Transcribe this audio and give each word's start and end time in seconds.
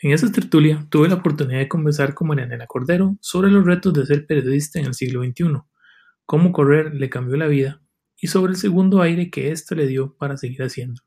En 0.00 0.12
esa 0.12 0.30
tertulia 0.30 0.86
tuve 0.90 1.08
la 1.08 1.16
oportunidad 1.16 1.58
de 1.58 1.66
conversar 1.66 2.14
con 2.14 2.28
Marianela 2.28 2.68
Cordero 2.68 3.16
sobre 3.20 3.50
los 3.50 3.64
retos 3.64 3.92
de 3.92 4.06
ser 4.06 4.26
periodista 4.26 4.78
en 4.78 4.86
el 4.86 4.94
siglo 4.94 5.24
XXI, 5.24 5.60
cómo 6.24 6.52
correr 6.52 6.94
le 6.94 7.10
cambió 7.10 7.36
la 7.36 7.48
vida 7.48 7.80
y 8.16 8.28
sobre 8.28 8.52
el 8.52 8.58
segundo 8.58 9.02
aire 9.02 9.28
que 9.28 9.50
éste 9.50 9.74
le 9.74 9.88
dio 9.88 10.14
para 10.14 10.36
seguir 10.36 10.62
haciendo. 10.62 11.02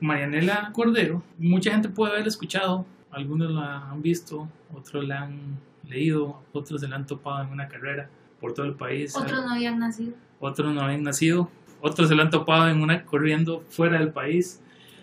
Marianela 0.00 0.72
Cordero, 0.72 1.22
mucha 1.38 1.70
gente 1.70 1.88
puede 1.90 2.14
haber 2.14 2.26
escuchado, 2.26 2.86
algunos 3.12 3.52
la 3.52 3.88
han 3.88 4.02
visto, 4.02 4.48
otros 4.74 5.06
la 5.06 5.22
han 5.22 5.60
leído, 5.88 6.42
otros 6.52 6.80
se 6.80 6.88
la 6.88 6.96
han 6.96 7.06
topado 7.06 7.44
en 7.44 7.50
una 7.50 7.68
carrera 7.68 8.10
por 8.40 8.52
todo 8.52 8.66
el 8.66 8.74
país. 8.74 9.14
Otros 9.14 9.44
no 9.44 9.52
habían 9.52 9.78
nacido. 9.78 10.14
Otros 10.44 10.74
no 10.74 10.80
habían 10.80 11.04
nacido, 11.04 11.48
otros 11.80 12.08
se 12.08 12.16
la 12.16 12.24
han 12.24 12.30
topado 12.30 12.68
en 12.68 12.80
una 12.80 13.04
corriendo 13.04 13.60
fuera 13.70 14.00
del 14.00 14.10
país. 14.10 14.60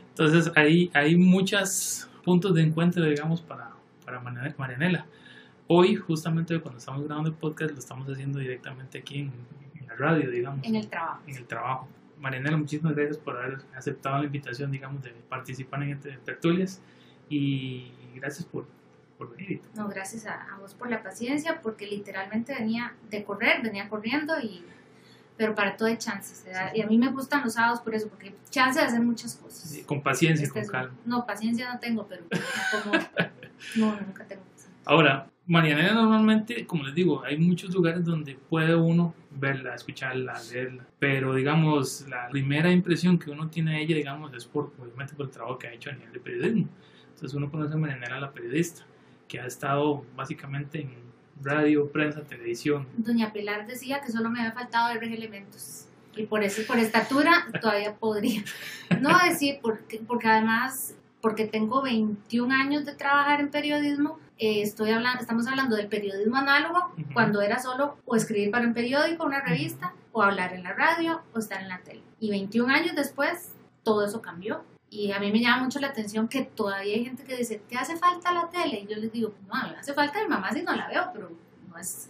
Entonces 0.09 0.51
ahí 0.57 0.91
hay 0.93 1.15
muchos 1.15 2.09
puntos 2.25 2.53
de 2.53 2.61
encuentro, 2.61 3.05
digamos, 3.05 3.39
para, 3.39 3.71
para 4.05 4.19
Marianela. 4.19 5.05
Hoy, 5.67 5.95
justamente 5.95 6.59
cuando 6.59 6.79
estamos 6.79 7.05
grabando 7.05 7.29
el 7.29 7.35
podcast, 7.35 7.71
lo 7.71 7.79
estamos 7.79 8.09
haciendo 8.09 8.39
directamente 8.39 8.97
aquí 8.97 9.19
en, 9.19 9.31
en 9.79 9.87
la 9.87 9.95
radio, 9.95 10.29
digamos. 10.29 10.65
En 10.65 10.75
el 10.75 10.89
trabajo. 10.89 11.21
En 11.25 11.35
el 11.37 11.45
trabajo. 11.45 11.87
Marianela, 12.19 12.57
muchísimas 12.57 12.93
gracias 12.93 13.17
por 13.17 13.37
haber 13.37 13.59
aceptado 13.77 14.17
la 14.17 14.25
invitación, 14.25 14.71
digamos, 14.71 15.01
de 15.03 15.11
participar 15.29 15.83
en 15.83 15.91
este 15.91 16.17
tertulias 16.25 16.81
y 17.29 17.93
gracias 18.13 18.45
por, 18.45 18.67
por 19.17 19.33
venir. 19.37 19.61
No, 19.73 19.87
gracias 19.87 20.25
a, 20.25 20.57
vos 20.59 20.73
por 20.73 20.89
la 20.89 21.01
paciencia, 21.01 21.61
porque 21.61 21.87
literalmente 21.87 22.53
venía 22.53 22.93
de 23.09 23.23
correr, 23.23 23.61
venía 23.63 23.87
corriendo 23.87 24.37
y 24.41 24.65
pero 25.39 25.55
para 25.55 25.77
todo 25.77 25.87
hay 25.87 25.95
chances. 25.95 26.45
Y 26.73 26.81
a 26.81 26.85
mí 26.85 26.97
me 26.97 27.07
gustan 27.07 27.45
los 27.45 27.53
sábados 27.53 27.79
por 27.79 27.95
eso, 27.95 28.09
porque 28.09 28.35
chance 28.49 28.77
de 28.77 28.85
hacer 28.85 28.99
muchas 28.99 29.37
cosas. 29.37 29.73
con 29.85 30.03
paciencia, 30.03 30.45
este 30.45 30.63
con 30.63 30.69
calma. 30.69 30.93
No, 31.05 31.25
paciencia 31.25 31.71
no 31.71 31.79
tengo, 31.79 32.05
pero 32.09 32.25
como, 32.83 32.97
no, 33.77 34.01
nunca 34.01 34.25
tengo. 34.25 34.43
Ahora, 34.83 35.29
Marianela 35.45 35.93
normalmente, 35.93 36.67
como 36.67 36.83
les 36.83 36.93
digo, 36.93 37.23
hay 37.23 37.37
muchos 37.37 37.73
lugares 37.73 38.03
donde 38.03 38.35
puede 38.35 38.75
uno 38.75 39.13
verla, 39.31 39.75
escucharla, 39.75 40.37
leerla, 40.51 40.85
pero 40.99 41.33
digamos, 41.33 42.05
la 42.09 42.27
primera 42.27 42.69
impresión 42.69 43.17
que 43.17 43.31
uno 43.31 43.49
tiene 43.49 43.75
de 43.75 43.81
ella, 43.83 43.95
digamos, 43.95 44.33
es 44.33 44.43
por, 44.43 44.73
obviamente 44.77 45.13
por 45.13 45.27
el 45.27 45.31
trabajo 45.31 45.57
que 45.57 45.67
ha 45.67 45.71
hecho 45.73 45.89
a 45.89 45.93
nivel 45.93 46.11
de 46.11 46.19
periodismo. 46.19 46.67
Entonces 47.11 47.33
uno 47.33 47.49
conoce 47.49 47.75
a 47.75 47.77
Marianela, 47.77 48.19
la 48.19 48.33
periodista, 48.33 48.85
que 49.25 49.39
ha 49.39 49.45
estado 49.45 50.03
básicamente 50.17 50.81
en 50.81 51.08
radio, 51.41 51.91
prensa, 51.91 52.21
televisión. 52.21 52.87
Doña 52.97 53.31
Pilar 53.31 53.67
decía 53.67 54.01
que 54.01 54.11
solo 54.11 54.29
me 54.29 54.39
había 54.39 54.51
faltado 54.51 54.93
ver 54.93 55.03
elementos. 55.03 55.85
Y 56.15 56.25
por 56.25 56.43
eso, 56.43 56.61
por 56.67 56.77
estatura, 56.77 57.47
todavía 57.61 57.95
podría. 57.95 58.43
No 58.99 59.17
decir, 59.23 59.59
porque, 59.61 60.01
porque 60.05 60.27
además, 60.27 60.95
porque 61.21 61.45
tengo 61.45 61.81
21 61.81 62.53
años 62.53 62.85
de 62.85 62.93
trabajar 62.93 63.39
en 63.39 63.49
periodismo, 63.49 64.19
eh, 64.37 64.61
estoy 64.61 64.91
hablando, 64.91 65.21
estamos 65.21 65.47
hablando 65.47 65.75
del 65.75 65.87
periodismo 65.87 66.37
análogo, 66.37 66.93
cuando 67.13 67.41
era 67.41 67.59
solo 67.59 67.97
o 68.05 68.15
escribir 68.15 68.51
para 68.51 68.65
un 68.65 68.73
periódico, 68.73 69.25
una 69.25 69.41
revista, 69.41 69.93
o 70.11 70.23
hablar 70.23 70.53
en 70.53 70.63
la 70.63 70.73
radio, 70.73 71.21
o 71.33 71.39
estar 71.39 71.61
en 71.61 71.69
la 71.69 71.79
tele. 71.79 72.01
Y 72.19 72.29
21 72.29 72.73
años 72.73 72.95
después, 72.95 73.53
todo 73.83 74.05
eso 74.05 74.21
cambió. 74.21 74.63
Y 74.91 75.11
a 75.11 75.19
mí 75.19 75.31
me 75.31 75.39
llama 75.39 75.63
mucho 75.63 75.79
la 75.79 75.87
atención 75.87 76.27
que 76.27 76.43
todavía 76.43 76.95
hay 76.95 77.05
gente 77.05 77.23
que 77.23 77.37
dice, 77.37 77.61
¿te 77.69 77.77
hace 77.77 77.95
falta 77.97 78.31
la 78.31 78.49
tele? 78.49 78.81
Y 78.81 78.87
yo 78.87 78.97
les 78.97 79.11
digo, 79.11 79.33
no, 79.47 79.69
me 79.69 79.77
hace 79.77 79.93
falta 79.93 80.21
mi 80.21 80.27
mamá 80.27 80.51
si 80.51 80.63
no 80.63 80.75
la 80.75 80.87
veo, 80.87 81.09
pero 81.13 81.31
no 81.69 81.77
es... 81.77 82.09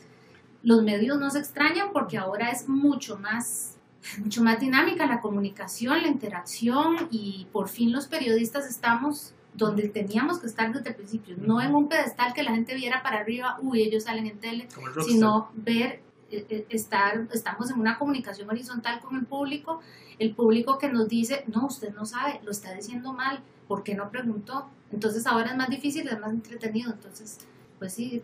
Los 0.62 0.84
medios 0.84 1.18
no 1.18 1.30
se 1.30 1.40
extrañan 1.40 1.92
porque 1.94 2.18
ahora 2.18 2.52
es 2.52 2.68
mucho 2.68 3.18
más 3.18 3.80
mucho 4.24 4.44
más 4.44 4.60
dinámica 4.60 5.06
la 5.06 5.22
comunicación, 5.22 6.02
la 6.02 6.08
interacción 6.08 7.08
y 7.12 7.48
por 7.52 7.70
fin 7.70 7.92
los 7.92 8.08
periodistas 8.08 8.68
estamos 8.68 9.34
donde 9.54 9.90
teníamos 9.90 10.40
que 10.40 10.48
estar 10.48 10.72
desde 10.72 10.90
el 10.90 10.96
principio, 10.96 11.36
no 11.38 11.62
en 11.62 11.74
un 11.74 11.90
pedestal 11.90 12.34
que 12.34 12.44
la 12.44 12.52
gente 12.52 12.76
viera 12.76 13.02
para 13.02 13.20
arriba, 13.20 13.58
uy, 13.62 13.82
ellos 13.82 14.04
salen 14.04 14.28
en 14.28 14.40
tele, 14.40 14.68
sino 15.06 15.50
ver, 15.54 16.02
eh, 16.32 16.46
eh, 16.50 16.66
estar, 16.70 17.28
estamos 17.34 17.70
en 17.72 17.80
una 17.80 17.98
comunicación 17.98 18.48
horizontal 18.50 19.02
con 19.02 19.18
el 19.18 19.26
público, 19.26 19.82
el 20.20 20.36
público 20.36 20.78
que 20.78 20.90
nos 20.90 21.08
dice, 21.08 21.44
no, 21.48 21.66
usted 21.66 21.94
no 21.94 22.06
sabe, 22.06 22.40
lo 22.44 22.52
está 22.52 22.74
diciendo 22.74 23.14
mal, 23.14 23.40
¿por 23.68 23.84
qué 23.84 23.96
no 23.96 24.10
preguntó? 24.10 24.70
Entonces 24.92 25.26
ahora 25.26 25.52
es 25.52 25.58
más 25.58 25.70
difícil, 25.70 26.08
es 26.08 26.20
más 26.20 26.32
entretenido, 26.32 26.92
entonces, 26.92 27.40
pues 27.80 27.94
sí, 27.94 28.22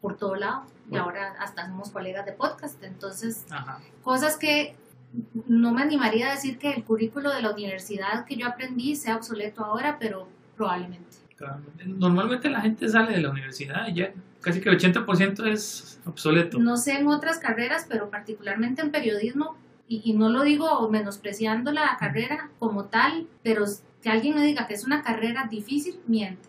por 0.00 0.16
todo 0.16 0.36
lado, 0.36 0.64
y 0.90 0.96
ahora 0.96 1.34
hasta 1.40 1.66
somos 1.66 1.90
colegas 1.90 2.24
de 2.26 2.32
podcast, 2.32 2.82
entonces, 2.84 3.46
cosas 4.02 4.36
que 4.36 4.76
no 5.46 5.72
me 5.72 5.82
animaría 5.82 6.28
a 6.28 6.32
decir 6.32 6.58
que 6.58 6.70
el 6.70 6.84
currículo 6.84 7.32
de 7.32 7.42
la 7.42 7.50
universidad 7.50 8.26
que 8.26 8.36
yo 8.36 8.46
aprendí 8.46 8.94
sea 8.94 9.16
obsoleto 9.16 9.64
ahora, 9.64 9.96
pero 9.98 10.28
probablemente. 10.56 11.16
Normalmente 11.86 12.50
la 12.50 12.60
gente 12.60 12.88
sale 12.88 13.12
de 13.12 13.20
la 13.20 13.30
universidad 13.30 13.86
y 13.88 13.94
ya 13.94 14.12
casi 14.40 14.60
que 14.60 14.68
el 14.68 14.78
80% 14.78 15.46
es 15.46 16.00
obsoleto. 16.04 16.58
No 16.58 16.76
sé 16.76 16.98
en 16.98 17.06
otras 17.06 17.38
carreras, 17.38 17.86
pero 17.88 18.10
particularmente 18.10 18.82
en 18.82 18.90
periodismo, 18.90 19.56
y, 19.88 20.12
no 20.12 20.28
lo 20.28 20.42
digo 20.42 20.88
menospreciando 20.90 21.72
la 21.72 21.96
carrera 21.98 22.50
como 22.58 22.84
tal, 22.84 23.26
pero 23.42 23.64
que 24.02 24.10
alguien 24.10 24.34
me 24.34 24.44
diga 24.44 24.66
que 24.66 24.74
es 24.74 24.84
una 24.84 25.02
carrera 25.02 25.48
difícil, 25.50 26.00
miente. 26.06 26.48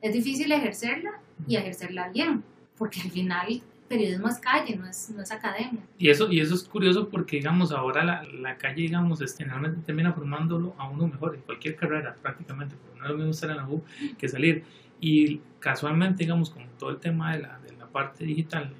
Es 0.00 0.12
difícil 0.12 0.50
ejercerla 0.52 1.20
y 1.46 1.56
ejercerla 1.56 2.08
bien, 2.08 2.44
porque 2.76 3.00
al 3.00 3.10
final 3.10 3.62
periodismo 3.88 4.28
es 4.28 4.38
calle, 4.38 4.76
no 4.76 4.86
es, 4.86 5.10
no 5.10 5.22
es 5.22 5.32
academia. 5.32 5.80
Y 5.98 6.10
eso, 6.10 6.30
y 6.30 6.40
eso 6.40 6.54
es 6.54 6.62
curioso 6.64 7.08
porque, 7.08 7.38
digamos, 7.38 7.72
ahora 7.72 8.04
la, 8.04 8.22
la 8.22 8.56
calle, 8.56 8.82
digamos, 8.82 9.18
generalmente 9.36 9.80
termina 9.84 10.12
formándolo 10.12 10.74
a 10.78 10.88
uno 10.88 11.08
mejor 11.08 11.34
en 11.34 11.40
cualquier 11.40 11.74
carrera 11.74 12.14
prácticamente, 12.20 12.76
porque 12.76 13.00
no 13.00 13.04
es 13.06 13.10
lo 13.10 13.16
mismo 13.16 13.30
estar 13.30 13.50
en 13.50 13.56
la 13.56 13.68
U 13.68 13.82
que 14.18 14.28
salir. 14.28 14.62
Y 15.00 15.40
casualmente, 15.58 16.24
digamos, 16.24 16.50
con 16.50 16.64
todo 16.78 16.90
el 16.90 16.98
tema 16.98 17.34
de 17.34 17.42
la, 17.42 17.58
de 17.60 17.76
la 17.76 17.86
parte 17.86 18.24
digital, 18.24 18.72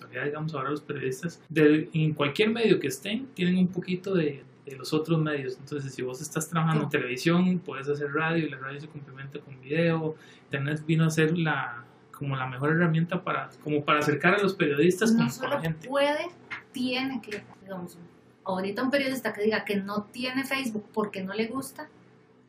actualidad, 0.00 0.24
digamos, 0.24 0.54
ahora 0.54 0.70
los 0.70 0.80
periodistas, 0.80 1.42
de, 1.48 1.88
en 1.92 2.14
cualquier 2.14 2.50
medio 2.50 2.80
que 2.80 2.88
estén, 2.88 3.26
tienen 3.34 3.58
un 3.58 3.68
poquito 3.68 4.14
de, 4.14 4.42
de 4.64 4.76
los 4.76 4.92
otros 4.92 5.20
medios. 5.20 5.56
Entonces, 5.58 5.94
si 5.94 6.02
vos 6.02 6.20
estás 6.20 6.48
trabajando 6.48 6.84
en 6.84 6.90
televisión, 6.90 7.58
puedes 7.58 7.88
hacer 7.88 8.12
radio 8.12 8.46
y 8.46 8.50
la 8.50 8.58
radio 8.58 8.80
se 8.80 8.88
complementa 8.88 9.38
con 9.40 9.60
video. 9.60 10.16
Internet 10.44 10.82
vino 10.86 11.04
a 11.04 11.10
ser 11.10 11.36
la, 11.36 11.84
como 12.12 12.36
la 12.36 12.46
mejor 12.46 12.70
herramienta 12.70 13.22
para, 13.22 13.50
como 13.62 13.84
para 13.84 14.00
acercar 14.00 14.34
a 14.34 14.42
los 14.42 14.54
periodistas 14.54 15.12
no 15.12 15.20
con, 15.20 15.30
solo 15.30 15.50
la 15.50 15.60
gente. 15.60 15.88
puede, 15.88 16.28
tiene 16.72 17.20
que, 17.20 17.42
digamos, 17.62 17.98
ahorita 18.44 18.82
un 18.82 18.90
periodista 18.90 19.32
que 19.32 19.42
diga 19.42 19.64
que 19.64 19.76
no 19.76 20.04
tiene 20.04 20.44
Facebook 20.44 20.86
porque 20.92 21.22
no 21.22 21.34
le 21.34 21.46
gusta, 21.46 21.88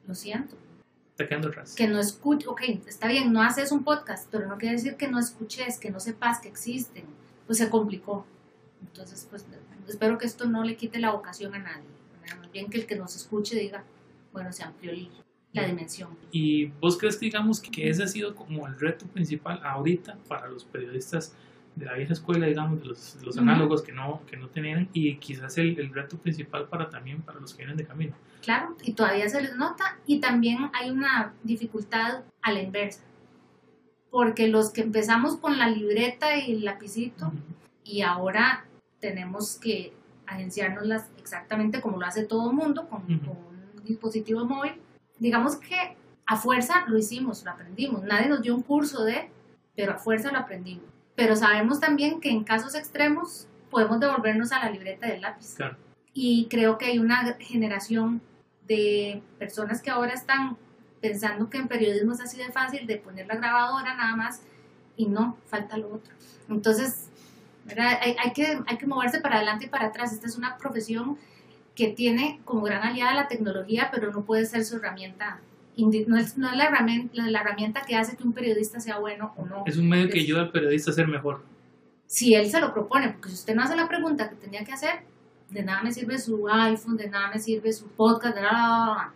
lo 0.07 0.15
siento. 0.15 0.55
Está 1.11 1.27
quedando 1.27 1.49
atrás. 1.49 1.75
Que 1.75 1.87
no 1.87 1.99
escuche, 1.99 2.47
ok, 2.47 2.61
está 2.87 3.07
bien, 3.07 3.31
no 3.31 3.41
haces 3.41 3.71
un 3.71 3.83
podcast, 3.83 4.27
pero 4.31 4.47
no 4.47 4.57
quiere 4.57 4.75
decir 4.75 4.95
que 4.95 5.07
no 5.07 5.19
escuches, 5.19 5.77
que 5.77 5.91
no 5.91 5.99
sepas 5.99 6.39
que 6.39 6.47
existen. 6.47 7.05
Pues 7.51 7.57
se 7.57 7.69
complicó. 7.69 8.25
Entonces, 8.79 9.27
pues 9.29 9.45
espero 9.85 10.17
que 10.17 10.25
esto 10.25 10.45
no 10.45 10.63
le 10.63 10.77
quite 10.77 10.99
la 10.99 11.11
vocación 11.11 11.53
a 11.53 11.59
nadie. 11.59 11.83
Más 12.39 12.49
bien 12.49 12.69
que 12.69 12.77
el 12.77 12.85
que 12.85 12.95
nos 12.95 13.13
escuche 13.17 13.59
diga, 13.59 13.83
bueno, 14.31 14.53
se 14.53 14.63
amplió 14.63 14.93
la 15.51 15.65
dimensión. 15.65 16.17
¿Y 16.31 16.67
vos 16.67 16.97
crees 16.97 17.17
que 17.17 17.25
digamos 17.25 17.59
que 17.59 17.89
ese 17.89 18.03
ha 18.03 18.07
sido 18.07 18.35
como 18.35 18.65
el 18.67 18.79
reto 18.79 19.05
principal 19.07 19.59
ahorita 19.65 20.17
para 20.29 20.47
los 20.47 20.63
periodistas 20.63 21.35
de 21.75 21.87
la 21.87 21.95
vieja 21.95 22.13
escuela, 22.13 22.47
digamos, 22.47 22.79
de 22.79 22.85
los, 22.85 23.17
los 23.21 23.37
análogos 23.37 23.81
que 23.81 23.91
no, 23.91 24.21
que 24.27 24.37
no 24.37 24.47
tenían 24.47 24.87
y 24.93 25.17
quizás 25.17 25.57
el, 25.57 25.77
el, 25.77 25.93
reto 25.93 26.17
principal 26.17 26.69
para 26.69 26.89
también 26.89 27.21
para 27.21 27.41
los 27.41 27.53
que 27.53 27.63
vienen 27.63 27.75
de 27.75 27.85
camino? 27.85 28.15
Claro, 28.41 28.77
y 28.81 28.93
todavía 28.93 29.27
se 29.27 29.41
les 29.41 29.57
nota 29.57 29.99
y 30.05 30.21
también 30.21 30.69
hay 30.71 30.89
una 30.89 31.33
dificultad 31.43 32.23
a 32.41 32.53
la 32.53 32.61
inversa, 32.61 33.01
porque 34.11 34.47
los 34.47 34.69
que 34.69 34.81
empezamos 34.81 35.37
con 35.37 35.57
la 35.57 35.69
libreta 35.69 36.37
y 36.37 36.53
el 36.53 36.65
lapicito 36.65 37.31
y 37.83 38.01
ahora 38.01 38.65
tenemos 38.99 39.55
que 39.55 39.93
agenciárnoslas 40.27 41.09
exactamente 41.17 41.81
como 41.81 41.97
lo 41.97 42.05
hace 42.05 42.25
todo 42.25 42.51
el 42.51 42.55
mundo 42.55 42.87
con, 42.87 43.01
con 43.01 43.37
un 43.75 43.83
dispositivo 43.83 44.45
móvil, 44.45 44.73
digamos 45.17 45.55
que 45.55 45.95
a 46.25 46.35
fuerza 46.37 46.85
lo 46.87 46.97
hicimos, 46.97 47.43
lo 47.43 47.51
aprendimos. 47.51 48.03
Nadie 48.03 48.29
nos 48.29 48.41
dio 48.41 48.55
un 48.55 48.61
curso 48.61 49.03
de, 49.03 49.29
pero 49.75 49.93
a 49.93 49.97
fuerza 49.97 50.31
lo 50.31 50.39
aprendimos. 50.39 50.85
Pero 51.15 51.35
sabemos 51.35 51.79
también 51.79 52.21
que 52.21 52.29
en 52.29 52.43
casos 52.43 52.75
extremos 52.75 53.47
podemos 53.69 53.99
devolvernos 53.99 54.51
a 54.51 54.59
la 54.59 54.71
libreta 54.71 55.07
del 55.07 55.21
lápiz. 55.21 55.57
Y 56.13 56.47
creo 56.49 56.77
que 56.77 56.85
hay 56.85 56.99
una 56.99 57.35
generación 57.39 58.21
de 58.65 59.21
personas 59.39 59.81
que 59.81 59.89
ahora 59.89 60.13
están 60.13 60.57
pensando 61.01 61.49
que 61.49 61.57
en 61.57 61.67
periodismo 61.67 62.13
es 62.13 62.21
así 62.21 62.37
de 62.37 62.51
fácil 62.51 62.85
de 62.85 62.97
poner 62.97 63.27
la 63.27 63.35
grabadora 63.35 63.95
nada 63.95 64.15
más 64.15 64.41
y 64.95 65.07
no, 65.07 65.37
falta 65.47 65.77
lo 65.77 65.93
otro. 65.93 66.13
Entonces, 66.49 67.09
hay, 67.77 68.15
hay, 68.23 68.33
que, 68.33 68.59
hay 68.65 68.77
que 68.77 68.85
moverse 68.87 69.19
para 69.19 69.37
adelante 69.37 69.65
y 69.65 69.69
para 69.69 69.87
atrás. 69.87 70.13
Esta 70.13 70.27
es 70.27 70.37
una 70.37 70.57
profesión 70.57 71.17
que 71.75 71.87
tiene 71.87 72.39
como 72.45 72.61
gran 72.61 72.83
aliada 72.83 73.13
la 73.13 73.27
tecnología, 73.27 73.89
pero 73.91 74.11
no 74.11 74.23
puede 74.23 74.45
ser 74.45 74.63
su 74.63 74.77
herramienta. 74.77 75.39
No 75.77 76.17
es, 76.17 76.37
no 76.37 76.49
es 76.49 76.57
la, 76.57 76.65
herramienta, 76.65 77.23
la 77.25 77.41
herramienta 77.41 77.81
que 77.81 77.95
hace 77.95 78.15
que 78.15 78.23
un 78.23 78.33
periodista 78.33 78.79
sea 78.79 78.99
bueno 78.99 79.33
o 79.37 79.45
no. 79.45 79.63
Es 79.65 79.77
un 79.77 79.89
medio 79.89 80.09
que 80.09 80.19
ayuda 80.19 80.41
al 80.41 80.51
periodista 80.51 80.91
a 80.91 80.93
ser 80.93 81.07
mejor. 81.07 81.43
Si 82.05 82.35
él 82.35 82.51
se 82.51 82.59
lo 82.59 82.73
propone, 82.73 83.09
porque 83.09 83.29
si 83.29 83.35
usted 83.35 83.55
no 83.55 83.63
hace 83.63 83.75
la 83.75 83.87
pregunta 83.87 84.29
que 84.29 84.35
tenía 84.35 84.65
que 84.65 84.73
hacer, 84.73 85.03
de 85.49 85.63
nada 85.63 85.81
me 85.81 85.91
sirve 85.91 86.19
su 86.19 86.47
iPhone, 86.49 86.97
de 86.97 87.09
nada 87.09 87.29
me 87.29 87.39
sirve 87.39 87.71
su 87.71 87.87
podcast, 87.87 88.35
de 88.35 88.41
nada. 88.41 89.13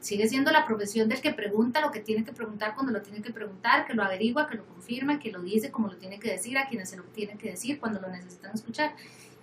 Sigue 0.00 0.28
siendo 0.28 0.50
la 0.50 0.66
profesión 0.66 1.08
del 1.08 1.20
que 1.20 1.32
pregunta 1.32 1.80
lo 1.80 1.90
que 1.90 2.00
tiene 2.00 2.24
que 2.24 2.32
preguntar 2.32 2.74
cuando 2.74 2.92
lo 2.92 3.00
tiene 3.00 3.22
que 3.22 3.32
preguntar, 3.32 3.86
que 3.86 3.94
lo 3.94 4.02
averigua, 4.02 4.46
que 4.46 4.56
lo 4.56 4.66
confirma, 4.66 5.18
que 5.18 5.32
lo 5.32 5.40
dice 5.42 5.70
como 5.70 5.88
lo 5.88 5.96
tiene 5.96 6.18
que 6.18 6.30
decir, 6.30 6.58
a 6.58 6.68
quienes 6.68 6.90
se 6.90 6.96
lo 6.96 7.04
tiene 7.04 7.36
que 7.38 7.50
decir 7.50 7.80
cuando 7.80 8.00
lo 8.00 8.08
necesitan 8.08 8.52
escuchar. 8.54 8.94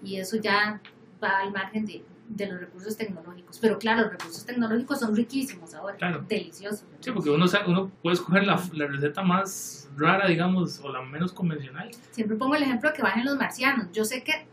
Y 0.03 0.17
eso 0.17 0.37
ya 0.37 0.81
va 1.23 1.39
al 1.39 1.51
margen 1.51 1.85
de, 1.85 2.03
de 2.27 2.47
los 2.47 2.59
recursos 2.59 2.95
tecnológicos. 2.95 3.57
Pero 3.59 3.79
claro, 3.79 4.03
los 4.03 4.11
recursos 4.11 4.45
tecnológicos 4.45 4.99
son 4.99 5.15
riquísimos 5.15 5.73
ahora, 5.73 5.97
deliciosos. 6.27 6.85
Sí, 6.99 7.11
porque 7.11 7.29
uno, 7.29 7.45
uno 7.67 7.91
puede 8.01 8.15
escoger 8.15 8.45
la, 8.45 8.61
la, 8.73 8.87
receta 8.87 9.23
más 9.23 9.89
rara, 9.95 10.27
digamos, 10.27 10.79
o 10.79 10.91
la 10.91 11.01
menos 11.01 11.33
convencional. 11.33 11.89
Siempre 12.11 12.37
pongo 12.37 12.55
el 12.55 12.63
ejemplo 12.63 12.89
de 12.89 12.95
que 12.95 13.01
bajen 13.01 13.25
los 13.25 13.37
marcianos. 13.37 13.87
Yo 13.93 14.05
sé 14.05 14.23
que 14.23 14.45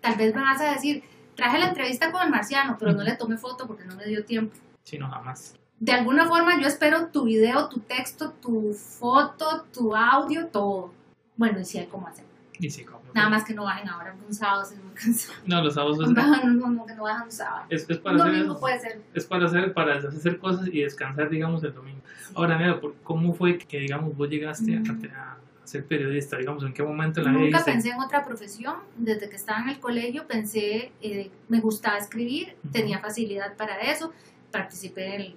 tal 0.00 0.16
vez 0.16 0.34
me 0.34 0.42
vas 0.42 0.60
a 0.60 0.72
decir, 0.72 1.02
traje 1.34 1.58
la 1.58 1.68
entrevista 1.68 2.12
con 2.12 2.22
el 2.22 2.30
marciano, 2.30 2.76
pero 2.78 2.92
no 2.92 3.02
le 3.02 3.16
tomé 3.16 3.36
foto 3.36 3.66
porque 3.66 3.84
no 3.84 3.96
me 3.96 4.04
dio 4.04 4.24
tiempo. 4.24 4.54
Sí, 4.86 4.98
no, 4.98 5.10
jamás. 5.10 5.56
De 5.80 5.92
alguna 5.92 6.28
forma 6.28 6.60
yo 6.60 6.68
espero 6.68 7.08
tu 7.08 7.24
video, 7.24 7.68
tu 7.68 7.80
texto, 7.80 8.30
tu 8.40 8.72
foto, 8.72 9.66
tu 9.74 9.96
audio, 9.96 10.46
todo. 10.46 10.92
Bueno, 11.36 11.58
y 11.58 11.64
si 11.64 11.78
hay 11.78 11.86
cómo 11.86 12.06
hacer. 12.06 12.24
Y 12.60 12.70
sí, 12.70 12.84
cómo 12.84 13.00
Nada 13.12 13.28
más 13.28 13.44
que 13.44 13.52
no 13.52 13.64
bajen 13.64 13.88
ahora 13.88 14.14
un 14.26 14.32
sábado, 14.32 14.62
es 14.62 14.78
muy 14.82 14.94
cansado. 14.94 15.38
No, 15.44 15.64
los 15.64 15.74
sábados 15.74 15.98
es... 16.00 16.10
No, 16.10 16.44
no, 16.44 16.70
no, 16.70 16.86
que 16.86 16.94
no 16.94 17.02
bajen 17.02 17.24
un 17.24 17.32
sábado. 17.32 17.66
Es, 17.68 17.90
es 17.90 17.98
para 17.98 18.16
un 18.16 18.18
domingo 18.18 18.52
hacer, 18.52 18.60
puede 18.60 18.80
ser. 18.80 19.02
Es 19.12 19.26
para 19.26 19.46
hacer, 19.46 19.74
para 19.74 19.96
hacer 19.96 20.38
cosas 20.38 20.68
y 20.68 20.82
descansar, 20.82 21.30
digamos, 21.30 21.64
el 21.64 21.74
domingo. 21.74 22.00
Ahora, 22.34 22.56
mira, 22.56 22.80
¿cómo 23.02 23.34
fue 23.34 23.58
que, 23.58 23.80
digamos, 23.80 24.16
vos 24.16 24.28
llegaste 24.30 24.78
mm. 24.78 25.10
a, 25.16 25.38
ser 25.64 25.84
periodista? 25.84 26.36
Digamos, 26.36 26.62
¿en 26.62 26.72
qué 26.72 26.84
momento 26.84 27.20
la 27.22 27.32
Nunca 27.32 27.64
pensé 27.64 27.90
en 27.90 27.98
otra 27.98 28.24
profesión. 28.24 28.76
Desde 28.96 29.28
que 29.28 29.34
estaba 29.34 29.62
en 29.62 29.70
el 29.70 29.80
colegio 29.80 30.28
pensé, 30.28 30.92
eh, 31.02 31.30
me 31.48 31.58
gustaba 31.58 31.98
escribir, 31.98 32.54
tenía 32.70 33.00
facilidad 33.00 33.56
para 33.56 33.80
eso. 33.80 34.12
Participé 34.50 35.14
en 35.14 35.20
el, 35.20 35.36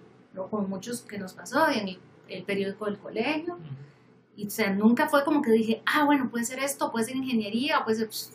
con 0.49 0.69
muchos 0.69 1.01
que 1.01 1.17
nos 1.17 1.33
pasó, 1.33 1.67
en 1.69 1.97
el, 2.27 2.43
periódico 2.43 2.85
del 2.85 2.97
colegio. 2.97 3.57
Y 4.35 4.47
o 4.47 4.49
sea, 4.49 4.73
nunca 4.73 5.09
fue 5.09 5.23
como 5.25 5.41
que 5.41 5.51
dije, 5.51 5.81
ah, 5.85 6.05
bueno, 6.05 6.29
puede 6.29 6.45
ser 6.45 6.59
esto, 6.59 6.91
puede 6.91 7.05
ser 7.05 7.15
ingeniería, 7.15 7.83
puede 7.83 7.97
ser... 7.97 8.07
Pues, 8.07 8.31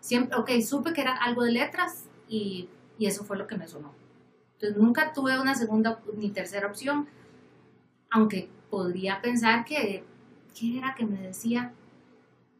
siempre, 0.00 0.36
ok, 0.36 0.50
supe 0.62 0.92
que 0.92 1.00
era 1.00 1.14
algo 1.14 1.42
de 1.42 1.52
letras 1.52 2.04
y, 2.28 2.68
y 2.98 3.06
eso 3.06 3.24
fue 3.24 3.36
lo 3.36 3.46
que 3.46 3.56
me 3.56 3.68
sonó. 3.68 3.92
Entonces 4.54 4.76
nunca 4.76 5.12
tuve 5.12 5.38
una 5.38 5.54
segunda 5.54 6.00
ni 6.16 6.30
tercera 6.30 6.66
opción, 6.66 7.06
aunque 8.10 8.48
podría 8.70 9.20
pensar 9.20 9.64
que, 9.64 10.04
¿qué 10.58 10.78
era 10.78 10.94
que 10.94 11.06
me 11.06 11.20
decía? 11.20 11.72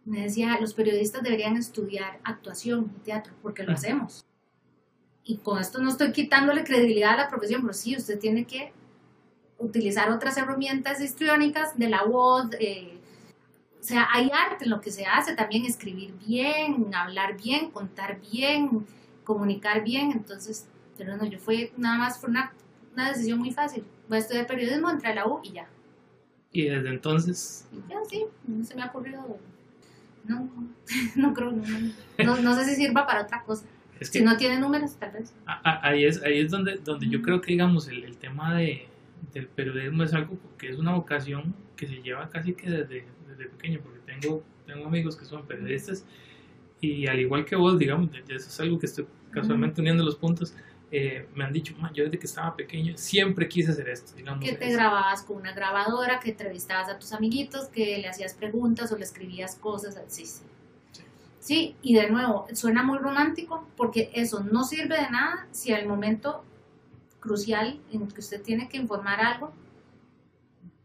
Me 0.04 0.22
decía, 0.22 0.58
los 0.60 0.74
periodistas 0.74 1.22
deberían 1.22 1.56
estudiar 1.56 2.20
actuación 2.22 2.92
y 2.96 3.00
teatro, 3.00 3.34
porque 3.42 3.64
lo 3.64 3.72
hacemos. 3.72 4.24
Y 5.28 5.36
con 5.36 5.58
esto 5.58 5.78
no 5.78 5.90
estoy 5.90 6.10
quitándole 6.12 6.64
credibilidad 6.64 7.12
a 7.12 7.16
la 7.18 7.28
profesión, 7.28 7.60
pero 7.60 7.74
sí, 7.74 7.94
usted 7.94 8.18
tiene 8.18 8.46
que 8.46 8.72
utilizar 9.58 10.10
otras 10.10 10.38
herramientas 10.38 11.02
histriónicas 11.02 11.76
de 11.76 11.90
la 11.90 12.02
voz. 12.04 12.46
Eh, 12.58 12.98
o 13.78 13.82
sea, 13.82 14.08
hay 14.10 14.30
arte 14.32 14.64
en 14.64 14.70
lo 14.70 14.80
que 14.80 14.90
se 14.90 15.04
hace, 15.04 15.36
también 15.36 15.66
escribir 15.66 16.14
bien, 16.26 16.94
hablar 16.94 17.36
bien, 17.36 17.70
contar 17.70 18.18
bien, 18.32 18.86
comunicar 19.22 19.84
bien. 19.84 20.12
Entonces, 20.12 20.66
pero 20.96 21.14
no, 21.18 21.26
yo 21.26 21.38
fue 21.38 21.74
nada 21.76 21.98
más, 21.98 22.18
fue 22.18 22.30
una, 22.30 22.54
una 22.94 23.10
decisión 23.10 23.38
muy 23.38 23.50
fácil. 23.50 23.84
Voy 24.08 24.16
a 24.16 24.20
estudiar 24.20 24.46
periodismo, 24.46 24.88
entré 24.88 25.10
a 25.10 25.14
la 25.14 25.26
U 25.26 25.40
y 25.42 25.52
ya. 25.52 25.68
¿Y 26.52 26.70
desde 26.70 26.88
entonces? 26.88 27.66
ya, 27.86 27.98
sí, 28.08 28.24
no 28.46 28.64
se 28.64 28.74
me 28.74 28.82
ha 28.82 28.86
ocurrido. 28.86 29.38
No, 30.24 30.48
no, 31.16 31.34
creo, 31.34 31.52
no, 31.52 32.36
no, 32.38 32.54
sé 32.54 32.64
si 32.64 32.76
sirva 32.76 33.06
para 33.06 33.24
otra 33.24 33.42
cosa. 33.42 33.66
Si 34.00 34.22
no 34.22 34.36
tiene 34.36 34.58
números, 34.58 34.96
tal 34.96 35.12
vez. 35.12 35.34
Ahí 35.46 36.04
es, 36.04 36.22
ahí 36.22 36.40
es 36.40 36.50
donde, 36.50 36.76
donde 36.76 37.08
yo 37.08 37.22
creo 37.22 37.40
que, 37.40 37.52
digamos, 37.52 37.88
el, 37.88 38.04
el 38.04 38.16
tema 38.16 38.56
de, 38.56 38.88
del 39.32 39.46
periodismo 39.48 40.02
es 40.02 40.14
algo 40.14 40.38
que 40.58 40.70
es 40.70 40.78
una 40.78 40.92
vocación 40.94 41.54
que 41.76 41.86
se 41.86 41.96
lleva 42.02 42.28
casi 42.28 42.54
que 42.54 42.70
desde, 42.70 43.04
desde 43.28 43.46
pequeño, 43.50 43.80
porque 43.82 44.00
tengo, 44.06 44.42
tengo 44.66 44.86
amigos 44.86 45.16
que 45.16 45.24
son 45.24 45.46
periodistas 45.46 46.04
y 46.80 47.06
al 47.06 47.18
igual 47.18 47.44
que 47.44 47.56
vos, 47.56 47.78
digamos, 47.78 48.10
eso 48.28 48.48
es 48.48 48.60
algo 48.60 48.78
que 48.78 48.86
estoy 48.86 49.06
casualmente 49.30 49.80
uniendo 49.80 50.04
los 50.04 50.16
puntos, 50.16 50.54
eh, 50.90 51.28
me 51.34 51.44
han 51.44 51.52
dicho, 51.52 51.74
yo 51.92 52.04
desde 52.04 52.18
que 52.18 52.26
estaba 52.26 52.56
pequeño 52.56 52.96
siempre 52.96 53.46
quise 53.46 53.72
hacer 53.72 53.88
esto, 53.88 54.14
digamos. 54.16 54.42
Que 54.42 54.56
te 54.56 54.72
grababas 54.72 55.22
con 55.22 55.36
una 55.36 55.52
grabadora, 55.52 56.18
que 56.18 56.30
entrevistabas 56.30 56.88
a 56.88 56.98
tus 56.98 57.12
amiguitos, 57.12 57.66
que 57.68 57.98
le 57.98 58.08
hacías 58.08 58.34
preguntas 58.34 58.90
o 58.90 58.96
le 58.96 59.04
escribías 59.04 59.56
cosas, 59.56 60.00
sí, 60.08 60.24
sí. 60.24 60.42
Sí, 61.48 61.76
y 61.80 61.94
de 61.94 62.10
nuevo, 62.10 62.46
suena 62.52 62.82
muy 62.82 62.98
romántico 62.98 63.66
porque 63.74 64.10
eso 64.12 64.40
no 64.40 64.64
sirve 64.64 64.96
de 65.00 65.08
nada 65.08 65.46
si 65.50 65.72
al 65.72 65.86
momento 65.86 66.44
crucial 67.20 67.80
en 67.90 68.06
que 68.06 68.20
usted 68.20 68.42
tiene 68.42 68.68
que 68.68 68.76
informar 68.76 69.18
algo. 69.22 69.54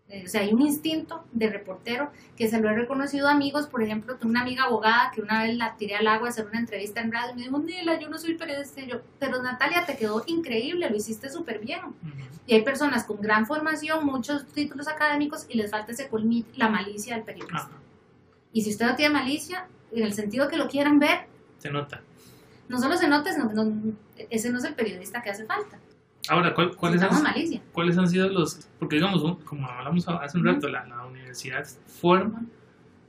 Eh, 0.08 0.24
o 0.26 0.30
sea, 0.30 0.40
hay 0.40 0.54
un 0.54 0.62
instinto 0.62 1.26
de 1.34 1.50
reportero 1.50 2.14
que 2.38 2.48
se 2.48 2.62
lo 2.62 2.70
he 2.70 2.76
reconocido 2.76 3.28
a 3.28 3.34
amigos. 3.34 3.68
Por 3.68 3.84
ejemplo, 3.84 4.16
tengo 4.16 4.30
una 4.30 4.40
amiga 4.40 4.64
abogada 4.64 5.12
que 5.14 5.20
una 5.20 5.44
vez 5.44 5.58
la 5.58 5.76
tiré 5.76 5.96
al 5.96 6.08
agua 6.08 6.28
a 6.28 6.32
hacer 6.32 6.46
una 6.46 6.60
entrevista 6.60 7.02
en 7.02 7.12
radio 7.12 7.34
y 7.34 7.36
me 7.36 7.42
dijo, 7.42 7.60
Nela, 7.60 8.00
yo 8.00 8.08
no 8.08 8.18
soy 8.18 8.36
periodista. 8.36 8.86
yo, 8.86 9.02
pero 9.20 9.44
Natalia, 9.44 9.86
te 9.86 9.98
quedó 9.98 10.24
increíble, 10.28 10.90
lo 10.90 10.96
hiciste 10.96 11.30
súper 11.30 11.60
bien. 11.60 11.82
Y 12.48 12.54
hay 12.54 12.62
personas 12.62 13.04
con 13.04 13.20
gran 13.20 13.46
formación, 13.48 14.06
muchos 14.06 14.46
títulos 14.46 14.88
académicos 14.88 15.46
y 15.50 15.58
les 15.58 15.72
falta 15.72 15.92
ese 15.92 16.08
colmillo, 16.08 16.48
la 16.56 16.70
malicia 16.70 17.16
del 17.16 17.26
periodista. 17.26 17.70
Y 18.54 18.62
si 18.62 18.70
usted 18.70 18.86
no 18.86 18.96
tiene 18.96 19.14
malicia, 19.14 19.68
en 19.96 20.04
el 20.04 20.14
sentido 20.14 20.48
que 20.48 20.58
lo 20.58 20.68
quieran 20.68 21.00
ver, 21.00 21.28
se 21.58 21.72
nota. 21.72 22.02
No 22.68 22.80
solo 22.80 22.98
se 22.98 23.08
nota, 23.08 23.30
ese 24.30 24.52
no 24.52 24.58
es 24.58 24.64
el 24.64 24.76
periodista 24.76 25.22
que 25.22 25.30
hace 25.30 25.46
falta. 25.46 25.80
Ahora, 26.30 26.54
¿cuáles, 26.54 27.02
han, 27.02 27.10
¿cuáles 27.74 27.98
han 27.98 28.08
sido 28.08 28.30
los...? 28.30 28.68
Porque 28.80 28.96
digamos, 28.96 29.22
como 29.44 29.68
hablamos 29.68 30.08
hace 30.08 30.38
un 30.38 30.46
rato, 30.46 30.70
la, 30.70 31.06
universidad 31.06 31.66
forma 31.86 32.46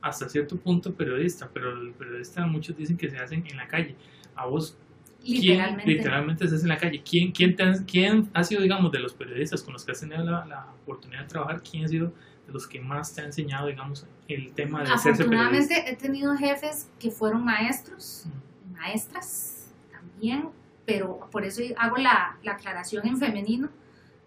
hasta 0.01 0.27
cierto 0.29 0.57
punto 0.57 0.93
periodista, 0.93 1.49
pero 1.51 1.71
el 1.71 1.91
periodista 1.93 2.45
muchos 2.45 2.77
dicen 2.77 2.97
que 2.97 3.09
se 3.09 3.17
hacen 3.17 3.45
en 3.47 3.57
la 3.57 3.67
calle. 3.67 3.95
A 4.35 4.45
vos, 4.45 4.77
literalmente, 5.23 5.83
¿quién, 5.83 5.97
literalmente 5.97 6.47
se 6.47 6.55
hace 6.55 6.63
en 6.63 6.69
la 6.69 6.77
calle. 6.77 7.01
¿Quién, 7.09 7.31
quién, 7.31 7.55
¿Quién 7.87 8.29
ha 8.33 8.43
sido, 8.43 8.61
digamos, 8.61 8.91
de 8.91 8.99
los 8.99 9.13
periodistas 9.13 9.63
con 9.63 9.73
los 9.73 9.85
que 9.85 9.93
has 9.93 9.99
tenido 9.99 10.23
la, 10.23 10.67
oportunidad 10.83 11.21
de 11.21 11.27
trabajar, 11.27 11.63
quién 11.63 11.85
ha 11.85 11.87
sido 11.87 12.13
de 12.45 12.53
los 12.53 12.67
que 12.67 12.79
más 12.79 13.13
te 13.13 13.21
ha 13.21 13.25
enseñado, 13.25 13.67
digamos, 13.67 14.05
el 14.27 14.53
tema 14.53 14.83
de 14.83 14.91
hacerse 14.91 15.23
periodista? 15.23 15.47
Afortunadamente 15.47 15.89
he 15.89 15.95
tenido 15.95 16.35
jefes 16.35 16.89
que 16.99 17.11
fueron 17.11 17.43
maestros, 17.43 18.25
maestras 18.71 19.67
también, 19.91 20.49
pero 20.85 21.27
por 21.31 21.45
eso 21.45 21.61
hago 21.77 21.97
la, 21.97 22.37
la, 22.43 22.53
aclaración 22.53 23.07
en 23.07 23.17
femenino, 23.17 23.69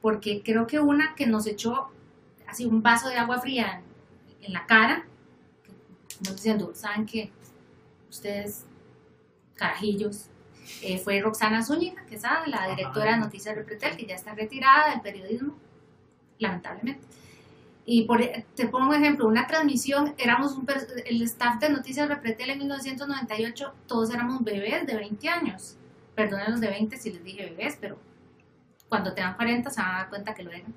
porque 0.00 0.43
creo 0.45 0.66
que 0.66 0.81
una 0.81 1.14
que 1.14 1.26
nos 1.26 1.47
echó 1.47 1.90
así 2.49 2.64
un 2.64 2.83
vaso 2.83 3.09
de 3.09 3.16
agua 3.16 3.40
fría 3.40 3.83
en, 4.40 4.52
la 4.52 4.66
cara, 4.66 5.04
como 6.19 6.35
diciendo, 6.35 6.73
¿saben 6.75 7.04
qué? 7.07 7.31
Ustedes, 8.09 8.64
carajillos, 9.54 10.31
eh, 10.83 10.99
fue 10.99 11.21
Roxana 11.21 11.62
Zúñiga, 11.62 12.04
que 12.07 12.19
sabe, 12.19 12.49
la 12.49 12.69
directora 12.69 13.12
de 13.12 13.19
Noticias 13.19 13.54
Repretel, 13.54 13.97
que 13.97 14.07
ya 14.07 14.14
está 14.14 14.35
retirada 14.35 14.90
del 14.90 15.02
periodismo, 15.02 15.54
lamentablemente. 16.38 17.07
Y 17.90 18.02
por, 18.02 18.21
te 18.54 18.68
pongo 18.68 18.90
un 18.90 18.95
ejemplo, 18.97 19.26
una 19.26 19.47
transmisión, 19.47 20.14
éramos 20.18 20.52
un, 20.52 20.66
el 21.07 21.23
staff 21.23 21.59
de 21.59 21.71
Noticias 21.71 22.07
Repretel 22.07 22.50
en 22.50 22.59
1998, 22.59 23.73
todos 23.87 24.11
éramos 24.12 24.45
bebés 24.45 24.87
de 24.87 24.95
20 24.95 25.26
años 25.30 25.78
perdonen 26.14 26.50
los 26.50 26.61
de 26.61 26.68
20 26.68 26.97
si 26.97 27.12
les 27.12 27.23
dije 27.23 27.45
bebés, 27.45 27.78
pero 27.80 27.97
cuando 28.88 29.14
tengan 29.14 29.37
40 29.37 29.71
se 29.71 29.80
van 29.80 29.95
a 29.95 29.99
dar 29.99 30.09
cuenta 30.11 30.35
que 30.35 30.42
lo 30.42 30.50
eran. 30.50 30.75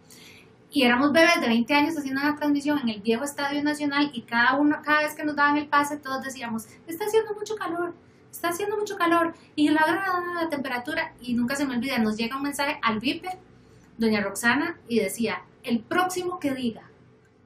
Y 0.69 0.83
éramos 0.83 1.11
bebés 1.11 1.41
de 1.41 1.47
20 1.47 1.73
años 1.73 1.97
haciendo 1.97 2.21
una 2.21 2.35
transmisión 2.35 2.79
en 2.79 2.89
el 2.89 3.01
viejo 3.01 3.25
Estadio 3.25 3.61
Nacional 3.63 4.11
y 4.13 4.21
cada 4.21 4.55
uno, 4.55 4.79
cada 4.81 5.01
vez 5.01 5.15
que 5.15 5.25
nos 5.25 5.35
daban 5.35 5.57
el 5.57 5.67
pase, 5.67 5.97
todos 5.97 6.23
decíamos, 6.23 6.67
está 6.87 7.05
haciendo 7.05 7.33
mucho 7.33 7.55
calor, 7.55 7.95
está 8.31 8.49
haciendo 8.49 8.77
mucho 8.77 8.95
calor 8.95 9.33
y 9.55 9.67
la, 9.69 9.81
la, 9.85 10.43
la 10.43 10.49
temperatura, 10.49 11.13
y 11.19 11.33
nunca 11.33 11.55
se 11.55 11.65
me 11.65 11.75
olvida, 11.75 11.97
nos 11.97 12.15
llega 12.15 12.37
un 12.37 12.43
mensaje 12.43 12.79
al 12.81 12.99
Viper, 12.99 13.37
doña 13.97 14.21
Roxana, 14.21 14.77
y 14.87 14.99
decía, 14.99 15.41
el 15.63 15.79
próximo 15.79 16.39
que 16.39 16.53
diga 16.53 16.90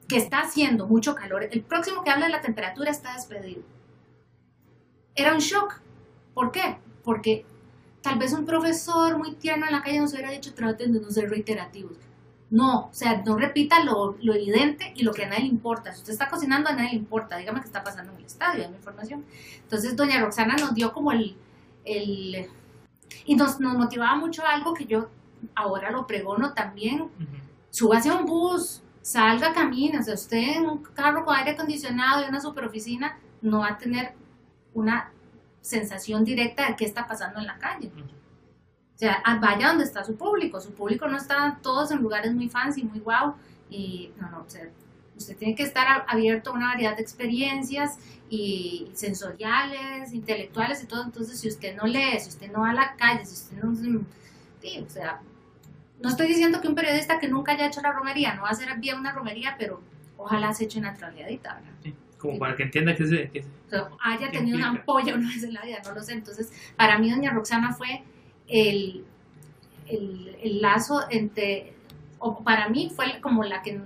que 0.08 0.18
está 0.18 0.40
haciendo 0.42 0.88
mucho 0.88 1.16
calor, 1.16 1.48
el 1.50 1.62
próximo 1.64 2.04
que 2.04 2.12
hable 2.12 2.26
de 2.26 2.32
la 2.32 2.42
temperatura 2.42 2.92
está 2.92 3.14
despedido. 3.14 3.64
Era 5.16 5.34
un 5.34 5.40
shock. 5.40 5.82
¿Por 6.34 6.52
qué? 6.52 6.78
Porque 7.04 7.46
tal 8.02 8.20
vez 8.20 8.34
un 8.34 8.46
profesor 8.46 9.18
muy 9.18 9.36
tierno 9.36 9.66
en 9.66 9.72
la 9.72 9.82
calle 9.82 10.00
nos 10.00 10.14
hubiera 10.14 10.32
dicho 10.32 10.54
traten 10.54 10.94
de 10.94 11.00
no 11.00 11.10
ser 11.10 11.30
reiterativos. 11.30 11.98
No, 12.52 12.88
o 12.88 12.94
sea, 12.94 13.24
no 13.24 13.38
repita 13.38 13.84
lo, 13.84 14.18
lo, 14.22 14.34
evidente 14.36 14.94
y 14.96 15.04
lo 15.04 15.14
que 15.14 15.26
a 15.26 15.30
nadie 15.30 15.44
le 15.44 15.50
importa. 15.50 15.92
Si 15.94 16.02
usted 16.02 16.14
está 16.14 16.30
cocinando, 16.30 16.70
a 16.70 16.74
nadie 16.74 16.92
le 16.92 16.98
importa. 16.98 17.38
Dígame 17.38 17.60
qué 17.60 17.66
está 17.66 17.84
pasando 17.84 18.12
en 18.12 18.20
el 18.20 18.26
estadio, 18.26 18.64
dame 18.64 18.78
información. 18.78 19.26
Entonces, 19.64 19.96
doña 19.96 20.20
Roxana 20.20 20.56
nos 20.58 20.76
dio 20.76 20.94
como 20.94 21.12
el... 21.12 21.36
el 21.84 22.48
y 23.26 23.36
nos, 23.36 23.60
nos 23.60 23.76
motivaba 23.76 24.16
mucho 24.16 24.46
algo 24.46 24.74
que 24.74 24.86
yo 24.86 25.10
ahora 25.56 25.92
lo 25.92 26.06
pregono 26.06 26.54
también. 26.54 27.10
Súbase 27.72 28.10
a 28.10 28.16
un 28.16 28.26
bus, 28.26 28.84
salga, 29.06 29.54
camine. 29.54 30.00
O 30.00 30.04
sea, 30.04 30.16
usted 30.16 30.58
en 30.58 30.66
un 30.66 30.84
carro 30.84 31.24
con 31.24 31.36
aire 31.36 31.52
acondicionado 31.52 32.26
y 32.26 32.30
una 32.30 32.42
superoficina 32.42 33.18
no 33.42 33.60
va 33.60 33.70
a 33.70 33.78
tener 33.78 34.14
una 34.74 35.12
sensación 35.62 36.26
directa 36.26 36.68
de 36.68 36.76
qué 36.76 36.86
está 36.86 37.06
pasando 37.08 37.40
en 37.40 37.46
la 37.46 37.58
calle. 37.60 37.88
O 37.88 38.98
sea, 38.98 39.22
ah, 39.24 39.38
vaya 39.40 39.68
donde 39.68 39.84
está 39.84 40.04
su 40.04 40.16
público. 40.16 40.60
Su 40.60 40.74
público 40.74 41.08
no 41.08 41.18
está 41.18 41.60
todos 41.62 41.92
en 41.92 42.02
lugares 42.02 42.34
muy 42.34 42.50
fancy, 42.50 42.84
muy 42.84 43.00
guau. 43.00 43.36
Y 43.70 44.12
no, 44.20 44.30
no, 44.32 44.40
o 44.40 44.50
sea, 44.50 44.68
usted 45.16 45.38
tiene 45.38 45.54
que 45.54 45.64
estar 45.64 46.06
abierto 46.08 46.50
a 46.50 46.54
una 46.54 46.70
variedad 46.70 46.96
de 46.96 47.04
experiencias 47.04 48.00
y 48.28 48.90
sensoriales, 48.96 50.14
intelectuales 50.14 50.82
y 50.84 50.88
todo. 50.88 51.04
Entonces, 51.04 51.40
si 51.40 51.48
usted 51.48 51.76
no 51.76 51.86
lee, 51.86 52.20
si 52.20 52.30
usted 52.30 52.52
no 52.52 52.62
va 52.62 52.72
a 52.72 52.74
la 52.74 52.96
calle, 52.96 53.24
si 53.24 53.34
usted 53.34 53.58
no... 53.58 54.04
Sí, 54.62 54.84
o 54.84 54.90
sea, 54.90 55.22
no 56.02 56.10
estoy 56.10 56.28
diciendo 56.28 56.62
que 56.62 56.68
un 56.68 56.76
periodista 56.76 57.20
que 57.20 57.28
nunca 57.28 57.54
haya 57.54 57.68
hecho 57.68 57.82
la 57.82 57.92
romería 57.92 58.36
no 58.36 58.44
va 58.44 58.50
a 58.50 58.52
hacer 58.52 58.70
bien 58.78 59.00
una 59.00 59.12
romería, 59.12 59.56
pero 59.58 59.82
ojalá 60.18 60.54
se 60.54 60.66
eche 60.66 60.80
una 60.80 60.94
troleadita, 60.94 61.56
¿verdad? 61.56 61.72
Sí, 61.84 61.96
como 62.18 62.40
para 62.40 62.56
que 62.56 62.64
entienda 62.64 62.96
que 62.96 63.06
se... 63.06 63.30
Que 63.32 63.42
se 63.42 63.82
haya 64.04 64.32
tenido 64.32 64.58
una 64.58 64.70
ampolla 64.70 65.16
una 65.16 65.28
vez 65.28 65.44
en 65.44 65.54
la 65.54 65.62
vida, 65.62 65.82
no 65.86 65.94
lo 65.94 66.02
sé. 66.02 66.14
Entonces, 66.14 66.52
para 66.76 66.98
mí 66.98 67.10
doña 67.10 67.32
Roxana 67.32 67.74
fue 67.74 68.04
el, 68.48 69.06
el, 69.88 70.38
el 70.42 70.62
lazo 70.62 71.02
entre... 71.10 71.74
O 72.20 72.44
para 72.44 72.70
mí 72.70 72.92
fue 72.96 73.20
como 73.22 73.44
la 73.44 73.62
que 73.62 73.82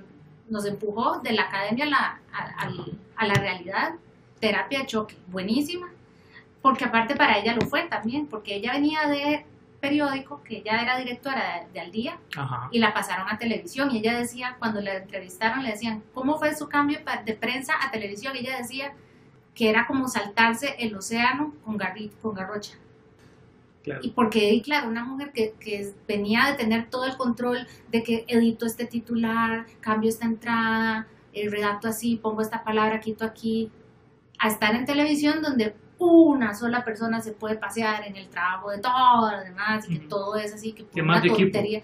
nos 0.50 0.66
empujó 0.66 1.20
de 1.20 1.34
la 1.34 1.44
academia 1.44 1.86
a 1.86 1.90
la, 1.90 2.22
a, 2.34 2.72
a 3.16 3.28
la 3.28 3.34
realidad, 3.34 3.96
terapia 4.40 4.80
de 4.80 4.86
choque, 4.86 5.18
buenísima, 5.28 5.90
porque 6.62 6.86
aparte 6.86 7.16
para 7.16 7.38
ella 7.38 7.56
lo 7.56 7.62
fue 7.68 7.84
también, 7.84 8.28
porque 8.28 8.56
ella 8.56 8.74
venía 8.74 9.08
de 9.08 9.46
periódico, 9.80 10.44
que 10.44 10.58
ella 10.58 10.82
era 10.82 10.98
directora 10.98 11.68
de, 11.72 11.80
Al 11.80 11.92
Día, 11.92 12.20
y 12.72 12.80
la 12.80 12.94
pasaron 12.94 13.28
a 13.30 13.38
televisión, 13.38 13.92
y 13.92 14.00
ella 14.00 14.18
decía, 14.18 14.56
cuando 14.60 14.82
la 14.82 14.96
entrevistaron, 14.96 15.64
le 15.64 15.72
decían, 15.72 16.04
¿cómo 16.14 16.38
fue 16.38 16.56
su 16.56 16.68
cambio 16.68 17.00
de 17.26 17.34
prensa 17.34 17.74
a 17.82 17.92
televisión? 17.92 18.36
Y 18.36 18.40
ella 18.40 18.58
decía 18.58 18.94
que 19.56 19.70
era 19.70 19.88
como 19.88 20.08
saltarse 20.08 20.76
el 20.80 20.96
océano 20.96 21.54
con, 21.64 21.78
con 22.22 22.34
garrocha. 22.34 22.78
Y 24.02 24.12
porque, 24.12 24.62
claro, 24.64 24.88
una 24.88 25.04
mujer 25.04 25.32
que, 25.32 25.54
que, 25.60 25.94
venía 26.08 26.46
de 26.48 26.54
tener 26.54 26.90
todo 26.90 27.06
el 27.06 27.18
control 27.18 27.66
de 27.90 28.04
que 28.04 28.26
edito 28.28 28.66
este 28.66 28.86
titular, 28.86 29.66
cambio 29.80 30.10
esta 30.10 30.26
entrada, 30.26 31.08
el 31.34 31.52
redacto 31.52 31.88
así, 31.88 32.18
pongo 32.18 32.42
esta 32.42 32.64
palabra, 32.64 33.00
quito 33.00 33.26
aquí, 33.26 33.72
a 34.38 34.48
estar 34.48 34.76
en 34.76 34.86
televisión 34.86 35.42
donde 35.42 35.76
una 36.00 36.56
sola 36.56 36.84
persona 36.84 37.22
se 37.22 37.34
puede 37.34 37.56
pasear 37.56 38.08
en 38.08 38.16
el 38.16 38.30
trabajo 38.30 38.72
de 38.72 38.80
todos 38.80 39.34
los 39.34 39.44
demás 39.44 39.86
y 39.88 40.00
que 40.00 40.08
todo 40.08 40.36
es 40.38 40.54
así, 40.54 40.72
que 40.72 40.86
por 40.86 41.02
una 41.02 41.22
tontería. 41.22 41.84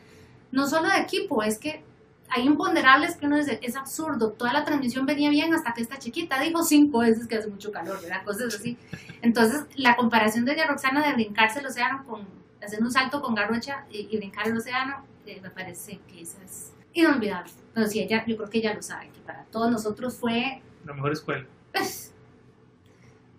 No 0.52 0.68
solo 0.68 0.90
de 0.90 1.00
equipo, 1.00 1.44
es 1.44 1.60
que 1.60 1.84
hay 2.30 2.46
imponderables 2.46 3.18
que 3.18 3.26
uno 3.28 3.38
dice, 3.38 3.60
es 3.62 3.76
absurdo, 3.76 4.32
toda 4.32 4.54
la 4.54 4.64
transmisión 4.64 5.06
venía 5.06 5.30
bien 5.30 5.54
hasta 5.54 5.74
que 5.74 5.82
esta 5.82 6.00
chiquita 6.00 6.40
dijo 6.40 6.64
cinco 6.64 7.00
veces 7.00 7.28
que 7.28 7.36
hace 7.36 7.50
mucho 7.50 7.72
calor, 7.72 8.02
¿verdad? 8.02 8.24
Cosas 8.24 8.56
así. 8.56 8.78
Entonces, 9.22 9.66
la 9.76 9.96
comparación 9.96 10.46
de 10.46 10.66
Roxana 10.66 11.06
de 11.06 11.14
brincarse 11.14 11.60
el 11.60 11.68
océano 11.68 12.04
con, 12.06 12.26
hacer 12.64 12.82
un 12.82 12.92
salto 12.92 13.22
con 13.22 13.36
garrocha 13.36 13.86
y, 13.92 14.16
brincar 14.18 14.48
el 14.48 14.58
océano, 14.58 15.06
eh, 15.26 15.40
me 15.42 15.50
parece 15.50 16.00
que 16.08 16.22
eso 16.22 16.38
es 16.44 16.74
inolvidable. 16.94 17.52
Pero 17.74 17.88
sí, 17.88 18.00
ella, 18.00 18.26
yo 18.26 18.38
creo 18.38 18.50
que 18.50 18.58
ella 18.60 18.74
lo 18.74 18.82
sabe, 18.82 19.10
que 19.10 19.20
para 19.20 19.44
todos 19.46 19.70
nosotros 19.70 20.16
fue... 20.16 20.62
La 20.86 20.94
mejor 20.94 21.12
escuela. 21.12 21.46
Pues, 21.74 22.14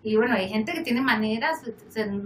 y 0.07 0.15
bueno, 0.15 0.35
hay 0.35 0.47
gente 0.47 0.71
que 0.71 0.79
tiene 0.83 1.01
maneras, 1.01 1.61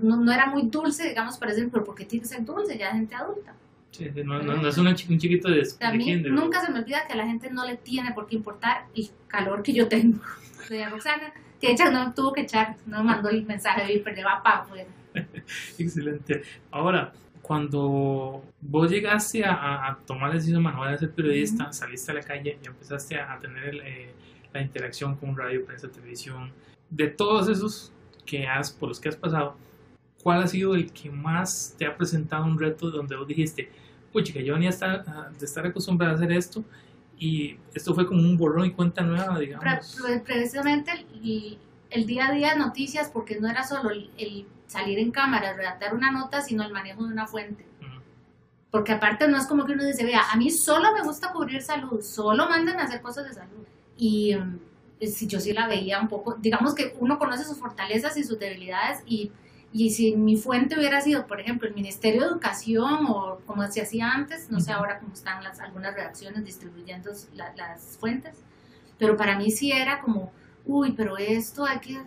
no, 0.03 0.31
era 0.31 0.45
muy 0.45 0.67
dulce, 0.67 1.09
digamos, 1.09 1.39
parece, 1.39 1.67
pero 1.67 1.83
¿por 1.83 1.95
qué 1.95 2.05
tiene 2.05 2.21
que 2.21 2.29
ser 2.29 2.45
dulce? 2.45 2.77
Ya 2.77 2.89
es 2.89 2.93
gente 2.93 3.15
adulta. 3.15 3.55
Sí, 3.89 4.07
no, 4.23 4.39
no, 4.39 4.67
es 4.67 4.77
un 4.77 4.95
chiquito 4.95 5.49
de, 5.49 5.67
También, 5.79 6.21
Nunca 6.31 6.63
se 6.63 6.71
me 6.71 6.77
olvida 6.77 7.07
que 7.07 7.13
a 7.13 7.15
la 7.15 7.25
gente 7.25 7.49
no 7.49 7.65
le 7.65 7.77
tiene 7.77 8.11
por 8.13 8.27
qué 8.27 8.35
importar 8.35 8.85
el 8.95 9.09
calor 9.27 9.63
que 9.63 9.73
yo 9.73 9.87
tengo. 9.87 10.19
Doña 10.69 10.89
Roxana, 10.91 11.33
que 11.59 11.71
ella 11.71 11.89
no 11.89 12.13
tuvo 12.13 12.33
que 12.33 12.41
echar, 12.41 12.75
no 12.85 13.03
mandó 13.03 13.29
el 13.29 13.47
mensaje 13.47 13.91
de 13.91 13.99
pero 13.99 14.27
va 14.27 14.43
para 14.43 14.57
afuera. 14.57 14.89
Excelente. 15.79 16.43
Ahora, 16.69 17.11
cuando 17.41 18.43
vos 18.61 18.91
llegaste 18.91 19.43
a, 19.43 19.97
tomar 20.05 20.29
la 20.29 20.35
decisión 20.35 20.63
de 20.63 20.97
ser 20.99 21.11
periodista, 21.11 21.73
saliste 21.73 22.11
a 22.11 22.13
la 22.13 22.21
calle 22.21 22.59
y 22.63 22.67
empezaste 22.67 23.19
a, 23.19 23.39
tener 23.39 23.73
eh, 23.83 24.13
la 24.53 24.61
interacción 24.61 25.15
con 25.15 25.35
radio, 25.35 25.65
prensa, 25.65 25.89
televisión, 25.89 26.51
de 26.91 27.07
todos 27.07 27.47
esos 27.47 27.91
que 28.25 28.45
has, 28.45 28.71
por 28.71 28.89
los 28.89 28.99
que 28.99 29.09
has 29.09 29.15
pasado, 29.15 29.55
¿cuál 30.21 30.43
ha 30.43 30.47
sido 30.47 30.75
el 30.75 30.91
que 30.91 31.09
más 31.09 31.73
te 31.77 31.85
ha 31.87 31.97
presentado 31.97 32.45
un 32.45 32.59
reto 32.59 32.91
donde 32.91 33.15
vos 33.15 33.27
dijiste, 33.27 33.71
pucha, 34.13 34.33
que 34.33 34.43
yo 34.43 34.53
venía 34.53 34.69
a 34.69 35.29
de 35.29 35.45
estar 35.45 35.65
acostumbrado 35.65 36.13
a 36.13 36.15
hacer 36.17 36.31
esto 36.31 36.63
y 37.17 37.57
esto 37.73 37.95
fue 37.95 38.05
como 38.05 38.21
un 38.21 38.37
borrón 38.37 38.65
y 38.65 38.71
cuenta 38.71 39.01
nueva, 39.01 39.39
digamos? 39.39 39.97
Precisamente 40.25 40.91
el, 40.91 41.57
el 41.89 42.05
día 42.05 42.27
a 42.27 42.31
día 42.31 42.53
de 42.53 42.59
noticias, 42.59 43.09
porque 43.09 43.39
no 43.39 43.49
era 43.49 43.63
solo 43.63 43.89
el, 43.91 44.45
salir 44.67 44.99
en 44.99 45.11
cámara, 45.11 45.53
redactar 45.53 45.93
una 45.93 46.11
nota, 46.11 46.41
sino 46.41 46.63
el 46.63 46.71
manejo 46.71 47.03
de 47.05 47.13
una 47.13 47.27
fuente. 47.27 47.65
Porque 48.71 48.93
aparte 48.93 49.27
no 49.27 49.37
es 49.37 49.45
como 49.47 49.65
que 49.65 49.73
uno 49.73 49.83
dice, 49.83 50.05
vea, 50.05 50.31
a 50.31 50.37
mí 50.37 50.49
solo 50.49 50.93
me 50.93 51.03
gusta 51.03 51.33
cubrir 51.33 51.61
salud, 51.61 52.01
solo 52.01 52.47
mandan 52.47 52.79
a 52.79 52.83
hacer 52.83 53.01
cosas 53.01 53.27
de 53.27 53.33
salud. 53.33 53.65
Y 53.97 54.33
si 55.07 55.27
yo 55.27 55.39
sí 55.39 55.53
la 55.53 55.67
veía 55.67 55.99
un 55.99 56.07
poco, 56.07 56.35
digamos 56.35 56.75
que 56.75 56.95
uno 56.99 57.17
conoce 57.17 57.43
sus 57.43 57.57
fortalezas 57.57 58.17
y 58.17 58.23
sus 58.23 58.37
debilidades 58.37 59.01
y, 59.05 59.31
y 59.73 59.89
si 59.91 60.15
mi 60.15 60.37
fuente 60.37 60.77
hubiera 60.77 61.01
sido, 61.01 61.27
por 61.27 61.39
ejemplo, 61.39 61.67
el 61.67 61.73
Ministerio 61.73 62.21
de 62.21 62.27
Educación 62.27 63.05
o 63.07 63.39
como 63.45 63.65
se 63.67 63.81
hacía 63.81 64.11
antes, 64.11 64.51
no 64.51 64.59
sé 64.59 64.71
ahora 64.71 64.99
cómo 64.99 65.13
están 65.13 65.43
las, 65.43 65.59
algunas 65.59 65.95
redacciones 65.95 66.45
distribuyendo 66.45 67.11
las 67.33 67.97
fuentes, 67.97 68.37
pero 68.99 69.17
para 69.17 69.37
mí 69.37 69.49
sí 69.49 69.71
era 69.71 70.01
como, 70.01 70.31
uy, 70.65 70.91
pero 70.91 71.17
esto 71.17 71.65
hay 71.65 71.79
que, 71.79 71.99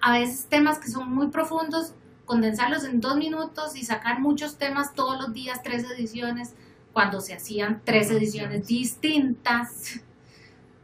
a 0.00 0.12
veces 0.12 0.46
temas 0.46 0.78
que 0.78 0.88
son 0.88 1.12
muy 1.12 1.28
profundos, 1.28 1.94
condensarlos 2.24 2.84
en 2.84 3.00
dos 3.00 3.16
minutos 3.16 3.76
y 3.76 3.84
sacar 3.84 4.20
muchos 4.20 4.56
temas 4.56 4.94
todos 4.94 5.20
los 5.20 5.34
días, 5.34 5.62
tres 5.62 5.84
ediciones, 5.84 6.54
cuando 6.92 7.20
se 7.20 7.34
hacían 7.34 7.82
tres 7.84 8.10
ediciones 8.10 8.66
distintas 8.66 10.00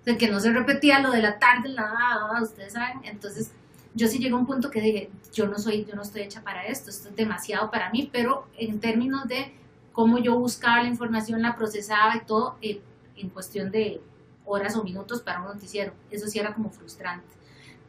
de 0.09 0.17
que 0.17 0.29
no 0.29 0.41
se 0.41 0.51
repetía 0.51 1.01
lo 1.01 1.11
de 1.11 1.21
la 1.21 1.39
tarde, 1.39 1.69
la, 1.69 2.41
ustedes 2.41 2.73
saben, 2.73 3.01
entonces 3.05 3.51
yo 3.95 4.09
sí 4.09 4.19
llegué 4.19 4.33
a 4.33 4.37
un 4.37 4.47
punto 4.47 4.71
que 4.71 4.81
dije, 4.81 5.11
yo 5.35 5.47
no 5.47 5.59
soy, 5.59 5.85
yo 5.85 5.95
no 5.97 6.01
estoy 6.01 6.23
hecha 6.23 6.41
para 6.41 6.65
esto, 6.67 6.89
esto 6.89 7.11
es 7.11 7.17
demasiado 7.17 7.71
para 7.71 7.91
mí, 7.91 8.09
pero 8.11 8.47
en 8.57 8.81
términos 8.81 9.29
de 9.29 9.53
cómo 9.93 10.19
yo 10.19 10.39
buscaba 10.39 10.83
la 10.83 10.89
información, 10.89 11.43
la 11.43 11.57
procesaba 11.57 12.17
y 12.17 12.21
todo, 12.21 12.57
eh, 12.63 12.81
en 13.17 13.29
cuestión 13.29 13.71
de 13.71 14.01
horas 14.47 14.77
o 14.77 14.83
minutos 14.83 15.21
para 15.21 15.41
un 15.41 15.49
noticiero, 15.49 15.93
eso 16.11 16.27
sí 16.27 16.39
era 16.39 16.55
como 16.55 16.71
frustrante. 16.71 17.27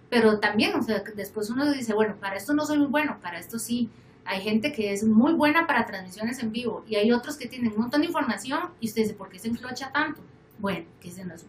Pero 0.10 0.40
también, 0.40 0.76
o 0.76 0.84
sea, 0.84 1.02
después 1.16 1.50
uno 1.50 1.72
dice, 1.72 1.94
bueno, 1.94 2.18
para 2.20 2.36
esto 2.36 2.54
no 2.54 2.66
soy 2.66 2.80
muy 2.80 2.88
bueno, 2.88 3.18
para 3.22 3.40
esto 3.40 3.60
sí. 3.60 3.90
Hay 4.26 4.42
gente 4.42 4.74
que 4.74 4.92
es 4.92 5.06
muy 5.06 5.34
buena 5.34 5.68
para 5.68 5.86
transmisiones 5.86 6.40
en 6.44 6.52
vivo 6.52 6.84
y 6.86 6.96
hay 6.96 7.14
otros 7.14 7.38
que 7.38 7.48
tienen 7.48 7.72
un 7.72 7.80
montón 7.80 8.02
de 8.02 8.08
información 8.08 8.72
y 8.82 8.88
usted 8.88 9.04
dice, 9.04 9.14
¿por 9.14 9.30
qué 9.30 9.40
se 9.40 9.48
enclocha 9.48 9.92
tanto? 9.94 10.20
Bueno, 10.58 10.86
que 11.00 11.08
ese 11.08 11.24
no 11.24 11.34
es. 11.34 11.46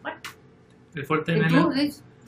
El 0.95 1.07
fuerte 1.07 1.33
de 1.33 1.41
Nela. 1.41 1.69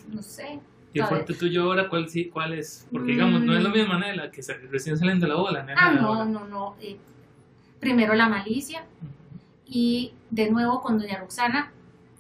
No 0.09 0.23
sé. 0.23 0.61
¿Y 0.95 1.01
el 1.01 1.07
fuerte 1.07 1.35
tuyo 1.35 1.65
ahora 1.65 1.89
cuál, 1.89 2.09
sí, 2.09 2.27
cuál 2.27 2.53
es? 2.53 2.87
Porque 2.91 3.13
digamos, 3.13 3.41
no 3.41 3.57
es 3.57 3.63
lo 3.63 3.71
mm. 3.71 3.73
mismo 3.73 3.95
Nela, 3.95 4.31
que 4.31 4.43
recién 4.71 4.99
salen 4.99 5.21
de 5.21 5.29
la 5.29 5.37
bola. 5.37 5.67
ah, 5.77 5.93
no, 5.93 6.25
no, 6.25 6.47
no. 6.47 6.77
Eh, 6.81 6.97
primero 7.81 8.15
la 8.15 8.29
malicia 8.29 8.85
y 9.67 10.13
de 10.31 10.51
nuevo 10.51 10.81
con 10.81 10.99
doña 10.99 11.19
Roxana 11.19 11.73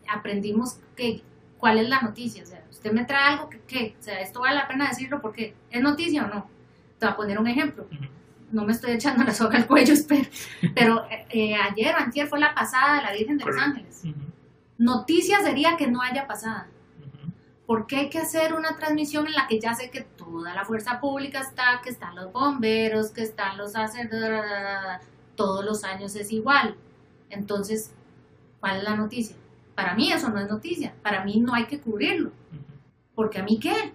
aprendimos 0.09 0.79
que 0.97 1.23
cuál 1.59 1.79
es 1.79 1.89
la 1.89 2.01
noticia. 2.01 2.43
O 2.43 2.47
sea, 2.47 2.65
usted 2.71 2.93
me 2.93 3.05
trae 3.05 3.35
algo 3.35 3.49
que, 3.49 3.61
¿qué? 3.61 3.95
O 4.01 4.03
sea, 4.03 4.21
esto 4.21 4.41
vale 4.41 4.57
la 4.57 4.67
pena 4.67 4.89
decirlo 4.89 5.21
porque 5.21 5.55
es 5.71 5.81
noticia 5.81 6.25
o 6.25 6.35
no. 6.35 6.49
Te 6.99 7.07
voy 7.07 7.13
a 7.13 7.17
poner 7.17 7.39
un 7.39 7.47
ejemplo. 7.47 7.87
No 8.51 8.65
me 8.65 8.73
estoy 8.73 8.93
echando 8.93 9.23
la 9.23 9.33
soga 9.33 9.59
al 9.59 9.67
cuello, 9.67 9.93
espero. 9.95 10.29
Pero 10.75 11.05
eh, 11.11 11.27
eh, 11.31 11.55
ayer 11.55 11.95
o 11.95 11.99
antier 11.99 12.27
fue 12.27 12.41
la 12.41 12.55
pasada 12.55 12.97
de 12.97 13.03
la 13.03 13.13
Virgen 13.13 13.39
de 13.39 13.45
los 13.45 13.57
Ángeles. 13.57 14.03
Noticias 14.83 15.45
sería 15.45 15.77
que 15.77 15.87
no 15.87 16.03
haya 16.03 16.27
pasada. 16.27 16.67
Porque 17.67 17.97
hay 17.97 18.11
que 18.11 18.19
hacer 18.19 18.53
una 18.53 18.77
transmisión 18.77 19.29
en 19.29 19.35
la 19.35 19.47
que 19.47 19.61
ya 19.61 19.75
sé 19.75 19.91
que 19.91 20.01
toda 20.01 20.53
la 20.57 20.65
fuerza 20.65 21.01
pública 21.01 21.39
está, 21.39 21.81
que 21.85 21.91
están 21.91 22.17
los 22.17 22.33
bomberos, 22.33 23.13
que 23.13 23.23
están 23.23 23.57
los 23.57 23.73
sacerdotes, 23.73 25.07
todos 25.37 25.65
los 25.65 25.85
años 25.85 26.17
es 26.17 26.33
igual. 26.33 26.75
Entonces, 27.31 27.93
¿cuál 28.59 28.79
es 28.79 28.83
la 28.83 28.97
noticia? 28.97 29.37
Para 29.77 29.95
mí 29.95 30.13
eso 30.13 30.31
no 30.31 30.41
es 30.41 30.49
noticia, 30.49 30.93
para 31.01 31.25
mí 31.25 31.39
no 31.39 31.55
hay 31.55 31.67
que 31.67 31.81
cubrirlo. 31.81 32.33
Porque 33.15 33.39
a 33.39 33.45
mí 33.45 33.61
qué? 33.61 33.95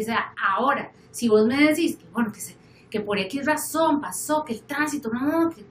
O 0.00 0.04
sea, 0.04 0.32
ahora, 0.40 0.92
si 1.10 1.28
vos 1.28 1.44
me 1.44 1.56
decís 1.56 1.96
que, 1.96 2.04
bueno, 2.12 2.32
que, 2.32 2.40
que 2.88 3.00
por 3.00 3.18
X 3.18 3.46
razón 3.46 4.00
pasó, 4.00 4.44
que 4.44 4.52
el 4.52 4.62
tránsito, 4.62 5.10
no, 5.10 5.50
que, 5.50 5.64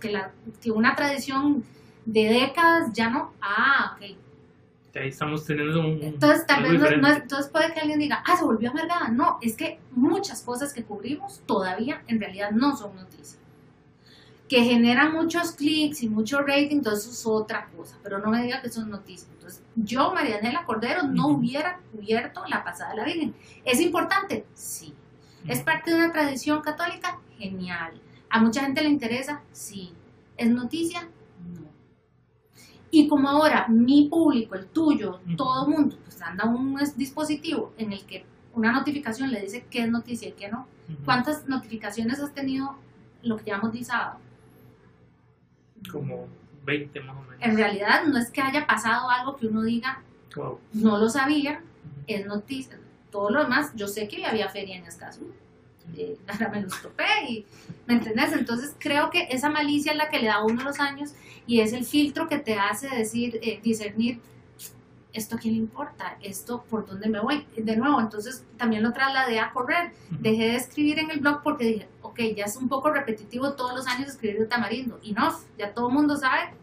que, 0.00 0.12
la, 0.12 0.30
que 0.62 0.70
una 0.70 0.94
tradición 0.94 1.64
de 2.04 2.24
décadas 2.28 2.92
ya 2.92 3.10
no. 3.10 3.32
Ah, 3.40 3.96
ok. 3.96 4.16
Ahí 4.96 5.08
estamos 5.08 5.44
teniendo 5.44 5.80
un. 5.80 6.02
Entonces, 6.02 6.46
tal 6.46 6.64
vez 6.64 6.72
no, 6.72 7.08
entonces 7.08 7.48
puede 7.50 7.72
que 7.72 7.80
alguien 7.80 8.00
diga, 8.00 8.24
ah, 8.26 8.36
se 8.36 8.44
volvió 8.44 8.70
amargada. 8.70 9.08
No, 9.08 9.38
es 9.40 9.56
que 9.56 9.78
muchas 9.92 10.42
cosas 10.42 10.72
que 10.72 10.82
cubrimos 10.82 11.40
todavía 11.46 12.02
en 12.08 12.20
realidad 12.20 12.50
no 12.50 12.76
son 12.76 12.96
noticias. 12.96 13.38
Que 14.48 14.64
generan 14.64 15.12
muchos 15.12 15.52
clics 15.52 16.02
y 16.02 16.08
mucho 16.08 16.40
rating, 16.40 16.78
entonces 16.78 17.04
eso 17.04 17.12
es 17.12 17.26
otra 17.42 17.68
cosa. 17.76 17.96
Pero 18.02 18.18
no 18.18 18.30
me 18.30 18.42
diga 18.42 18.60
que 18.60 18.68
son 18.68 18.90
noticias. 18.90 19.30
Entonces, 19.32 19.62
yo, 19.76 20.12
Marianela 20.12 20.64
Cordero, 20.64 21.04
no 21.04 21.28
hubiera 21.28 21.78
cubierto 21.92 22.42
la 22.48 22.64
pasada 22.64 22.90
de 22.90 22.96
la 22.96 23.04
Virgen. 23.04 23.34
¿Es 23.64 23.80
importante? 23.80 24.44
Sí. 24.54 24.92
¿Es 25.46 25.60
parte 25.60 25.92
de 25.92 25.98
una 25.98 26.12
tradición 26.12 26.62
católica? 26.62 27.20
Genial. 27.38 27.92
¿A 28.28 28.40
mucha 28.40 28.62
gente 28.62 28.82
le 28.82 28.88
interesa? 28.88 29.40
Sí. 29.52 29.94
¿Es 30.36 30.50
noticia? 30.50 31.08
Y 32.90 33.06
como 33.08 33.28
ahora 33.28 33.66
mi 33.68 34.08
público, 34.08 34.54
el 34.56 34.66
tuyo, 34.66 35.20
Ujú. 35.26 35.36
todo 35.36 35.64
el 35.66 35.72
mundo, 35.74 35.96
pues 36.04 36.20
anda 36.22 36.44
un 36.44 36.76
dispositivo 36.96 37.72
en 37.78 37.92
el 37.92 38.04
que 38.04 38.24
una 38.54 38.72
notificación 38.72 39.30
le 39.30 39.40
dice 39.42 39.64
qué 39.70 39.82
es 39.82 39.90
noticia 39.90 40.28
y 40.28 40.32
qué 40.32 40.48
no. 40.48 40.66
¿Cuántas 41.04 41.46
notificaciones 41.46 42.18
has 42.18 42.34
tenido 42.34 42.74
lo 43.22 43.36
que 43.36 43.44
llamamos 43.44 43.72
de 43.74 43.84
sábado? 43.84 44.18
Como 45.90 46.26
20 46.64 47.00
más 47.00 47.16
o 47.16 47.20
menos. 47.22 47.36
En 47.40 47.56
realidad 47.56 48.04
no 48.06 48.18
es 48.18 48.30
que 48.30 48.40
haya 48.40 48.66
pasado 48.66 49.08
algo 49.08 49.36
que 49.36 49.46
uno 49.46 49.62
diga, 49.62 50.02
Wow. 50.36 50.58
no 50.74 50.98
lo 50.98 51.08
sabía, 51.08 51.60
es 52.06 52.26
noticia. 52.26 52.78
Todo 53.10 53.30
lo 53.30 53.42
demás, 53.44 53.72
yo 53.76 53.88
sé 53.88 54.06
que 54.08 54.24
había 54.26 54.48
feria 54.48 54.76
en 54.76 54.84
Escazú. 54.84 55.32
Eh, 55.96 56.16
ahora 56.28 56.48
me 56.54 56.62
los 56.62 56.80
topé 56.80 57.04
y, 57.28 57.46
¿me 57.86 57.94
entendés? 57.94 58.32
Entonces 58.32 58.74
creo 58.78 59.10
que 59.10 59.28
esa 59.30 59.50
malicia 59.50 59.92
es 59.92 59.98
la 59.98 60.08
que 60.08 60.18
le 60.18 60.26
da 60.26 60.36
a 60.36 60.44
uno 60.44 60.62
los 60.62 60.80
años 60.80 61.12
y 61.46 61.60
es 61.60 61.72
el 61.72 61.84
filtro 61.84 62.28
que 62.28 62.38
te 62.38 62.54
hace 62.54 62.88
decir, 62.88 63.38
eh, 63.42 63.60
discernir, 63.62 64.20
¿esto 65.12 65.36
a 65.36 65.38
quién 65.38 65.54
le 65.54 65.60
importa? 65.60 66.16
¿Esto 66.22 66.64
por 66.68 66.86
dónde 66.86 67.08
me 67.08 67.20
voy? 67.20 67.46
De 67.56 67.76
nuevo, 67.76 68.00
entonces 68.00 68.44
también 68.56 68.82
lo 68.82 68.92
trasladé 68.92 69.40
a 69.40 69.50
correr. 69.50 69.92
Dejé 70.10 70.48
de 70.50 70.56
escribir 70.56 70.98
en 70.98 71.10
el 71.10 71.20
blog 71.20 71.42
porque 71.42 71.64
dije, 71.64 71.88
ok, 72.02 72.20
ya 72.36 72.44
es 72.44 72.56
un 72.56 72.68
poco 72.68 72.90
repetitivo 72.90 73.52
todos 73.54 73.74
los 73.74 73.86
años 73.86 74.08
escribir 74.08 74.38
de 74.40 74.46
tamarindo. 74.46 74.98
Y 75.02 75.12
no, 75.12 75.36
ya 75.58 75.72
todo 75.72 75.88
el 75.88 75.94
mundo 75.94 76.16
sabe. 76.16 76.54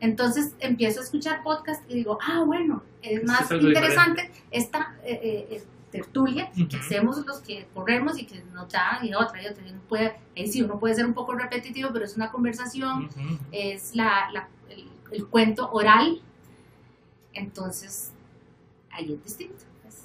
Entonces 0.00 0.54
empiezo 0.60 1.00
a 1.00 1.04
escuchar 1.04 1.42
podcast 1.42 1.82
y 1.90 1.94
digo, 1.94 2.18
ah, 2.22 2.42
bueno, 2.44 2.82
es 3.02 3.24
más 3.24 3.50
interesante 3.50 4.30
esta 4.50 4.94
eh, 5.04 5.48
eh, 5.50 5.64
eh, 5.96 6.02
tertulia 6.02 6.50
que 6.52 6.62
Ujú. 6.64 6.76
hacemos 6.78 7.26
los 7.26 7.38
que 7.40 7.66
corremos 7.74 8.18
y 8.18 8.24
que 8.26 8.42
nos 8.52 8.70
dan 8.70 9.04
y 9.04 9.14
otra 9.14 9.42
y 9.42 9.46
otra. 9.46 9.66
Y 9.66 9.70
uno 9.70 9.80
puede, 9.88 10.16
ahí 10.36 10.46
sí, 10.46 10.62
uno 10.62 10.78
puede 10.78 10.94
ser 10.94 11.06
un 11.06 11.14
poco 11.14 11.34
repetitivo, 11.34 11.90
pero 11.92 12.04
es 12.04 12.16
una 12.16 12.30
conversación, 12.30 13.04
Ujú. 13.06 13.38
es 13.52 13.94
la, 13.94 14.30
la- 14.32 14.48
el, 14.70 14.88
el 15.12 15.26
cuento 15.26 15.70
oral. 15.72 16.20
Entonces, 17.34 18.12
ahí 18.90 19.12
es 19.12 19.22
distinto. 19.24 19.64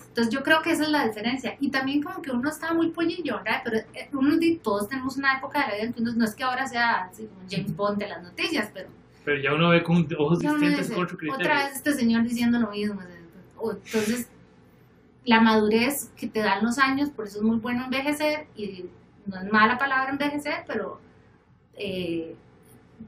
Entonces 0.09 0.33
yo 0.33 0.43
creo 0.43 0.61
que 0.61 0.71
esa 0.71 0.83
es 0.83 0.89
la 0.89 1.05
diferencia. 1.07 1.55
Y 1.61 1.69
también 1.69 2.03
como 2.03 2.21
que 2.21 2.31
uno 2.31 2.49
está 2.49 2.73
muy 2.73 2.89
pollillo, 2.89 3.37
¿verdad? 3.37 3.61
Pero 3.63 3.77
eh, 3.77 4.09
uno, 4.11 4.35
todos 4.61 4.89
tenemos 4.89 5.15
una 5.15 5.37
época 5.37 5.61
de 5.61 5.67
la 5.69 5.73
vida 5.75 5.83
en 5.85 5.93
que 5.93 6.01
uno, 6.01 6.11
no 6.13 6.25
es 6.25 6.35
que 6.35 6.43
ahora 6.43 6.67
sea 6.67 7.05
así 7.05 7.27
como 7.27 7.49
James 7.49 7.73
Bond 7.73 7.97
de 7.97 8.09
las 8.09 8.21
noticias, 8.21 8.69
pero 8.73 8.89
Pero 9.23 9.41
ya 9.41 9.53
uno 9.53 9.69
ve 9.69 9.81
con 9.81 10.05
ojos 10.19 10.39
distintos 10.39 10.79
dice, 10.79 10.93
con 10.93 11.03
otro 11.05 11.17
criterio. 11.17 11.45
otra 11.45 11.63
vez 11.63 11.75
este 11.77 11.93
señor 11.93 12.23
diciendo 12.23 12.59
lo 12.59 12.71
mismo. 12.71 12.99
Entonces, 13.01 14.27
la 15.25 15.39
madurez 15.41 16.11
que 16.17 16.27
te 16.27 16.39
dan 16.39 16.63
los 16.63 16.77
años, 16.79 17.09
por 17.09 17.25
eso 17.27 17.37
es 17.39 17.43
muy 17.43 17.57
bueno 17.57 17.85
envejecer, 17.85 18.47
y 18.55 18.85
no 19.25 19.39
es 19.39 19.51
mala 19.51 19.77
palabra 19.77 20.11
envejecer, 20.11 20.63
pero 20.67 20.99
eh, 21.75 22.35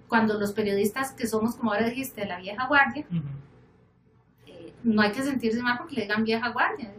cuando 0.07 0.39
los 0.39 0.51
periodistas 0.53 1.11
que 1.11 1.27
somos, 1.27 1.55
como 1.55 1.73
ahora 1.73 1.87
dijiste, 1.89 2.21
de 2.21 2.27
la 2.27 2.39
vieja 2.39 2.67
guardia, 2.67 3.05
Ujú. 3.09 3.21
eh, 4.47 4.73
no 4.83 5.01
hay 5.01 5.11
que 5.11 5.23
sentirse 5.23 5.61
mal 5.61 5.77
porque 5.77 5.95
le 5.95 6.01
digan 6.03 6.23
vieja 6.23 6.49
guardia. 6.49 6.91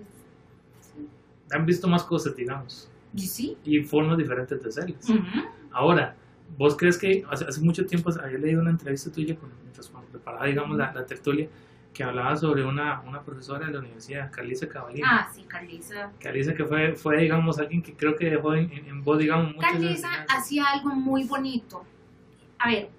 Han 1.52 1.66
visto 1.66 1.86
más 1.88 2.02
cosas, 2.02 2.34
digamos, 2.34 2.88
Y 3.14 3.26
sí. 3.26 3.56
y 3.64 3.80
formas 3.82 4.18
diferentes 4.18 4.60
de 4.62 4.68
hacerlas. 4.68 5.08
Ujú. 5.08 5.20
Ahora, 5.70 6.16
¿vos 6.56 6.76
crees 6.76 6.98
que 6.98 7.24
hace, 7.30 7.44
hace 7.44 7.60
mucho 7.60 7.86
tiempo 7.86 8.10
había 8.20 8.38
leído 8.38 8.60
una 8.60 8.70
entrevista 8.70 9.10
tuya 9.12 9.36
con, 9.36 9.50
mientras 9.62 9.88
cuando 9.88 10.08
preparaba, 10.10 10.46
digamos, 10.46 10.76
la, 10.76 10.92
la 10.92 11.04
tertulia, 11.06 11.48
que 11.94 12.02
hablaba 12.02 12.36
sobre 12.36 12.64
una, 12.64 13.00
una 13.02 13.22
profesora 13.22 13.66
de 13.66 13.72
la 13.72 13.78
universidad, 13.78 14.30
Carlisa 14.30 14.68
Cavalini? 14.68 15.02
Ah, 15.06 15.30
sí, 15.32 15.44
Carlisa. 15.44 16.10
Carlisa 16.20 16.52
que 16.52 16.64
fue, 16.64 16.94
fue, 16.96 17.18
digamos, 17.18 17.58
alguien 17.58 17.82
que 17.82 17.94
creo 17.94 18.16
que 18.16 18.28
dejó 18.28 18.54
en, 18.54 18.70
en, 18.72 18.86
en 18.86 19.04
vos, 19.04 19.18
digamos, 19.18 19.54
Carlisa 19.60 20.26
hacía 20.28 20.64
algo 20.66 20.90
muy 20.90 21.24
bonito. 21.24 21.84
A 22.58 22.68
ver, 22.68 22.90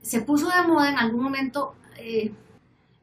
se 0.00 0.22
puso 0.22 0.48
de 0.48 0.66
moda 0.66 0.88
en 0.88 0.98
algún 0.98 1.24
momento, 1.24 1.74
eh, 1.98 2.32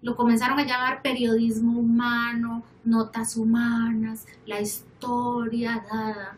lo 0.01 0.15
comenzaron 0.15 0.57
a 0.57 0.63
llamar 0.63 1.01
periodismo 1.01 1.77
humano, 1.79 2.63
notas 2.85 3.35
humanas, 3.35 4.25
la 4.45 4.61
historia, 4.61 5.83
da, 5.91 6.07
da. 6.07 6.37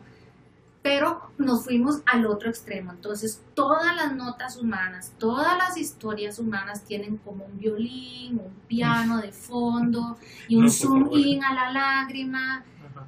Pero 0.86 1.32
nos 1.36 1.64
fuimos 1.64 2.00
al 2.06 2.26
otro 2.26 2.48
extremo. 2.48 2.92
Entonces, 2.92 3.42
todas 3.54 3.96
las 3.96 4.14
notas 4.14 4.56
humanas, 4.56 5.12
todas 5.18 5.58
las 5.58 5.76
historias 5.76 6.38
humanas 6.38 6.84
tienen 6.84 7.16
como 7.16 7.44
un 7.44 7.58
violín, 7.58 8.38
un 8.38 8.54
piano 8.68 9.20
de 9.20 9.32
fondo 9.32 10.16
y 10.46 10.54
un 10.54 10.66
No, 10.66 10.70
zoom 10.70 11.10
in 11.12 11.42
a 11.42 11.54
la 11.54 11.72
lágrima. 11.72 12.64
Ajá. 12.88 13.04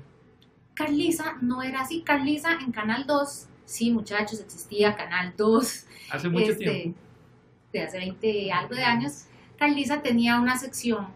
Carlisa 0.74 1.36
no 1.40 1.62
era 1.62 1.82
así. 1.82 2.02
Carlisa 2.02 2.54
en 2.60 2.72
Canal 2.72 3.06
2, 3.06 3.46
sí, 3.64 3.92
muchachos, 3.92 4.40
existía 4.40 4.96
Canal 4.96 5.34
2 5.36 5.86
Hace 6.10 6.28
mucho 6.30 6.50
este, 6.50 6.64
tiempo. 6.64 6.98
de 7.72 7.80
hace 7.80 7.98
20 7.98 8.28
y 8.28 8.50
algo 8.50 8.74
de 8.74 8.82
años. 8.82 9.26
Carlisa 9.56 10.02
tenía 10.02 10.40
una 10.40 10.58
sección 10.58 11.06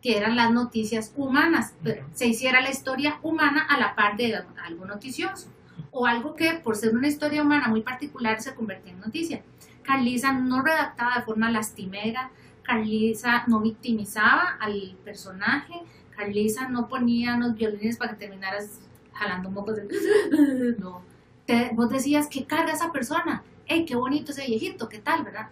que 0.00 0.16
eran 0.16 0.36
las 0.36 0.52
noticias 0.52 1.12
humanas. 1.16 1.74
Se 2.12 2.28
hiciera 2.28 2.60
la 2.60 2.70
historia 2.70 3.18
humana 3.24 3.66
a 3.68 3.76
la 3.80 3.96
par 3.96 4.16
de 4.16 4.40
algo 4.64 4.84
noticioso 4.84 5.55
o 5.90 6.06
algo 6.06 6.34
que 6.36 6.54
por 6.54 6.76
ser 6.76 6.94
una 6.94 7.08
historia 7.08 7.42
humana 7.42 7.68
muy 7.68 7.82
particular 7.82 8.40
se 8.40 8.54
convertía 8.54 8.92
en 8.92 9.00
noticia. 9.00 9.42
Carlisa 9.82 10.32
no 10.32 10.62
redactaba 10.62 11.16
de 11.16 11.22
forma 11.22 11.50
lastimera, 11.50 12.30
Carlisa 12.62 13.44
no 13.46 13.60
victimizaba 13.60 14.56
al 14.60 14.96
personaje, 15.04 15.74
Carlisa 16.16 16.68
no 16.68 16.88
ponía 16.88 17.36
los 17.36 17.54
violines 17.54 17.96
para 17.96 18.12
que 18.12 18.16
terminaras 18.26 18.80
jalando 19.12 19.50
mocos. 19.50 19.76
de- 19.76 20.76
No. 20.78 21.02
Te- 21.46 21.70
vos 21.74 21.88
decías, 21.90 22.26
¿qué 22.26 22.44
carga 22.44 22.72
esa 22.72 22.90
persona? 22.90 23.42
¡Ey, 23.66 23.84
qué 23.84 23.94
bonito 23.94 24.32
ese 24.32 24.46
viejito! 24.46 24.88
¿Qué 24.88 24.98
tal, 24.98 25.22
verdad? 25.24 25.48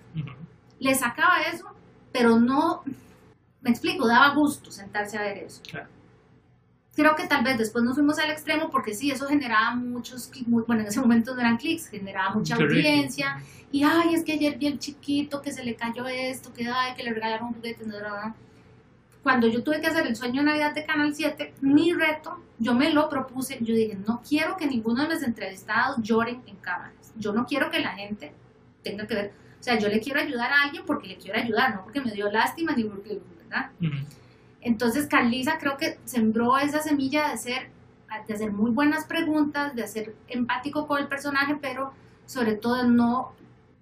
Le 0.80 0.94
sacaba 0.94 1.40
eso, 1.42 1.66
pero 2.12 2.38
no, 2.40 2.82
me 3.60 3.70
explico, 3.70 4.06
daba 4.06 4.34
gusto 4.34 4.70
sentarse 4.72 5.16
a 5.16 5.22
ver 5.22 5.38
eso. 5.38 5.62
Claro. 5.68 5.88
Creo 6.96 7.16
que 7.16 7.26
tal 7.26 7.42
vez 7.42 7.58
después 7.58 7.84
nos 7.84 7.94
fuimos 7.94 8.18
al 8.20 8.30
extremo 8.30 8.70
porque 8.70 8.94
sí, 8.94 9.10
eso 9.10 9.26
generaba 9.26 9.74
muchos, 9.74 10.28
clics, 10.28 10.46
muy- 10.48 10.62
bueno, 10.64 10.82
en 10.82 10.88
ese 10.88 11.00
momento 11.00 11.34
no 11.34 11.40
eran 11.40 11.56
clics, 11.56 11.88
generaba 11.88 12.34
mucha 12.34 12.56
Qué 12.56 12.62
rico. 12.66 12.74
audiencia. 12.88 13.42
Y 13.72 13.82
ay, 13.82 14.14
es 14.14 14.22
que 14.22 14.32
ayer 14.34 14.56
vi 14.56 14.68
el 14.68 14.78
chiquito 14.78 15.42
que 15.42 15.50
se 15.52 15.64
le 15.64 15.74
cayó 15.74 16.06
esto, 16.06 16.52
que 16.52 16.68
ay, 16.68 16.94
que 16.94 17.02
le 17.02 17.12
regalaron 17.12 17.52
juguetes, 17.52 17.84
no, 17.86 17.98
no, 18.00 18.08
no. 18.08 18.36
Cuando 19.24 19.48
yo 19.48 19.64
tuve 19.64 19.80
que 19.80 19.86
hacer 19.88 20.06
el 20.06 20.14
sueño 20.14 20.42
de 20.42 20.46
Navidad 20.46 20.74
de 20.74 20.84
Canal 20.84 21.14
7, 21.14 21.54
mi 21.62 21.92
reto, 21.92 22.40
yo 22.58 22.74
me 22.74 22.90
lo 22.92 23.08
propuse, 23.08 23.58
yo 23.60 23.74
dije, 23.74 23.96
no 24.06 24.22
quiero 24.28 24.56
que 24.56 24.66
ninguno 24.66 25.02
de 25.02 25.14
mis 25.14 25.24
entrevistados 25.24 25.96
lloren 26.02 26.42
en 26.46 26.56
cámaras. 26.56 27.12
Yo 27.16 27.32
no 27.32 27.46
quiero 27.46 27.70
que 27.70 27.80
la 27.80 27.92
gente 27.94 28.32
tenga 28.84 29.06
que 29.06 29.14
ver, 29.14 29.32
o 29.58 29.62
sea, 29.64 29.78
yo 29.78 29.88
le 29.88 29.98
quiero 29.98 30.20
ayudar 30.20 30.52
a 30.52 30.62
alguien 30.64 30.84
porque 30.86 31.08
le 31.08 31.16
quiero 31.16 31.40
ayudar, 31.40 31.74
no 31.74 31.82
porque 31.84 32.00
me 32.02 32.12
dio 32.12 32.30
lástima 32.30 32.72
ni 32.76 32.84
porque. 32.84 33.18
Entonces 34.64 35.06
Carlisa 35.06 35.58
creo 35.58 35.76
que 35.76 35.98
sembró 36.04 36.58
esa 36.58 36.80
semilla 36.80 37.30
de 37.30 37.36
ser, 37.36 37.68
de 38.26 38.34
hacer 38.34 38.50
muy 38.50 38.70
buenas 38.70 39.04
preguntas, 39.04 39.76
de 39.76 39.86
ser 39.86 40.14
empático 40.28 40.86
con 40.86 41.00
el 41.00 41.06
personaje, 41.06 41.56
pero 41.60 41.92
sobre 42.26 42.54
todo 42.54 42.88
no, 42.88 43.32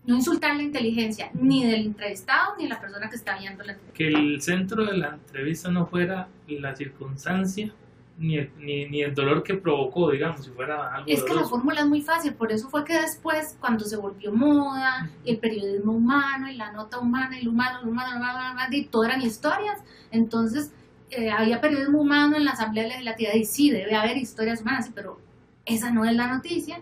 no 0.04 0.16
insultar 0.16 0.56
la 0.56 0.62
inteligencia 0.62 1.30
ni 1.34 1.64
del 1.64 1.86
entrevistado 1.86 2.56
ni 2.58 2.64
de 2.64 2.70
la 2.70 2.80
persona 2.80 3.08
que 3.08 3.16
está 3.16 3.38
viendo 3.38 3.62
la 3.62 3.72
entrevista. 3.72 3.96
Que 3.96 4.08
el 4.08 4.42
centro 4.42 4.84
de 4.84 4.96
la 4.98 5.14
entrevista 5.14 5.70
no 5.70 5.86
fuera 5.86 6.28
la 6.48 6.74
circunstancia 6.74 7.72
ni 8.18 8.38
el, 8.38 8.50
ni, 8.58 8.88
ni 8.88 9.02
el 9.02 9.14
dolor 9.14 9.42
que 9.42 9.54
provocó, 9.54 10.10
digamos, 10.10 10.44
si 10.44 10.50
fuera 10.50 10.94
algo 10.94 11.06
Es 11.08 11.22
que 11.22 11.34
la 11.34 11.44
fórmula 11.44 11.80
es 11.80 11.86
muy 11.86 12.02
fácil, 12.02 12.34
por 12.34 12.52
eso 12.52 12.68
fue 12.68 12.84
que 12.84 12.94
después, 12.94 13.56
cuando 13.60 13.84
se 13.84 13.96
volvió 13.96 14.32
moda, 14.32 15.10
y 15.24 15.32
el 15.32 15.38
periodismo 15.38 15.92
humano, 15.92 16.50
y 16.50 16.56
la 16.56 16.72
nota 16.72 16.98
humana, 16.98 17.38
y 17.38 17.44
lo 17.44 17.50
humano, 17.50 17.80
lo 17.82 17.90
humano, 17.90 18.10
lo 18.12 18.16
humano, 18.18 18.68
y 18.70 18.84
todo 18.84 19.04
eran 19.04 19.22
historias, 19.22 19.80
entonces 20.10 20.72
eh, 21.10 21.30
había 21.30 21.60
periodismo 21.60 22.00
humano 22.00 22.36
en 22.36 22.44
la 22.44 22.52
Asamblea 22.52 22.86
Legislativa, 22.86 23.34
y 23.34 23.44
sí, 23.44 23.70
debe 23.70 23.94
haber 23.94 24.16
historias 24.16 24.60
humanas, 24.60 24.90
pero 24.94 25.18
esa 25.64 25.90
no 25.90 26.04
es 26.04 26.14
la 26.14 26.26
noticia, 26.26 26.80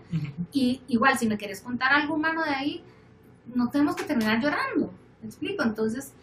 y 0.51 0.81
igual, 0.87 1.17
si 1.17 1.27
me 1.27 1.37
quieres 1.37 1.61
contar 1.61 1.93
algo 1.93 2.15
humano 2.15 2.43
de 2.43 2.51
ahí, 2.51 2.83
no 3.53 3.69
tenemos 3.69 3.95
que 3.95 4.03
terminar 4.03 4.41
llorando, 4.41 4.93
¿me 5.21 5.27
explico? 5.27 5.63
Entonces, 5.63 6.13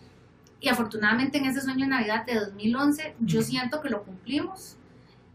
y 0.60 0.68
afortunadamente 0.68 1.38
en 1.38 1.46
ese 1.46 1.60
sueño 1.60 1.84
de 1.84 1.90
Navidad 1.90 2.26
de 2.26 2.34
2011, 2.34 3.14
yo 3.20 3.42
siento 3.42 3.80
que 3.80 3.90
lo 3.90 4.02
cumplimos, 4.02 4.77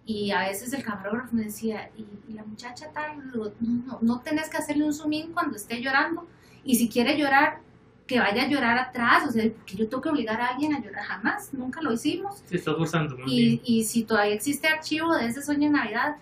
y 0.06 0.32
a 0.32 0.40
veces 0.48 0.74
el 0.74 0.84
camarógrafo 0.84 1.36
me 1.36 1.44
decía, 1.46 1.90
¿y, 1.98 2.06
y 2.30 2.34
la 2.34 2.44
muchacha 2.44 2.92
tal? 2.92 3.18
No, 3.34 3.52
no, 3.62 4.00
no 4.02 4.20
tenés 4.22 4.50
que 4.50 4.58
hacerle 4.58 4.84
un 4.84 4.94
zoom 4.94 5.14
in 5.14 5.32
cuando 5.32 5.56
esté 5.56 5.82
llorando. 5.82 6.28
Y 6.66 6.76
si 6.76 6.90
quiere 6.90 7.18
llorar, 7.18 7.60
que 8.06 8.20
vaya 8.20 8.44
a 8.44 8.48
llorar 8.48 8.78
atrás. 8.78 9.24
O 9.28 9.32
sea, 9.32 9.50
porque 9.52 9.76
yo 9.78 9.88
tengo 9.88 10.02
que 10.02 10.10
obligar 10.10 10.42
a 10.42 10.48
alguien 10.48 10.74
a 10.74 10.82
llorar. 10.82 11.04
Jamás, 11.06 11.54
nunca 11.54 11.82
lo 11.82 11.94
hicimos. 11.94 12.44
Sí, 12.46 12.58
está 12.58 12.74
forzando, 12.76 13.18
Y, 13.26 13.46
bien. 13.50 13.62
y 13.64 13.84
si 13.86 14.04
todavía 14.04 14.34
existe 14.34 14.68
archivo 14.68 15.14
de 15.16 15.28
ese 15.28 15.42
sueño 15.42 15.70
de 15.70 15.78
Navidad, 15.78 16.18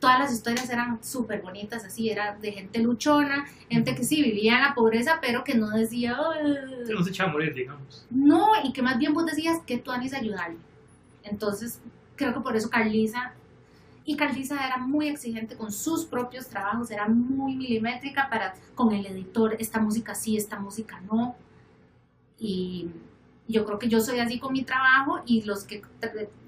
todas 0.00 0.18
las 0.18 0.32
historias 0.32 0.68
eran 0.70 1.02
súper 1.02 1.40
bonitas, 1.42 1.84
así, 1.84 2.08
era 2.10 2.36
de 2.36 2.52
gente 2.52 2.78
luchona, 2.80 3.46
gente 3.68 3.94
que 3.94 4.04
sí 4.04 4.22
vivía 4.22 4.56
en 4.56 4.62
la 4.62 4.74
pobreza, 4.74 5.18
pero 5.20 5.42
que 5.44 5.54
no 5.54 5.70
decía. 5.70 6.16
Que 6.86 6.92
no 6.92 7.02
se 7.02 7.10
echaba 7.10 7.30
a 7.30 7.32
morir, 7.32 7.54
digamos. 7.54 8.06
No, 8.10 8.48
y 8.62 8.72
que 8.72 8.82
más 8.82 8.98
bien 8.98 9.12
vos 9.14 9.24
decías 9.26 9.60
que 9.66 9.78
tú 9.78 9.90
anís 9.90 10.12
ayudarle. 10.14 10.58
Entonces, 11.24 11.80
creo 12.18 12.34
que 12.34 12.40
por 12.40 12.56
eso 12.56 12.68
Carlisa, 12.68 13.32
Y 14.04 14.16
Carlisa 14.16 14.66
era 14.66 14.78
muy 14.78 15.08
exigente 15.08 15.56
con 15.56 15.70
sus 15.70 16.06
propios 16.06 16.48
trabajos, 16.48 16.90
era 16.90 17.06
muy 17.08 17.56
milimétrica 17.56 18.28
para 18.30 18.54
con 18.74 18.92
el 18.92 19.04
editor, 19.06 19.56
esta 19.58 19.80
música 19.80 20.14
sí, 20.14 20.36
esta 20.36 20.58
música 20.58 21.00
no. 21.10 21.36
Y 22.38 22.88
yo 23.46 23.64
creo 23.64 23.78
que 23.78 23.88
yo 23.88 24.00
soy 24.00 24.18
así 24.20 24.38
con 24.38 24.52
mi 24.52 24.62
trabajo 24.62 25.20
y 25.26 25.42
los 25.42 25.64
que 25.64 25.82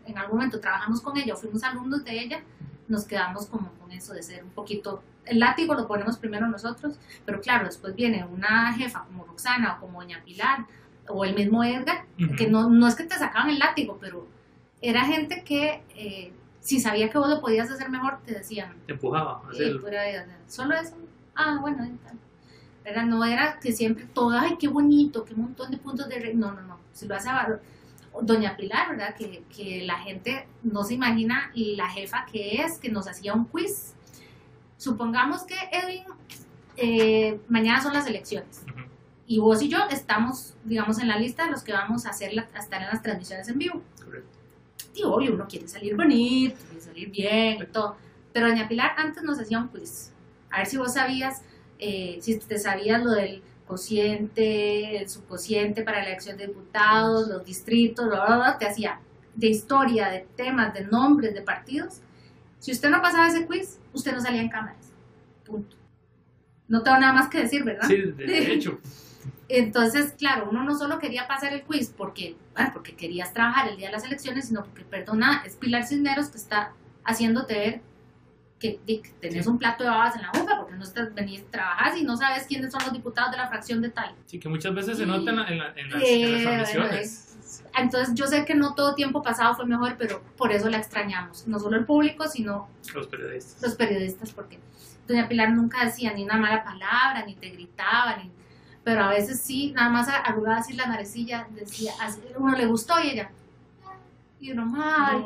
en 0.06 0.18
algún 0.18 0.38
momento 0.38 0.58
trabajamos 0.60 1.00
con 1.00 1.16
ella 1.16 1.34
o 1.34 1.36
fuimos 1.36 1.62
alumnos 1.62 2.04
de 2.04 2.18
ella, 2.18 2.42
nos 2.88 3.04
quedamos 3.04 3.46
como 3.46 3.70
con 3.74 3.92
eso 3.92 4.14
de 4.14 4.22
ser 4.22 4.42
un 4.42 4.50
poquito, 4.50 5.02
el 5.26 5.38
látigo 5.38 5.74
lo 5.74 5.86
ponemos 5.86 6.16
primero 6.16 6.46
nosotros, 6.48 6.98
pero 7.26 7.40
claro, 7.40 7.66
después 7.66 7.94
viene 7.94 8.24
una 8.24 8.72
jefa 8.72 9.04
como 9.04 9.24
Roxana 9.24 9.76
o 9.76 9.80
como 9.80 10.00
Doña 10.00 10.22
Pilar 10.24 10.66
o 11.08 11.24
el 11.24 11.34
mismo 11.34 11.62
Edgar, 11.62 12.06
que 12.38 12.48
no, 12.48 12.70
no 12.70 12.86
es 12.88 12.94
que 12.94 13.04
te 13.04 13.16
sacaban 13.18 13.50
el 13.50 13.58
látigo, 13.58 13.98
pero 14.00 14.26
era 14.82 15.04
gente 15.04 15.44
que 15.44 15.82
eh, 15.94 16.32
si 16.60 16.80
sabía 16.80 17.10
que 17.10 17.18
vos 17.18 17.28
lo 17.28 17.40
podías 17.40 17.70
hacer 17.70 17.90
mejor, 17.90 18.18
te 18.24 18.34
decían. 18.34 18.74
Te 18.86 18.92
empujaba 18.92 19.42
a 19.44 19.50
hacerlo. 19.50 19.82
solo 20.46 20.74
eso. 20.74 20.96
Ah, 21.34 21.58
bueno, 21.60 21.88
era, 22.84 23.04
no 23.04 23.24
era 23.24 23.58
que 23.60 23.72
siempre 23.72 24.06
todo, 24.06 24.30
ay, 24.30 24.56
qué 24.58 24.68
bonito, 24.68 25.24
qué 25.24 25.34
montón 25.34 25.70
de 25.70 25.78
puntos 25.78 26.08
de... 26.08 26.34
No, 26.34 26.52
no, 26.52 26.62
no. 26.62 26.78
Si 26.92 27.06
lo 27.06 27.14
hace 27.14 27.30
Doña 28.22 28.56
Pilar, 28.56 28.90
¿verdad? 28.90 29.14
Que, 29.14 29.44
que 29.54 29.84
la 29.84 29.98
gente 29.98 30.48
no 30.62 30.82
se 30.82 30.94
imagina 30.94 31.50
la 31.54 31.88
jefa 31.88 32.26
que 32.30 32.62
es, 32.62 32.78
que 32.78 32.90
nos 32.90 33.08
hacía 33.08 33.34
un 33.34 33.44
quiz. 33.46 33.94
Supongamos 34.76 35.44
que 35.44 35.54
Edwin, 35.72 36.04
eh, 36.76 37.40
mañana 37.48 37.82
son 37.82 37.92
las 37.92 38.06
elecciones. 38.06 38.62
Y 39.26 39.38
vos 39.38 39.62
y 39.62 39.68
yo 39.68 39.78
estamos, 39.90 40.56
digamos, 40.64 40.98
en 40.98 41.06
la 41.06 41.16
lista 41.16 41.44
de 41.44 41.52
los 41.52 41.62
que 41.62 41.72
vamos 41.72 42.04
a 42.04 42.10
hacer 42.10 42.32
estar 42.36 42.82
en 42.82 42.88
las 42.88 43.02
transmisiones 43.02 43.48
en 43.48 43.58
vivo. 43.58 43.82
Correcto. 44.04 44.39
Y 44.94 45.02
obvio, 45.04 45.34
uno 45.34 45.46
quiere 45.48 45.68
salir 45.68 45.96
bonito, 45.96 46.56
quiere 46.66 46.80
salir 46.80 47.10
bien 47.10 47.62
y 47.62 47.66
todo. 47.66 47.96
Pero 48.32 48.48
Doña 48.48 48.68
Pilar 48.68 48.92
antes 48.96 49.22
nos 49.22 49.38
hacía 49.38 49.58
un 49.58 49.68
quiz. 49.68 50.12
A 50.50 50.58
ver 50.58 50.66
si 50.66 50.76
vos 50.76 50.94
sabías, 50.94 51.42
eh, 51.78 52.18
si 52.20 52.38
te 52.38 52.58
sabías 52.58 53.02
lo 53.02 53.12
del 53.12 53.42
cociente, 53.66 54.98
el 54.98 55.08
subcociente 55.08 55.82
para 55.82 55.98
la 55.98 56.08
elección 56.08 56.36
de 56.36 56.48
diputados, 56.48 57.28
los 57.28 57.44
distritos, 57.44 58.06
bla, 58.06 58.26
bla, 58.26 58.36
bla, 58.36 58.58
te 58.58 58.66
hacía 58.66 59.00
de 59.34 59.46
historia, 59.48 60.08
de 60.08 60.26
temas, 60.36 60.74
de 60.74 60.84
nombres, 60.84 61.34
de 61.34 61.42
partidos. 61.42 62.00
Si 62.58 62.72
usted 62.72 62.90
no 62.90 63.00
pasaba 63.00 63.28
ese 63.28 63.46
quiz, 63.46 63.78
usted 63.92 64.12
no 64.12 64.20
salía 64.20 64.42
en 64.42 64.48
cámaras. 64.48 64.92
Punto. 65.44 65.76
No 66.68 66.82
tengo 66.82 66.98
nada 66.98 67.12
más 67.12 67.28
que 67.28 67.38
decir, 67.42 67.64
¿verdad? 67.64 67.86
Sí, 67.88 67.96
de 67.96 68.52
hecho. 68.52 68.78
Entonces, 69.52 70.14
claro, 70.16 70.48
uno 70.50 70.62
no 70.62 70.78
solo 70.78 70.98
quería 70.98 71.26
pasar 71.26 71.52
el 71.52 71.62
quiz 71.62 71.92
porque, 71.96 72.36
bueno, 72.54 72.70
porque 72.72 72.94
querías 72.94 73.32
trabajar 73.32 73.68
el 73.68 73.76
día 73.76 73.88
de 73.88 73.92
las 73.92 74.04
elecciones, 74.04 74.46
sino 74.48 74.62
porque, 74.62 74.84
perdona, 74.84 75.42
es 75.44 75.56
Pilar 75.56 75.84
Cisneros 75.84 76.28
que 76.28 76.38
está 76.38 76.72
haciéndote 77.04 77.54
ver 77.54 77.80
que, 78.60 79.02
tenés 79.20 79.46
un 79.46 79.58
plato 79.58 79.82
de 79.82 79.90
babas 79.90 80.14
en 80.14 80.22
la 80.22 80.30
boca 80.32 80.56
porque 80.58 80.74
no 80.74 80.84
estás 80.84 81.12
venís 81.14 81.42
a 81.42 81.50
trabajar 81.50 81.98
y 81.98 82.04
no 82.04 82.16
sabes 82.16 82.46
quiénes 82.46 82.70
son 82.70 82.82
los 82.84 82.92
diputados 82.92 83.32
de 83.32 83.38
la 83.38 83.48
fracción 83.48 83.80
de 83.80 83.88
tal. 83.88 84.14
Sí, 84.26 84.38
que 84.38 84.48
muchas 84.48 84.74
veces 84.74 84.98
se 84.98 85.06
nota 85.06 85.30
en, 85.30 85.38
en, 85.38 85.90
las, 85.90 86.02
eh, 86.02 87.02
entonces 87.76 88.14
yo 88.14 88.26
sé 88.26 88.44
que 88.44 88.54
no 88.54 88.74
todo 88.74 88.94
tiempo 88.94 89.22
pasado 89.22 89.56
fue 89.56 89.66
mejor, 89.66 89.96
pero 89.98 90.22
por 90.36 90.52
eso 90.52 90.68
la 90.68 90.76
extrañamos. 90.76 91.48
No 91.48 91.58
solo 91.58 91.76
el 91.76 91.86
público, 91.86 92.28
sino 92.28 92.68
los 92.94 93.08
periodistas. 93.08 93.62
Los 93.62 93.74
periodistas, 93.74 94.32
porque 94.32 94.60
doña 95.08 95.26
Pilar 95.26 95.50
nunca 95.50 95.84
decía 95.84 96.12
ni 96.12 96.22
una 96.22 96.36
mala 96.36 96.62
palabra, 96.62 97.24
ni 97.26 97.34
te 97.34 97.48
gritaba, 97.48 98.16
ni 98.16 98.30
pero 98.84 99.04
a 99.04 99.10
veces 99.10 99.40
sí, 99.40 99.72
nada 99.72 99.90
más 99.90 100.08
arrugaba 100.08 100.58
así 100.58 100.72
la 100.72 100.86
narecilla, 100.86 101.46
decía, 101.50 101.92
así, 102.00 102.20
uno 102.36 102.56
le 102.56 102.66
gustó 102.66 102.98
y 103.00 103.10
ella, 103.10 103.30
y 104.40 104.52
uno, 104.52 104.64
mal, 104.64 105.24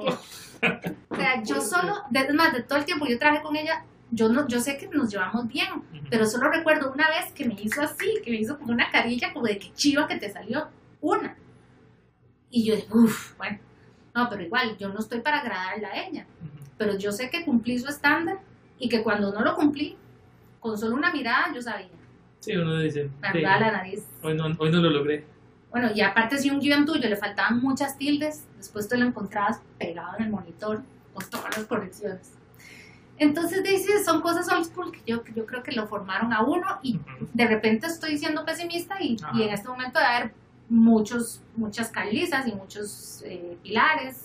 o 1.09 1.17
sea, 1.17 1.43
yo 1.43 1.61
solo, 1.61 2.03
de, 2.11 2.33
más 2.33 2.53
de 2.53 2.63
todo 2.63 2.79
el 2.79 2.85
tiempo 2.85 3.07
yo 3.07 3.19
trabajé 3.19 3.43
con 3.43 3.57
ella, 3.57 3.85
yo 4.11 4.29
no, 4.29 4.47
yo 4.49 4.61
sé 4.61 4.77
que 4.77 4.89
nos 4.89 5.11
llevamos 5.11 5.49
bien, 5.49 5.69
pero 6.11 6.27
solo 6.27 6.51
recuerdo 6.51 6.93
una 6.93 7.09
vez 7.09 7.33
que 7.33 7.45
me 7.45 7.55
hizo 7.61 7.83
así, 7.83 8.21
que 8.25 8.31
me 8.31 8.37
hizo 8.37 8.59
como 8.59 8.73
una 8.73 8.91
carilla, 8.91 9.33
como 9.33 9.47
de 9.47 9.59
que 9.59 9.73
chiva 9.75 10.07
que 10.07 10.17
te 10.17 10.33
salió, 10.33 10.69
una. 11.01 11.37
Y 12.51 12.65
yo 12.65 12.77
dije, 12.77 12.89
uff, 12.93 13.37
bueno, 13.37 13.59
no, 14.15 14.29
pero 14.31 14.43
igual, 14.43 14.77
yo 14.79 14.89
no 14.89 15.01
estoy 15.01 15.21
para 15.21 15.41
agradarla 15.41 15.89
a 15.89 16.07
ella, 16.07 16.27
pero 16.79 16.97
yo 16.97 17.11
sé 17.11 17.31
que 17.31 17.45
cumplí 17.45 17.79
su 17.79 17.89
estándar 17.89 18.39
y 18.79 18.89
que 18.89 19.03
cuando 19.03 19.33
no 19.33 19.41
lo 19.41 19.57
cumplí, 19.57 19.97
con 20.61 20.79
solo 20.79 20.95
una 20.95 21.13
mirada 21.13 21.53
yo 21.53 21.61
sabía. 21.61 21.89
Sí, 22.45 22.55
uno 22.57 22.79
dice. 22.79 23.09
la 23.23 23.73
nariz. 23.73 24.07
Hoy 24.23 24.35
no, 24.35 24.45
hoy 24.59 24.71
no 24.71 24.81
lo 24.81 24.91
logré. 24.91 25.25
Bueno, 25.71 25.91
y 25.95 26.03
aparte 26.03 26.37
si 26.37 26.51
un 26.51 26.61
guion 26.61 26.85
tuyo 26.85 27.09
le 27.09 27.17
faltaban 27.17 27.61
muchas 27.61 27.97
tildes, 27.97 28.45
después 28.59 28.87
te 28.87 28.99
lo 28.99 29.07
encontrabas 29.07 29.61
pegado 29.79 30.19
en 30.19 30.25
el 30.25 30.31
monitor 30.31 30.83
con 31.15 31.25
todas 31.31 31.57
las 31.57 31.67
correcciones. 31.67 32.33
Entonces, 33.17 33.63
dice, 33.63 34.05
son 34.05 34.21
cosas 34.21 34.51
old 34.53 34.67
school 34.67 34.93
que 34.93 35.01
yo, 35.07 35.25
yo 35.35 35.47
creo 35.47 35.63
que 35.63 35.73
lo 35.73 35.87
formaron 35.87 36.35
a 36.35 36.43
uno 36.43 36.67
y 36.83 37.01
de 37.33 37.47
repente 37.47 37.87
estoy 37.87 38.19
siendo 38.19 38.45
pesimista 38.45 39.01
y, 39.01 39.17
y, 39.35 39.43
en 39.43 39.51
este 39.51 39.69
momento 39.69 39.99
de 39.99 40.05
haber 40.05 40.33
muchos, 40.69 41.41
muchas 41.57 41.89
calizas 41.89 42.47
y 42.47 42.53
muchos 42.53 43.23
eh, 43.25 43.57
pilares. 43.63 44.23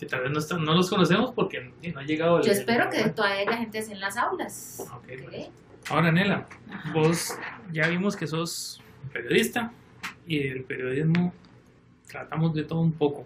que 0.00 0.06
tal 0.06 0.22
vez 0.22 0.30
no, 0.30 0.38
están, 0.38 0.64
no 0.64 0.74
los 0.74 0.88
conocemos 0.88 1.32
porque 1.34 1.72
no 1.92 2.00
ha 2.00 2.04
llegado. 2.04 2.40
Yo 2.40 2.52
espero 2.52 2.88
que 2.88 3.10
todavía 3.10 3.42
haya 3.42 3.56
gente 3.58 3.78
en 3.78 4.00
las 4.00 4.16
aulas. 4.16 4.86
Okay, 5.02 5.50
Ahora, 5.88 6.10
Nela, 6.10 6.46
vos 6.92 7.38
ya 7.72 7.86
vimos 7.86 8.16
que 8.16 8.26
sos 8.26 8.82
periodista 9.12 9.70
y 10.26 10.48
el 10.48 10.64
periodismo 10.64 11.32
tratamos 12.08 12.54
de 12.54 12.64
todo 12.64 12.80
un 12.80 12.92
poco, 12.92 13.24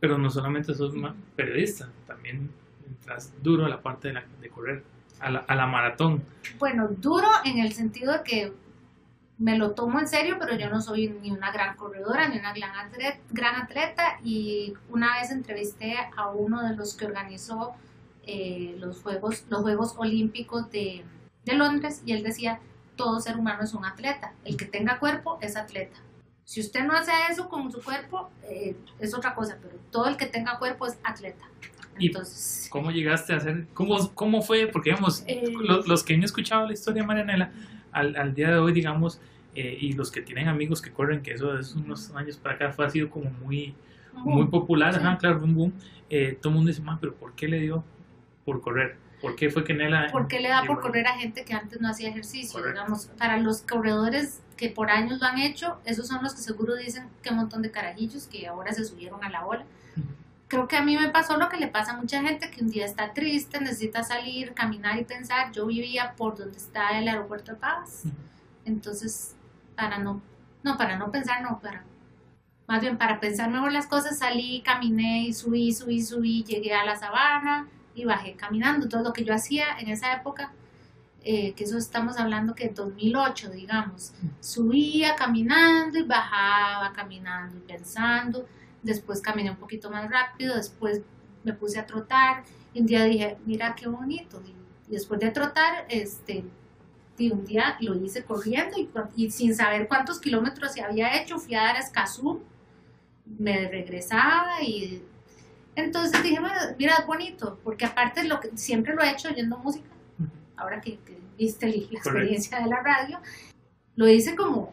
pero 0.00 0.18
no 0.18 0.28
solamente 0.28 0.74
sos 0.74 0.92
periodista, 1.34 1.88
también 2.06 2.50
entras 2.86 3.32
duro 3.42 3.64
a 3.64 3.70
la 3.70 3.80
parte 3.80 4.08
de, 4.08 4.14
la, 4.14 4.24
de 4.40 4.48
correr, 4.50 4.84
a 5.18 5.30
la, 5.30 5.38
a 5.40 5.54
la 5.54 5.66
maratón. 5.66 6.22
Bueno, 6.58 6.88
duro 6.88 7.28
en 7.44 7.58
el 7.58 7.72
sentido 7.72 8.12
de 8.12 8.22
que 8.22 8.52
me 9.38 9.56
lo 9.56 9.70
tomo 9.70 9.98
en 9.98 10.06
serio, 10.06 10.36
pero 10.38 10.58
yo 10.58 10.68
no 10.68 10.82
soy 10.82 11.08
ni 11.08 11.30
una 11.30 11.52
gran 11.52 11.74
corredora 11.76 12.28
ni 12.28 12.38
una 12.38 12.52
gran 12.52 12.76
atleta, 12.76 13.18
gran 13.30 13.56
atleta 13.56 14.20
y 14.22 14.74
una 14.90 15.18
vez 15.18 15.30
entrevisté 15.30 15.96
a 16.16 16.28
uno 16.28 16.62
de 16.68 16.76
los 16.76 16.94
que 16.94 17.06
organizó 17.06 17.74
eh, 18.26 18.76
los 18.78 19.02
Juegos, 19.02 19.44
los 19.48 19.62
Juegos 19.62 19.94
Olímpicos 19.96 20.70
de 20.70 21.02
de 21.44 21.54
Londres 21.54 22.02
y 22.04 22.12
él 22.12 22.22
decía, 22.22 22.60
todo 22.96 23.20
ser 23.20 23.36
humano 23.36 23.62
es 23.62 23.74
un 23.74 23.84
atleta, 23.84 24.32
el 24.44 24.56
que 24.56 24.64
tenga 24.64 24.98
cuerpo 24.98 25.38
es 25.40 25.56
atleta. 25.56 25.96
Si 26.44 26.60
usted 26.60 26.84
no 26.84 26.92
hace 26.92 27.12
eso 27.30 27.48
con 27.48 27.70
su 27.72 27.82
cuerpo, 27.82 28.30
eh, 28.42 28.76
es 28.98 29.14
otra 29.14 29.34
cosa, 29.34 29.56
pero 29.60 29.76
todo 29.90 30.08
el 30.08 30.16
que 30.16 30.26
tenga 30.26 30.58
cuerpo 30.58 30.86
es 30.86 30.98
atleta. 31.02 31.44
Entonces, 31.98 32.68
¿Cómo 32.70 32.90
llegaste 32.90 33.32
a 33.32 33.36
hacer? 33.36 33.66
¿Cómo, 33.72 34.12
cómo 34.14 34.42
fue? 34.42 34.66
Porque, 34.66 34.90
digamos, 34.90 35.24
eh, 35.26 35.44
los, 35.86 36.02
que 36.02 36.14
han 36.14 36.22
escuchado 36.22 36.66
la 36.66 36.72
historia 36.72 37.02
de 37.02 37.06
Marianela, 37.06 37.52
al, 37.92 38.16
al 38.16 38.34
día 38.34 38.50
de 38.50 38.58
hoy, 38.58 38.72
digamos, 38.72 39.20
eh, 39.54 39.78
y 39.80 39.92
los 39.92 40.10
que 40.10 40.20
tienen 40.20 40.48
amigos 40.48 40.82
que 40.82 40.90
corren, 40.90 41.22
que 41.22 41.32
eso 41.32 41.56
es 41.56 41.74
unos 41.74 42.10
años 42.14 42.36
para 42.36 42.56
acá 42.56 42.72
fue, 42.72 42.84
ha 42.84 42.90
sido 42.90 43.08
como 43.08 43.30
muy, 43.30 43.74
muy 44.12 44.46
popular, 44.48 45.00
claro, 45.18 45.38
boom, 45.38 45.54
boom. 45.54 45.72
todo 46.40 46.50
el 46.50 46.54
mundo 46.54 46.68
dice, 46.68 46.82
pero 47.00 47.14
¿por 47.14 47.34
qué 47.34 47.48
le 47.48 47.60
dio 47.60 47.84
por 48.44 48.60
correr? 48.60 48.96
¿Por 49.24 49.36
qué 49.36 49.48
fue 49.48 49.64
que 49.64 49.72
Nela... 49.72 50.08
¿Por 50.12 50.28
qué 50.28 50.38
le 50.38 50.50
da 50.50 50.64
por 50.66 50.82
correr 50.82 51.06
a 51.06 51.16
gente 51.16 51.46
que 51.46 51.54
antes 51.54 51.80
no 51.80 51.88
hacía 51.88 52.10
ejercicio? 52.10 52.62
Digamos, 52.62 53.06
para 53.18 53.38
los 53.38 53.62
corredores 53.62 54.42
que 54.58 54.68
por 54.68 54.90
años 54.90 55.18
lo 55.18 55.26
han 55.26 55.38
hecho, 55.38 55.80
esos 55.86 56.08
son 56.08 56.22
los 56.22 56.34
que 56.34 56.42
seguro 56.42 56.74
dicen 56.76 57.08
que 57.22 57.30
un 57.30 57.36
montón 57.36 57.62
de 57.62 57.70
carajillos 57.70 58.26
que 58.26 58.46
ahora 58.46 58.74
se 58.74 58.84
subieron 58.84 59.24
a 59.24 59.30
la 59.30 59.46
ola. 59.46 59.64
Creo 60.46 60.68
que 60.68 60.76
a 60.76 60.82
mí 60.82 60.98
me 60.98 61.08
pasó 61.08 61.38
lo 61.38 61.48
que 61.48 61.56
le 61.56 61.68
pasa 61.68 61.92
a 61.92 61.96
mucha 61.96 62.20
gente, 62.20 62.50
que 62.50 62.60
un 62.62 62.68
día 62.68 62.84
está 62.84 63.14
triste, 63.14 63.58
necesita 63.60 64.02
salir, 64.02 64.52
caminar 64.52 64.98
y 64.98 65.04
pensar. 65.04 65.52
Yo 65.52 65.64
vivía 65.64 66.12
por 66.18 66.36
donde 66.36 66.58
está 66.58 66.98
el 66.98 67.08
aeropuerto 67.08 67.52
de 67.52 67.56
Paz. 67.56 68.02
Entonces, 68.66 69.34
para 69.74 69.96
no, 69.96 70.20
no, 70.62 70.76
para 70.76 70.98
no 70.98 71.10
pensar, 71.10 71.40
no, 71.40 71.60
para 71.60 71.82
más 72.66 72.80
bien 72.80 72.98
para 72.98 73.20
pensar 73.20 73.50
mejor 73.50 73.72
las 73.72 73.86
cosas, 73.86 74.18
salí, 74.18 74.62
caminé 74.62 75.22
y 75.28 75.32
subí, 75.32 75.72
subí, 75.72 76.02
subí, 76.02 76.44
llegué 76.44 76.74
a 76.74 76.84
la 76.84 76.96
sabana, 76.96 77.68
y 77.94 78.04
bajé 78.04 78.34
caminando. 78.34 78.88
Todo 78.88 79.02
lo 79.02 79.12
que 79.12 79.24
yo 79.24 79.34
hacía 79.34 79.78
en 79.78 79.88
esa 79.88 80.14
época, 80.14 80.52
eh, 81.22 81.52
que 81.54 81.64
eso 81.64 81.78
estamos 81.78 82.18
hablando 82.18 82.54
que 82.54 82.66
en 82.66 82.74
2008, 82.74 83.50
digamos, 83.50 84.12
subía 84.40 85.16
caminando 85.16 85.98
y 85.98 86.02
bajaba 86.02 86.92
caminando 86.92 87.56
y 87.56 87.60
pensando. 87.60 88.46
Después 88.82 89.20
caminé 89.20 89.50
un 89.50 89.56
poquito 89.56 89.90
más 89.90 90.10
rápido, 90.10 90.56
después 90.56 91.00
me 91.42 91.52
puse 91.52 91.78
a 91.78 91.86
trotar 91.86 92.44
y 92.72 92.80
un 92.80 92.86
día 92.86 93.04
dije, 93.04 93.36
mira 93.46 93.74
qué 93.74 93.88
bonito. 93.88 94.42
Y 94.88 94.92
después 94.92 95.20
de 95.20 95.30
trotar, 95.30 95.86
este, 95.88 96.44
y 97.16 97.30
un 97.30 97.44
día 97.44 97.76
lo 97.80 97.94
hice 97.94 98.24
corriendo 98.24 98.76
y, 99.16 99.30
sin 99.30 99.54
saber 99.54 99.86
cuántos 99.88 100.20
kilómetros 100.20 100.72
se 100.72 100.82
había 100.82 101.20
hecho, 101.20 101.38
fui 101.38 101.54
a 101.54 101.62
dar 101.62 101.76
a 101.76 101.78
Escazú, 101.78 102.42
me 103.38 103.68
regresaba 103.68 104.62
y 104.62 105.02
entonces 105.76 106.22
dije, 106.22 106.38
mira, 106.78 106.94
es 106.98 107.06
bonito, 107.06 107.58
porque 107.64 107.84
aparte 107.84 108.24
lo 108.24 108.40
que 108.40 108.56
siempre 108.56 108.94
lo 108.94 109.02
he 109.02 109.10
hecho 109.10 109.28
oyendo 109.28 109.58
música, 109.58 109.88
ahora 110.56 110.80
que, 110.80 110.98
viste 111.36 111.66
la 111.66 111.98
experiencia 111.98 112.60
de 112.60 112.66
la 112.66 112.80
radio, 112.80 113.18
lo 113.96 114.08
hice 114.08 114.36
como, 114.36 114.72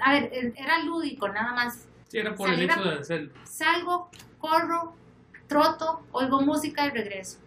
a 0.00 0.12
ver, 0.12 0.54
era 0.56 0.82
lúdico 0.84 1.28
nada 1.28 1.52
más. 1.52 1.86
Sí, 2.08 2.18
era 2.18 2.34
por 2.34 2.50
el 2.50 2.62
hecho 2.62 2.82
de 2.82 2.98
hacer. 2.98 3.32
Salgo, 3.44 4.10
corro, 4.38 4.94
troto, 5.48 6.02
oigo 6.12 6.40
música 6.42 6.86
y 6.86 6.90
regreso. 6.90 7.38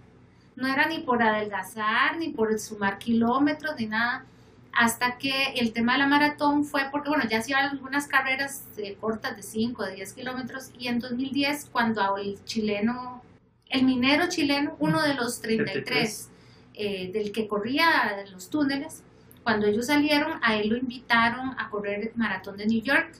No 0.55 0.67
era 0.67 0.87
ni 0.87 0.99
por 0.99 1.21
adelgazar, 1.21 2.17
ni 2.17 2.29
por 2.29 2.57
sumar 2.59 2.97
kilómetros, 2.97 3.75
ni 3.77 3.85
nada. 3.85 4.25
Hasta 4.73 5.17
que 5.17 5.53
el 5.55 5.73
tema 5.73 5.93
de 5.93 5.99
la 5.99 6.07
maratón 6.07 6.63
fue 6.63 6.83
porque, 6.91 7.09
bueno, 7.09 7.23
ya 7.29 7.39
hacía 7.39 7.57
algunas 7.57 8.07
carreras 8.07 8.65
cortas 8.99 9.35
de 9.35 9.43
5, 9.43 9.85
de 9.85 9.95
10 9.95 10.13
kilómetros. 10.13 10.71
Y 10.77 10.87
en 10.87 10.99
2010, 10.99 11.69
cuando 11.71 12.17
el 12.17 12.43
chileno, 12.45 13.23
el 13.69 13.83
minero 13.83 14.29
chileno, 14.29 14.75
uno 14.79 15.01
de 15.01 15.15
los 15.15 15.41
33, 15.41 16.29
eh, 16.75 17.11
del 17.11 17.31
que 17.31 17.47
corría 17.47 18.21
en 18.23 18.31
los 18.31 18.49
túneles, 18.49 19.03
cuando 19.43 19.65
ellos 19.65 19.87
salieron, 19.87 20.39
a 20.43 20.57
él 20.57 20.69
lo 20.69 20.77
invitaron 20.77 21.55
a 21.57 21.69
correr 21.69 22.01
el 22.01 22.11
maratón 22.15 22.57
de 22.57 22.67
New 22.67 22.81
York. 22.81 23.13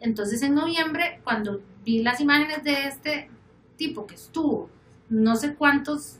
Entonces, 0.00 0.42
en 0.42 0.54
noviembre, 0.54 1.20
cuando 1.22 1.60
vi 1.84 2.02
las 2.02 2.20
imágenes 2.20 2.64
de 2.64 2.88
este 2.88 3.30
tipo 3.76 4.06
que 4.06 4.14
estuvo 4.14 4.70
no 5.08 5.36
sé 5.36 5.54
cuántas 5.54 6.18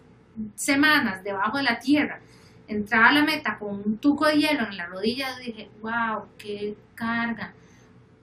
semanas 0.54 1.24
debajo 1.24 1.58
de 1.58 1.64
la 1.64 1.78
tierra, 1.78 2.20
entraba 2.68 3.08
a 3.08 3.12
la 3.12 3.22
meta 3.22 3.58
con 3.58 3.74
un 3.74 3.98
tuco 3.98 4.26
de 4.26 4.38
hielo 4.38 4.66
en 4.66 4.76
la 4.76 4.86
rodilla, 4.86 5.36
dije, 5.38 5.70
wow, 5.80 6.24
qué 6.38 6.76
carga. 6.94 7.52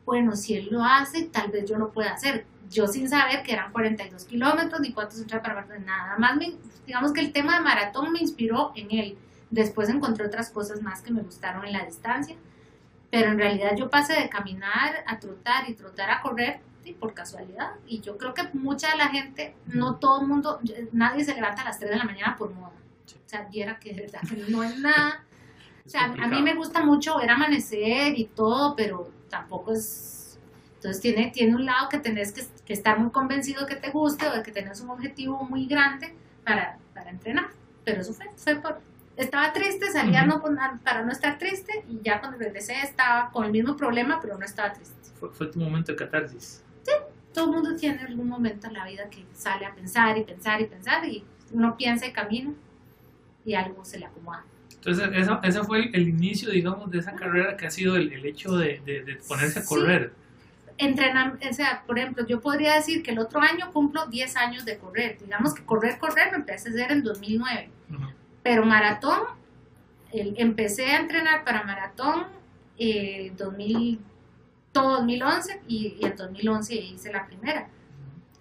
Bueno, 0.05 0.35
si 0.35 0.55
él 0.55 0.69
lo 0.71 0.83
hace, 0.83 1.23
tal 1.23 1.51
vez 1.51 1.69
yo 1.69 1.77
lo 1.77 1.91
pueda 1.91 2.13
hacer. 2.13 2.45
Yo 2.69 2.87
sin 2.87 3.09
saber 3.09 3.43
que 3.43 3.53
eran 3.53 3.71
42 3.71 4.25
kilómetros 4.25 4.79
ni 4.81 4.93
cuántos 4.93 5.19
entra 5.19 5.41
para 5.41 5.65
nada 5.79 6.17
más. 6.17 6.39
digamos 6.85 7.11
que 7.11 7.21
el 7.21 7.31
tema 7.31 7.57
de 7.57 7.61
maratón 7.61 8.11
me 8.11 8.19
inspiró 8.19 8.71
en 8.75 8.91
él. 8.91 9.17
Después 9.49 9.89
encontré 9.89 10.25
otras 10.25 10.49
cosas 10.49 10.81
más 10.81 11.01
que 11.01 11.11
me 11.11 11.21
gustaron 11.21 11.65
en 11.65 11.73
la 11.73 11.85
distancia. 11.85 12.35
Pero 13.09 13.31
en 13.31 13.37
realidad 13.37 13.75
yo 13.77 13.89
pasé 13.89 14.13
de 14.13 14.29
caminar 14.29 15.03
a 15.05 15.19
trotar 15.19 15.69
y 15.69 15.73
trotar 15.73 16.09
a 16.09 16.21
correr 16.21 16.61
por 16.93 17.13
casualidad. 17.13 17.71
Y 17.87 18.01
yo 18.01 18.17
creo 18.17 18.33
que 18.33 18.43
mucha 18.53 18.91
de 18.91 18.97
la 18.97 19.09
gente, 19.09 19.55
no 19.67 19.95
todo 19.95 20.21
el 20.21 20.27
mundo, 20.27 20.59
nadie 20.91 21.23
se 21.23 21.33
levanta 21.33 21.61
a 21.61 21.65
las 21.65 21.79
3 21.79 21.91
de 21.91 21.97
la 21.97 22.03
mañana 22.03 22.35
por 22.35 22.53
moda. 22.53 22.73
O 23.15 23.29
sea, 23.29 23.47
viera 23.49 23.79
que 23.79 23.93
de 23.93 24.01
verdad 24.01 24.21
no 24.49 24.63
es 24.63 24.77
nada. 24.79 25.25
O 25.83 25.89
sea, 25.89 26.05
a 26.05 26.27
mí 26.27 26.41
me 26.43 26.53
gusta 26.53 26.85
mucho 26.85 27.17
ver 27.17 27.31
amanecer 27.31 28.17
y 28.17 28.25
todo, 28.25 28.75
pero 28.75 29.09
tampoco 29.29 29.73
es... 29.73 30.39
Entonces 30.75 31.01
tiene, 31.01 31.31
tiene 31.31 31.55
un 31.55 31.65
lado 31.65 31.89
que 31.89 31.97
tenés 31.97 32.31
que, 32.31 32.43
que 32.63 32.73
estar 32.73 32.99
muy 32.99 33.11
convencido 33.11 33.65
que 33.65 33.75
te 33.75 33.89
guste 33.89 34.27
o 34.27 34.31
de 34.31 34.43
que 34.43 34.51
tenés 34.51 34.79
un 34.81 34.91
objetivo 34.91 35.43
muy 35.43 35.65
grande 35.65 36.15
para, 36.45 36.77
para 36.93 37.09
entrenar. 37.09 37.49
Pero 37.83 38.01
eso 38.01 38.13
fue, 38.13 38.27
fue 38.35 38.55
por... 38.55 38.79
Estaba 39.17 39.51
triste, 39.53 39.91
salía 39.91 40.25
no, 40.25 40.41
para 40.83 41.03
no 41.03 41.11
estar 41.11 41.37
triste 41.37 41.83
y 41.89 41.99
ya 42.01 42.19
cuando 42.19 42.37
regresé 42.37 42.81
estaba 42.81 43.29
con 43.31 43.45
el 43.45 43.51
mismo 43.51 43.75
problema, 43.75 44.19
pero 44.21 44.37
no 44.37 44.45
estaba 44.45 44.71
triste. 44.73 44.95
Fue, 45.19 45.29
fue 45.31 45.47
tu 45.47 45.59
momento 45.59 45.91
de 45.91 45.97
catarsis. 45.97 46.63
Sí, 46.83 46.91
todo 47.33 47.45
el 47.45 47.51
mundo 47.51 47.75
tiene 47.75 48.01
algún 48.03 48.27
momento 48.27 48.67
en 48.67 48.73
la 48.73 48.85
vida 48.85 49.09
que 49.09 49.25
sale 49.33 49.65
a 49.65 49.75
pensar 49.75 50.17
y 50.17 50.23
pensar 50.23 50.61
y 50.61 50.65
pensar 50.65 51.05
y 51.05 51.25
uno 51.51 51.75
piensa 51.75 52.07
y 52.07 52.13
camina 52.13 52.53
y 53.45 53.53
algo 53.53 53.83
se 53.83 53.99
le 53.99 54.05
acomoda. 54.05 54.43
Entonces, 54.75 55.09
eso, 55.13 55.39
ese 55.43 55.63
fue 55.63 55.91
el, 55.93 56.07
inicio, 56.09 56.49
digamos, 56.49 56.89
de 56.89 56.99
esa 56.99 57.13
carrera 57.13 57.55
que 57.55 57.67
ha 57.67 57.71
sido 57.71 57.95
el, 57.95 58.11
el 58.11 58.25
hecho 58.25 58.57
de, 58.57 58.81
de, 58.83 59.15
ponerse 59.27 59.59
a 59.59 59.65
correr. 59.65 60.11
Entrenar, 60.77 61.37
o 61.47 61.53
sea, 61.53 61.83
por 61.85 61.99
ejemplo, 61.99 62.25
yo 62.25 62.41
podría 62.41 62.75
decir 62.75 63.03
que 63.03 63.11
el 63.11 63.19
otro 63.19 63.39
año 63.41 63.71
cumplo 63.71 64.07
10 64.07 64.35
años 64.37 64.65
de 64.65 64.79
correr. 64.79 65.19
Digamos 65.19 65.53
que 65.53 65.63
correr, 65.63 65.99
correr, 65.99 66.31
me 66.31 66.37
empecé 66.37 66.69
a 66.69 66.71
hacer 66.71 66.91
en 66.91 67.03
2009. 67.03 67.69
Pero 68.41 68.65
maratón, 68.65 69.19
el, 70.11 70.33
empecé 70.37 70.87
a 70.87 70.99
entrenar 70.99 71.43
para 71.43 71.61
maratón 71.63 72.25
eh, 72.79 73.31
2000, 73.37 73.99
todo 74.71 74.97
2011 74.97 75.61
y, 75.67 75.97
y 76.01 76.05
en 76.05 76.15
2011 76.15 76.73
hice 76.73 77.11
la 77.11 77.27
primera. 77.27 77.67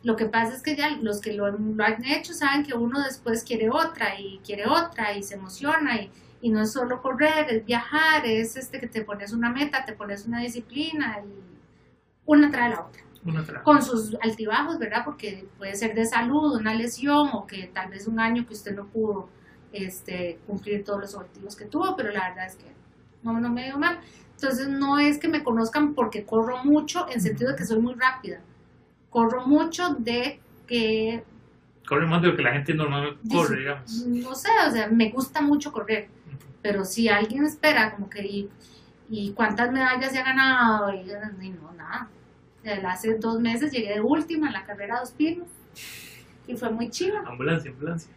Lo 0.03 0.17
que 0.17 0.27
pasa 0.27 0.55
es 0.55 0.63
que 0.63 0.77
ya 0.77 0.91
los 0.91 1.21
que 1.21 1.35
lo, 1.35 1.47
han 1.47 2.05
hecho 2.05 2.33
saben 2.33 2.65
que 2.65 2.75
uno 2.75 3.03
después 3.03 3.45
quiere 3.45 3.69
otra 3.69 4.19
y 4.19 4.41
quiere 4.45 4.67
otra 4.67 5.15
y 5.15 5.23
se 5.23 5.35
emociona 5.35 6.01
y, 6.01 6.11
y, 6.41 6.51
no 6.51 6.63
es 6.63 6.73
solo 6.73 7.03
correr, 7.03 7.51
es 7.51 7.67
viajar, 7.67 8.25
es 8.25 8.57
este 8.57 8.81
que 8.81 8.87
te 8.87 9.03
pones 9.03 9.33
una 9.33 9.51
meta, 9.51 9.85
te 9.85 9.93
pones 9.93 10.27
una 10.27 10.41
disciplina 10.41 11.19
y 11.23 11.29
una 12.25 12.51
trae 12.51 12.71
la 12.71 12.81
otra. 12.81 13.03
Una 13.23 13.45
Con 13.63 13.83
sus 13.83 14.17
altibajos, 14.23 14.79
¿verdad? 14.79 15.03
Porque 15.05 15.47
puede 15.59 15.77
ser 15.77 15.95
de 15.95 16.07
salud, 16.07 16.59
una 16.59 16.75
lesión 16.75 17.29
o 17.35 17.47
que 17.47 17.67
tal 17.67 17.91
vez 17.91 18.07
un 18.07 18.19
año 18.19 18.47
que 18.47 18.55
usted 18.55 18.75
no 18.75 18.87
pudo 18.87 19.29
este, 19.73 20.39
cumplir 20.47 20.83
todos 20.83 21.01
los 21.01 21.15
objetivos 21.15 21.55
que 21.55 21.67
tuvo, 21.67 21.95
pero 21.97 22.11
la 22.11 22.31
verdad 22.31 22.47
es 22.47 22.57
que 22.57 22.73
no, 23.23 23.39
no 23.39 23.51
me 23.51 23.65
dio 23.65 23.77
mal. 23.77 24.01
Entonces 24.37 24.69
no 24.69 24.99
es 24.99 25.19
que 25.19 25.29
me 25.29 25.45
conozcan 25.45 25.93
porque 25.93 26.25
corro 26.25 26.65
mucho 26.65 27.07
en 27.11 27.21
sentido 27.21 27.51
de 27.51 27.57
que 27.57 27.67
soy 27.67 27.81
muy 27.81 27.93
rápida 27.93 28.41
corro 29.11 29.47
mucho 29.47 29.95
de 29.95 30.41
que... 30.67 31.23
Corre 31.87 32.07
más 32.07 32.23
de 32.23 32.29
lo 32.29 32.37
que 32.37 32.43
la 32.43 32.53
gente 32.53 32.73
normalmente 32.73 33.19
corre, 33.29 33.59
digamos. 33.59 34.07
No 34.07 34.35
sé, 34.35 34.49
o 34.67 34.71
sea, 34.71 34.89
me 34.89 35.11
gusta 35.11 35.41
mucho 35.43 35.73
correr, 35.73 36.09
pero 36.63 36.85
si 36.85 37.09
alguien 37.09 37.45
espera 37.45 37.93
como 37.93 38.09
que... 38.09 38.49
¿Y, 39.13 39.33
cuántas 39.33 39.73
medallas 39.73 40.13
se 40.13 40.21
ha 40.21 40.25
ganado? 40.25 40.95
Y, 40.95 41.03
no, 41.51 41.73
nada. 41.73 42.09
Hace 42.89 43.17
dos 43.17 43.41
meses 43.41 43.73
llegué 43.73 43.95
de 43.95 44.01
última 44.01 44.47
en 44.47 44.53
la 44.53 44.65
carrera 44.65 44.95
de 44.95 45.01
Dos 45.01 45.11
Pinos 45.11 45.49
y 46.47 46.57
fue 46.57 46.71
muy 46.71 46.91
chido. 46.91 47.19
Ambulancia, 47.27 47.71
ambulancia. 47.71 48.11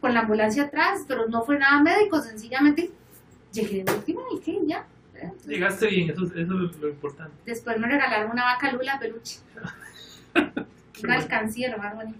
Con 0.00 0.14
la 0.14 0.20
ambulancia 0.20 0.64
atrás, 0.64 1.04
pero 1.08 1.26
no 1.28 1.42
fue 1.42 1.58
nada 1.58 1.80
médico, 1.82 2.20
sencillamente 2.20 2.90
llegué 3.52 3.84
de 3.84 3.92
última 3.92 4.22
y 4.34 4.40
qué, 4.40 4.58
ya. 4.66 4.86
Llegaste 5.46 5.86
bien, 5.86 6.10
eso, 6.10 6.24
eso, 6.24 6.36
es 6.36 6.48
lo 6.48 6.88
importante. 6.90 7.34
Después 7.46 7.78
me 7.78 7.88
regalaron 7.88 8.30
una 8.32 8.44
vaca 8.44 8.70
lula 8.72 8.98
peluche. 9.00 9.38
Una 11.02 11.16
alcancía, 11.16 11.70
lo 11.70 11.78
más 11.78 11.94
bonito. 11.94 12.18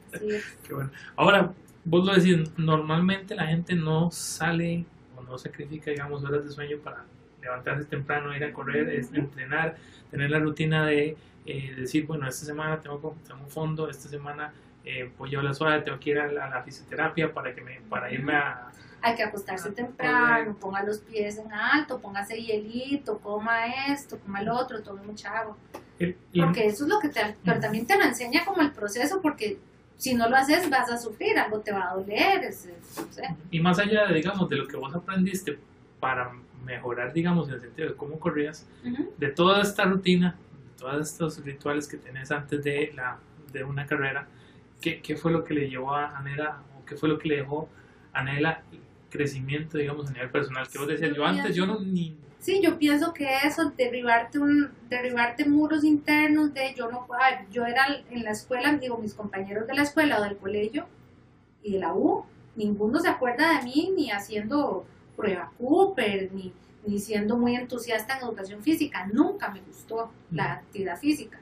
Qué 0.66 0.74
bueno. 0.74 0.90
Ahora, 1.16 1.52
vos 1.84 2.04
lo 2.04 2.14
decís, 2.14 2.50
normalmente 2.56 3.34
la 3.34 3.46
gente 3.46 3.74
no 3.74 4.10
sale 4.10 4.84
o 5.16 5.22
no 5.22 5.38
sacrifica, 5.38 5.90
digamos, 5.90 6.24
horas 6.24 6.44
de 6.44 6.50
sueño 6.50 6.78
para 6.78 7.04
levantarse 7.40 7.84
temprano, 7.84 8.36
ir 8.36 8.44
a 8.44 8.52
correr, 8.52 8.88
es 8.88 9.12
entrenar, 9.12 9.76
tener 10.10 10.30
la 10.30 10.40
rutina 10.40 10.84
de 10.84 11.16
eh, 11.46 11.74
decir, 11.76 12.06
bueno, 12.06 12.28
esta 12.28 12.44
semana 12.44 12.80
tengo, 12.80 13.16
tengo 13.26 13.46
fondo, 13.46 13.88
esta 13.88 14.08
semana 14.08 14.52
eh, 14.84 15.10
voy 15.16 15.34
a 15.34 15.42
la 15.42 15.54
suave, 15.54 15.82
tengo 15.82 15.98
que 16.00 16.10
ir 16.10 16.18
a 16.18 16.30
la, 16.30 16.62
fisioterapia 16.62 17.32
para, 17.32 17.54
que 17.54 17.60
me, 17.60 17.80
para 17.88 18.10
irme 18.12 18.34
a... 18.34 18.70
Hay 19.00 19.14
que 19.14 19.22
acostarse 19.22 19.70
temprano, 19.70 20.56
ponga 20.58 20.82
los 20.82 20.98
pies 20.98 21.38
en 21.38 21.52
alto, 21.52 22.00
póngase 22.00 22.42
hielito, 22.42 23.18
coma 23.20 23.66
esto, 23.86 24.18
coma 24.18 24.40
el 24.40 24.48
otro, 24.48 24.82
tome 24.82 25.02
mucha 25.02 25.38
agua 25.38 25.56
porque 25.98 26.66
eso 26.66 26.84
es 26.84 26.90
lo 26.90 27.00
que 27.00 27.08
te, 27.08 27.20
pero 27.44 27.60
también 27.60 27.86
te 27.86 27.96
lo 27.96 28.04
enseña 28.04 28.44
como 28.44 28.62
el 28.62 28.72
proceso, 28.72 29.20
porque 29.22 29.58
si 29.96 30.14
no 30.14 30.28
lo 30.28 30.36
haces 30.36 30.68
vas 30.68 30.90
a 30.90 30.98
sufrir, 30.98 31.38
algo 31.38 31.60
te 31.60 31.72
va 31.72 31.90
a 31.90 31.94
doler. 31.94 32.52
Y 33.50 33.60
más 33.60 33.78
allá, 33.78 34.06
de, 34.06 34.14
digamos, 34.14 34.48
de 34.48 34.56
lo 34.56 34.68
que 34.68 34.76
vos 34.76 34.94
aprendiste 34.94 35.58
para 36.00 36.32
mejorar, 36.64 37.12
digamos, 37.12 37.48
en 37.48 37.54
el 37.54 37.60
sentido 37.60 37.88
de 37.88 37.94
cómo 37.94 38.18
corrías, 38.18 38.66
de 39.16 39.28
toda 39.28 39.62
esta 39.62 39.84
rutina, 39.84 40.36
de 40.72 40.78
todos 40.78 41.10
estos 41.10 41.44
rituales 41.44 41.88
que 41.88 41.96
tenés 41.96 42.30
antes 42.30 42.62
de, 42.62 42.92
la, 42.94 43.18
de 43.52 43.64
una 43.64 43.86
carrera, 43.86 44.28
¿qué, 44.80 45.00
¿qué, 45.00 45.16
fue 45.16 45.32
lo 45.32 45.44
que 45.44 45.54
le 45.54 45.70
llevó 45.70 45.94
a 45.94 46.16
Anela, 46.18 46.62
o 46.78 46.84
qué 46.84 46.96
fue 46.96 47.08
lo 47.08 47.18
que 47.18 47.28
le 47.28 47.36
dejó 47.36 47.68
a 48.12 48.20
Anela 48.20 48.62
crecimiento, 49.08 49.78
digamos, 49.78 50.08
a 50.08 50.12
nivel 50.12 50.28
personal? 50.28 50.68
Que 50.68 50.78
vos 50.78 50.88
decías, 50.88 51.16
yo 51.16 51.24
antes, 51.24 51.56
yo 51.56 51.66
no 51.66 51.80
ni 51.80 52.18
Sí, 52.38 52.60
yo 52.62 52.78
pienso 52.78 53.12
que 53.12 53.28
eso, 53.44 53.72
derribarte, 53.76 54.38
un, 54.38 54.70
derribarte 54.88 55.48
muros 55.48 55.84
internos 55.84 56.54
de 56.54 56.74
yo 56.74 56.90
no 56.90 57.06
puedo, 57.06 57.20
yo 57.50 57.64
era 57.66 57.86
en 58.10 58.24
la 58.24 58.30
escuela, 58.30 58.72
digo, 58.74 58.98
mis 58.98 59.14
compañeros 59.14 59.66
de 59.66 59.74
la 59.74 59.82
escuela 59.82 60.20
o 60.20 60.22
del 60.22 60.36
colegio 60.36 60.86
y 61.62 61.72
de 61.72 61.78
la 61.80 61.92
U, 61.94 62.24
ninguno 62.54 63.00
se 63.00 63.08
acuerda 63.08 63.56
de 63.58 63.64
mí 63.64 63.92
ni 63.96 64.10
haciendo 64.10 64.86
prueba 65.16 65.50
Cooper, 65.58 66.30
ni, 66.32 66.52
ni 66.86 66.98
siendo 67.00 67.36
muy 67.36 67.56
entusiasta 67.56 68.16
en 68.16 68.24
educación 68.24 68.62
física, 68.62 69.06
nunca 69.12 69.48
me 69.48 69.60
gustó 69.62 70.12
la 70.30 70.54
actividad 70.54 70.98
física. 70.98 71.40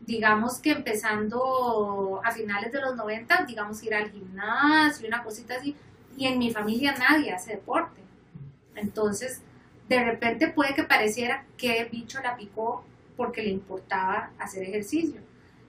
Digamos 0.00 0.58
que 0.58 0.72
empezando 0.72 2.20
a 2.24 2.30
finales 2.32 2.72
de 2.72 2.80
los 2.80 2.96
90, 2.96 3.44
digamos 3.46 3.82
ir 3.82 3.94
al 3.94 4.10
gimnasio, 4.10 5.06
una 5.06 5.22
cosita 5.22 5.56
así, 5.56 5.76
y 6.16 6.26
en 6.26 6.38
mi 6.38 6.50
familia 6.50 6.94
nadie 6.98 7.32
hace 7.32 7.52
deporte. 7.52 8.00
Entonces, 8.74 9.42
de 9.90 10.04
repente 10.04 10.46
puede 10.46 10.72
que 10.72 10.84
pareciera 10.84 11.44
que 11.56 11.80
el 11.80 11.88
bicho 11.88 12.20
la 12.22 12.36
picó 12.36 12.84
porque 13.16 13.42
le 13.42 13.50
importaba 13.50 14.30
hacer 14.38 14.62
ejercicio. 14.62 15.20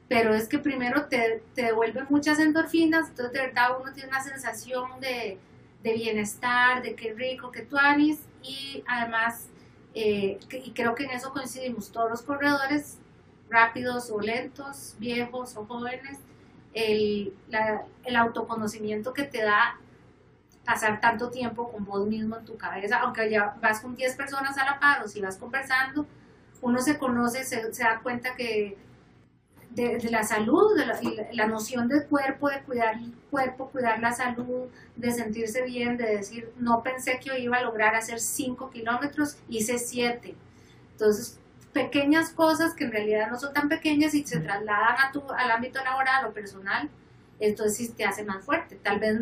Pero 0.07 0.35
es 0.35 0.47
que 0.47 0.59
primero 0.59 1.07
te, 1.07 1.41
te 1.55 1.63
devuelve 1.63 2.03
muchas 2.07 2.37
endorfinas, 2.37 3.09
entonces 3.09 3.33
de 3.33 3.47
verdad 3.47 3.81
uno 3.81 3.91
tiene 3.93 4.09
una 4.09 4.21
sensación 4.21 4.99
de, 4.99 5.39
de 5.81 5.93
bienestar, 5.93 6.83
de 6.83 6.93
qué 6.93 7.13
rico, 7.13 7.51
que 7.51 7.63
tú 7.63 7.77
y 8.43 8.83
además, 8.87 9.47
eh, 9.95 10.37
y 10.51 10.71
creo 10.71 10.93
que 10.93 11.05
en 11.05 11.11
eso 11.11 11.33
coincidimos 11.33 11.91
todos 11.91 12.11
los 12.11 12.21
corredores, 12.21 12.99
rápidos 13.49 14.11
o 14.11 14.21
lentos, 14.21 14.95
viejos 14.99 15.57
o 15.57 15.65
jóvenes, 15.65 16.19
el, 16.75 17.33
el 18.05 18.15
autoconocimiento 18.15 19.13
que 19.13 19.23
te 19.23 19.41
da 19.41 19.79
pasar 20.65 21.01
tanto 21.01 21.29
tiempo 21.31 21.71
con 21.71 21.85
vos 21.85 22.07
mismo 22.07 22.37
en 22.37 22.45
tu 22.45 22.57
cabeza, 22.57 22.99
aunque 22.99 23.29
ya 23.29 23.55
vas 23.61 23.79
con 23.81 23.95
10 23.95 24.15
personas 24.15 24.57
a 24.57 24.65
la 24.65 24.79
par 24.79 25.03
o 25.03 25.07
si 25.07 25.21
vas 25.21 25.37
conversando, 25.37 26.05
uno 26.61 26.79
se 26.81 26.97
conoce, 26.97 27.43
se, 27.43 27.61
da 27.83 27.99
cuenta 28.01 28.35
que 28.35 28.77
de, 29.71 29.97
de 29.97 30.09
la 30.11 30.23
salud, 30.23 30.75
de 30.77 30.85
la, 30.85 31.01
y 31.01 31.15
la- 31.15 31.27
la 31.33 31.47
noción 31.47 31.87
del 31.87 32.05
cuerpo, 32.07 32.49
de 32.49 32.61
cuidar 32.63 32.95
el 32.95 33.13
cuerpo, 33.29 33.69
cuidar 33.69 33.99
la 34.01 34.11
salud, 34.13 34.67
de 34.95 35.11
sentirse 35.11 35.61
bien, 35.63 35.97
de 35.97 36.17
decir, 36.17 36.51
no 36.57 36.83
pensé 36.83 37.19
que 37.19 37.29
yo 37.29 37.35
iba 37.35 37.57
a 37.57 37.63
lograr 37.63 37.95
hacer 37.95 38.19
5 38.19 38.69
kilómetros, 38.69 39.37
hice 39.49 39.77
7. 39.79 40.35
Entonces, 40.91 41.39
pequeñas 41.73 42.31
cosas 42.31 42.73
que 42.73 42.83
en 42.83 42.91
realidad 42.91 43.31
no 43.31 43.39
son 43.39 43.53
tan 43.53 43.69
pequeñas 43.69 44.13
y 44.13 44.25
se 44.25 44.41
trasladan 44.41 44.97
a 44.99 45.11
tu, 45.13 45.23
al 45.31 45.51
ámbito 45.51 45.81
laboral 45.83 46.25
o 46.25 46.33
personal, 46.33 46.89
entonces 47.39 47.77
sí 47.77 47.89
te 47.93 48.03
hace 48.05 48.23
más 48.25 48.43
fuerte. 48.43 48.75
Tal 48.83 48.99
vez 48.99 49.19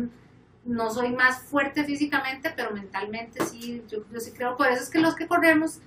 no 0.70 0.90
soy 0.90 1.10
más 1.10 1.42
fuerte 1.42 1.84
físicamente, 1.84 2.52
pero 2.56 2.70
mentalmente 2.70 3.44
sí, 3.44 3.82
yo, 3.88 3.98
yo 4.10 4.20
sí 4.20 4.30
creo, 4.32 4.56
por 4.56 4.68
eso 4.68 4.82
es 4.82 4.90
que 4.90 4.98
los 5.00 5.14
que 5.16 5.26
corremos, 5.26 5.80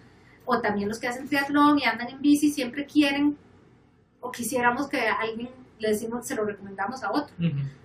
o 0.46 0.60
también 0.60 0.89
los 0.89 1.00
que 1.00 1.08
hacen 1.08 1.28
triatlón 1.28 1.80
y 1.80 1.86
andan 1.86 2.10
en 2.10 2.22
bici, 2.22 2.52
siempre 2.52 2.86
quieren 2.86 3.38
o 4.19 4.32
quisiéramos 4.32 4.88
que 4.88 5.00
alguien 5.08 5.50
le 5.80 5.89
decimos, 5.89 6.26
se 6.28 6.36
lo 6.36 6.46
recomendamos 6.46 7.04
a 7.04 7.12
otro. 7.12 7.34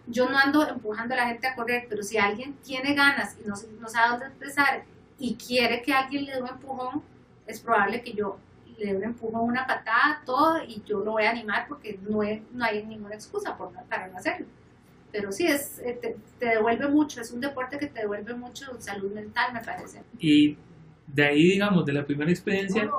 Yo 0.07 0.29
no 0.29 0.39
ando 0.39 0.67
empujando 0.69 1.15
a 1.15 1.17
la 1.19 1.27
gente 1.29 1.47
a 1.47 1.55
correr, 1.55 1.87
pero 1.89 2.03
si 2.03 2.17
alguien 2.19 2.55
tiene 2.65 2.95
ganas 2.95 3.37
y 3.39 3.47
no, 3.49 3.55
no 3.81 3.89
sabe 3.89 4.11
dónde 4.11 4.27
empezar 4.27 4.85
y 5.19 5.35
quiere 5.37 5.83
que 5.83 5.93
alguien 5.93 6.25
le 6.25 6.35
dé 6.35 6.43
un 6.43 6.49
empujón, 6.49 7.03
es 7.47 7.61
probable 7.61 8.03
que 8.03 8.13
yo 8.13 8.39
le 8.79 8.87
dé 8.93 8.97
un 8.97 9.05
empujón, 9.05 9.43
una 9.43 9.67
patada, 9.67 10.23
todo, 10.25 10.63
y 10.63 10.83
yo 10.87 11.01
lo 11.01 11.13
voy 11.13 11.25
a 11.25 11.31
animar 11.31 11.67
porque 11.69 11.99
no, 12.09 12.21
hay- 12.23 12.45
no 12.53 12.65
hay 12.65 12.85
ninguna 12.87 13.15
excusa 13.15 13.57
por, 13.57 13.73
para 13.89 14.09
no 14.09 14.17
hacerlo. 14.19 14.47
Pero 15.12 15.33
sí, 15.33 15.47
es, 15.47 15.79
eh, 15.81 15.99
te, 16.01 16.16
te 16.38 16.47
devuelve 16.47 16.88
mucho, 16.88 17.21
es 17.21 17.31
un 17.33 17.40
deporte 17.40 17.79
que 17.79 17.87
te 17.87 18.01
devuelve 18.01 18.35
mucho 18.35 18.79
salud 18.81 19.12
mental, 19.12 19.53
me 19.55 19.62
parece. 19.62 20.03
Y 20.18 20.57
de 21.07 21.25
ahí, 21.25 21.42
digamos, 21.44 21.87
de 21.87 21.92
la 21.92 22.05
primera 22.05 22.31
experiencia, 22.31 22.92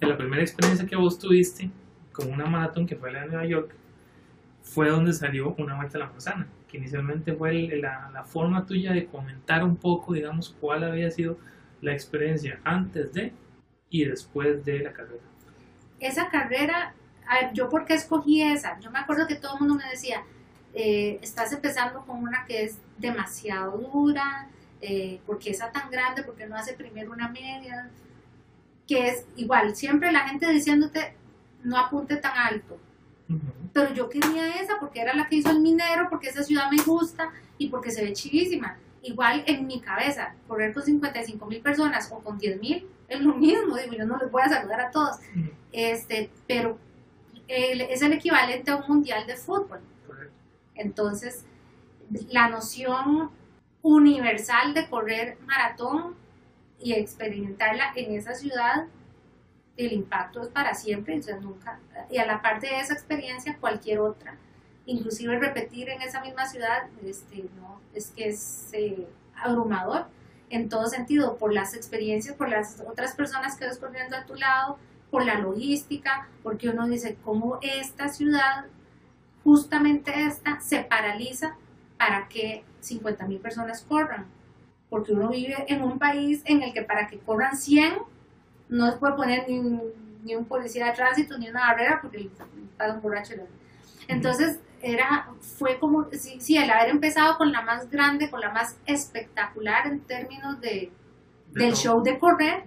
de 0.00 0.06
la 0.06 0.16
primera 0.16 0.42
experiencia 0.42 0.86
que 0.86 0.96
vos 0.96 1.18
tuviste 1.18 1.70
con 2.12 2.32
una 2.32 2.46
maratón 2.46 2.86
que 2.86 2.96
fue 2.96 3.12
la 3.12 3.22
de 3.22 3.28
Nueva 3.28 3.46
York, 3.46 3.74
fue 4.62 4.90
donde 4.90 5.12
salió 5.12 5.54
una 5.58 5.76
vuelta 5.76 5.98
a 5.98 6.02
la 6.02 6.10
manzana, 6.10 6.48
que 6.68 6.78
inicialmente 6.78 7.34
fue 7.34 7.66
el- 7.66 7.82
la, 7.82 8.10
la 8.12 8.24
forma 8.24 8.66
tuya 8.66 8.92
de 8.92 9.06
comentar 9.06 9.64
un 9.64 9.76
poco, 9.76 10.14
digamos, 10.14 10.56
cuál 10.60 10.84
había 10.84 11.10
sido 11.10 11.38
la 11.82 11.92
experiencia 11.92 12.60
antes 12.64 13.12
de 13.14 13.32
y 13.90 14.04
después 14.04 14.64
de 14.64 14.80
la 14.80 14.92
carrera. 14.92 15.22
esa 16.00 16.28
carrera, 16.28 16.94
yo 17.54 17.68
por 17.68 17.84
qué 17.84 17.94
escogí 17.94 18.42
esa, 18.42 18.78
yo 18.80 18.90
me 18.90 18.98
acuerdo 18.98 19.26
que 19.26 19.36
todo 19.36 19.54
el 19.54 19.60
mundo 19.60 19.74
me 19.74 19.90
decía, 19.90 20.22
eh, 20.80 21.18
estás 21.22 21.52
empezando 21.52 22.06
con 22.06 22.22
una 22.22 22.44
que 22.46 22.62
es 22.62 22.78
demasiado 22.98 23.78
dura, 23.78 24.48
eh, 24.80 25.18
porque 25.26 25.50
esa 25.50 25.72
tan 25.72 25.90
grande, 25.90 26.22
porque 26.22 26.46
no 26.46 26.54
hace 26.54 26.74
primero 26.74 27.10
una 27.10 27.28
media, 27.28 27.90
que 28.86 29.08
es 29.08 29.24
igual, 29.34 29.74
siempre 29.74 30.12
la 30.12 30.28
gente 30.28 30.48
diciéndote, 30.48 31.14
no 31.64 31.76
apunte 31.76 32.14
tan 32.18 32.38
alto, 32.38 32.78
pero 33.72 33.92
yo 33.92 34.08
quería 34.08 34.62
esa 34.62 34.78
porque 34.78 35.00
era 35.00 35.16
la 35.16 35.28
que 35.28 35.34
hizo 35.34 35.50
el 35.50 35.58
minero, 35.58 36.08
porque 36.08 36.28
esa 36.28 36.44
ciudad 36.44 36.70
me 36.70 36.80
gusta 36.80 37.32
y 37.58 37.70
porque 37.70 37.90
se 37.90 38.04
ve 38.04 38.12
chivísima. 38.12 38.78
Igual 39.02 39.42
en 39.48 39.66
mi 39.66 39.80
cabeza, 39.80 40.36
correr 40.46 40.72
con 40.72 40.84
55 40.84 41.44
mil 41.46 41.60
personas 41.60 42.08
o 42.12 42.20
con 42.20 42.38
10 42.38 42.60
mil 42.60 42.86
es 43.08 43.20
lo 43.20 43.34
mismo, 43.34 43.76
digo, 43.76 43.94
yo 43.94 44.06
no 44.06 44.16
les 44.16 44.30
voy 44.30 44.42
a 44.42 44.48
saludar 44.48 44.80
a 44.80 44.90
todos. 44.92 45.16
Este, 45.72 46.30
pero 46.46 46.78
es 47.48 48.00
el 48.00 48.12
equivalente 48.12 48.70
a 48.70 48.76
un 48.76 48.86
mundial 48.86 49.26
de 49.26 49.34
fútbol. 49.34 49.80
Entonces, 50.78 51.44
la 52.30 52.48
noción 52.48 53.30
universal 53.82 54.72
de 54.72 54.88
correr 54.88 55.36
maratón 55.46 56.16
y 56.80 56.94
experimentarla 56.94 57.92
en 57.94 58.14
esa 58.14 58.34
ciudad, 58.34 58.86
el 59.76 59.92
impacto 59.92 60.42
es 60.42 60.48
para 60.48 60.74
siempre, 60.74 61.20
sea, 61.22 61.36
nunca, 61.36 61.78
y 62.10 62.18
a 62.18 62.26
la 62.26 62.40
parte 62.40 62.68
de 62.68 62.80
esa 62.80 62.94
experiencia, 62.94 63.58
cualquier 63.60 64.00
otra, 64.00 64.36
inclusive 64.86 65.38
repetir 65.38 65.90
en 65.90 66.00
esa 66.02 66.20
misma 66.20 66.46
ciudad, 66.46 66.88
este, 67.04 67.44
no, 67.56 67.80
es 67.94 68.10
que 68.10 68.28
es 68.28 68.70
eh, 68.72 69.06
abrumador 69.36 70.06
en 70.50 70.68
todo 70.68 70.86
sentido, 70.86 71.36
por 71.36 71.52
las 71.52 71.74
experiencias, 71.74 72.34
por 72.34 72.48
las 72.48 72.80
otras 72.80 73.14
personas 73.14 73.56
que 73.56 73.66
vas 73.66 73.78
corriendo 73.78 74.16
a 74.16 74.24
tu 74.24 74.34
lado, 74.34 74.78
por 75.10 75.24
la 75.24 75.38
logística, 75.38 76.28
porque 76.42 76.70
uno 76.70 76.86
dice, 76.86 77.16
¿cómo 77.24 77.58
esta 77.62 78.08
ciudad, 78.08 78.66
justamente 79.48 80.12
esta, 80.26 80.60
se 80.60 80.80
paraliza 80.84 81.56
para 81.96 82.28
que 82.28 82.64
50 82.80 83.26
mil 83.26 83.38
personas 83.40 83.82
corran? 83.82 84.26
Porque 84.90 85.12
uno 85.12 85.30
vive 85.30 85.64
en 85.68 85.82
un 85.82 85.98
país 85.98 86.42
en 86.44 86.62
el 86.62 86.72
que 86.74 86.82
para 86.82 87.06
que 87.08 87.18
corran 87.18 87.56
100, 87.56 87.94
no 88.68 88.90
se 88.92 88.98
puede 88.98 89.14
poner 89.14 89.48
ni, 89.48 89.58
un- 89.58 89.92
ni 90.24 90.34
un 90.34 90.44
policía 90.44 90.86
de 90.86 90.92
tránsito 90.92 91.38
ni 91.38 91.48
una 91.48 91.60
barrera 91.68 92.00
porque 92.02 92.18
está 92.18 92.44
un 92.94 93.00
borracho. 93.00 93.34
Entonces, 94.06 94.60
era, 94.82 95.28
fue 95.40 95.78
como, 95.78 96.08
sí, 96.12 96.38
sí, 96.40 96.56
el 96.56 96.70
haber 96.70 96.90
empezado 96.90 97.36
con 97.38 97.50
la 97.50 97.62
más 97.62 97.90
grande, 97.90 98.30
con 98.30 98.40
la 98.40 98.50
más 98.52 98.76
espectacular 98.86 99.86
en 99.86 100.00
términos 100.00 100.60
de, 100.60 100.92
De 101.52 101.60
del 101.64 101.72
todo. 101.72 101.80
show 101.82 102.02
de 102.02 102.18
correr, 102.18 102.62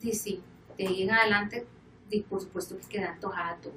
y 0.00 0.12
sí, 0.12 0.42
de 0.78 0.86
ahí 0.86 1.02
en 1.02 1.10
adelante, 1.10 1.66
y 2.10 2.20
por 2.22 2.40
supuesto 2.40 2.76
que 2.78 2.86
queda 2.98 3.10
antojada 3.12 3.56
todo. 3.56 3.74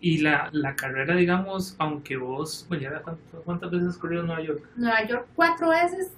Y 0.00 0.18
la, 0.18 0.50
la 0.52 0.76
carrera, 0.76 1.16
digamos, 1.16 1.76
aunque 1.78 2.16
vos, 2.16 2.66
pues 2.68 2.80
ya 2.80 3.00
¿cuántas, 3.00 3.24
cuántas 3.44 3.70
veces 3.70 3.88
has 3.88 3.96
corrido 3.98 4.20
en 4.22 4.26
Nueva 4.26 4.42
York? 4.42 4.68
Nueva 4.76 5.02
York 5.06 5.26
cuatro 5.34 5.70
veces, 5.70 6.10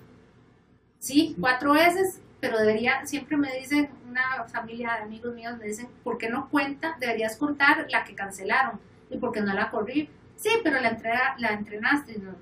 sí, 0.98 1.36
cuatro 1.40 1.72
veces, 1.74 2.20
pero 2.40 2.58
debería, 2.58 3.06
siempre 3.06 3.36
me 3.36 3.52
dicen, 3.56 3.90
una 4.08 4.44
familia 4.44 4.94
de 4.94 5.02
amigos 5.02 5.34
míos 5.34 5.56
me 5.58 5.66
dicen, 5.66 5.88
¿por 6.02 6.18
qué 6.18 6.28
no 6.28 6.48
cuenta? 6.48 6.96
Deberías 6.98 7.36
contar 7.36 7.86
la 7.90 8.04
que 8.04 8.14
cancelaron 8.14 8.80
y 9.10 9.18
por 9.18 9.32
qué 9.32 9.40
no 9.40 9.52
la 9.54 9.70
corrí. 9.70 10.08
Sí, 10.36 10.50
pero 10.64 10.80
la, 10.80 10.88
entrega, 10.88 11.34
la 11.38 11.50
entrenaste. 11.50 12.18
No, 12.18 12.32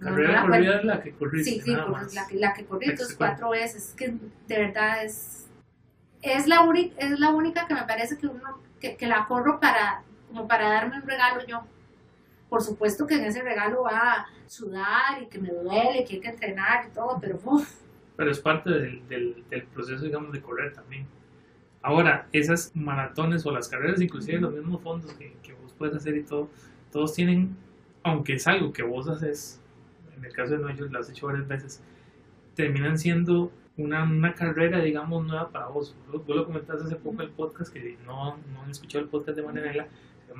no, 0.00 0.10
Carrera 0.10 0.28
no 0.28 0.48
la 0.48 0.56
corrida 0.56 0.78
es 0.78 0.84
la 0.84 1.02
que 1.02 1.12
corriste, 1.12 1.50
Sí, 1.52 1.60
sí, 1.60 1.72
nada 1.72 1.86
pues 1.86 2.02
más. 2.02 2.14
la, 2.14 2.26
que- 2.26 2.36
la 2.36 2.52
que 2.54 2.64
corrí, 2.66 2.86
cuenta. 2.86 3.04
cuatro 3.16 3.50
veces, 3.50 3.94
que 3.96 4.08
de 4.46 4.58
verdad 4.58 5.04
es, 5.04 5.46
es, 6.22 6.46
la, 6.48 6.62
única, 6.62 6.94
es 6.98 7.18
la 7.18 7.30
única 7.30 7.66
que 7.66 7.74
me 7.74 7.84
parece 7.84 8.18
que 8.18 8.26
uno, 8.26 8.58
que, 8.80 8.96
que 8.96 9.06
la 9.06 9.26
corro 9.26 9.58
para, 9.58 10.02
como 10.36 10.48
para 10.48 10.68
darme 10.68 10.96
un 10.96 11.02
regalo 11.02 11.44
yo. 11.46 11.62
Por 12.48 12.62
supuesto 12.62 13.06
que 13.06 13.14
en 13.14 13.24
ese 13.24 13.42
regalo 13.42 13.82
va 13.82 14.12
a 14.12 14.26
sudar 14.46 15.22
y 15.22 15.26
que 15.26 15.38
me 15.38 15.48
duele, 15.48 16.04
que 16.04 16.14
hay 16.14 16.20
que 16.20 16.28
entrenar 16.28 16.86
y 16.86 16.94
todo, 16.94 17.18
pero 17.20 17.40
uf, 17.44 17.68
Pero 18.16 18.30
es 18.30 18.38
parte 18.38 18.70
del, 18.70 19.44
proceso, 19.72 20.04
digamos, 20.04 20.32
de 20.32 20.40
correr 20.40 20.72
también. 20.74 21.06
Ahora, 21.82 22.28
esas 22.32 22.70
maratones 22.74 23.46
o 23.46 23.50
las 23.50 23.68
carreras, 23.68 24.00
inclusive 24.00 24.38
los 24.38 24.52
mismos 24.52 24.82
fondos 24.82 25.12
que, 25.14 25.34
vos 25.62 25.72
puedes 25.76 25.96
hacer 25.96 26.16
y 26.16 26.22
todo, 26.22 26.48
todos 26.92 27.14
tienen, 27.14 27.56
aunque 28.02 28.34
es 28.34 28.46
algo 28.46 28.72
que 28.72 28.82
vos 28.82 29.08
haces, 29.08 29.60
en 30.16 30.24
el 30.24 30.32
caso 30.32 30.56
de 30.56 30.76
York 30.76 30.92
lo 30.92 31.00
has 31.00 31.10
hecho 31.10 31.26
varias 31.26 31.48
veces, 31.48 31.82
terminan 32.54 32.98
siendo 32.98 33.50
una, 33.76 34.34
carrera, 34.34 34.80
digamos, 34.80 35.26
nueva 35.26 35.50
para 35.50 35.66
vos. 35.66 35.96
Vos, 36.10 36.22
lo 36.26 36.46
comentaste 36.46 36.84
hace 36.84 36.96
poco 36.96 37.22
en 37.22 37.28
el 37.28 37.34
podcast, 37.34 37.72
que 37.72 37.96
no, 38.06 38.36
no 38.36 38.62
han 38.62 38.70
escuchado 38.70 39.04
el 39.04 39.10
podcast 39.10 39.36
de 39.36 39.42
llama 39.42 39.86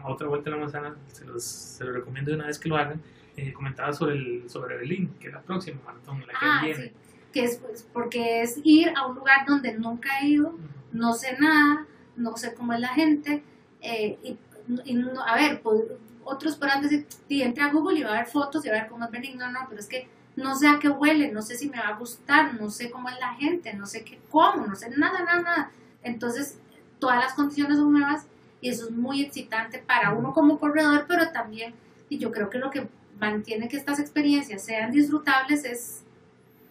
Otra 0.04 0.28
Vuelta 0.28 0.50
a 0.50 0.54
la 0.54 0.58
Manzana, 0.60 0.96
se 1.12 1.24
los, 1.24 1.42
se 1.44 1.84
los 1.84 1.94
recomiendo 1.94 2.30
de 2.30 2.36
una 2.36 2.46
vez 2.46 2.58
que 2.58 2.68
lo 2.68 2.76
hagan. 2.76 3.00
Eh, 3.36 3.52
comentaba 3.52 3.92
sobre, 3.92 4.14
el, 4.16 4.48
sobre 4.48 4.76
Berlín, 4.76 5.14
que 5.20 5.28
es 5.28 5.34
la 5.34 5.42
próxima 5.42 5.78
maratón, 5.84 6.20
la 6.20 6.26
que 6.26 6.32
ah, 6.40 6.60
viene. 6.62 6.82
sí, 6.84 6.92
que 7.32 7.44
es 7.44 7.56
pues, 7.58 7.82
porque 7.92 8.42
es 8.42 8.58
ir 8.64 8.92
a 8.96 9.06
un 9.06 9.16
lugar 9.16 9.44
donde 9.46 9.74
nunca 9.74 10.20
he 10.20 10.28
ido, 10.28 10.54
no 10.92 11.12
sé 11.12 11.36
nada, 11.38 11.86
no 12.16 12.36
sé 12.38 12.54
cómo 12.54 12.72
es 12.72 12.80
la 12.80 12.88
gente, 12.88 13.42
eh, 13.82 14.18
y, 14.22 14.38
y 14.86 14.94
no- 14.94 15.22
a 15.22 15.34
ver, 15.36 15.60
pues, 15.60 15.82
otros 16.24 16.56
podrán 16.56 16.82
decir, 16.82 17.06
y 17.28 17.42
entra 17.42 17.66
a 17.66 17.72
Google 17.72 17.98
y 18.00 18.02
va 18.04 18.10
a 18.14 18.18
ver 18.22 18.26
fotos 18.26 18.64
y 18.64 18.68
va 18.70 18.76
a 18.76 18.80
ver 18.80 18.88
cómo 18.90 19.04
es 19.04 19.10
Berlín, 19.10 19.36
no, 19.36 19.50
no, 19.52 19.60
pero 19.68 19.80
es 19.80 19.86
que 19.86 20.08
no 20.34 20.56
sé 20.56 20.66
a 20.68 20.78
qué 20.78 20.88
huele, 20.88 21.30
no 21.30 21.42
sé 21.42 21.56
si 21.56 21.68
me 21.68 21.78
va 21.78 21.88
a 21.88 21.98
gustar, 21.98 22.58
no 22.60 22.70
sé 22.70 22.90
cómo 22.90 23.08
es 23.10 23.18
la 23.20 23.34
gente, 23.34 23.74
no 23.74 23.84
sé 23.86 24.02
qué 24.02 24.18
como, 24.30 24.66
no 24.66 24.74
sé 24.76 24.88
nada, 24.96 25.20
nada, 25.24 25.42
nada. 25.42 25.70
Entonces, 26.02 26.58
todas 26.98 27.18
las 27.18 27.34
condiciones 27.34 27.76
son 27.78 27.92
nuevas 27.92 28.26
y 28.60 28.70
eso 28.70 28.86
es 28.86 28.90
muy 28.90 29.22
excitante 29.22 29.78
para 29.78 30.12
uno 30.12 30.32
como 30.32 30.58
corredor, 30.58 31.04
pero 31.08 31.30
también, 31.30 31.74
y 32.08 32.18
yo 32.18 32.30
creo 32.30 32.50
que 32.50 32.58
lo 32.58 32.70
que 32.70 32.88
mantiene 33.18 33.68
que 33.68 33.76
estas 33.76 33.98
experiencias 33.98 34.62
sean 34.62 34.90
disfrutables 34.90 35.64
es, 35.64 36.02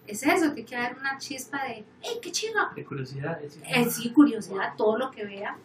es 0.06 0.22
eso, 0.22 0.52
tiene 0.52 0.68
que 0.68 0.76
haber 0.76 0.96
una 0.98 1.18
chispa 1.18 1.64
de, 1.64 1.84
¡hey, 2.02 2.18
qué 2.22 2.30
chiva! 2.30 2.72
de 2.74 2.84
curiosidad. 2.84 3.40
decir, 3.40 3.62
Eh, 3.66 3.84
sí, 3.90 4.10
curiosidad, 4.10 4.74
todo 4.76 4.96
lo 4.98 5.10
que 5.10 5.24
vea. 5.24 5.56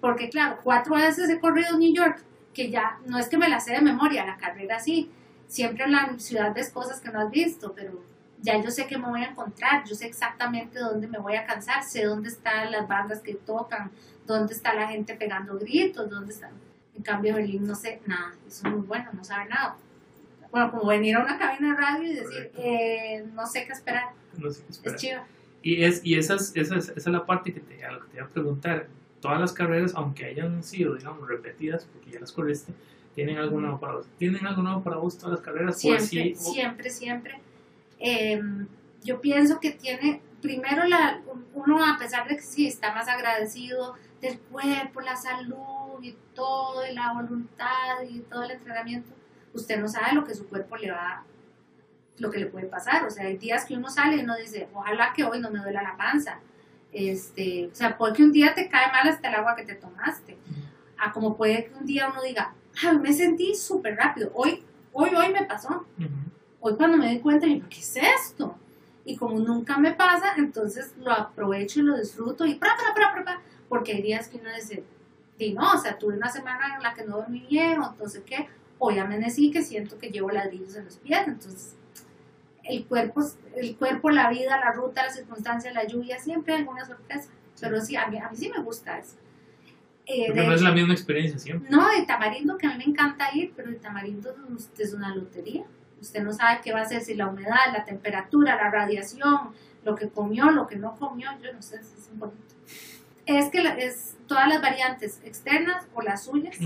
Porque 0.00 0.30
claro, 0.30 0.58
cuatro 0.62 0.94
veces 0.94 1.28
he 1.28 1.38
corrido 1.38 1.76
New 1.76 1.94
York, 1.94 2.22
que 2.54 2.70
ya 2.70 2.98
no 3.06 3.18
es 3.18 3.28
que 3.28 3.36
me 3.36 3.48
la 3.48 3.60
sé 3.60 3.72
de 3.72 3.82
memoria, 3.82 4.24
la 4.24 4.36
carrera 4.38 4.78
sí. 4.80 5.10
Siempre 5.46 5.84
en 5.84 5.92
la 5.92 6.18
ciudad 6.18 6.54
ves 6.54 6.70
cosas 6.70 7.00
que 7.00 7.10
no 7.10 7.20
has 7.20 7.30
visto, 7.30 7.74
pero 7.74 8.02
ya 8.40 8.62
yo 8.62 8.70
sé 8.70 8.86
que 8.86 8.96
me 8.96 9.08
voy 9.08 9.22
a 9.22 9.30
encontrar, 9.30 9.84
yo 9.84 9.94
sé 9.94 10.06
exactamente 10.06 10.78
dónde 10.78 11.06
me 11.06 11.18
voy 11.18 11.34
a 11.36 11.44
cansar, 11.44 11.82
sé 11.82 12.04
dónde 12.04 12.28
están 12.28 12.70
las 12.70 12.88
bandas 12.88 13.20
que 13.20 13.34
tocan, 13.34 13.90
dónde 14.30 14.54
está 14.54 14.74
la 14.74 14.88
gente 14.88 15.14
pegando 15.14 15.58
gritos, 15.58 16.08
dónde 16.08 16.32
están. 16.32 16.52
En 16.96 17.02
cambio, 17.02 17.34
Berlín 17.34 17.66
no 17.66 17.74
sé 17.74 18.00
nada, 18.06 18.34
eso 18.46 18.66
es 18.66 18.72
muy 18.72 18.86
bueno, 18.86 19.10
no 19.12 19.24
saber 19.24 19.48
nada. 19.48 19.76
Bueno, 20.50 20.70
como 20.70 20.86
venir 20.86 21.16
a 21.16 21.20
una 21.20 21.38
cabina 21.38 21.74
de 21.74 21.80
radio 21.80 22.10
y 22.10 22.14
decir, 22.14 22.50
eh, 22.56 23.24
no 23.34 23.46
sé 23.46 23.64
qué 23.66 23.72
esperar, 23.72 24.10
no 24.36 24.50
sé 24.50 24.62
qué 24.64 24.72
esperar. 24.72 24.96
es 24.96 25.00
chido. 25.00 25.20
Y, 25.62 25.84
es, 25.84 26.00
y 26.04 26.14
esa, 26.16 26.34
es, 26.36 26.52
esa, 26.54 26.76
es, 26.76 26.88
esa 26.88 26.98
es 26.98 27.06
la 27.06 27.26
parte 27.26 27.52
que 27.52 27.60
te, 27.60 27.84
a 27.84 27.92
lo 27.92 28.00
que 28.00 28.08
te 28.08 28.16
iba 28.16 28.26
a 28.26 28.28
preguntar. 28.28 28.88
todas 29.20 29.38
las 29.38 29.52
carreras, 29.52 29.92
aunque 29.94 30.24
hayan 30.24 30.62
sido, 30.64 30.94
digamos, 30.94 31.28
repetidas, 31.28 31.84
porque 31.84 32.12
ya 32.12 32.20
las 32.20 32.32
corriste, 32.32 32.72
tienen 33.14 33.36
algo 33.38 33.60
nuevo 33.60 33.78
para 33.78 33.94
vos. 33.94 34.06
¿Tienen 34.18 34.46
algo 34.46 34.62
nuevo 34.62 34.82
para 34.82 34.96
vos 34.96 35.18
todas 35.18 35.32
las 35.32 35.40
carreras? 35.40 35.78
Siempre, 35.78 36.06
sí, 36.06 36.34
siempre, 36.34 36.90
siempre. 36.90 37.40
Eh, 37.98 38.40
yo 39.04 39.20
pienso 39.20 39.60
que 39.60 39.72
tiene, 39.72 40.22
primero, 40.40 40.84
la, 40.84 41.20
uno 41.54 41.84
a 41.84 41.98
pesar 41.98 42.28
de 42.28 42.36
que 42.36 42.42
sí 42.42 42.66
está 42.66 42.94
más 42.94 43.08
agradecido 43.08 43.94
del 44.20 44.38
cuerpo, 44.38 45.00
la 45.00 45.16
salud 45.16 46.02
y 46.02 46.16
todo, 46.34 46.86
y 46.86 46.94
la 46.94 47.12
voluntad 47.12 48.02
y 48.08 48.20
todo 48.20 48.42
el 48.44 48.52
entrenamiento, 48.52 49.10
usted 49.54 49.80
no 49.80 49.88
sabe 49.88 50.14
lo 50.14 50.24
que 50.24 50.34
su 50.34 50.48
cuerpo 50.48 50.76
le 50.76 50.90
va, 50.90 51.24
lo 52.18 52.30
que 52.30 52.38
le 52.38 52.46
puede 52.46 52.66
pasar. 52.66 53.04
O 53.06 53.10
sea, 53.10 53.26
hay 53.26 53.36
días 53.36 53.64
que 53.64 53.74
uno 53.74 53.90
sale 53.90 54.16
y 54.16 54.20
uno 54.20 54.36
dice, 54.36 54.68
ojalá 54.74 55.12
que 55.14 55.24
hoy 55.24 55.40
no 55.40 55.50
me 55.50 55.60
duela 55.60 55.82
la 55.82 55.96
panza. 55.96 56.40
Este, 56.92 57.68
o 57.72 57.74
sea, 57.74 57.96
puede 57.96 58.14
que 58.14 58.24
un 58.24 58.32
día 58.32 58.54
te 58.54 58.68
cae 58.68 58.90
mal 58.92 59.08
hasta 59.08 59.28
el 59.28 59.34
agua 59.34 59.56
que 59.56 59.64
te 59.64 59.74
tomaste. 59.74 60.36
A 60.98 61.12
como 61.12 61.36
puede 61.36 61.66
que 61.66 61.74
un 61.74 61.86
día 61.86 62.08
uno 62.10 62.22
diga, 62.22 62.54
Ay, 62.82 62.98
me 62.98 63.12
sentí 63.12 63.54
súper 63.54 63.96
rápido. 63.96 64.30
Hoy, 64.34 64.64
hoy, 64.92 65.10
hoy 65.14 65.32
me 65.32 65.44
pasó. 65.44 65.86
Hoy 66.60 66.74
cuando 66.76 66.96
me 66.96 67.10
di 67.10 67.20
cuenta, 67.20 67.46
dije, 67.46 67.62
¿qué 67.68 67.78
es 67.78 67.96
esto? 67.96 68.56
Y 69.04 69.16
como 69.16 69.38
nunca 69.38 69.78
me 69.78 69.92
pasa, 69.92 70.34
entonces 70.36 70.94
lo 70.98 71.10
aprovecho 71.10 71.80
y 71.80 71.82
lo 71.82 71.98
disfruto 71.98 72.44
y 72.44 72.54
pra, 72.54 72.76
pra, 72.76 72.94
pra, 72.94 73.24
pra, 73.24 73.42
porque 73.70 73.92
hay 73.92 74.02
días 74.02 74.28
que 74.28 74.36
uno 74.36 74.50
dice, 74.52 74.82
y 75.38 75.54
no, 75.54 75.72
o 75.72 75.78
sea, 75.78 75.96
tuve 75.96 76.16
una 76.16 76.28
semana 76.28 76.74
en 76.76 76.82
la 76.82 76.92
que 76.92 77.04
no 77.04 77.18
dormí 77.18 77.46
bien, 77.48 77.80
o 77.80 77.92
entonces 77.92 78.22
qué, 78.26 78.48
hoy 78.78 78.98
amanecí 78.98 79.52
que 79.52 79.62
siento 79.62 79.96
que 79.96 80.10
llevo 80.10 80.30
ladrillos 80.30 80.74
en 80.74 80.84
los 80.84 80.96
pies, 80.98 81.20
entonces 81.26 81.76
el 82.64 82.84
cuerpo, 82.84 83.22
el 83.56 83.76
cuerpo, 83.76 84.10
la 84.10 84.28
vida, 84.28 84.58
la 84.58 84.72
ruta, 84.72 85.04
las 85.04 85.14
circunstancias, 85.14 85.72
la 85.72 85.86
lluvia, 85.86 86.18
siempre 86.18 86.54
hay 86.54 86.60
alguna 86.60 86.84
sorpresa, 86.84 87.30
pero 87.60 87.80
sí, 87.80 87.94
a 87.94 88.08
mí, 88.08 88.18
a 88.18 88.28
mí 88.28 88.36
sí 88.36 88.50
me 88.50 88.60
gusta 88.60 88.98
eso. 88.98 89.16
Eh, 90.06 90.34
no 90.34 90.52
es 90.52 90.62
la 90.62 90.72
misma 90.72 90.92
experiencia 90.92 91.38
siempre. 91.38 91.70
No, 91.70 91.88
de 91.88 92.04
Tamarindo, 92.04 92.58
que 92.58 92.66
a 92.66 92.70
mí 92.70 92.78
me 92.78 92.84
encanta 92.84 93.28
ir, 93.32 93.52
pero 93.54 93.70
de 93.70 93.76
Tamarindo 93.76 94.34
es 94.78 94.92
una 94.92 95.14
lotería. 95.14 95.64
Usted 96.00 96.24
no 96.24 96.32
sabe 96.32 96.60
qué 96.64 96.72
va 96.72 96.80
a 96.80 96.82
hacer, 96.82 97.02
si 97.02 97.14
la 97.14 97.28
humedad, 97.28 97.72
la 97.72 97.84
temperatura, 97.84 98.56
la 98.56 98.70
radiación, 98.70 99.52
lo 99.84 99.94
que 99.94 100.08
comió, 100.08 100.50
lo 100.50 100.66
que 100.66 100.76
no 100.76 100.96
comió, 100.96 101.30
yo 101.40 101.52
no 101.52 101.62
sé, 101.62 101.76
es 101.76 102.10
un 102.12 102.18
poquito. 102.18 102.54
Es 103.38 103.48
que 103.48 103.62
es 103.78 104.16
todas 104.26 104.48
las 104.48 104.60
variantes 104.60 105.20
externas 105.24 105.86
o 105.94 106.02
las 106.02 106.24
suyas, 106.24 106.56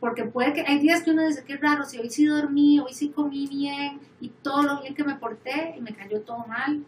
porque 0.00 0.24
puede 0.24 0.54
que 0.54 0.62
hay 0.62 0.78
días 0.78 1.02
que 1.02 1.10
uno 1.10 1.26
dice, 1.26 1.44
qué 1.46 1.58
raro, 1.58 1.84
si 1.84 1.98
hoy 1.98 2.08
sí 2.08 2.24
dormí, 2.24 2.80
hoy 2.80 2.94
sí 2.94 3.10
comí 3.10 3.46
bien, 3.46 4.00
y 4.18 4.30
todo 4.30 4.62
lo 4.62 4.80
bien 4.80 4.94
que 4.94 5.04
me 5.04 5.16
porté, 5.16 5.74
y 5.76 5.82
me 5.82 5.94
cayó 5.94 6.22
todo 6.22 6.46
mal, 6.46 6.82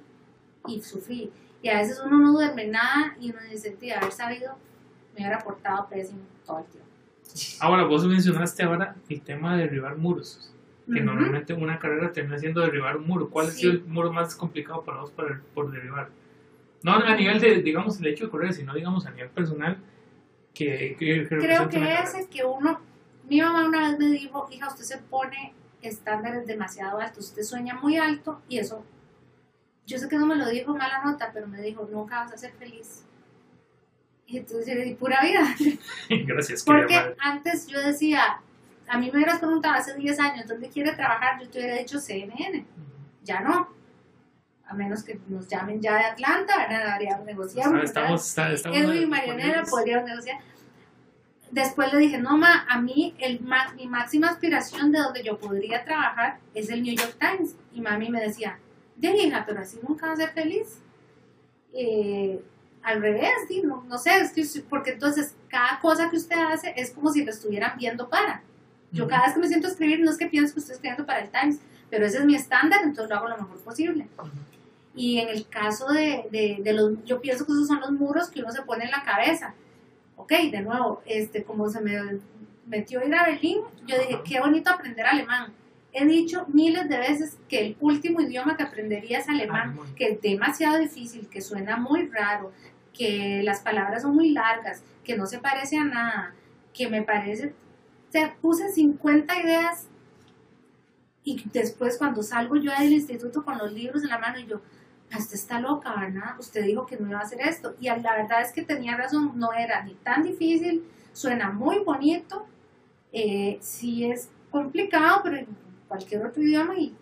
y 0.66 0.80
sufrí. 0.80 1.30
Y 1.62 1.68
a 1.68 1.78
veces 1.78 2.00
uno 2.04 2.18
no 2.18 2.32
duerme 2.32 2.68
nada, 2.68 3.16
y 3.20 3.30
uno 3.30 3.40
dice, 3.50 3.70
tío, 3.72 3.96
haber 3.96 4.12
sabido 4.12 4.56
me 5.14 5.20
hubiera 5.22 5.38
portado 5.38 5.88
pésimo 5.88 6.20
todo 6.46 6.60
el 6.60 6.64
tiempo. 6.64 6.88
Ahora, 7.60 7.84
vos 7.84 8.06
mencionaste 8.06 8.62
ahora 8.62 8.96
el 9.10 9.20
tema 9.20 9.56
de 9.56 9.64
derribar 9.64 9.96
muros, 9.96 10.52
que 10.90 11.00
normalmente 11.00 11.52
una 11.52 11.78
carrera 11.78 12.12
termina 12.12 12.38
siendo 12.38 12.62
derribar 12.62 12.96
un 12.96 13.06
muro. 13.06 13.28
¿Cuál 13.28 13.48
es 13.48 13.62
el 13.62 13.84
muro 13.84 14.10
más 14.12 14.34
complicado 14.34 14.82
para 14.84 15.00
vos 15.00 15.10
por, 15.10 15.42
por 15.54 15.70
derribar? 15.70 16.08
No 16.86 16.94
a 16.94 17.16
nivel 17.16 17.40
de, 17.40 17.62
digamos, 17.62 17.98
el 17.98 18.06
hecho 18.06 18.26
de 18.26 18.30
correr, 18.30 18.54
sino, 18.54 18.72
digamos, 18.72 19.06
a 19.06 19.10
nivel 19.10 19.28
personal, 19.30 19.76
que, 20.54 20.94
Creo 20.96 21.68
que 21.68 21.94
es 21.94 22.14
el 22.14 22.28
que 22.28 22.44
uno, 22.44 22.80
mi 23.28 23.40
mamá 23.40 23.64
una 23.64 23.90
vez 23.90 23.98
me 23.98 24.06
dijo, 24.06 24.46
hija, 24.52 24.68
usted 24.68 24.84
se 24.84 24.98
pone 24.98 25.52
estándares 25.82 26.46
demasiado 26.46 27.00
altos, 27.00 27.26
usted 27.26 27.42
sueña 27.42 27.74
muy 27.74 27.96
alto 27.96 28.40
y 28.48 28.58
eso, 28.58 28.84
yo 29.84 29.98
sé 29.98 30.08
que 30.08 30.16
no 30.16 30.26
me 30.26 30.36
lo 30.36 30.48
dijo 30.48 30.76
mala 30.76 31.02
nota, 31.04 31.32
pero 31.34 31.48
me 31.48 31.60
dijo, 31.60 31.88
nunca 31.90 32.20
vas 32.20 32.32
a 32.32 32.38
ser 32.38 32.52
feliz 32.52 33.04
y 34.28 34.38
entonces, 34.38 34.96
pura 34.96 35.22
vida. 35.22 35.56
Gracias. 36.24 36.62
Porque 36.62 37.16
antes 37.18 37.66
yo 37.66 37.80
decía, 37.80 38.40
a 38.86 38.98
mí 38.98 39.06
me 39.06 39.18
hubieras 39.18 39.40
preguntado 39.40 39.74
hace 39.74 39.92
10 39.92 40.20
años 40.20 40.46
dónde 40.46 40.68
quiere 40.68 40.92
trabajar, 40.92 41.40
yo 41.40 41.50
te 41.50 41.58
hubiera 41.58 41.78
dicho 41.78 41.98
CNN. 41.98 42.64
Ya 43.24 43.40
no. 43.40 43.75
A 44.66 44.74
menos 44.74 45.04
que 45.04 45.18
nos 45.28 45.46
llamen 45.48 45.80
ya 45.80 45.96
de 45.96 46.04
Atlanta, 46.04 46.66
¿verdad? 46.68 47.24
negociamos. 47.24 47.84
Estamos, 47.84 48.26
estamos, 48.26 48.76
Edwin 48.76 49.02
y 49.02 49.06
Marianela 49.06 49.62
podríamos 49.64 50.08
negociar. 50.08 50.38
Después 51.50 51.92
le 51.92 52.00
dije, 52.00 52.18
no, 52.18 52.36
ma, 52.36 52.66
a 52.68 52.80
mí 52.80 53.14
el, 53.18 53.40
mi 53.76 53.86
máxima 53.86 54.28
aspiración 54.28 54.90
de 54.90 54.98
donde 54.98 55.22
yo 55.22 55.38
podría 55.38 55.84
trabajar 55.84 56.38
es 56.54 56.68
el 56.70 56.82
New 56.82 56.96
York 56.96 57.16
Times. 57.18 57.54
Y 57.72 57.80
mami 57.80 58.10
me 58.10 58.20
decía, 58.20 58.58
de 58.96 59.16
hija, 59.16 59.44
pero 59.46 59.60
así 59.60 59.78
nunca 59.86 60.06
vas 60.06 60.18
a 60.18 60.22
ser 60.24 60.32
feliz. 60.32 60.80
Eh, 61.72 62.42
al 62.82 63.00
revés, 63.00 63.32
no, 63.64 63.84
no 63.88 63.98
sé, 63.98 64.18
es 64.18 64.32
que, 64.32 64.60
porque 64.68 64.92
entonces 64.92 65.34
cada 65.48 65.80
cosa 65.80 66.08
que 66.08 66.16
usted 66.16 66.36
hace 66.38 66.72
es 66.76 66.92
como 66.92 67.12
si 67.12 67.24
lo 67.24 67.30
estuvieran 67.30 67.76
viendo 67.76 68.08
para. 68.08 68.42
Yo 68.92 69.08
cada 69.08 69.24
vez 69.24 69.34
que 69.34 69.40
me 69.40 69.48
siento 69.48 69.66
a 69.66 69.70
escribir, 69.70 70.00
no 70.00 70.10
es 70.10 70.16
que 70.16 70.26
pienso 70.26 70.54
que 70.54 70.60
estoy 70.60 70.74
escribiendo 70.74 71.04
para 71.04 71.20
el 71.20 71.30
Times, 71.30 71.58
pero 71.90 72.06
ese 72.06 72.18
es 72.18 72.24
mi 72.24 72.36
estándar, 72.36 72.80
entonces 72.84 73.10
lo 73.10 73.16
hago 73.16 73.28
lo 73.28 73.36
mejor 73.36 73.58
posible. 73.60 74.06
Y 74.96 75.18
en 75.18 75.28
el 75.28 75.46
caso 75.48 75.88
de, 75.92 76.26
de, 76.32 76.58
de, 76.62 76.72
los, 76.72 77.04
yo 77.04 77.20
pienso 77.20 77.46
que 77.46 77.52
esos 77.52 77.68
son 77.68 77.80
los 77.80 77.92
muros 77.92 78.30
que 78.30 78.40
uno 78.40 78.50
se 78.50 78.62
pone 78.62 78.84
en 78.84 78.90
la 78.90 79.04
cabeza. 79.04 79.54
Ok, 80.16 80.32
de 80.50 80.62
nuevo, 80.62 81.02
este, 81.06 81.44
como 81.44 81.68
se 81.68 81.80
me 81.80 82.18
metió 82.66 83.06
ir 83.06 83.14
a 83.14 83.26
Berlín, 83.26 83.60
yo 83.86 83.96
dije, 83.98 84.20
qué 84.24 84.40
bonito 84.40 84.70
aprender 84.70 85.06
alemán. 85.06 85.52
He 85.92 86.04
dicho 86.04 86.46
miles 86.48 86.88
de 86.88 86.98
veces 86.98 87.38
que 87.48 87.58
el 87.60 87.76
último 87.80 88.20
idioma 88.20 88.56
que 88.56 88.62
aprendería 88.62 89.18
es 89.18 89.28
alemán, 89.28 89.78
que 89.94 90.08
es 90.08 90.20
demasiado 90.20 90.78
difícil, 90.78 91.28
que 91.28 91.40
suena 91.40 91.76
muy 91.76 92.08
raro, 92.08 92.52
que 92.92 93.42
las 93.42 93.60
palabras 93.60 94.02
son 94.02 94.14
muy 94.14 94.30
largas, 94.30 94.82
que 95.04 95.16
no 95.16 95.26
se 95.26 95.38
parece 95.38 95.78
a 95.78 95.84
nada, 95.84 96.34
que 96.74 96.88
me 96.88 97.02
parece, 97.02 97.54
se 98.10 98.32
puse 98.40 98.70
50 98.70 99.40
ideas 99.40 99.88
y 101.24 101.42
después 101.52 101.98
cuando 101.98 102.22
salgo 102.22 102.56
yo 102.56 102.70
del 102.78 102.92
instituto 102.92 103.44
con 103.44 103.58
los 103.58 103.72
libros 103.72 104.02
en 104.02 104.10
la 104.10 104.18
mano 104.18 104.38
y 104.38 104.46
yo, 104.46 104.60
ah, 104.60 104.85
usted 105.14 105.34
está 105.34 105.60
loca, 105.60 105.94
¿verdad? 105.98 106.38
Usted 106.38 106.64
dijo 106.64 106.86
que 106.86 106.96
no 106.96 107.08
iba 107.08 107.18
a 107.18 107.22
hacer 107.22 107.40
esto. 107.40 107.74
Y 107.80 107.86
la 107.86 108.16
verdad 108.16 108.42
es 108.42 108.52
que 108.52 108.62
tenía 108.62 108.96
razón, 108.96 109.32
no 109.36 109.52
era 109.52 109.82
ni 109.82 109.94
tan 109.94 110.22
difícil, 110.22 110.84
suena 111.12 111.50
muy 111.50 111.78
bonito, 111.80 112.46
eh, 113.12 113.58
sí 113.60 114.04
es 114.04 114.28
complicado, 114.50 115.20
pero 115.22 115.36
en 115.36 115.46
cualquier 115.88 116.26
otro 116.26 116.42
idioma 116.42 116.76
y 116.76 116.94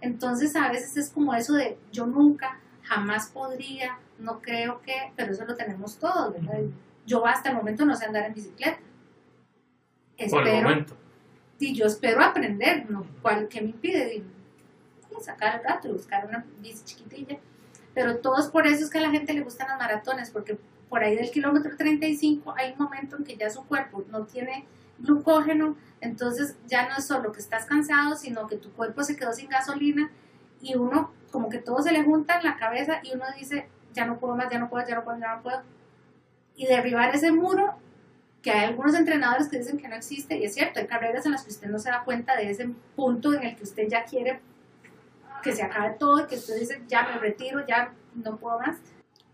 entonces 0.00 0.56
a 0.56 0.70
veces 0.70 0.96
es 0.96 1.10
como 1.10 1.34
eso 1.34 1.54
de 1.54 1.78
yo 1.92 2.06
nunca, 2.06 2.58
jamás 2.82 3.28
podría, 3.28 3.98
no 4.18 4.40
creo 4.40 4.80
que, 4.82 5.12
pero 5.14 5.32
eso 5.32 5.44
lo 5.44 5.54
tenemos 5.54 5.98
todos, 5.98 6.34
Yo 7.06 7.24
hasta 7.26 7.50
el 7.50 7.56
momento 7.56 7.84
no 7.84 7.94
sé 7.94 8.06
andar 8.06 8.26
en 8.26 8.34
bicicleta. 8.34 8.80
Espero, 10.16 10.86
Y 11.60 11.74
yo 11.74 11.86
espero 11.86 12.22
aprender, 12.22 12.90
¿no? 12.90 13.06
¿Cuál, 13.22 13.46
¿Qué 13.48 13.60
me 13.60 13.68
impide? 13.68 14.24
sacar 14.24 14.37
el 15.26 15.64
rato 15.64 15.88
y 15.88 15.92
buscar 15.92 16.26
una 16.26 16.44
bici 16.60 16.84
chiquitilla. 16.84 17.38
Pero 17.94 18.18
todos 18.18 18.48
por 18.48 18.66
eso 18.66 18.84
es 18.84 18.90
que 18.90 18.98
a 18.98 19.02
la 19.02 19.10
gente 19.10 19.32
le 19.32 19.40
gustan 19.40 19.68
las 19.68 19.78
maratones, 19.78 20.30
porque 20.30 20.58
por 20.88 21.02
ahí 21.02 21.16
del 21.16 21.30
kilómetro 21.30 21.76
35 21.76 22.54
hay 22.56 22.72
un 22.72 22.78
momento 22.78 23.16
en 23.16 23.24
que 23.24 23.36
ya 23.36 23.50
su 23.50 23.64
cuerpo 23.64 24.04
no 24.10 24.24
tiene 24.24 24.66
glucógeno, 24.98 25.76
entonces 26.00 26.56
ya 26.66 26.88
no 26.88 26.96
es 26.96 27.06
solo 27.06 27.32
que 27.32 27.40
estás 27.40 27.66
cansado, 27.66 28.16
sino 28.16 28.46
que 28.46 28.56
tu 28.56 28.72
cuerpo 28.72 29.02
se 29.02 29.16
quedó 29.16 29.32
sin 29.32 29.48
gasolina 29.48 30.10
y 30.60 30.76
uno 30.76 31.12
como 31.30 31.48
que 31.48 31.58
todo 31.58 31.82
se 31.82 31.92
le 31.92 32.02
junta 32.02 32.38
en 32.38 32.44
la 32.44 32.56
cabeza 32.56 33.00
y 33.02 33.14
uno 33.14 33.24
dice, 33.36 33.68
ya 33.92 34.06
no 34.06 34.18
puedo 34.18 34.34
más, 34.36 34.50
ya 34.50 34.58
no 34.58 34.68
puedo, 34.68 34.86
ya 34.86 34.94
no 34.94 35.04
puedo, 35.04 35.18
ya 35.18 35.36
no 35.36 35.42
puedo. 35.42 35.62
Y 36.56 36.66
derribar 36.66 37.14
ese 37.14 37.30
muro, 37.32 37.74
que 38.42 38.50
hay 38.50 38.64
algunos 38.64 38.94
entrenadores 38.94 39.48
que 39.48 39.58
dicen 39.58 39.78
que 39.78 39.88
no 39.88 39.96
existe, 39.96 40.38
y 40.38 40.44
es 40.44 40.54
cierto, 40.54 40.80
hay 40.80 40.86
carreras 40.86 41.26
en 41.26 41.32
las 41.32 41.42
que 41.42 41.50
usted 41.50 41.68
no 41.68 41.78
se 41.78 41.90
da 41.90 42.04
cuenta 42.04 42.36
de 42.36 42.50
ese 42.50 42.70
punto 42.96 43.34
en 43.34 43.42
el 43.42 43.56
que 43.56 43.64
usted 43.64 43.88
ya 43.88 44.04
quiere 44.04 44.40
que 45.48 45.56
se 45.56 45.62
acabe 45.62 45.96
todo, 45.98 46.26
que 46.26 46.36
usted 46.36 46.60
dice, 46.60 46.82
ya 46.88 47.04
me 47.04 47.18
retiro, 47.18 47.66
ya 47.66 47.94
no 48.14 48.36
puedo 48.36 48.58
más. 48.58 48.76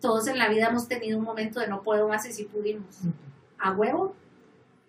Todos 0.00 0.28
en 0.28 0.38
la 0.38 0.48
vida 0.48 0.68
hemos 0.68 0.86
tenido 0.86 1.18
un 1.18 1.24
momento 1.24 1.58
de 1.58 1.66
no 1.66 1.82
puedo 1.82 2.06
más 2.06 2.24
y 2.26 2.32
si 2.32 2.44
pudimos. 2.44 3.00
A 3.58 3.72
huevo. 3.72 4.14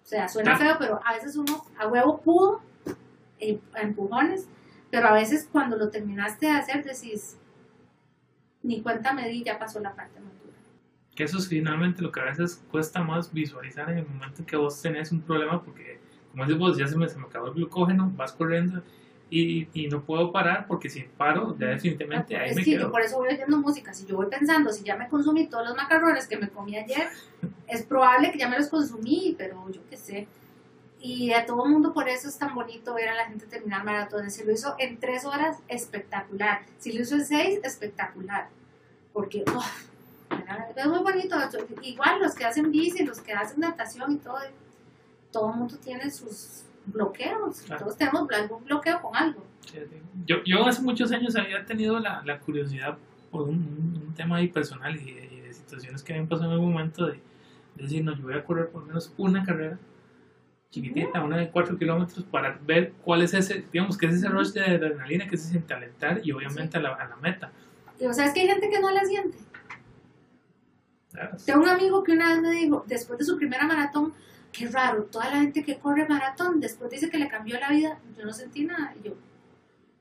O 0.04 0.08
sea, 0.08 0.28
suena 0.28 0.56
feo, 0.56 0.76
pero 0.78 1.00
a 1.04 1.14
veces 1.14 1.36
uno 1.36 1.66
a 1.80 1.88
huevo 1.88 2.22
pudo, 2.22 2.62
eh, 3.40 3.60
a 3.74 3.82
empujones, 3.82 4.48
pero 4.92 5.08
a 5.08 5.14
veces 5.14 5.50
cuando 5.52 5.78
lo 5.78 5.90
terminaste 5.90 6.46
de 6.46 6.52
hacer 6.52 6.84
decís, 6.84 7.38
ni 8.62 8.84
cuenta 8.84 9.14
me 9.14 9.28
di, 9.28 9.44
ya 9.44 9.58
pasó 9.58 9.80
la 9.80 9.96
parte 9.96 10.20
madura. 10.20 10.58
Que 11.16 11.24
eso 11.24 11.40
es 11.40 11.48
finalmente 11.48 12.04
lo 12.04 12.12
que 12.12 12.20
a 12.20 12.26
veces 12.26 12.64
cuesta 12.70 13.04
más 13.04 13.34
visualizar 13.34 13.90
en 13.90 13.98
el 13.98 14.08
momento 14.08 14.42
en 14.42 14.46
que 14.46 14.58
vos 14.58 14.80
tenés 14.80 15.12
un 15.12 15.22
problema, 15.22 15.64
porque 15.64 16.00
como 16.30 16.44
dices 16.44 16.60
vos, 16.60 16.78
ya 16.78 16.88
se 16.88 16.96
me, 16.96 17.10
se 17.10 17.18
me 17.18 17.26
acabó 17.26 17.48
el 17.48 17.54
glucógeno, 17.54 18.12
vas 18.16 18.32
corriendo 18.32 18.84
y, 19.42 19.70
y, 19.74 19.88
no 19.88 20.04
puedo 20.04 20.32
parar 20.32 20.66
porque 20.68 20.90
si 20.90 21.02
paro, 21.02 21.56
ya 21.58 21.68
definitivamente 21.68 22.38
ahí 22.38 22.52
es 22.52 22.56
me 22.56 22.64
que 22.64 22.72
quedo. 22.72 22.84
Yo 22.84 22.92
por 22.92 23.02
eso 23.02 23.18
voy 23.18 23.30
oyendo 23.30 23.58
música. 23.58 23.94
Si 23.94 24.06
yo 24.06 24.16
voy 24.16 24.28
pensando, 24.28 24.72
si 24.72 24.84
ya 24.84 24.96
me 24.96 25.08
consumí 25.08 25.48
todos 25.48 25.68
los 25.68 25.76
macarrones 25.76 26.28
que 26.28 26.38
me 26.38 26.50
comí 26.50 26.78
ayer, 26.78 27.08
es 27.68 27.84
probable 27.84 28.32
que 28.32 28.40
ya 28.40 28.50
me 28.50 28.58
los 28.58 28.70
consumí, 28.70 29.36
pero 29.38 29.70
yo 29.70 29.82
qué 29.90 29.98
sé. 29.98 30.28
Y 31.00 31.34
a 31.34 31.46
todo 31.46 31.66
el 31.66 31.72
mundo 31.72 31.94
por 31.94 32.10
eso 32.10 32.28
es 32.28 32.38
tan 32.38 32.56
bonito 32.56 32.94
ver 32.96 33.10
a 33.10 33.16
la 33.16 33.26
gente 33.26 33.46
terminar 33.46 33.84
maratones. 33.84 34.34
Si 34.34 34.44
lo 34.44 34.52
hizo 34.52 34.76
en 34.80 35.00
tres 35.00 35.24
horas, 35.24 35.58
espectacular. 35.68 36.62
Si 36.80 36.92
lo 36.94 37.04
hizo 37.04 37.16
en 37.16 37.26
seis, 37.26 37.60
espectacular. 37.64 38.50
Porque, 39.14 39.44
oh, 39.56 39.64
Es 40.76 40.88
muy 40.88 41.00
bonito. 41.00 41.36
Igual 41.84 42.22
los 42.22 42.34
que 42.34 42.46
hacen 42.46 42.72
bici, 42.72 43.06
los 43.06 43.22
que 43.22 43.34
hacen 43.34 43.60
natación 43.60 44.14
y 44.14 44.18
todo, 44.18 44.40
todo 45.32 45.52
el 45.52 45.58
mundo 45.58 45.78
tiene 45.78 46.10
sus 46.10 46.65
bloqueos. 46.88 47.64
Todos 47.66 47.98
tenemos 47.98 48.30
algún 48.32 48.64
bloqueo 48.64 49.02
con 49.02 49.16
algo. 49.16 49.44
Yo, 50.26 50.38
yo 50.46 50.66
hace 50.66 50.82
muchos 50.82 51.12
años 51.12 51.36
había 51.36 51.66
tenido 51.66 52.00
la, 52.00 52.22
la 52.26 52.40
curiosidad 52.40 52.98
por 53.32 53.44
un, 53.44 54.02
un, 54.08 54.14
tema 54.16 54.38
ahí 54.38 54.48
personal 54.48 54.96
y 54.96 55.14
de, 55.14 55.26
y 55.26 55.42
de, 55.42 55.54
situaciones 55.54 56.04
que 56.04 56.14
habían 56.14 56.28
pasado 56.28 56.50
en 56.50 56.54
algún 56.54 56.72
momento 56.72 57.08
de, 57.08 57.20
decir, 57.76 58.04
no, 58.04 58.16
yo 58.16 58.24
voy 58.24 58.36
a 58.36 58.44
correr 58.44 58.70
por 58.70 58.82
lo 58.82 58.88
menos 58.88 59.14
una 59.18 59.44
carrera 59.44 59.78
chiquitita, 60.70 61.22
una 61.22 61.38
de 61.38 61.50
4 61.50 61.78
kilómetros, 61.78 62.24
para 62.26 62.58
ver 62.66 62.94
cuál 63.04 63.22
es 63.22 63.34
ese, 63.34 63.66
digamos, 63.72 63.98
que 63.98 64.06
es 64.06 64.16
ese 64.16 64.30
rush 64.30 64.52
de 64.52 64.62
adrenalina 64.62 65.28
que 65.28 65.38
se 65.38 65.50
siente 65.50 65.74
alentar 65.74 66.22
y 66.24 66.32
obviamente 66.32 66.78
a, 66.78 66.82
la, 66.82 66.94
a 66.94 67.08
la 67.08 67.16
meta. 67.18 67.52
O 68.02 68.14
sea, 68.14 68.26
es 68.26 68.34
que 68.34 68.42
hay 68.42 68.48
gente 68.48 68.70
que 68.70 68.80
no 68.80 68.92
la 68.92 69.04
siente. 69.06 69.38
Claro. 71.12 71.38
Tengo 71.46 71.62
un 71.62 71.70
amigo 71.70 72.04
que 72.04 72.12
una 72.12 72.34
vez 72.34 72.42
me 72.42 72.52
dijo, 72.52 72.84
después 72.88 73.20
de 73.20 73.26
su 73.26 73.38
primera 73.38 73.66
maratón, 73.66 74.14
qué 74.56 74.68
raro, 74.68 75.04
toda 75.04 75.30
la 75.30 75.42
gente 75.42 75.64
que 75.64 75.78
corre 75.78 76.08
maratón 76.08 76.60
después 76.60 76.90
dice 76.92 77.10
que 77.10 77.18
le 77.18 77.28
cambió 77.28 77.60
la 77.60 77.70
vida, 77.70 78.00
yo 78.18 78.26
no 78.26 78.34
sentí 78.34 78.66
nada. 78.66 78.94
Y 79.00 79.08
yo, 79.08 79.14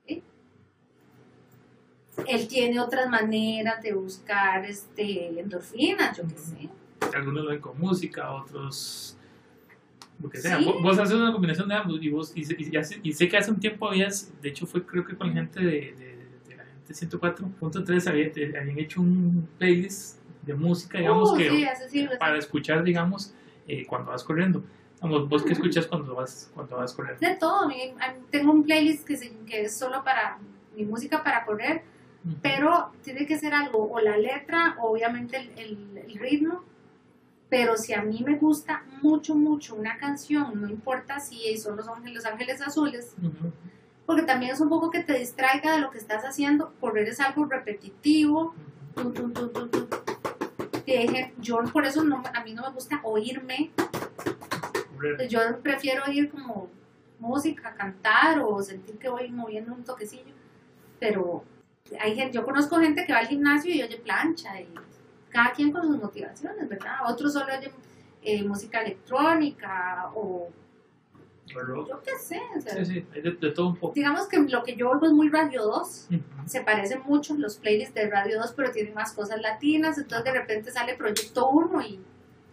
¿eh? 0.07 0.21
Él 2.27 2.47
tiene 2.47 2.79
otras 2.79 3.09
maneras 3.09 3.81
de 3.81 3.93
buscar 3.93 4.65
este, 4.65 5.39
endorfinas, 5.39 6.17
yo 6.17 6.23
qué 6.27 6.37
sé. 6.37 6.69
Algunos 7.15 7.43
lo 7.43 7.49
ven 7.51 7.59
con 7.59 7.79
música, 7.79 8.31
otros 8.31 9.17
porque 10.21 10.37
sea, 10.37 10.57
¿Sí? 10.57 10.65
vos, 10.81 10.97
haces 10.97 11.15
una 11.15 11.33
combinación 11.33 11.67
de 11.67 11.75
ambos 11.75 12.01
y 12.01 12.09
vos 12.09 12.31
y, 12.35 12.41
y, 12.41 12.71
y, 13.03 13.13
sé 13.13 13.27
que 13.27 13.37
hace 13.37 13.51
un 13.51 13.59
tiempo 13.59 13.89
habías, 13.89 14.31
de 14.41 14.49
hecho 14.49 14.65
fue 14.65 14.85
creo 14.85 15.05
que 15.05 15.15
con 15.15 15.27
la 15.27 15.33
gente 15.33 15.59
de, 15.59 15.65
de, 15.65 16.17
de 16.47 16.55
la 16.55 16.63
gente 16.63 16.93
104.3 16.93 18.07
había, 18.07 18.61
habían 18.61 18.79
hecho 18.79 19.01
un 19.01 19.47
playlist 19.57 20.19
de 20.43 20.53
música, 20.53 20.99
digamos 20.99 21.31
uh, 21.31 21.35
que 21.35 21.49
sí, 21.49 21.65
sí, 21.89 22.07
para 22.17 22.37
escuchar, 22.37 22.83
digamos, 22.83 23.33
eh, 23.67 23.85
cuando 23.85 24.11
vas 24.11 24.23
corriendo. 24.23 24.63
Vamos, 25.01 25.27
vos 25.29 25.43
qué 25.43 25.53
escuchas 25.53 25.87
cuando 25.87 26.15
vas 26.15 26.51
cuando 26.53 26.77
vas 26.77 26.93
corriendo? 26.93 27.19
De 27.27 27.35
todo, 27.35 27.69
tengo 28.31 28.51
un 28.51 28.63
playlist 28.63 29.05
que, 29.05 29.17
se, 29.17 29.31
que 29.45 29.63
es 29.63 29.77
solo 29.77 30.03
para 30.03 30.39
mi 30.75 30.85
música 30.85 31.23
para 31.23 31.45
correr, 31.45 31.83
uh 32.23 32.29
-huh. 32.29 32.35
pero 32.41 32.91
tiene 33.03 33.25
que 33.25 33.37
ser 33.37 33.53
algo 33.53 33.91
o 33.91 33.99
la 33.99 34.17
letra, 34.17 34.77
o 34.79 34.91
obviamente 34.91 35.37
el, 35.37 35.49
el, 35.57 35.97
el 35.97 36.15
ritmo 36.15 36.63
pero 37.49 37.77
si 37.77 37.93
a 37.93 38.01
mí 38.01 38.23
me 38.25 38.35
gusta 38.35 38.83
mucho, 39.01 39.35
mucho 39.35 39.75
una 39.75 39.97
canción, 39.97 40.59
no 40.59 40.69
importa 40.69 41.19
si 41.19 41.57
son 41.57 41.77
los 41.77 41.87
ángeles, 41.87 42.15
los 42.15 42.25
ángeles 42.25 42.61
azules, 42.61 43.15
uh 43.21 43.27
-huh. 43.27 43.51
porque 44.05 44.23
también 44.23 44.51
es 44.51 44.59
un 44.59 44.69
poco 44.69 44.89
que 44.89 45.03
te 45.03 45.17
distraiga 45.17 45.73
de 45.73 45.79
lo 45.79 45.91
que 45.91 45.97
estás 45.97 46.23
haciendo, 46.23 46.73
correr 46.79 47.07
es 47.07 47.19
algo 47.19 47.45
repetitivo, 47.45 48.53
que 50.85 51.33
yo 51.39 51.63
por 51.71 51.85
eso 51.85 52.03
no, 52.03 52.21
a 52.33 52.43
mí 52.43 52.53
no 52.53 52.63
me 52.63 52.71
gusta 52.71 52.99
oírme, 53.03 53.71
yo 55.29 55.39
prefiero 55.61 56.03
oír 56.05 56.29
como 56.29 56.69
música, 57.19 57.73
cantar 57.75 58.39
o 58.39 58.61
sentir 58.61 58.97
que 58.97 59.09
voy 59.09 59.29
moviendo 59.29 59.73
un 59.73 59.83
toquecillo, 59.83 60.33
pero 60.99 61.43
hay 61.99 62.15
gente, 62.15 62.33
yo 62.33 62.43
conozco 62.43 62.77
gente 62.77 63.05
que 63.05 63.13
va 63.13 63.19
al 63.19 63.27
gimnasio 63.27 63.73
y 63.73 63.81
oye 63.81 63.97
plancha 63.97 64.59
y 64.59 64.67
cada 65.29 65.51
quien 65.51 65.71
con 65.71 65.83
sus 65.83 65.97
motivaciones, 65.97 66.67
¿verdad? 66.67 66.97
Otros 67.07 67.33
solo 67.33 67.47
oyen 67.57 67.71
eh, 68.21 68.43
música 68.43 68.81
electrónica 68.81 70.11
o 70.15 70.49
Yo 71.47 72.01
qué 72.03 72.17
sé. 72.19 72.41
O 72.57 72.61
sea, 72.61 72.83
Sí, 72.83 72.93
sí, 72.93 73.05
hay 73.13 73.21
de, 73.21 73.31
de, 73.31 73.51
todo 73.51 73.67
un 73.67 73.75
poco. 73.75 73.93
Digamos 73.93 74.27
que 74.27 74.39
lo 74.39 74.63
que 74.63 74.75
yo 74.75 74.89
oigo 74.89 75.05
es 75.05 75.11
muy 75.11 75.29
Radio 75.29 75.63
2, 75.63 76.07
Uh 76.09 76.13
-huh. 76.13 76.47
se 76.47 76.61
parecen 76.61 77.01
mucho 77.05 77.35
los 77.35 77.57
playlists 77.57 77.93
de 77.93 78.09
Radio 78.09 78.39
2, 78.39 78.53
pero 78.55 78.71
tienen 78.71 78.93
más 78.93 79.13
cosas 79.13 79.39
latinas, 79.41 79.97
entonces 79.97 80.25
de 80.25 80.39
repente 80.39 80.71
sale 80.71 80.95
Proyecto 80.95 81.49
1 81.49 81.81
y 81.83 81.99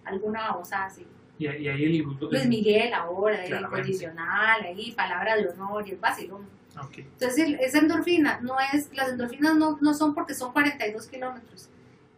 alguna 0.05 0.53
cosa 0.53 0.85
así. 0.85 1.07
Y, 1.39 1.45
y 1.47 1.69
ahí 1.69 1.85
el, 1.85 1.99
Luis 2.31 2.47
Miguel 2.47 2.93
ahora, 2.93 3.45
el 3.45 3.61
incondicional, 3.61 4.63
ahí 4.63 4.93
palabra 4.93 5.37
de 5.37 5.49
honor 5.49 5.89
y 5.89 5.93
el 5.93 5.97
vacilón. 5.97 6.47
Okay. 6.87 7.05
Entonces 7.05 7.57
esa 7.61 7.79
endorfina, 7.79 8.41
no 8.41 8.57
es, 8.73 8.89
las 8.95 9.11
endorfinas 9.11 9.57
no, 9.57 9.79
no 9.81 9.95
son 9.95 10.15
porque 10.15 10.35
son 10.35 10.53
42 10.53 11.07
kilómetros 11.07 11.69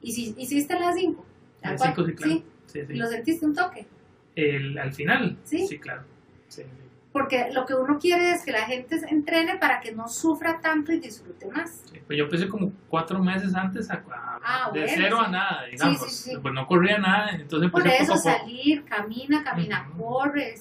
y 0.01 0.13
si 0.13 0.35
hiciste 0.37 0.79
las 0.79 0.95
5. 0.95 1.25
Las 1.63 1.83
5, 1.83 2.05
sí, 2.07 2.13
claro. 2.15 2.33
Sí, 2.67 2.81
sí. 2.87 2.95
¿Lo 2.95 3.07
sentiste 3.09 3.47
un 3.47 3.55
toque? 3.55 3.87
El, 4.37 4.77
al 4.79 4.93
final, 4.93 5.39
sí, 5.45 5.67
sí 5.67 5.79
claro. 5.79 6.03
Sí, 6.55 6.63
Porque 7.13 7.51
lo 7.53 7.65
que 7.65 7.75
uno 7.75 7.99
quiere 7.99 8.33
es 8.33 8.45
que 8.45 8.53
la 8.53 8.67
gente 8.67 8.99
se 8.99 9.07
entrene 9.09 9.57
para 9.57 9.81
que 9.81 9.93
no 9.93 10.09
sufra 10.09 10.61
tanto 10.61 10.93
y 10.93 11.01
disfrute 11.01 11.47
más. 11.47 11.83
pues 12.07 12.19
yo 12.19 12.25
empecé 12.25 12.49
como 12.49 12.73
cuatro 12.89 13.23
meses 13.23 13.55
antes 13.55 13.91
a, 13.91 13.95
a, 13.95 14.41
ah, 14.43 14.71
de 14.73 14.81
bueno, 14.81 14.95
cero 14.97 15.17
sí. 15.21 15.25
a 15.27 15.29
nada, 15.29 15.65
digamos. 15.65 16.03
Sí, 16.03 16.31
sí, 16.31 16.37
pues 16.41 16.55
no 16.55 16.67
corría 16.67 16.99
nada, 16.99 17.31
entonces 17.31 17.71
Por 17.71 17.83
empecé 17.83 18.03
eso 18.03 18.15
poco 18.15 18.25
salir, 18.25 18.85
camina, 18.85 19.43
camina, 19.43 19.89
uh 19.89 19.95
-huh. 19.95 19.99
corre. 19.99 20.55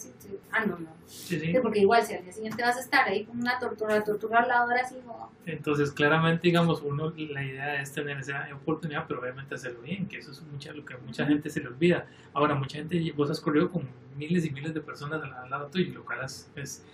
Ah, 0.52 0.66
no, 0.66 0.78
no. 0.78 0.90
Sí, 1.08 1.40
sí. 1.40 1.54
Porque 1.62 1.80
igual 1.80 2.04
si 2.04 2.14
al 2.14 2.24
día 2.24 2.34
siguiente 2.34 2.62
vas 2.62 2.78
a 2.78 2.80
estar 2.80 3.08
ahí 3.08 3.26
con 3.26 3.40
una 3.40 3.60
tortuga, 3.60 3.96
la 3.96 4.04
tortuga 4.04 4.40
al 4.40 4.48
lado 4.48 4.70
así, 4.84 4.96
no. 5.06 5.32
Entonces, 5.46 5.92
claramente, 5.92 6.48
digamos, 6.48 6.82
uno, 6.82 7.14
la 7.16 7.44
idea 7.44 7.82
es 7.82 7.92
tener 7.92 8.18
esa 8.18 8.48
oportunidad, 8.54 9.06
pero 9.08 9.20
obviamente 9.20 9.56
hacerlo 9.56 9.82
bien, 9.82 10.08
que 10.08 10.18
eso 10.20 10.32
es 10.32 10.42
mucha, 10.44 10.72
lo 10.74 10.86
que 10.86 10.94
a 10.94 10.98
mucha 10.98 11.26
gente 11.26 11.50
se 11.50 11.60
le 11.60 11.68
olvida. 11.68 12.06
Ahora, 12.34 12.56
mucha 12.56 12.78
gente, 12.78 13.12
vos 13.16 13.30
has 13.30 13.40
corrido 13.40 13.70
con 13.70 13.88
miles 14.16 14.46
y 14.46 14.52
miles 14.52 14.74
de 14.74 14.82
personas 14.82 15.22
al 15.24 15.50
lado 15.50 15.68
tuyo, 15.68 15.94
lo 15.94 16.06
cual 16.06 16.24
es, 16.24 16.52
es 16.56 16.86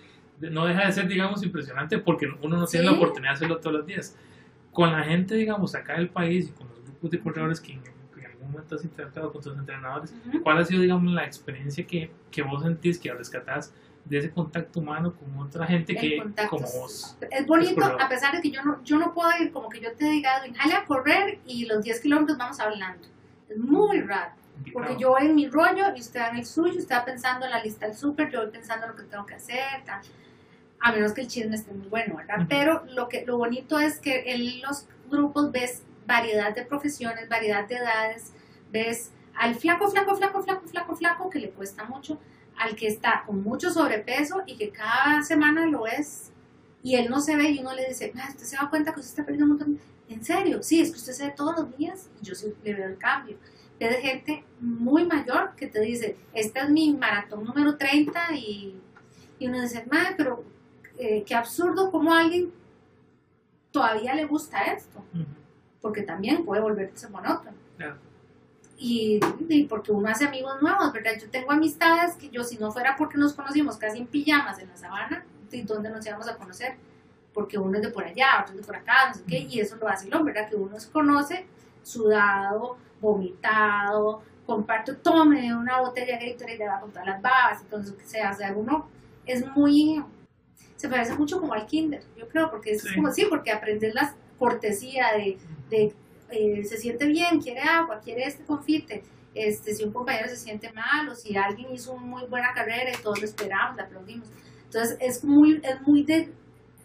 no 0.48 0.66
deja 0.66 0.86
de 0.86 0.92
ser, 0.92 1.06
digamos, 1.06 1.42
impresionante 1.42 1.98
porque 1.98 2.26
uno 2.40 2.56
no 2.56 2.66
tiene 2.66 2.86
¿Sí? 2.86 2.92
la 2.92 2.96
oportunidad 2.96 3.32
de 3.32 3.36
hacerlo 3.36 3.58
todos 3.58 3.76
los 3.76 3.86
días. 3.86 4.16
Con 4.72 4.92
la 4.92 5.02
gente, 5.02 5.34
digamos, 5.34 5.74
acá 5.74 5.94
del 5.94 6.08
país 6.08 6.48
y 6.48 6.52
con 6.52 6.68
los 6.68 6.82
grupos 6.82 7.10
de 7.10 7.20
corredores 7.20 7.60
que 7.60 7.72
en, 7.72 7.82
en 8.16 8.26
algún 8.26 8.52
momento 8.52 8.76
has 8.76 8.84
interactuado 8.84 9.32
con 9.32 9.42
tus 9.42 9.56
entrenadores, 9.56 10.12
uh 10.12 10.30
-huh. 10.30 10.42
¿cuál 10.42 10.58
ha 10.58 10.64
sido, 10.64 10.80
digamos, 10.80 11.12
la 11.12 11.24
experiencia 11.24 11.86
que, 11.86 12.10
que 12.30 12.42
vos 12.42 12.62
sentís 12.62 12.98
que 12.98 13.12
rescatás 13.12 13.74
de 14.04 14.18
ese 14.18 14.30
contacto 14.30 14.80
humano 14.80 15.14
con 15.14 15.36
otra 15.38 15.66
gente 15.66 15.94
que 15.94 16.22
como 16.48 16.62
vos? 16.62 17.16
Es 17.30 17.46
bonito, 17.46 17.84
a 17.84 18.08
pesar 18.08 18.34
de 18.34 18.40
que 18.40 18.50
yo 18.50 18.62
no, 18.62 18.82
yo 18.82 18.98
no 18.98 19.12
puedo 19.12 19.30
ir 19.40 19.52
como 19.52 19.68
que 19.68 19.80
yo 19.80 19.92
te 19.94 20.06
diga, 20.06 20.30
jale 20.56 20.74
a 20.74 20.84
correr 20.84 21.40
y 21.46 21.66
los 21.66 21.82
10 21.82 22.00
kilómetros 22.00 22.38
vamos 22.38 22.58
hablando. 22.60 23.06
Es 23.48 23.58
muy 23.58 24.00
raro. 24.00 24.32
Porque 24.72 24.96
yo 24.98 25.10
voy 25.10 25.26
en 25.26 25.34
mi 25.34 25.48
rollo 25.48 25.94
y 25.96 26.00
usted 26.00 26.20
en 26.30 26.36
el 26.36 26.46
suyo, 26.46 26.78
usted 26.78 26.94
va 26.94 27.04
pensando 27.04 27.46
en 27.46 27.52
la 27.52 27.62
lista 27.62 27.86
del 27.86 27.96
súper, 27.96 28.30
yo 28.30 28.42
voy 28.42 28.50
pensando 28.50 28.86
en 28.86 28.92
lo 28.92 28.96
que 28.96 29.04
tengo 29.04 29.26
que 29.26 29.34
hacer, 29.34 29.84
tal 29.84 30.00
a 30.80 30.92
menos 30.92 31.12
que 31.12 31.20
el 31.20 31.28
chisme 31.28 31.54
esté 31.54 31.72
muy 31.72 31.88
bueno, 31.88 32.16
¿verdad? 32.16 32.38
Uh 32.38 32.42
-huh. 32.42 32.48
Pero 32.48 32.84
lo, 32.94 33.08
que, 33.08 33.24
lo 33.26 33.36
bonito 33.36 33.78
es 33.78 33.98
que 33.98 34.32
en 34.32 34.62
los 34.62 34.86
grupos 35.10 35.52
ves 35.52 35.82
variedad 36.06 36.54
de 36.54 36.64
profesiones, 36.64 37.28
variedad 37.28 37.68
de 37.68 37.76
edades, 37.76 38.32
ves 38.72 39.12
al 39.34 39.54
flaco, 39.54 39.88
flaco, 39.88 40.16
flaco, 40.16 40.42
flaco, 40.42 40.66
flaco, 40.66 40.96
flaco, 40.96 41.30
que 41.30 41.38
le 41.38 41.50
cuesta 41.50 41.84
mucho, 41.84 42.18
al 42.56 42.74
que 42.74 42.88
está 42.88 43.24
con 43.26 43.42
mucho 43.42 43.70
sobrepeso 43.70 44.42
y 44.46 44.56
que 44.56 44.70
cada 44.70 45.22
semana 45.22 45.66
lo 45.66 45.86
es 45.86 46.32
y 46.82 46.96
él 46.96 47.10
no 47.10 47.20
se 47.20 47.36
ve 47.36 47.50
y 47.50 47.58
uno 47.60 47.74
le 47.74 47.88
dice, 47.88 48.12
ah, 48.16 48.28
usted 48.30 48.44
se 48.44 48.56
da 48.56 48.68
cuenta 48.70 48.92
que 48.92 49.00
usted 49.00 49.10
está 49.12 49.24
perdiendo 49.24 49.52
un 49.52 49.58
montón. 49.58 49.80
¿En 50.08 50.24
serio? 50.24 50.62
Sí, 50.62 50.80
es 50.80 50.90
que 50.90 50.96
usted 50.96 51.12
se 51.12 51.26
ve 51.26 51.34
todos 51.36 51.56
los 51.56 51.76
días 51.76 52.08
y 52.20 52.24
yo 52.24 52.34
sí 52.34 52.52
le 52.64 52.74
veo 52.74 52.88
el 52.88 52.98
cambio. 52.98 53.36
Ves 53.80 53.96
gente 54.00 54.44
muy 54.60 55.06
mayor 55.06 55.54
que 55.56 55.66
te 55.66 55.80
dice, 55.80 56.16
esta 56.34 56.64
es 56.64 56.70
mi 56.70 56.92
maratón 56.92 57.44
número 57.44 57.78
30 57.78 58.34
y, 58.34 58.78
y 59.38 59.46
uno 59.48 59.62
dice, 59.62 59.86
madre, 59.90 60.14
pero 60.18 60.44
eh, 60.98 61.24
qué 61.26 61.34
absurdo 61.34 61.90
como 61.90 62.12
a 62.12 62.20
alguien 62.20 62.52
todavía 63.70 64.14
le 64.14 64.26
gusta 64.26 64.64
esto, 64.64 64.98
uh 65.14 65.18
-huh. 65.18 65.26
porque 65.80 66.02
también 66.02 66.44
puede 66.44 66.60
volverse 66.60 67.08
monótono. 67.08 67.56
Yeah. 67.78 67.96
Y, 68.76 69.20
y, 69.48 69.64
porque 69.64 69.92
uno 69.92 70.08
hace 70.08 70.26
amigos 70.26 70.60
nuevos, 70.60 70.92
¿verdad? 70.92 71.12
Yo 71.18 71.30
tengo 71.30 71.50
amistades 71.52 72.16
que 72.16 72.28
yo, 72.28 72.44
si 72.44 72.58
no 72.58 72.70
fuera 72.72 72.96
porque 72.96 73.16
nos 73.16 73.32
conocimos 73.32 73.78
casi 73.78 73.98
en 73.98 74.06
pijamas 74.06 74.58
en 74.58 74.68
la 74.68 74.76
sabana, 74.76 75.24
¿y 75.50 75.62
dónde 75.62 75.88
nos 75.88 76.04
íbamos 76.06 76.28
a 76.28 76.36
conocer? 76.36 76.76
Porque 77.32 77.58
uno 77.58 77.76
es 77.78 77.82
de 77.82 77.90
por 77.90 78.04
allá, 78.04 78.40
otro 78.42 78.54
es 78.54 78.60
de 78.60 78.66
por 78.66 78.76
acá, 78.76 79.08
no 79.08 79.14
sé 79.14 79.22
qué, 79.26 79.38
y 79.38 79.60
eso 79.60 79.76
lo 79.76 79.88
hace 79.88 80.06
el 80.08 80.14
hombre, 80.14 80.34
¿verdad? 80.34 80.50
Que 80.50 80.56
uno 80.56 80.78
se 80.78 80.90
conoce 80.90 81.46
sudado, 81.82 82.76
vomitado, 83.00 84.22
comparto, 84.46 84.96
tome 84.96 85.54
una 85.54 85.80
botella 85.80 86.18
de 86.18 86.32
Gatorade 86.32 86.54
y 86.54 86.58
le 86.58 86.68
va 86.68 86.80
con 86.80 86.90
todas 86.90 87.06
las 87.06 87.22
babas, 87.22 87.60
entonces, 87.62 87.94
que 87.94 88.04
sea, 88.04 88.30
o 88.32 88.34
sea, 88.34 88.52
uno 88.52 88.88
es 89.26 89.46
muy 89.54 90.02
se 90.80 90.88
parece 90.88 91.12
mucho 91.12 91.38
como 91.38 91.52
al 91.52 91.66
kinder, 91.66 92.02
yo 92.16 92.26
creo, 92.26 92.50
porque 92.50 92.72
es 92.72 92.80
sí. 92.80 92.94
como 92.94 93.12
sí, 93.12 93.26
porque 93.28 93.52
aprender 93.52 93.94
la 93.94 94.14
cortesía 94.38 95.08
de, 95.12 95.36
de 95.68 95.92
eh, 96.30 96.64
se 96.64 96.78
siente 96.78 97.04
bien, 97.04 97.42
quiere 97.42 97.60
agua, 97.60 98.00
quiere 98.00 98.24
este 98.24 98.44
confite, 98.44 99.04
este, 99.34 99.74
si 99.74 99.84
un 99.84 99.92
compañero 99.92 100.30
se 100.30 100.36
siente 100.36 100.72
mal 100.72 101.06
o 101.10 101.14
si 101.14 101.36
alguien 101.36 101.70
hizo 101.74 101.92
una 101.92 102.06
muy 102.06 102.24
buena 102.24 102.54
carrera 102.54 102.90
y 102.90 103.02
todos 103.02 103.20
lo 103.20 103.26
esperamos, 103.26 103.76
le 103.76 103.82
aplaudimos. 103.82 104.28
Entonces 104.64 104.96
es 105.00 105.22
muy, 105.22 105.60
es 105.62 105.82
muy 105.82 106.02
de, 106.02 106.32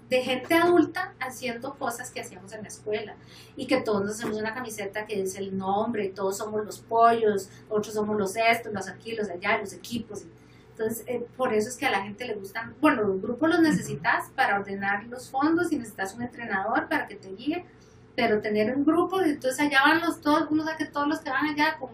de 0.10 0.22
gente 0.22 0.54
adulta 0.54 1.14
haciendo 1.20 1.74
cosas 1.76 2.12
que 2.12 2.22
hacíamos 2.22 2.54
en 2.54 2.62
la 2.62 2.68
escuela 2.68 3.16
y 3.56 3.66
que 3.66 3.82
todos 3.82 4.04
nos 4.04 4.16
hacemos 4.16 4.38
una 4.38 4.54
camiseta 4.54 5.06
que 5.06 5.22
dice 5.22 5.40
el 5.40 5.58
nombre 5.58 6.10
todos 6.10 6.38
somos 6.38 6.64
los 6.64 6.80
pollos, 6.80 7.50
otros 7.70 7.94
somos 7.94 8.18
los 8.18 8.36
estos, 8.36 8.72
los 8.72 8.88
aquí, 8.88 9.16
los 9.16 9.30
allá, 9.30 9.58
los 9.58 9.74
equipos. 9.74 10.24
Entonces, 10.72 11.04
eh, 11.08 11.26
por 11.38 11.54
eso 11.54 11.70
es 11.70 11.78
que 11.78 11.86
a 11.86 11.92
la 11.92 12.04
gente 12.04 12.26
le 12.26 12.36
gustan, 12.36 12.76
bueno, 12.82 13.04
los 13.04 13.22
grupos 13.22 13.50
los 13.50 13.62
necesitas 13.62 14.30
para 14.36 14.60
ordenar 14.60 15.06
los 15.06 15.30
fondos 15.30 15.72
y 15.72 15.78
necesitas 15.78 16.14
un 16.16 16.24
entrenador 16.24 16.90
para 16.90 17.08
que 17.08 17.16
te 17.16 17.34
guíe, 17.34 17.66
pero 18.16 18.42
tener 18.42 18.76
un 18.76 18.84
grupo, 18.84 19.22
entonces 19.22 19.60
allá 19.60 19.80
van 19.86 20.02
los 20.02 20.22
todos, 20.22 20.48
uno 20.50 20.64
sabe 20.64 20.78
que 20.78 20.86
todos 20.86 21.08
los 21.08 21.20
que 21.20 21.30
van 21.30 21.46
allá 21.46 21.78
con 21.80 21.92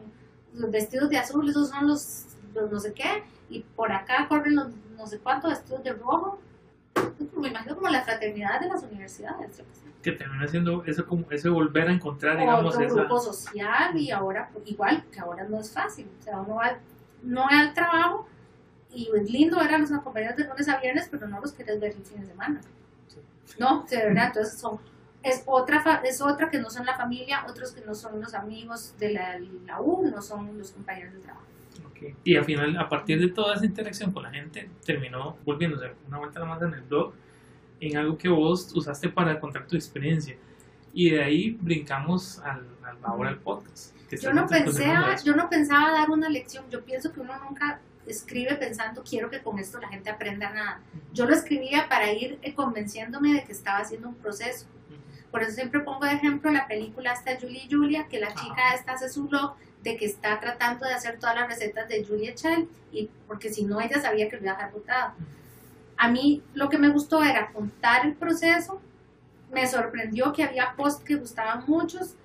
los 0.54 0.72
vestidos 0.72 1.10
de 1.10 1.18
azul, 1.18 1.48
esos 1.48 1.70
son 1.70 1.88
los, 1.88 2.26
los 2.54 2.72
no 2.72 2.80
sé 2.80 2.94
qué, 2.94 3.24
y 3.50 3.62
por 3.62 3.92
acá 3.92 4.28
corren 4.28 4.56
los 4.56 4.68
no 4.98 5.08
sé 5.08 5.20
cuántos 5.20 5.52
vestidos 5.52 5.84
de 5.84 5.94
rojo. 5.94 6.40
Me 7.38 7.48
imagino 7.48 7.76
como 7.76 7.90
la 7.90 8.02
fraternidad 8.04 8.60
de 8.60 8.68
las 8.68 8.84
universidades. 8.84 9.62
Que 10.02 10.12
termina 10.12 10.48
siendo 10.48 10.84
eso 10.86 11.06
como 11.06 11.26
ese 11.32 11.50
volver 11.50 11.88
a 11.88 11.92
encontrar, 11.94 12.38
digamos, 12.38 12.74
Otro 12.76 12.86
esa... 12.88 12.96
grupo 12.96 13.20
social 13.20 13.98
y 13.98 14.12
ahora, 14.12 14.50
pues, 14.54 14.68
igual, 14.68 15.04
que 15.12 15.20
ahora 15.20 15.44
no 15.46 15.60
es 15.60 15.72
fácil. 15.72 16.08
O 16.20 16.24
sea, 16.24 16.42
uno 16.42 16.56
va, 16.56 16.78
no 17.24 17.42
va 17.42 17.60
al 17.60 17.74
trabajo 17.74 18.28
y 18.94 19.10
es 19.16 19.30
lindo 19.32 19.58
ver 19.60 19.74
a 19.74 19.78
los 19.78 19.90
compañeros 19.92 20.36
de 20.36 20.46
lunes 20.48 20.68
a 20.70 20.78
viernes, 20.80 21.08
pero 21.10 21.28
no 21.28 21.40
los 21.40 21.54
quieres 21.54 21.80
ver 21.80 21.92
el 21.96 22.04
fin 22.04 22.22
de 22.22 22.28
semana. 22.28 22.62
No, 23.60 23.86
de 23.90 23.98
verdad, 23.98 24.28
entonces 24.28 24.60
son, 24.60 24.80
es 25.24 25.44
otra, 25.46 25.82
fa- 25.82 26.02
es 26.04 26.22
otra 26.22 26.50
que 26.50 26.60
no 26.60 26.70
son 26.70 26.86
la 26.86 26.96
familia, 26.98 27.46
otros 27.48 27.72
que 27.72 27.82
no 27.82 27.94
son 27.96 28.20
los 28.22 28.34
amigos 28.34 28.96
de 28.98 29.14
la, 29.14 29.40
la 29.66 29.82
U, 29.82 30.10
no 30.10 30.22
son 30.22 30.58
los 30.58 30.72
compañeros 30.72 31.14
de 31.14 31.20
trabajo. 31.20 31.46
Y 32.24 32.36
al 32.36 32.46
final, 32.46 32.78
a 32.78 32.90
partir 32.90 33.20
de 33.20 33.30
toda 33.30 33.56
esa 33.56 33.66
interacción 33.66 34.12
con 34.12 34.24
la 34.24 34.32
gente, 34.32 34.70
terminó 34.86 35.38
volviéndose 35.46 35.92
una 36.08 36.18
vuelta 36.18 36.44
más 36.46 36.62
en 36.62 36.74
el 36.74 36.82
blog, 36.82 37.14
en 37.80 37.98
algo 37.98 38.18
que 38.18 38.30
vos 38.30 38.72
usaste 38.76 39.10
para 39.10 39.40
contar 39.40 39.68
tu 39.68 39.76
experiencia. 39.76 40.36
Y 40.94 41.12
de 41.12 41.24
ahí 41.24 41.58
brincamos 41.62 42.40
al, 42.40 42.68
al 42.84 42.98
ahora 43.04 43.30
al 43.30 43.40
podcast. 43.40 43.96
que 44.10 44.18
Yo 44.18 44.34
no, 44.34 44.46
eso. 44.46 45.26
yo 45.26 45.36
no 45.36 45.50
pensaba 45.50 45.92
dar 45.92 46.10
una 46.10 46.30
lección, 46.30 46.66
yo 46.70 46.84
pienso 46.84 47.12
que 47.14 47.22
uno 47.22 47.34
nunca 47.48 47.80
escribe 48.06 48.56
pensando 48.56 49.04
quiero 49.04 49.30
que 49.30 49.42
con 49.42 49.60
esto 49.60 49.80
la 49.80 49.88
gente 49.88 50.10
aprenda 50.10 50.50
nada. 50.50 50.82
Yo 51.14 51.26
lo 51.26 51.34
escribía 51.34 51.88
para 51.88 52.12
ir 52.12 52.40
eh, 52.42 52.54
convenciéndome 52.54 53.34
de 53.34 53.44
que 53.44 53.52
estaba 53.52 53.80
haciendo 53.80 54.10
un 54.10 54.16
proceso. 54.16 54.68
Por 55.32 55.44
eso 55.44 55.54
siempre 55.54 55.80
pongo 55.80 56.06
de 56.06 56.14
ejemplo 56.14 56.52
la 56.52 56.68
película 56.68 57.14
esta 57.14 57.40
Julie 57.40 57.64
y 57.66 57.74
Julia, 57.74 58.08
que 58.10 58.20
la 58.20 58.34
chica 58.34 58.74
esta 58.76 58.94
hace 58.94 59.08
su 59.08 59.28
blog 59.28 59.56
de 59.84 59.98
que 59.98 60.06
está 60.06 60.40
tratando 60.40 60.86
de 60.86 60.94
hacer 60.94 61.18
todas 61.20 61.36
las 61.36 61.48
recetas 61.48 61.88
de 61.88 62.06
Julia 62.06 62.36
Child, 62.36 62.68
y 62.92 63.10
porque 63.28 63.52
si 63.52 63.64
no 63.64 63.82
ella 63.82 64.00
sabía 64.00 64.30
que 64.30 64.38
lo 64.38 64.44
iba 64.44 64.52
a 64.52 64.56
dejar 64.56 64.72
botado. 64.72 65.14
A 65.98 66.10
mí 66.10 66.44
lo 66.54 66.70
que 66.70 66.78
me 66.78 66.90
gustó 66.90 67.24
era 67.24 67.52
contar 67.52 68.06
el 68.06 68.14
proceso, 68.16 68.82
me 69.52 69.68
sorprendió 69.68 70.34
que 70.34 70.44
había 70.44 70.74
posts 70.76 71.04
que 71.04 71.16
gustaban 71.16 71.64
muchos, 71.68 72.16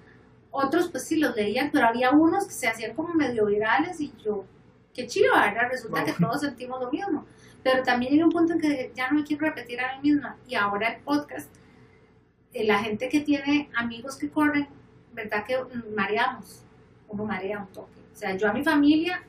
otros 0.51 0.89
pues 0.89 1.05
sí 1.05 1.17
los 1.17 1.37
leían, 1.37 1.71
pero 1.71 1.87
había 1.87 2.11
unos 2.11 2.47
que 2.47 2.53
se 2.53 2.69
hacían 2.69 2.95
como 2.95 3.13
medio 3.15 3.47
virales 3.47 4.01
y 4.01 4.13
yo, 4.25 4.45
qué 4.95 5.07
chido, 5.07 5.35
¿verdad? 5.35 5.69
Resulta 5.71 6.05
que 6.05 6.13
todos 6.13 6.41
sentimos 6.41 6.81
lo 6.81 6.91
mismo. 6.91 7.27
Pero 7.63 7.83
también 7.83 8.13
hay 8.13 8.23
un 8.23 8.31
punto 8.31 8.55
en 8.55 8.61
que 8.61 8.93
ya 8.95 9.11
no 9.11 9.19
me 9.19 9.25
quiero 9.25 9.45
repetir 9.45 9.81
a 9.81 9.97
mí 9.97 10.13
misma. 10.13 10.37
Y 10.47 10.55
ahora 10.55 10.89
el 10.89 11.03
podcast, 11.03 11.53
eh, 12.53 12.65
la 12.65 12.79
gente 12.79 13.09
que 13.09 13.21
tiene 13.21 13.69
amigos 13.75 14.17
que 14.17 14.31
corren, 14.31 14.69
¿verdad? 15.13 15.45
Que 15.45 15.59
mareamos. 15.95 16.63
Uno 17.09 17.25
marea 17.25 17.61
un 17.61 17.69
toque. 17.69 18.01
O 18.13 18.17
sea, 18.17 18.37
yo 18.37 18.49
a 18.49 18.53
mi 18.53 18.63
familia, 18.65 19.23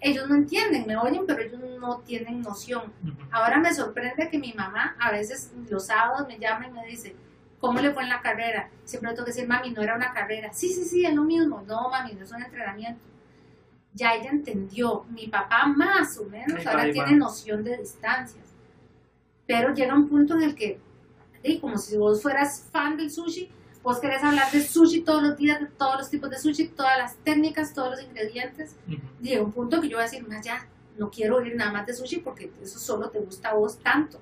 ellos 0.00 0.28
no 0.28 0.34
entienden, 0.36 0.86
me 0.86 0.96
oyen, 0.96 1.26
pero 1.26 1.42
ellos 1.42 1.60
no 1.78 1.98
tienen 2.00 2.40
noción. 2.40 2.92
Ahora 3.30 3.58
me 3.58 3.74
sorprende 3.74 4.28
que 4.30 4.38
mi 4.38 4.52
mamá 4.52 4.96
a 4.98 5.10
veces 5.10 5.52
los 5.68 5.86
sábados 5.86 6.26
me 6.26 6.38
llama 6.38 6.68
y 6.68 6.70
me 6.70 6.86
dice, 6.86 7.14
¿cómo 7.58 7.80
le 7.80 7.92
fue 7.92 8.04
en 8.04 8.08
la 8.08 8.22
carrera? 8.22 8.70
Siempre 8.84 9.10
tengo 9.12 9.24
que 9.24 9.32
decir, 9.32 9.46
mami, 9.46 9.70
no 9.70 9.82
era 9.82 9.94
una 9.96 10.12
carrera. 10.12 10.52
Sí, 10.52 10.72
sí, 10.72 10.84
sí, 10.84 11.04
es 11.04 11.14
lo 11.14 11.24
mismo. 11.24 11.62
No, 11.66 11.90
mami, 11.90 12.14
no 12.14 12.24
es 12.24 12.32
un 12.32 12.42
entrenamiento. 12.42 13.00
Ya 13.92 14.14
ella 14.14 14.30
entendió. 14.30 15.04
Mi 15.10 15.26
papá 15.26 15.66
más 15.66 16.16
o 16.18 16.24
menos 16.24 16.58
Ahí 16.60 16.66
ahora 16.66 16.90
tiene 16.90 17.12
va. 17.12 17.16
noción 17.16 17.62
de 17.62 17.76
distancias. 17.76 18.46
Pero 19.46 19.74
llega 19.74 19.94
un 19.94 20.08
punto 20.08 20.34
en 20.36 20.42
el 20.42 20.54
que, 20.54 20.80
como 21.60 21.76
si 21.76 21.98
vos 21.98 22.22
fueras 22.22 22.68
fan 22.70 22.96
del 22.96 23.10
sushi, 23.10 23.50
vos 23.82 23.98
querés 23.98 24.22
hablar 24.22 24.50
de 24.50 24.60
sushi 24.62 25.00
todos 25.02 25.22
los 25.22 25.36
días, 25.36 25.60
de 25.60 25.66
todos 25.66 25.96
los 25.98 26.10
tipos 26.10 26.30
de 26.30 26.38
sushi, 26.38 26.68
todas 26.68 26.98
las 26.98 27.16
técnicas, 27.16 27.72
todos 27.72 27.90
los 27.92 28.02
ingredientes 28.02 28.76
Ujú. 28.88 28.98
llega 29.20 29.42
un 29.42 29.52
punto 29.52 29.80
que 29.80 29.88
yo 29.88 29.96
voy 29.96 30.02
a 30.02 30.10
decir, 30.10 30.26
más 30.28 30.44
ya, 30.44 30.66
no 30.98 31.10
quiero 31.10 31.36
oír 31.36 31.56
nada 31.56 31.72
más 31.72 31.86
de 31.86 31.94
sushi 31.94 32.18
porque 32.18 32.50
eso 32.62 32.78
solo 32.78 33.08
te 33.10 33.18
gusta 33.18 33.50
a 33.50 33.54
vos 33.54 33.78
tanto. 33.78 34.20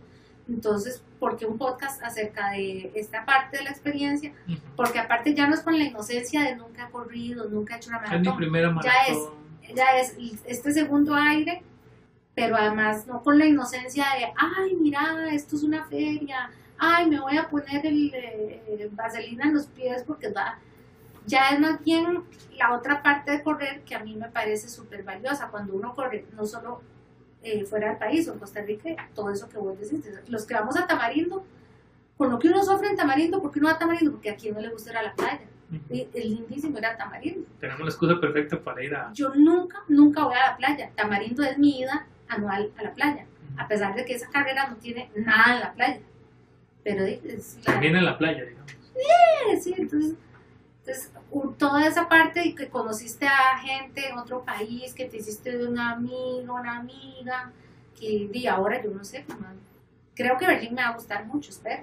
Entonces, 0.49 1.03
¿por 1.19 1.37
qué 1.37 1.45
un 1.45 1.59
podcast 1.59 2.03
acerca 2.03 2.51
de 2.53 2.91
esta 2.95 3.25
parte 3.27 3.59
de 3.59 3.65
la 3.65 3.71
experiencia? 3.71 4.33
Ujú. 4.49 4.59
Porque 4.77 4.99
aparte 4.99 5.35
ya 5.35 5.47
no 5.47 5.55
es 5.55 5.61
con 5.61 5.77
la 5.79 5.85
inocencia 5.85 6.43
de 6.43 6.57
nunca 6.57 6.87
he 6.87 6.91
corrido, 6.91 7.49
nunca 7.49 7.75
he 7.75 7.77
hecho 7.79 7.91
una 7.91 7.99
Es 7.99 8.05
mi 8.05 8.09
maratón. 8.19 8.37
primera 8.37 8.69
Ya 8.69 8.75
maratón. 8.75 9.39
Ya 9.75 9.99
es 9.99 10.15
este 10.47 10.73
segundo 10.73 11.15
aire, 11.15 11.63
pero 12.35 12.57
además 12.57 13.07
no 13.07 13.23
con 13.23 13.39
la 13.39 13.45
inocencia 13.45 14.05
de, 14.19 14.25
ay, 14.37 14.75
mira, 14.81 15.27
esto 15.33 15.57
es 15.57 15.63
una 15.63 15.85
feria, 15.85 16.51
ay, 16.79 17.11
me 17.11 17.21
voy 17.21 17.37
a 17.37 17.49
poner 17.49 17.85
el 17.85 18.13
eh, 18.15 18.89
vaselina 18.93 19.45
en 19.45 19.55
los 19.55 19.67
pies 19.67 20.05
porque 20.07 20.31
va. 20.31 20.59
Ya 21.27 21.51
es 21.51 21.61
más 21.61 21.83
bien 21.85 22.25
la 22.57 22.75
otra 22.75 23.03
parte 23.03 23.33
de 23.33 23.43
correr 23.43 23.83
que 23.83 23.95
a 23.95 23.99
mí 23.99 24.17
me 24.17 24.29
parece 24.29 24.69
súper 24.69 25.03
valiosa. 25.03 25.49
Cuando 25.49 25.75
uno 25.75 25.95
corre, 25.95 26.25
no 26.35 26.47
solo 26.47 26.81
eh, 27.43 27.65
fuera 27.65 27.89
del 27.89 27.99
país 27.99 28.27
o 28.29 28.33
en 28.33 28.39
Costa 28.39 28.63
Rica, 28.63 29.09
todo 29.15 29.31
eso 29.31 29.49
que 29.49 29.59
vos 29.59 29.79
decís. 29.79 30.09
Los 30.29 30.47
que 30.47 30.55
vamos 30.55 30.77
a 30.77 30.87
Tamarindo, 30.87 31.45
con 32.17 32.31
lo 32.31 32.39
que 32.39 32.49
uno 32.49 32.65
sufre 32.65 32.89
en 32.89 32.97
Tamarindo, 32.97 33.43
¿por 33.43 33.53
qué 33.53 33.61
no 33.61 33.67
va 33.67 33.75
a 33.75 33.79
Tamarindo? 33.79 34.13
Porque 34.13 34.31
a 34.31 34.37
quien 34.37 34.55
no 34.55 34.61
le 34.61 34.71
gusta 34.71 34.91
ir 34.91 34.97
a 34.97 35.03
la 35.03 35.15
playa. 35.15 35.43
Ujú. 35.71 35.95
Y 35.95 36.09
Es 36.15 36.25
lindísimo 36.25 36.79
ir 36.79 36.87
a 36.87 36.97
Tamarindo. 36.97 37.47
Tenemos 37.61 37.83
la 37.83 37.89
excusa 37.89 38.19
perfecta 38.19 38.59
para 38.63 38.83
ir 38.83 38.95
a... 38.95 39.13
Yo 39.13 39.35
nunca, 39.35 39.83
nunca 39.89 40.25
voy 40.25 40.35
a 40.35 40.53
la 40.53 40.57
playa. 40.57 40.91
Tamarindo 40.97 41.43
es 41.43 41.59
mi 41.59 41.81
ida 41.81 42.07
anual 42.29 42.73
a 42.79 42.83
la 42.83 42.95
playa, 42.95 43.27
a 43.57 43.69
pesar 43.69 43.95
de 43.95 44.05
que 44.05 44.15
esa 44.15 44.29
carrera 44.31 44.69
no 44.69 44.77
tiene 44.77 45.11
nada 45.15 45.55
en 45.55 45.61
la 45.61 45.73
playa. 45.75 46.01
Pero 46.89 47.05
es 47.05 47.57
la, 47.59 47.73
También 47.73 47.97
en 47.97 48.05
la 48.05 48.17
playa, 48.19 48.45
digamos. 48.45 48.73
sí, 49.63 49.75
entonces, 49.77 50.15
entonces 50.81 51.11
u- 51.31 51.51
toda 51.53 51.87
esa 51.87 52.09
parte 52.09 52.45
y 52.47 52.55
que 52.55 52.69
conociste 52.69 53.27
a 53.27 53.59
gente 53.59 54.09
en 54.09 54.19
otro 54.19 54.43
país, 54.45 54.95
que 54.95 55.05
te 55.05 55.19
hiciste 55.19 55.59
de 55.59 55.67
un 55.67 55.79
amigo, 55.79 56.55
una 56.55 56.77
amiga, 56.79 57.51
que 57.99 58.29
y 58.33 58.47
ahora 58.47 58.83
yo 58.83 58.91
no 58.91 59.05
sé, 59.05 59.25
creo 60.15 60.39
que 60.39 60.47
Berlín 60.47 60.75
me 60.75 60.83
va 60.83 60.89
a 60.89 60.95
gustar 60.95 61.27
mucho, 61.27 61.51
espero. 61.51 61.83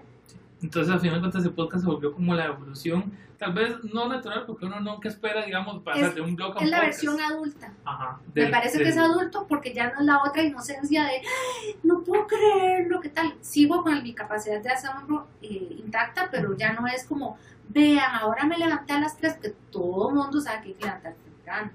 Entonces, 0.62 0.92
al 0.94 1.00
final 1.00 1.16
de 1.16 1.20
cuentas, 1.22 1.46
el 1.46 1.52
podcast 1.54 1.84
se 1.84 1.90
volvió 1.90 2.14
como 2.14 2.34
la 2.34 2.46
evolución, 2.46 3.12
tal 3.38 3.54
vez 3.54 3.76
no 3.94 4.08
natural, 4.08 4.46
porque 4.48 4.66
uno 4.66 4.80
nunca 4.80 5.10
espera, 5.10 5.46
digamos, 5.46 5.84
pasar 5.84 6.06
Es- 6.10 6.16
de 6.16 6.22
un 6.22 6.36
blog 6.36 6.56
a 6.56 6.60
un 6.60 6.64
Es 6.64 6.70
la 6.72 6.78
podcast. 6.78 7.04
versión 7.04 7.22
adulta. 7.22 7.74
Ajá. 7.84 8.20
Me 8.34 8.42
del- 8.44 8.52
parece 8.52 8.78
que 8.80 8.90
es 8.90 8.98
adulto 8.98 9.46
porque 9.48 9.74
ya 9.74 9.92
no 9.94 10.00
es 10.00 10.06
la 10.06 10.24
otra 10.24 10.42
inocencia 10.44 11.04
de 11.04 11.10
"Ay, 11.18 11.76
no 11.84 12.02
puedo 12.04 12.26
creerlo, 12.26 13.02
¿qué 13.02 13.10
tal? 13.10 13.36
Sigo 13.42 13.84
con 13.84 14.02
mi 14.02 14.14
capacidad 14.14 14.62
de 14.62 14.70
asombro 14.70 15.28
eh, 15.42 15.76
intacta, 15.84 16.30
pero 16.32 16.56
ya 16.58 16.74
no 16.74 16.88
es 16.88 17.04
como, 17.06 17.38
vean, 17.70 18.16
ahora 18.16 18.46
me 18.46 18.58
levanté 18.58 18.94
a 18.94 19.00
las 19.02 19.18
3, 19.18 19.34
porque 19.34 19.54
todo 19.72 20.10
el 20.10 20.16
mundo 20.16 20.40
sabe 20.40 20.62
que 20.62 20.68
hay 20.70 20.74
que 20.76 20.86
levantarse 20.86 21.20
temprano. 21.22 21.72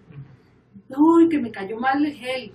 Uy, 0.88 1.28
que 1.28 1.38
me 1.38 1.52
cayó 1.52 1.78
mal 1.78 2.04
el 2.04 2.14
gel, 2.14 2.52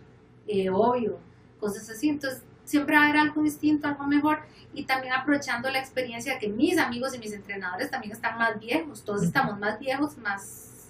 eh, 0.47 0.69
obvio, 0.69 1.19
cosas 1.59 1.89
así. 1.89 2.09
Entonces, 2.09 2.43
siempre 2.65 2.95
va 2.95 3.03
a 3.03 3.05
haber 3.05 3.17
algo 3.21 3.41
distinto, 3.41 3.87
algo 3.87 4.05
mejor. 4.07 4.39
Y 4.73 4.83
también 4.83 5.13
aprovechando 5.13 5.69
la 5.69 5.79
experiencia 5.79 6.33
de 6.33 6.39
que 6.39 6.49
mis 6.49 6.77
amigos 6.77 7.15
y 7.15 7.19
mis 7.19 7.31
entrenadores 7.31 7.89
también 7.89 8.11
están 8.11 8.37
más 8.37 8.59
viejos. 8.59 9.03
Todos 9.05 9.23
estamos 9.23 9.57
más 9.57 9.79
viejos, 9.79 10.17
más 10.17 10.89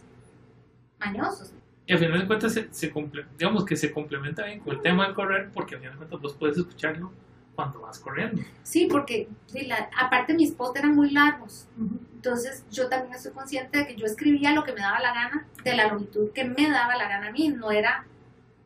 mañosos. 1.00 1.52
Y 1.88 1.94
al 1.94 2.00
final 2.00 2.20
de 2.22 2.26
cuentas, 2.28 2.54
se, 2.54 2.68
se 2.74 2.92
comple- 2.92 3.26
digamos 3.38 3.64
que 3.66 3.76
se 3.76 3.92
complementa 3.92 4.44
bien 4.46 4.60
con 4.60 4.74
el 4.76 4.82
tema 4.82 5.06
del 5.06 5.14
correr, 5.14 5.50
porque 5.54 5.76
al 5.76 5.82
final 5.82 5.94
de 5.94 5.98
cuentas 6.00 6.22
vos 6.22 6.34
puedes 6.34 6.58
escucharlo 6.58 7.12
cuando 7.54 7.82
vas 7.82 8.00
corriendo. 8.00 8.42
Sí, 8.64 8.88
porque 8.90 9.28
la- 9.68 9.90
aparte 9.98 10.34
mis 10.34 10.52
posts 10.52 10.80
eran 10.80 10.96
muy 10.96 11.12
largos. 11.12 11.68
Entonces 12.16 12.66
yo 12.72 12.90
también 12.90 13.14
estoy 13.14 13.34
consciente 13.34 13.78
de 13.78 13.88
que 13.88 13.96
yo 13.96 14.06
escribía 14.08 14.52
lo 14.52 14.64
que 14.64 14.74
me 14.74 14.80
daba 14.82 15.00
la 15.00 15.14
gana, 15.14 15.46
de 15.64 15.76
la 15.76 15.88
longitud 15.88 16.32
que 16.32 16.44
me 16.44 16.70
daba 16.72 16.96
la 16.96 17.08
gana 17.08 17.28
a 17.28 17.32
mí, 17.32 17.50
no 17.50 17.70
era, 17.70 18.04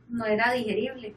no 0.08 0.26
era 0.26 0.54
digerible. 0.54 1.14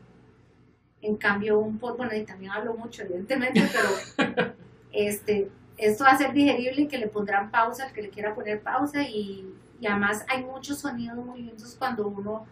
En 1.03 1.17
cambio, 1.17 1.59
un 1.59 1.79
post, 1.79 1.97
bueno, 1.99 2.15
y 2.15 2.25
también 2.25 2.53
hablo 2.53 2.75
mucho, 2.75 3.03
evidentemente, 3.03 3.61
pero 3.73 4.55
este, 4.93 5.49
esto 5.77 6.05
va 6.05 6.11
a 6.11 6.19
ser 6.19 6.33
digerible 6.33 6.83
y 6.83 6.89
que 6.89 6.99
le 6.99 7.09
pondrán 7.09 7.51
pausa 7.51 7.87
al 7.87 7.93
que 7.93 8.03
le 8.03 8.09
quiera 8.11 8.35
poner 8.35 8.61
pausa 8.61 9.03
y, 9.03 9.53
y 9.81 9.87
además 9.87 10.25
hay 10.29 10.45
muchos 10.45 10.79
sonidos 10.79 11.17
muy 11.25 11.43
lindos 11.43 11.75
cuando 11.79 12.07
uno 12.07 12.47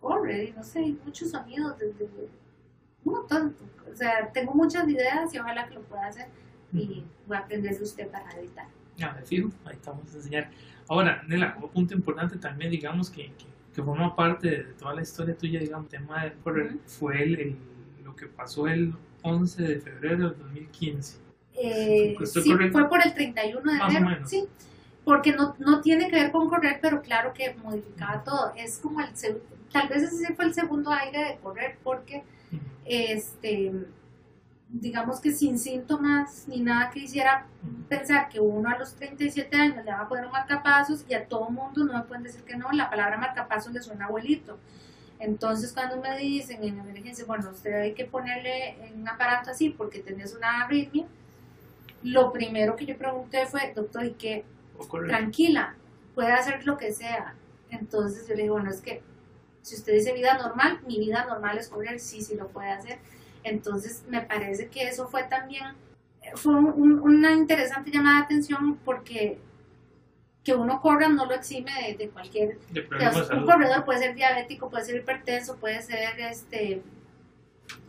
corre, 0.00 0.44
y 0.44 0.52
no 0.52 0.62
sé, 0.62 0.78
hay 0.80 0.98
muchos 1.04 1.30
sonidos 1.30 1.76
desde 1.78 2.04
un 3.04 3.12
montón. 3.12 3.56
O 3.92 3.96
sea, 3.96 4.30
tengo 4.32 4.52
muchas 4.54 4.88
ideas 4.88 5.32
y 5.34 5.38
ojalá 5.38 5.66
que 5.66 5.74
lo 5.74 5.82
pueda 5.82 6.06
hacer 6.06 6.26
y 6.72 7.02
voy 7.26 7.36
a 7.36 7.40
aprender 7.40 7.76
de 7.76 7.82
usted 7.82 8.08
para 8.08 8.30
editar. 8.38 8.66
Ya, 8.96 9.14
de 9.14 9.22
fijo, 9.22 9.50
ahí 9.64 9.74
estamos 9.74 10.12
a 10.12 10.16
enseñar. 10.16 10.50
Ahora, 10.88 11.22
Nela, 11.26 11.56
un 11.60 11.68
punto 11.70 11.94
importante 11.94 12.36
también, 12.38 12.70
digamos, 12.70 13.10
que, 13.10 13.32
que, 13.32 13.46
que 13.74 13.82
forma 13.82 14.14
parte 14.14 14.48
de 14.48 14.58
toda 14.74 14.94
la 14.94 15.02
historia 15.02 15.36
tuya, 15.36 15.58
digamos, 15.58 15.92
el 15.92 15.98
tema 16.00 16.22
del 16.24 16.34
correr, 16.34 16.66
Ujú. 16.68 16.78
fue 16.86 17.22
el, 17.22 17.40
el- 17.40 17.56
lo 18.16 18.20
que 18.20 18.26
pasó 18.26 18.66
el 18.66 18.94
11 19.22 19.62
de 19.62 19.80
febrero 19.80 20.30
del 20.30 20.38
2015. 20.38 21.18
Eh, 21.54 22.16
¿Estoy 22.20 22.42
sí, 22.42 22.50
correcto? 22.50 22.78
fue 22.78 22.88
por 22.88 23.06
el 23.06 23.14
31 23.14 23.72
de 23.72 23.78
Más 23.78 23.94
enero. 23.94 24.26
Sí, 24.26 24.44
porque 25.04 25.32
no, 25.32 25.54
no 25.58 25.80
tiene 25.80 26.08
que 26.08 26.16
ver 26.16 26.32
con 26.32 26.48
correr, 26.48 26.78
pero 26.82 27.00
claro 27.02 27.32
que 27.32 27.54
modificaba 27.54 28.22
todo. 28.24 28.52
Es 28.56 28.78
como 28.78 29.00
el, 29.00 29.08
tal 29.72 29.88
vez 29.88 30.02
ese 30.02 30.34
fue 30.34 30.46
el 30.46 30.54
segundo 30.54 30.90
aire 30.90 31.24
de 31.24 31.36
correr, 31.36 31.78
porque 31.82 32.24
este 32.84 33.72
digamos 34.68 35.20
que 35.20 35.30
sin 35.30 35.58
síntomas 35.58 36.48
ni 36.48 36.60
nada 36.60 36.90
que 36.90 36.98
hiciera 37.00 37.46
pensar 37.88 38.28
que 38.28 38.40
uno 38.40 38.68
a 38.68 38.76
los 38.76 38.94
37 38.94 39.56
años 39.56 39.84
le 39.84 39.92
va 39.92 40.00
a 40.00 40.08
poner 40.08 40.26
un 40.26 40.32
marcapasos 40.32 41.04
y 41.08 41.14
a 41.14 41.26
todo 41.26 41.50
mundo 41.50 41.84
no 41.84 41.92
me 41.92 42.02
pueden 42.02 42.24
decir 42.24 42.42
que 42.42 42.56
no, 42.56 42.70
la 42.72 42.90
palabra 42.90 43.16
marcapasos 43.16 43.72
le 43.72 43.80
suena 43.80 44.06
abuelito. 44.06 44.58
Entonces 45.18 45.72
cuando 45.72 46.00
me 46.00 46.16
dicen 46.18 46.62
en 46.62 46.78
emergencia, 46.78 47.24
bueno, 47.24 47.50
usted 47.50 47.72
hay 47.72 47.94
que 47.94 48.04
ponerle 48.04 48.76
un 48.94 49.08
aparato 49.08 49.50
así 49.50 49.70
porque 49.70 50.00
tenés 50.00 50.34
una 50.34 50.64
arritmia, 50.64 51.06
lo 52.02 52.32
primero 52.32 52.76
que 52.76 52.86
yo 52.86 52.96
pregunté 52.96 53.46
fue, 53.46 53.72
doctor, 53.74 54.04
¿y 54.04 54.12
qué? 54.12 54.44
Tranquila, 55.06 55.74
puede 56.14 56.32
hacer 56.32 56.66
lo 56.66 56.76
que 56.76 56.92
sea. 56.92 57.34
Entonces 57.70 58.28
yo 58.28 58.34
le 58.34 58.42
digo, 58.42 58.54
bueno, 58.54 58.70
es 58.70 58.80
que 58.80 59.02
si 59.62 59.74
usted 59.74 59.94
dice 59.94 60.12
vida 60.12 60.38
normal, 60.38 60.80
mi 60.86 60.98
vida 60.98 61.24
normal 61.24 61.58
es 61.58 61.68
correr, 61.68 61.98
sí, 61.98 62.20
sí 62.20 62.36
lo 62.36 62.48
puede 62.48 62.70
hacer. 62.70 62.98
Entonces 63.42 64.04
me 64.08 64.20
parece 64.20 64.68
que 64.68 64.82
eso 64.88 65.08
fue 65.08 65.24
también, 65.24 65.64
fue 66.34 66.54
una 66.54 67.32
interesante 67.32 67.90
llamada 67.90 68.18
de 68.18 68.24
atención 68.24 68.78
porque 68.84 69.38
que 70.46 70.54
uno 70.54 70.80
corra 70.80 71.08
no 71.08 71.26
lo 71.26 71.34
exime 71.34 71.96
de, 71.98 72.08
cualquier... 72.08 72.58
un 73.32 73.46
corredor 73.46 73.84
puede 73.84 73.98
ser 73.98 74.14
diabético, 74.14 74.70
puede 74.70 74.84
ser 74.84 74.94
hipertenso, 74.94 75.56
puede 75.56 75.82
ser 75.82 76.20
este 76.20 76.82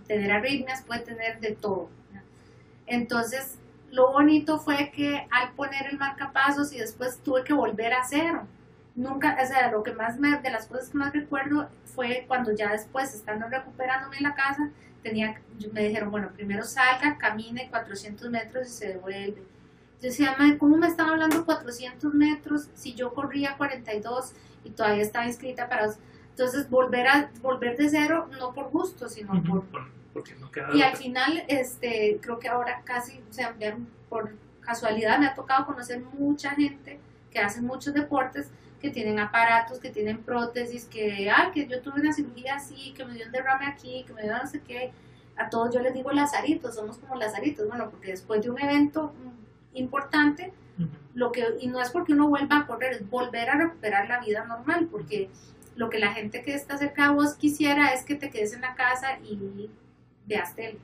tener 0.08 0.32
arritmias, 0.32 0.82
puede 0.82 1.02
tener 1.02 1.40
de 1.40 1.52
todo. 1.52 1.92
Entonces, 2.88 3.60
lo 3.92 4.12
bonito 4.12 4.58
fue 4.58 4.90
que 4.90 5.28
al 5.30 5.52
poner 5.52 5.86
el 5.92 6.00
marcapasos 6.00 6.74
y 6.74 6.80
después 6.80 7.20
tuve 7.24 7.44
que 7.44 7.54
volver 7.54 7.94
a 7.94 8.04
cero. 8.04 8.48
Nunca, 8.96 9.38
o 9.40 9.46
sea, 9.46 9.70
lo 9.70 9.84
que 9.84 9.92
más 9.92 10.18
me, 10.18 10.40
de 10.40 10.50
las 10.50 10.66
cosas 10.66 10.90
que 10.90 10.98
más 10.98 11.14
recuerdo 11.14 11.70
fue 11.94 12.26
cuando 12.28 12.56
ya 12.56 12.72
después, 12.72 13.14
estando 13.14 13.48
recuperándome 13.48 14.18
en 14.18 14.24
la 14.24 14.34
casa, 14.34 14.72
tenía, 15.04 15.40
me 15.74 15.90
dijeron, 15.90 16.10
bueno, 16.10 16.32
primero 16.34 16.64
salga, 16.64 17.20
camine 17.20 17.70
400 17.70 18.32
metros 18.32 18.68
y 18.68 18.72
se 18.72 18.88
devuelve 18.94 19.44
yo 20.02 20.10
decía, 20.10 20.36
¿cómo 20.60 20.78
me 20.78 20.88
están 20.88 21.10
hablando 21.10 21.44
400 21.44 22.14
metros 22.14 22.70
si 22.76 22.94
yo 22.94 23.14
corría 23.14 23.58
42 23.58 24.34
y 24.64 24.70
todavía 24.72 25.02
estaba 25.02 25.26
inscrita 25.26 25.68
para... 25.68 25.90
Entonces, 26.30 26.70
volver 26.70 27.08
a 27.08 27.32
volver 27.42 27.76
de 27.78 27.90
cero, 27.90 28.30
no 28.40 28.54
por 28.54 28.70
gusto, 28.70 29.10
sino 29.10 29.42
por... 29.44 29.64
Porque 30.14 30.36
no 30.36 30.50
y 30.74 30.82
al 30.82 30.96
final, 30.96 31.44
este, 31.48 32.20
creo 32.22 32.40
que 32.40 32.48
ahora 32.48 32.82
casi, 32.84 33.20
o 33.30 33.34
sea, 33.34 33.56
por 34.10 34.34
casualidad. 34.62 35.18
Me 35.18 35.28
ha 35.28 35.34
tocado 35.34 35.66
conocer 35.66 36.02
mucha 36.02 36.52
gente 36.52 37.00
que 37.32 37.40
hace 37.40 37.62
muchos 37.62 37.94
deportes, 37.94 38.50
que 38.80 38.92
tienen 38.92 39.20
aparatos, 39.20 39.80
que 39.80 39.90
tienen 39.90 40.20
prótesis, 40.20 40.86
que, 40.86 41.32
ay, 41.32 41.52
que 41.52 41.68
yo 41.68 41.82
tuve 41.82 42.02
una 42.02 42.14
cirugía 42.14 42.56
así, 42.56 42.94
que 42.96 43.04
me 43.06 43.14
dio 43.14 43.26
un 43.26 43.32
derrame 43.32 43.66
aquí, 43.66 44.04
que 44.06 44.14
me 44.14 44.24
dio 44.24 44.38
no 44.38 44.48
sé 44.48 44.62
qué. 44.62 44.92
A 45.36 45.50
todos 45.50 45.74
yo 45.74 45.82
les 45.82 45.94
digo 45.94 46.12
lazaritos, 46.12 46.76
somos 46.76 46.98
como 46.98 47.16
lazaritos, 47.16 47.68
bueno, 47.68 47.90
porque 47.90 48.12
después 48.12 48.44
de 48.44 48.50
un 48.50 48.60
evento 48.60 49.14
importante, 49.80 50.54
lo 51.14 51.32
que, 51.32 51.44
y 51.60 51.68
no 51.68 51.82
es 51.82 51.90
porque 51.90 52.14
uno 52.14 52.28
vuelva 52.28 52.60
a 52.60 52.68
correr, 52.68 52.94
es 52.94 53.10
volver 53.10 53.50
a 53.50 53.58
recuperar 53.58 54.08
la 54.08 54.20
vida 54.20 54.46
normal, 54.46 54.88
porque 54.92 55.30
lo 55.76 55.90
que 55.90 56.00
la 56.00 56.14
gente 56.14 56.42
que 56.42 56.54
está 56.54 56.78
cerca 56.78 57.08
de 57.08 57.16
vos 57.16 57.36
quisiera 57.36 57.94
es 57.94 58.04
que 58.04 58.16
te 58.16 58.30
quedes 58.30 58.54
en 58.54 58.62
la 58.62 58.76
casa 58.76 59.18
y 59.24 59.70
veas 60.26 60.56
tele. 60.56 60.78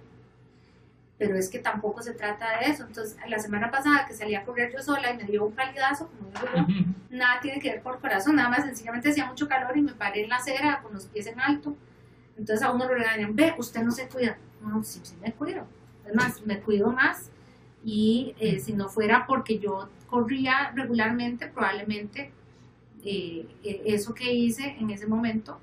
Pero 1.18 1.36
es 1.36 1.50
que 1.50 1.60
tampoco 1.60 2.02
se 2.02 2.14
trata 2.14 2.60
de 2.60 2.72
eso. 2.72 2.84
Entonces, 2.84 3.18
la 3.28 3.38
semana 3.40 3.70
pasada 3.70 4.06
que 4.08 4.14
salí 4.14 4.34
a 4.36 4.44
correr 4.44 4.74
yo 4.74 4.82
sola 4.82 5.12
y 5.12 5.18
me 5.18 5.24
dio 5.26 5.46
un 5.46 5.54
calidazo, 5.54 6.10
como 6.10 6.30
digo 6.32 6.48
yo, 6.56 7.16
nada 7.16 7.40
tiene 7.40 7.60
que 7.60 7.70
ver 7.70 7.82
con 7.82 7.94
el 7.94 8.00
corazón, 8.00 8.36
nada 8.36 8.50
más 8.50 8.66
sencillamente 8.66 9.10
hacía 9.10 9.28
mucho 9.28 9.48
calor 9.48 9.78
y 9.78 9.82
me 9.82 9.94
paré 9.94 10.24
en 10.24 10.30
la 10.30 10.38
acera 10.38 10.82
con 10.82 10.94
los 10.94 11.06
pies 11.06 11.28
en 11.28 11.40
alto. 11.40 11.76
Entonces 12.38 12.66
a 12.66 12.72
uno 12.72 12.86
lo 12.86 12.96
regañan, 12.96 13.36
ve, 13.36 13.54
usted 13.58 13.84
no 13.84 13.92
se 13.92 14.08
cuida. 14.08 14.38
No, 14.62 14.84
sí, 14.84 15.00
sí 15.04 15.16
me 15.22 15.32
cuido. 15.32 15.68
Es 16.06 16.16
más, 16.16 16.42
me 16.42 16.60
cuido 16.60 16.92
más 16.92 17.30
y 17.84 18.36
eh, 18.40 18.60
si 18.60 18.74
no 18.74 18.88
fuera 18.88 19.26
porque 19.28 19.60
yo 19.60 19.90
corría 20.08 20.72
regularmente, 20.76 21.48
probablemente 21.48 22.32
eh, 23.04 23.46
eh, 23.64 23.82
eso 23.86 24.14
que 24.14 24.32
hice 24.32 24.78
en 24.80 24.90
ese 24.90 25.08
momento 25.08 25.60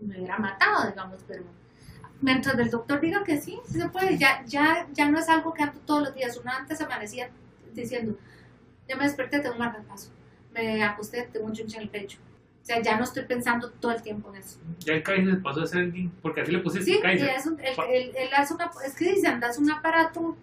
me 0.00 0.18
hubiera 0.18 0.38
matado, 0.38 0.88
digamos, 0.88 1.24
pero 1.26 1.42
mientras 2.20 2.56
el 2.58 2.70
doctor 2.70 3.00
diga 3.00 3.24
que 3.24 3.40
sí, 3.40 3.58
sí 3.66 3.80
se 3.80 3.88
puede, 3.88 4.16
ya, 4.16 4.44
ya, 4.46 4.86
ya 4.92 5.10
no 5.10 5.18
es 5.18 5.28
algo 5.28 5.52
que 5.52 5.64
ando 5.64 5.80
todos 5.80 6.02
los 6.02 6.14
días, 6.14 6.38
uno 6.40 6.52
antes 6.52 6.80
amanecía 6.80 7.30
diciendo, 7.74 8.16
ya 8.88 8.96
me 8.96 9.04
desperté, 9.04 9.40
tengo 9.40 9.54
un 9.54 9.60
marcapaso, 9.60 10.12
me 10.54 10.82
acosté, 10.84 11.28
tengo 11.32 11.46
un 11.46 11.52
chunche 11.52 11.76
en 11.76 11.82
el 11.82 11.88
pecho. 11.88 12.18
O 12.62 12.64
sea, 12.68 12.82
ya 12.82 12.98
no 12.98 13.04
estoy 13.04 13.24
pensando 13.24 13.70
todo 13.70 13.92
el 13.92 14.02
tiempo 14.02 14.28
en 14.28 14.40
eso. 14.40 14.58
Ya 14.80 14.92
el 14.92 15.02
Kaiser 15.02 15.40
pasó 15.40 15.62
a 15.62 15.66
ser, 15.66 15.90
porque 16.20 16.42
así 16.42 16.52
le 16.52 16.58
pusiste 16.58 16.92
sí, 16.92 17.00
Kaiser. 17.00 17.30
Es, 17.30 17.46
un, 17.46 17.58
el, 17.60 17.74
el, 17.88 18.14
el, 18.14 18.28
es 18.84 18.94
que 18.94 19.14
dice, 19.14 19.26
andas 19.26 19.56
un 19.56 19.70
aparato, 19.70 20.20
un 20.20 20.36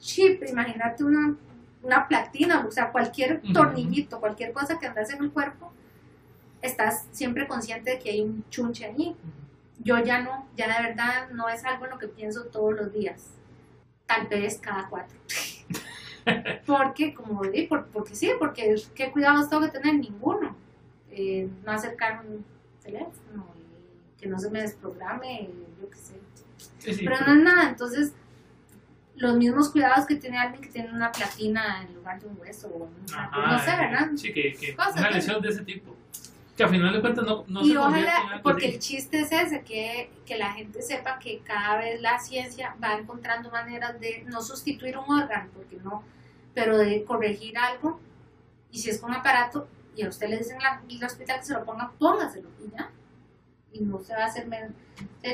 chip, 0.00 0.42
imagínate 0.48 1.04
una, 1.04 1.36
una 1.82 2.08
platina, 2.08 2.64
o 2.66 2.70
sea, 2.70 2.90
cualquier 2.90 3.40
tornillito, 3.52 4.18
cualquier 4.18 4.52
cosa 4.52 4.78
que 4.78 4.86
andas 4.86 5.10
en 5.10 5.22
el 5.22 5.30
cuerpo, 5.30 5.72
estás 6.62 7.06
siempre 7.12 7.46
consciente 7.46 7.92
de 7.92 7.98
que 7.98 8.10
hay 8.10 8.20
un 8.22 8.44
chunche 8.50 8.86
allí. 8.86 9.14
Yo 9.82 9.98
ya 9.98 10.20
no, 10.20 10.46
ya 10.56 10.66
de 10.66 10.88
verdad 10.88 11.30
no 11.30 11.48
es 11.48 11.64
algo 11.64 11.86
en 11.86 11.92
lo 11.92 11.98
que 11.98 12.08
pienso 12.08 12.44
todos 12.46 12.74
los 12.74 12.92
días. 12.92 13.28
Tal 14.06 14.26
vez 14.26 14.58
cada 14.58 14.88
cuatro. 14.88 15.16
porque, 16.66 17.14
como 17.14 17.42
di, 17.44 17.66
porque 17.66 18.14
sí, 18.14 18.30
porque 18.38 18.74
qué 18.94 19.10
cuidados 19.10 19.48
tengo 19.48 19.62
que 19.62 19.70
tener 19.70 19.94
ninguno. 19.94 20.54
Eh, 21.10 21.48
no 21.64 21.72
acercar 21.72 22.24
un 22.26 22.44
teléfono, 22.82 23.46
que 24.18 24.28
no 24.28 24.38
se 24.38 24.50
me 24.50 24.60
desprograme, 24.60 25.48
yo 25.80 25.90
qué 25.90 25.96
sé. 25.96 26.20
Pero 26.98 27.16
no 27.26 27.34
es 27.34 27.42
nada, 27.42 27.68
entonces 27.70 28.12
los 29.20 29.36
mismos 29.36 29.68
cuidados 29.68 30.06
que 30.06 30.16
tiene 30.16 30.38
alguien 30.38 30.62
que 30.62 30.70
tiene 30.70 30.90
una 30.90 31.12
platina 31.12 31.82
en 31.82 31.94
lugar 31.94 32.18
de 32.20 32.26
un 32.26 32.38
hueso 32.40 32.68
o 32.68 32.88
no 32.88 33.58
sé, 33.58 33.70
¿verdad? 33.76 34.10
Sí, 34.16 34.32
que, 34.32 34.54
que 34.54 34.74
una 34.74 35.10
lesión 35.10 35.42
de 35.42 35.50
ese 35.50 35.62
tipo. 35.62 35.94
Que 36.56 36.64
al 36.64 36.70
final 36.70 36.92
de 36.92 37.00
cuentas 37.00 37.24
no, 37.24 37.44
no 37.46 37.64
y 37.64 37.76
ojalá, 37.76 38.40
porque 38.42 38.66
el 38.66 38.78
chiste 38.78 39.20
es 39.20 39.32
ese, 39.32 39.62
que, 39.62 40.10
que 40.26 40.36
la 40.36 40.52
gente 40.52 40.82
sepa 40.82 41.18
que 41.18 41.40
cada 41.40 41.78
vez 41.78 42.00
la 42.00 42.18
ciencia 42.18 42.74
va 42.82 42.94
encontrando 42.94 43.50
maneras 43.50 44.00
de 44.00 44.24
no 44.26 44.42
sustituir 44.42 44.96
un 44.96 45.22
órgano, 45.22 45.50
porque 45.54 45.76
no, 45.76 46.02
pero 46.54 46.78
de 46.78 47.04
corregir 47.04 47.56
algo, 47.58 48.00
y 48.70 48.78
si 48.78 48.90
es 48.90 49.00
con 49.00 49.12
aparato, 49.12 49.68
y 49.96 50.02
a 50.02 50.08
usted 50.08 50.28
le 50.28 50.38
dicen 50.38 50.58
en 50.60 50.96
el 50.96 51.04
hospital 51.04 51.40
que 51.40 51.46
se 51.46 51.52
lo 51.54 51.64
ponga, 51.64 51.92
póngaselo, 51.98 52.48
y 52.62 52.70
ya 52.74 52.89
y 53.72 53.80
no 53.80 54.00
se 54.00 54.14
va 54.14 54.24
a 54.24 54.26
hacer 54.26 54.46
menos. 54.46 54.72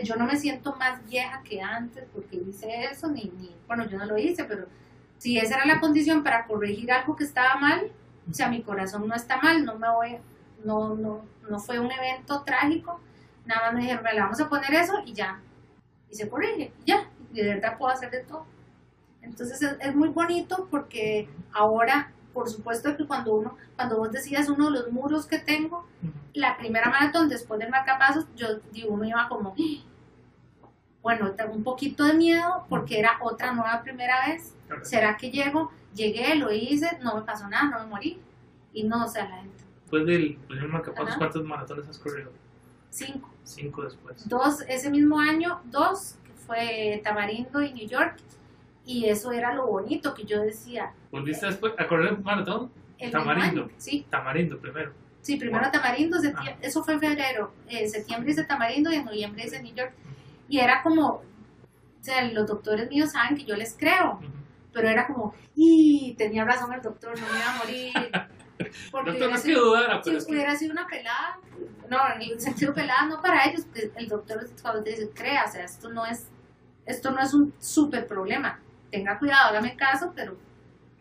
yo 0.04 0.16
no 0.16 0.26
me 0.26 0.36
siento 0.36 0.74
más 0.76 1.04
vieja 1.06 1.42
que 1.42 1.60
antes 1.60 2.04
porque 2.12 2.36
hice 2.36 2.84
eso, 2.84 3.08
ni, 3.08 3.24
ni, 3.38 3.54
bueno, 3.66 3.88
yo 3.88 3.98
no 3.98 4.06
lo 4.06 4.18
hice, 4.18 4.44
pero 4.44 4.66
si 5.18 5.38
esa 5.38 5.56
era 5.56 5.66
la 5.66 5.80
condición 5.80 6.22
para 6.22 6.46
corregir 6.46 6.92
algo 6.92 7.16
que 7.16 7.24
estaba 7.24 7.56
mal, 7.56 7.90
o 8.28 8.34
sea, 8.34 8.48
mi 8.48 8.62
corazón 8.62 9.06
no 9.08 9.14
está 9.14 9.40
mal, 9.40 9.64
no 9.64 9.78
me 9.78 9.88
voy, 9.90 10.18
no, 10.64 10.94
no, 10.94 11.24
no 11.48 11.58
fue 11.58 11.78
un 11.78 11.90
evento 11.90 12.42
trágico, 12.42 13.00
nada 13.46 13.66
más 13.66 13.74
me 13.74 13.80
dijeron, 13.82 14.04
le 14.04 14.20
vamos 14.20 14.40
a 14.40 14.48
poner 14.48 14.74
eso 14.74 14.94
y 15.04 15.14
ya, 15.14 15.40
y 16.10 16.14
se 16.14 16.28
corrige, 16.28 16.72
ya, 16.84 17.08
y 17.32 17.42
de 17.42 17.54
verdad 17.54 17.78
puedo 17.78 17.92
hacer 17.92 18.10
de 18.10 18.24
todo. 18.24 18.46
Entonces 19.22 19.60
es, 19.62 19.76
es 19.80 19.94
muy 19.94 20.08
bonito 20.08 20.68
porque 20.70 21.28
ahora 21.52 22.12
por 22.36 22.50
supuesto 22.50 22.94
que 22.98 23.06
cuando 23.06 23.34
uno, 23.34 23.56
cuando 23.76 23.96
vos 23.96 24.12
decías 24.12 24.50
uno 24.50 24.66
de 24.66 24.72
los 24.72 24.92
muros 24.92 25.24
que 25.24 25.38
tengo, 25.38 25.86
la 26.34 26.58
primera 26.58 26.90
maratón 26.90 27.30
después 27.30 27.58
del 27.58 27.70
marcapasos, 27.70 28.26
yo 28.36 28.58
digo, 28.72 28.94
me 28.94 29.08
iba 29.08 29.26
como, 29.26 29.56
bueno, 31.00 31.30
tengo 31.30 31.54
un 31.54 31.64
poquito 31.64 32.04
de 32.04 32.12
miedo 32.12 32.66
porque 32.68 32.98
era 32.98 33.16
otra 33.22 33.54
nueva 33.54 33.82
primera 33.82 34.26
vez. 34.26 34.54
¿Será 34.82 35.16
que 35.16 35.30
llego? 35.30 35.72
Llegué, 35.94 36.34
lo 36.34 36.52
hice, 36.52 36.98
no 37.02 37.16
me 37.16 37.22
pasó 37.22 37.48
nada, 37.48 37.70
no 37.70 37.78
me 37.78 37.86
morí. 37.86 38.20
Y 38.74 38.84
no, 38.84 39.06
o 39.06 39.08
sea, 39.08 39.26
la 39.26 39.38
gente. 39.38 39.64
Después 39.80 40.04
del 40.04 40.36
primer 40.46 40.68
marcapasos, 40.68 41.16
¿cuántos 41.16 41.42
maratones 41.42 41.88
has 41.88 41.98
corrido? 41.98 42.32
Cinco. 42.90 43.30
Cinco 43.44 43.82
después. 43.82 44.28
Dos, 44.28 44.60
ese 44.68 44.90
mismo 44.90 45.18
año, 45.18 45.62
dos, 45.64 46.16
que 46.22 46.32
fue 46.32 47.00
Tamarindo 47.02 47.62
y 47.62 47.72
New 47.72 47.88
York, 47.88 48.18
y 48.86 49.06
eso 49.06 49.32
era 49.32 49.52
lo 49.52 49.66
bonito 49.66 50.14
que 50.14 50.24
yo 50.24 50.40
decía. 50.40 50.92
¿Volviste 51.10 51.46
después 51.46 51.74
a 51.76 51.86
correr 51.86 52.14
un 52.14 52.22
maratón? 52.22 52.70
Tamarindo. 53.10 53.68
sí. 53.76 54.06
Tamarindo 54.08 54.58
primero. 54.58 54.92
Sí, 55.20 55.36
primero 55.36 55.68
Tamarindo, 55.72 56.18
ah. 56.36 56.56
eso 56.62 56.84
fue 56.84 56.94
en 56.94 57.00
febrero. 57.00 57.52
En 57.68 57.90
septiembre 57.90 58.30
hice 58.30 58.44
Tamarindo 58.44 58.92
y 58.92 58.94
en 58.94 59.04
noviembre 59.04 59.44
hice 59.44 59.60
New 59.60 59.74
York. 59.74 59.92
Y 60.48 60.60
era 60.60 60.84
como, 60.84 61.06
o 61.08 61.22
sea, 62.00 62.22
los 62.30 62.46
doctores 62.46 62.88
míos 62.88 63.10
saben 63.10 63.36
que 63.36 63.44
yo 63.44 63.56
les 63.56 63.74
creo. 63.76 64.20
Pero 64.72 64.88
era 64.88 65.08
como, 65.08 65.34
y 65.56 66.14
tenía 66.16 66.44
razón 66.44 66.72
el 66.72 66.80
doctor, 66.80 67.18
no 67.18 67.26
me 67.26 67.38
iba 67.38 67.54
a 67.54 67.58
morir. 67.58 67.92
Porque 68.92 69.18
no 69.18 69.36
sido, 69.36 69.66
dudar, 69.66 70.00
pero 70.02 70.18
si 70.20 70.32
hubiera 70.32 70.56
sido 70.56 70.72
una 70.72 70.86
pelada, 70.86 71.38
no, 71.90 71.98
en 72.14 72.22
el 72.22 72.40
sentido 72.40 72.72
pelada 72.72 73.04
no 73.06 73.20
para 73.20 73.44
ellos, 73.44 73.66
porque 73.66 73.90
el 73.96 74.08
doctor 74.08 74.48
cuando 74.62 74.82
te 74.82 74.90
dice, 74.90 75.10
crea, 75.14 75.44
o 75.46 75.52
sea, 75.52 75.62
esto 75.62 75.90
no 75.90 76.06
es, 76.06 76.26
esto 76.86 77.10
no 77.10 77.20
es 77.20 77.34
un 77.34 77.52
súper 77.58 78.06
problema 78.06 78.58
tenga 78.96 79.18
cuidado, 79.18 79.50
hágame 79.50 79.76
caso, 79.76 80.12
pero... 80.14 80.36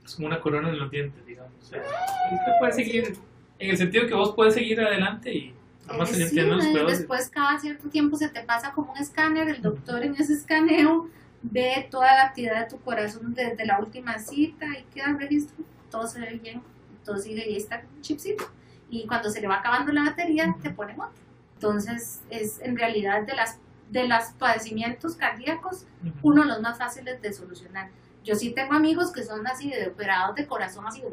Es 0.03 0.15
como 0.15 0.27
una 0.27 0.39
corona 0.39 0.69
en 0.69 0.77
los 0.77 0.91
dientes, 0.91 1.25
digamos. 1.25 1.53
O 1.61 1.65
sea, 1.65 1.79
usted 1.79 2.51
puede 2.59 2.73
seguir, 2.73 3.17
en 3.57 3.69
el 3.69 3.77
sentido 3.77 4.07
que 4.07 4.13
vos 4.13 4.33
puedes 4.35 4.53
seguir 4.53 4.81
adelante 4.81 5.33
y 5.33 5.53
nada 5.87 5.99
más 5.99 6.11
eh, 6.17 6.27
sí, 6.27 6.41
los 6.41 6.73
Después 6.87 7.29
cada 7.29 7.57
cierto 7.59 7.89
tiempo 7.89 8.17
se 8.17 8.27
te 8.29 8.41
pasa 8.43 8.73
como 8.73 8.91
un 8.91 8.97
escáner, 8.97 9.47
el 9.49 9.61
doctor 9.61 10.03
en 10.03 10.15
ese 10.15 10.33
escaneo 10.33 11.09
ve 11.41 11.87
toda 11.89 12.07
la 12.07 12.23
actividad 12.23 12.65
de 12.65 12.69
tu 12.69 12.81
corazón 12.81 13.33
desde 13.33 13.65
la 13.65 13.79
última 13.79 14.19
cita 14.19 14.65
y 14.77 14.83
queda 14.93 15.15
registro, 15.17 15.63
todo 15.89 16.05
se 16.07 16.19
ve 16.19 16.39
bien, 16.41 16.61
todo 17.03 17.17
sigue 17.17 17.43
ahí 17.43 17.55
está 17.55 17.77
el 17.77 18.01
chipcito. 18.01 18.45
Y 18.89 19.07
cuando 19.07 19.29
se 19.29 19.41
le 19.41 19.47
va 19.47 19.59
acabando 19.59 19.91
la 19.91 20.03
batería, 20.03 20.55
te 20.61 20.69
ponen 20.69 20.99
otro. 20.99 21.23
Entonces, 21.55 22.21
es 22.29 22.59
en 22.61 22.77
realidad 22.77 23.23
de 23.23 23.35
las 23.35 23.59
de 23.89 24.07
los 24.07 24.25
padecimientos 24.39 25.15
cardíacos, 25.15 25.85
uno 26.21 26.43
de 26.43 26.47
los 26.47 26.61
más 26.61 26.77
fáciles 26.77 27.21
de 27.21 27.33
solucionar. 27.33 27.89
Yo 28.23 28.35
sí 28.35 28.51
tengo 28.51 28.73
amigos 28.73 29.11
que 29.11 29.23
son 29.23 29.45
así 29.45 29.69
de 29.69 29.87
operados 29.87 30.35
de 30.35 30.47
corazón, 30.47 30.85
así 30.87 31.01
de 31.01 31.07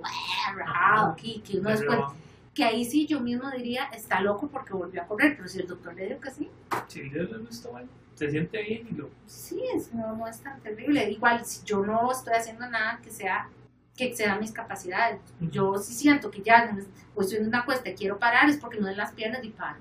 que, 1.17 1.43
que 1.43 1.59
uno 1.59 1.71
después, 1.71 1.99
que 2.55 2.65
ahí 2.65 2.85
sí 2.85 3.07
yo 3.07 3.21
mismo 3.21 3.51
diría, 3.51 3.85
está 3.93 4.21
loco 4.21 4.49
porque 4.49 4.73
volvió 4.73 5.03
a 5.03 5.07
correr, 5.07 5.37
pero 5.37 5.49
si 5.49 5.61
el 5.61 5.67
doctor 5.67 5.95
le 5.95 6.09
dijo 6.09 6.21
que 6.21 6.31
sí. 6.31 6.51
Sí, 6.89 7.11
no 7.11 7.49
está 7.49 7.69
bueno. 7.69 7.89
Se 8.15 8.31
siente 8.31 8.63
bien 8.63 8.89
y 8.91 8.95
lo... 8.95 9.11
Sí, 9.27 9.63
no, 9.93 10.17
no 10.17 10.27
es 10.27 10.41
tan 10.41 10.61
terrible. 10.61 11.11
Igual, 11.11 11.45
si 11.45 11.65
yo 11.65 11.85
no 11.85 12.13
estoy 12.13 12.35
haciendo 12.35 12.69
nada 12.69 13.01
que 13.03 13.11
sea 13.11 13.49
que 13.97 14.05
exceda 14.05 14.39
mis 14.39 14.53
capacidades. 14.53 15.21
Yo 15.41 15.77
sí 15.79 15.93
siento 15.93 16.31
que 16.31 16.43
ya, 16.43 16.75
pues 17.15 17.27
estoy 17.27 17.43
en 17.43 17.49
una 17.49 17.65
cuesta 17.65 17.91
y 17.91 17.95
quiero 17.95 18.19
parar, 18.19 18.49
es 18.49 18.57
porque 18.57 18.81
no 18.81 18.89
en 18.89 18.97
las 18.97 19.13
piernas 19.13 19.45
y 19.45 19.51
paro. 19.51 19.81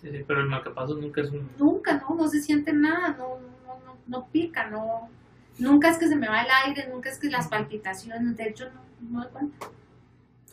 Sí, 0.00 0.10
sí, 0.10 0.24
pero 0.26 0.40
el 0.40 0.48
marcapasos 0.48 0.98
nunca 0.98 1.22
es 1.22 1.30
un... 1.30 1.48
Nunca, 1.58 1.98
no, 1.98 2.14
no 2.14 2.28
se 2.28 2.40
siente 2.40 2.72
nada, 2.72 3.16
no, 3.16 3.38
no, 3.66 3.80
no, 3.84 3.96
no 4.06 4.26
pica, 4.26 4.68
no... 4.68 5.08
Nunca 5.58 5.88
es 5.88 5.96
que 5.96 6.06
se 6.06 6.16
me 6.16 6.28
va 6.28 6.42
el 6.42 6.50
aire, 6.66 6.88
nunca 6.92 7.08
es 7.08 7.18
que 7.18 7.30
las 7.30 7.48
palpitaciones, 7.48 8.36
de 8.36 8.48
hecho 8.48 8.66
no, 8.66 8.82
no 9.10 9.22
doy 9.22 9.32
cuenta. 9.32 9.66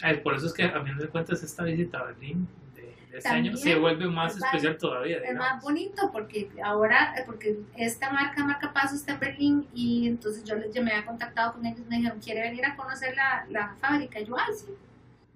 Ay, 0.02 0.18
por 0.22 0.36
eso 0.36 0.48
es 0.48 0.54
que 0.54 0.64
a 0.64 0.82
fin 0.84 0.98
de 0.98 1.08
cuentas 1.08 1.44
esta 1.44 1.64
visita 1.64 2.00
a 2.00 2.04
Berlín 2.06 2.48
de, 2.76 3.18
este 3.18 3.30
año 3.30 3.56
se 3.56 3.78
vuelve 3.78 4.08
más 4.08 4.38
especial 4.38 4.78
todavía. 4.78 5.18
Es 5.18 5.36
más 5.36 5.62
bonito 5.62 6.10
porque 6.12 6.50
ahora, 6.64 7.14
porque 7.26 7.60
esta 7.76 8.12
marca, 8.12 8.44
Marca 8.46 8.72
Paso, 8.74 8.96
está 8.96 9.14
en 9.14 9.20
Berlín 9.20 9.68
y 9.74 10.08
entonces 10.08 10.44
yo, 10.44 10.56
les, 10.56 10.74
yo 10.74 10.82
me 10.84 10.92
había 10.92 11.06
contactado 11.06 11.54
con 11.54 11.66
ellos 11.66 11.80
y 11.86 11.90
me 11.90 11.98
dijeron, 11.98 12.20
¿quiere 12.20 12.42
venir 12.42 12.66
a 12.66 12.76
conocer 12.76 13.16
la, 13.16 13.46
la 13.50 13.76
fábrica? 13.80 14.20
Y 14.20 14.26
yo, 14.26 14.36
ay, 14.38 14.54
sí. 14.56 14.74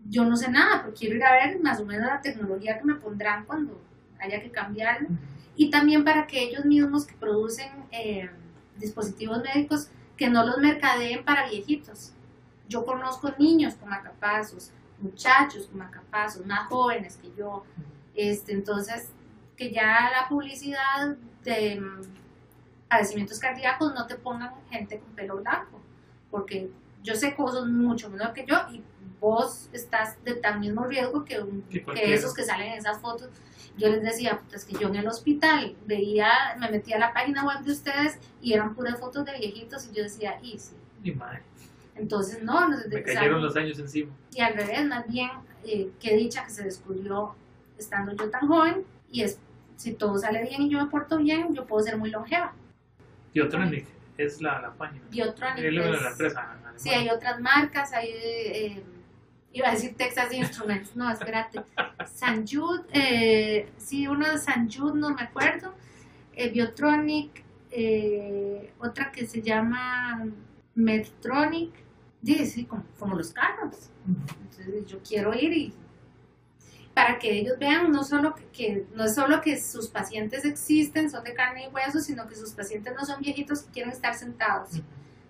Yo 0.09 0.23
no 0.23 0.37
sé 0.37 0.49
nada, 0.49 0.81
pero 0.81 0.95
quiero 0.95 1.15
ir 1.15 1.23
a 1.23 1.33
ver 1.33 1.59
más 1.59 1.81
o 1.81 1.85
menos 1.85 2.07
la 2.07 2.21
tecnología 2.21 2.79
que 2.79 2.85
me 2.85 2.95
pondrán 2.95 3.43
cuando 3.45 3.77
haya 4.19 4.41
que 4.41 4.51
cambiarlo. 4.51 5.09
Y 5.55 5.69
también 5.69 6.03
para 6.03 6.27
que 6.27 6.43
ellos 6.43 6.65
mismos 6.65 7.05
que 7.05 7.15
producen 7.15 7.69
eh, 7.91 8.29
dispositivos 8.77 9.41
médicos, 9.41 9.89
que 10.15 10.29
no 10.29 10.45
los 10.45 10.57
mercadeen 10.57 11.23
para 11.23 11.49
viejitos. 11.49 12.13
Yo 12.67 12.85
conozco 12.85 13.33
niños 13.37 13.75
con 13.75 13.89
macapazos, 13.89 14.71
muchachos 14.99 15.67
con 15.67 15.79
macapazos, 15.79 16.45
más 16.45 16.67
jóvenes 16.67 17.17
que 17.17 17.31
yo. 17.37 17.63
Este, 18.13 18.51
entonces, 18.51 19.09
que 19.55 19.71
ya 19.71 20.09
la 20.11 20.27
publicidad 20.27 21.15
de 21.43 21.79
mm, 21.79 22.01
padecimientos 22.87 23.39
cardíacos 23.39 23.93
no 23.93 24.05
te 24.07 24.15
pongan 24.15 24.53
gente 24.69 24.99
con 24.99 25.09
pelo 25.13 25.37
blanco, 25.37 25.79
porque 26.29 26.69
yo 27.03 27.15
sé 27.15 27.35
sos 27.35 27.67
mucho 27.67 28.09
menor 28.09 28.33
que 28.33 28.45
yo 28.45 28.57
y 28.71 28.83
vos 29.19 29.69
estás 29.71 30.23
de 30.23 30.35
tan 30.35 30.59
mismo 30.59 30.85
riesgo 30.85 31.25
que, 31.25 31.43
que 31.69 32.13
esos 32.13 32.33
que 32.33 32.43
salen 32.43 32.73
en 32.73 32.77
esas 32.79 32.99
fotos 32.99 33.29
yo 33.77 33.89
les 33.89 34.01
decía, 34.01 34.41
pues 34.49 34.65
que 34.65 34.75
yo 34.77 34.87
en 34.87 34.95
el 34.95 35.07
hospital 35.07 35.75
veía, 35.85 36.29
me 36.59 36.69
metía 36.69 36.95
a 36.95 36.99
la 36.99 37.13
página 37.13 37.45
web 37.45 37.59
de 37.59 37.71
ustedes 37.71 38.17
y 38.41 38.53
eran 38.53 38.73
puras 38.75 38.99
fotos 38.99 39.25
de 39.25 39.37
viejitos 39.37 39.87
y 39.87 39.95
yo 39.95 40.03
decía, 40.03 40.39
y 40.41 40.57
sí. 40.57 40.75
Mi 41.01 41.11
madre. 41.11 41.41
Entonces, 41.95 42.43
no, 42.43 42.67
no 42.69 42.77
me 42.89 43.03
cayeron 43.03 43.41
los 43.41 43.55
años 43.55 43.79
encima. 43.79 44.11
Y 44.33 44.41
al 44.41 44.53
revés, 44.53 44.85
más 44.85 45.07
bien, 45.07 45.29
eh, 45.63 45.89
qué 45.99 46.15
dicha 46.15 46.43
que 46.43 46.51
se 46.51 46.63
descubrió 46.63 47.35
estando 47.77 48.13
yo 48.13 48.29
tan 48.29 48.47
joven 48.47 48.83
y 49.11 49.21
es, 49.21 49.39
si 49.75 49.93
todo 49.93 50.17
sale 50.17 50.41
bien 50.43 50.63
y 50.63 50.69
yo 50.69 50.83
me 50.83 50.89
porto 50.89 51.17
bien, 51.17 51.53
yo 51.53 51.65
puedo 51.65 51.83
ser 51.83 51.97
muy 51.97 52.09
longeva. 52.09 52.53
Biotronic 53.33 53.85
es 54.17 54.41
la, 54.41 54.59
la 54.61 54.73
página. 54.73 55.03
Biotronic 55.09 55.63
es 55.63 55.73
la 55.73 56.09
empresa. 56.09 56.55
Sí, 56.75 56.89
hay 56.89 57.09
otras 57.09 57.39
marcas, 57.39 57.93
hay... 57.93 58.09
Eh, 58.09 58.83
iba 59.57 59.69
a 59.69 59.71
decir 59.71 59.95
Texas 59.95 60.31
Instruments, 60.31 60.95
no, 60.95 61.11
espérate. 61.11 61.63
San 62.13 62.45
Jude, 62.47 62.83
eh, 62.93 63.69
sí, 63.77 64.07
uno 64.07 64.29
de 64.29 64.37
San 64.37 64.69
Jude, 64.69 64.99
no 64.99 65.13
me 65.13 65.21
acuerdo. 65.21 65.73
Eh, 66.33 66.49
Biotronic, 66.49 67.43
eh, 67.71 68.73
otra 68.79 69.11
que 69.11 69.25
se 69.25 69.41
llama 69.41 70.25
Medtronic, 70.75 71.73
sí, 72.23 72.65
como, 72.65 72.83
como 72.99 73.15
los 73.15 73.31
carros. 73.31 73.89
Entonces 74.05 74.85
yo 74.85 74.99
quiero 75.03 75.33
ir 75.33 75.51
y 75.53 75.73
para 76.93 77.19
que 77.19 77.31
ellos 77.31 77.59
vean 77.59 77.91
no 77.91 78.03
solo 78.03 78.33
que, 78.51 78.87
no 78.95 79.05
es 79.05 79.13
solo 79.13 79.41
que 79.41 79.59
sus 79.59 79.87
pacientes 79.87 80.45
existen, 80.45 81.09
son 81.11 81.23
de 81.23 81.33
carne 81.33 81.65
y 81.65 81.67
hueso, 81.67 81.99
sino 81.99 82.27
que 82.27 82.35
sus 82.35 82.51
pacientes 82.53 82.93
no 82.95 83.05
son 83.05 83.21
viejitos 83.21 83.61
que 83.61 83.71
quieren 83.71 83.91
estar 83.91 84.15
sentados. 84.15 84.81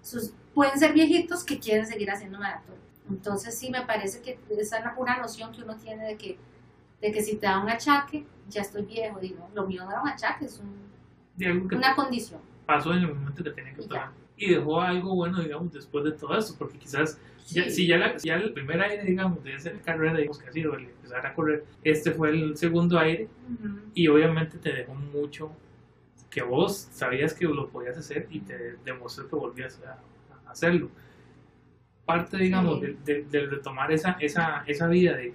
Sus, 0.01 0.33
pueden 0.53 0.79
ser 0.79 0.93
viejitos 0.93 1.43
que 1.43 1.59
quieren 1.59 1.85
seguir 1.85 2.09
haciendo 2.09 2.39
maratón. 2.39 2.86
Entonces 3.09 3.57
sí 3.57 3.69
me 3.69 3.85
parece 3.85 4.21
que 4.21 4.39
esa 4.59 4.77
es 4.77 4.85
una 4.97 5.17
noción 5.17 5.51
que 5.51 5.63
uno 5.63 5.75
tiene 5.77 6.05
de 6.05 6.17
que, 6.17 6.37
de 7.01 7.11
que 7.11 7.21
si 7.21 7.37
te 7.37 7.45
da 7.45 7.59
un 7.59 7.69
achaque, 7.69 8.25
ya 8.49 8.61
estoy 8.61 8.83
viejo, 8.83 9.19
digo, 9.19 9.49
lo 9.53 9.65
mío 9.65 9.83
no 9.83 9.91
era 9.91 10.01
un 10.01 10.09
achaque, 10.09 10.45
es 10.45 10.59
un, 10.59 11.67
una 11.71 11.95
condición. 11.95 12.41
Pasó 12.65 12.93
en 12.93 12.99
el 12.99 13.13
momento 13.13 13.43
que 13.43 13.51
tenía 13.51 13.73
que 13.73 13.83
pasar. 13.83 14.11
Y 14.35 14.53
dejó 14.53 14.81
algo 14.81 15.15
bueno, 15.15 15.41
digamos, 15.41 15.73
después 15.73 16.03
de 16.03 16.11
todo 16.11 16.37
eso, 16.37 16.55
porque 16.59 16.77
quizás, 16.77 17.17
si 17.45 17.87
ya, 17.87 17.97
la, 17.97 18.17
ya 18.17 18.35
el 18.35 18.53
primer 18.53 18.79
aire, 18.81 19.03
digamos, 19.03 19.43
de 19.43 19.55
esa 19.55 19.71
carrera, 19.83 20.15
digamos 20.15 20.37
que 20.37 20.49
ha 20.49 20.51
sido 20.51 20.75
el 20.75 20.85
empezar 20.85 21.25
a 21.25 21.33
correr, 21.33 21.65
este 21.83 22.11
fue 22.11 22.29
el 22.29 22.55
segundo 22.55 22.99
aire, 22.99 23.29
y 23.93 24.07
obviamente 24.07 24.57
te 24.57 24.73
dejó 24.73 24.93
mucho 24.93 25.51
que 26.29 26.43
vos 26.43 26.87
sabías 26.91 27.33
que 27.33 27.45
lo 27.45 27.69
podías 27.69 27.97
hacer 27.97 28.27
y 28.29 28.41
te 28.41 28.75
demostró 28.85 29.27
que 29.27 29.35
volvías 29.35 29.81
a 29.81 29.97
hacerlo 30.51 30.91
parte, 32.07 32.37
digamos, 32.37 32.81
de, 32.81 33.47
retomar 33.51 33.91
esa, 33.91 34.17
esa, 34.19 34.63
esa 34.65 34.87
vida 34.87 35.15
de, 35.15 35.33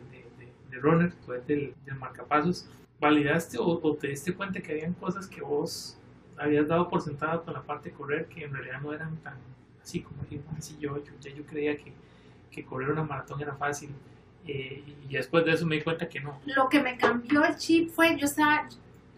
de, 0.70 0.78
runner, 0.78 1.12
del, 1.46 1.74
del 1.84 1.94
marcapasos, 1.96 2.66
¿validaste 2.98 3.58
o, 3.60 3.78
te 3.94 4.08
diste 4.08 4.34
cuenta 4.34 4.60
que 4.60 4.72
habían 4.72 4.94
cosas 4.94 5.28
que 5.28 5.42
vos 5.42 5.98
habías 6.38 6.66
dado 6.66 6.88
por 6.88 7.02
sentado 7.02 7.44
con 7.44 7.52
la 7.52 7.62
parte 7.62 7.90
de 7.90 7.94
correr 7.94 8.26
que 8.26 8.42
en 8.44 8.54
realidad 8.54 8.80
no 8.80 8.92
eran 8.92 9.16
tan 9.18 9.36
así 9.82 10.00
como 10.00 10.22
así 10.56 10.76
yo, 10.80 10.96
yo, 10.96 11.12
ya 11.20 11.30
yo 11.32 11.44
creía 11.44 11.76
que, 11.76 11.92
que 12.50 12.64
correr 12.64 12.90
una 12.90 13.02
maratón 13.02 13.40
era 13.40 13.54
fácil 13.54 13.90
eh, 14.46 14.82
y 15.08 15.12
después 15.12 15.44
de 15.44 15.52
eso 15.52 15.66
me 15.66 15.76
di 15.76 15.82
cuenta 15.82 16.08
que 16.08 16.20
no. 16.20 16.40
Lo 16.46 16.68
que 16.68 16.82
me 16.82 16.96
cambió 16.96 17.44
el 17.44 17.56
chip 17.56 17.90
fue, 17.90 18.16
yo 18.18 18.24
estaba, 18.24 18.68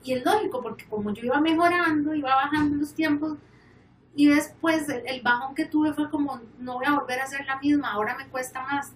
y 0.02 0.12
es 0.12 0.24
lógico, 0.24 0.62
porque 0.62 0.84
como 0.84 1.12
yo 1.14 1.24
iba 1.24 1.40
mejorando, 1.40 2.14
iba 2.14 2.34
bajando 2.34 2.76
los 2.76 2.92
tiempos, 2.94 3.38
y 4.16 4.28
después 4.28 4.88
el, 4.88 5.22
bajón 5.22 5.54
que 5.54 5.64
tuve 5.64 5.92
fue 5.92 6.08
como, 6.08 6.40
no 6.58 6.74
voy 6.74 6.86
a 6.86 6.98
volver 6.98 7.20
a 7.20 7.26
ser 7.26 7.44
la 7.46 7.58
misma, 7.58 7.92
ahora 7.92 8.16
me 8.16 8.28
cuesta 8.28 8.62
más. 8.62 8.92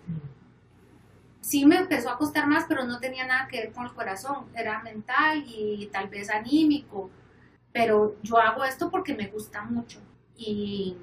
Sí 1.40 1.66
me 1.66 1.76
empezó 1.76 2.10
a 2.10 2.18
costar 2.18 2.46
más, 2.46 2.66
pero 2.68 2.84
no 2.84 3.00
tenía 3.00 3.26
nada 3.26 3.48
que 3.48 3.58
ver 3.58 3.72
con 3.72 3.86
el 3.86 3.94
corazón, 3.94 4.46
era 4.54 4.80
mental 4.82 5.42
y 5.46 5.88
tal 5.92 6.08
vez 6.08 6.30
anímico. 6.30 7.10
Pero 7.72 8.16
yo 8.22 8.38
hago 8.38 8.64
esto 8.64 8.90
porque 8.90 9.14
me 9.14 9.26
gusta 9.26 9.62
mucho. 9.62 10.00
Y 10.36 10.96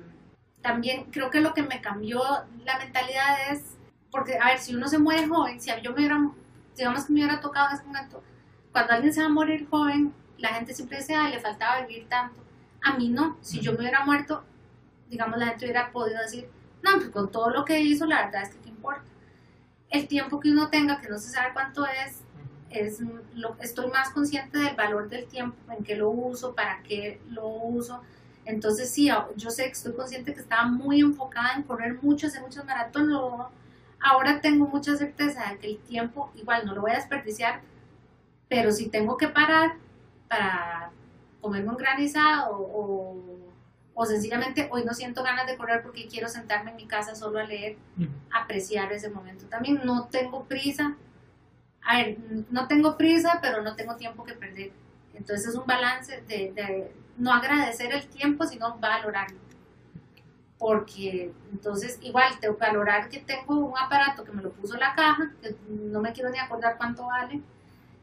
también 0.61 1.05
creo 1.11 1.29
que 1.29 1.41
lo 1.41 1.53
que 1.53 1.63
me 1.63 1.81
cambió 1.81 2.21
la 2.63 2.77
mentalidad 2.77 3.51
es, 3.51 3.75
porque, 4.11 4.37
a 4.39 4.45
ver, 4.47 4.59
si 4.59 4.75
uno 4.75 4.87
se 4.87 4.97
muere 4.97 5.27
joven, 5.27 5.59
si 5.59 5.69
yo 5.81 5.91
me 5.91 5.97
hubiera, 5.97 6.29
digamos 6.77 7.05
que 7.05 7.13
me 7.13 7.19
hubiera 7.19 7.41
tocado 7.41 7.69
en 7.69 7.75
ese 7.75 7.85
momento, 7.85 8.23
cuando 8.71 8.93
alguien 8.93 9.13
se 9.13 9.19
va 9.21 9.27
a 9.27 9.29
morir 9.29 9.67
joven, 9.69 10.13
la 10.37 10.49
gente 10.49 10.73
siempre 10.73 10.99
dice, 10.99 11.15
ay, 11.15 11.33
le 11.33 11.39
faltaba 11.41 11.81
vivir 11.81 12.07
tanto 12.07 12.44
a 12.85 12.95
mí 12.95 13.09
no. 13.09 13.37
Si 13.41 13.59
yo 13.59 13.73
me 13.73 13.79
hubiera 13.79 14.05
muerto, 14.05 14.43
digamos, 15.09 15.37
la 15.39 15.47
gente 15.47 15.65
hubiera 15.65 15.91
podido 15.91 16.21
decir, 16.21 16.47
no, 16.83 16.91
pues 16.97 17.09
con 17.09 17.31
todo 17.31 17.49
lo 17.49 17.65
que 17.65 17.81
hizo, 17.81 18.05
la 18.05 18.25
verdad 18.25 18.43
es 18.43 18.49
que 18.49 18.59
qué 18.59 18.69
importa. 18.69 19.03
El 19.89 20.07
tiempo 20.07 20.39
que 20.39 20.51
uno 20.51 20.69
tenga, 20.69 21.01
que 21.01 21.09
no 21.09 21.17
se 21.17 21.31
sabe 21.31 21.51
cuánto 21.53 21.85
es, 21.85 22.21
es 22.69 22.99
lo, 23.33 23.57
estoy 23.59 23.89
más 23.89 24.11
consciente 24.11 24.59
del 24.59 24.75
valor 24.75 25.09
del 25.09 25.25
tiempo, 25.25 25.57
en 25.73 25.83
qué 25.83 25.95
lo 25.95 26.09
uso, 26.11 26.53
para 26.53 26.83
qué 26.83 27.19
lo 27.29 27.47
uso. 27.47 28.01
Entonces 28.45 28.91
sí, 28.91 29.09
yo 29.35 29.49
sé 29.49 29.63
que 29.63 29.71
estoy 29.71 29.93
consciente 29.93 30.35
que 30.35 30.41
estaba 30.41 30.67
muy 30.67 30.99
enfocada 30.99 31.53
en 31.55 31.63
correr 31.63 31.97
mucho, 32.03 32.27
hacer 32.27 32.41
muchos 32.41 32.63
maratones. 32.65 33.17
Ahora 33.99 34.41
tengo 34.41 34.67
mucha 34.67 34.95
certeza 34.95 35.49
de 35.49 35.57
que 35.57 35.67
el 35.71 35.79
tiempo 35.79 36.31
igual 36.35 36.67
no 36.67 36.75
lo 36.75 36.81
voy 36.81 36.91
a 36.91 36.95
desperdiciar, 36.95 37.61
pero 38.47 38.71
si 38.71 38.89
tengo 38.89 39.17
que 39.17 39.27
parar 39.27 39.77
para 40.27 40.91
comerme 41.45 41.69
un 41.69 41.77
granizado 41.77 42.57
o, 42.57 43.51
o, 43.93 44.05
sencillamente 44.07 44.67
hoy 44.71 44.83
no 44.83 44.95
siento 44.95 45.21
ganas 45.21 45.45
de 45.45 45.55
correr 45.55 45.83
porque 45.83 46.07
quiero 46.07 46.27
sentarme 46.27 46.71
en 46.71 46.77
mi 46.77 46.87
casa 46.87 47.13
solo 47.13 47.37
a 47.37 47.43
leer, 47.43 47.77
apreciar 48.31 48.91
ese 48.91 49.11
momento. 49.11 49.45
También 49.45 49.81
no 49.83 50.07
tengo 50.07 50.45
prisa, 50.45 50.97
a 51.83 51.97
ver, 51.97 52.17
no 52.49 52.67
tengo 52.67 52.97
prisa, 52.97 53.37
pero 53.43 53.61
no 53.61 53.75
tengo 53.75 53.95
tiempo 53.95 54.23
que 54.23 54.33
perder. 54.33 54.71
Entonces 55.13 55.49
es 55.49 55.55
un 55.55 55.67
balance 55.67 56.23
de, 56.27 56.51
de 56.51 56.91
no 57.15 57.31
agradecer 57.31 57.93
el 57.93 58.07
tiempo, 58.07 58.47
sino 58.47 58.79
valorarlo. 58.79 59.37
Porque 60.57 61.31
entonces 61.51 61.99
igual 62.01 62.39
tengo 62.39 62.57
que 62.57 62.65
valorar 62.65 63.07
que 63.07 63.19
tengo 63.19 63.53
un 63.59 63.77
aparato 63.77 64.23
que 64.23 64.31
me 64.31 64.41
lo 64.41 64.51
puso 64.51 64.75
la 64.77 64.95
caja, 64.95 65.31
que 65.43 65.55
no 65.69 66.01
me 66.01 66.11
quiero 66.11 66.31
ni 66.31 66.39
acordar 66.39 66.75
cuánto 66.77 67.05
vale, 67.05 67.39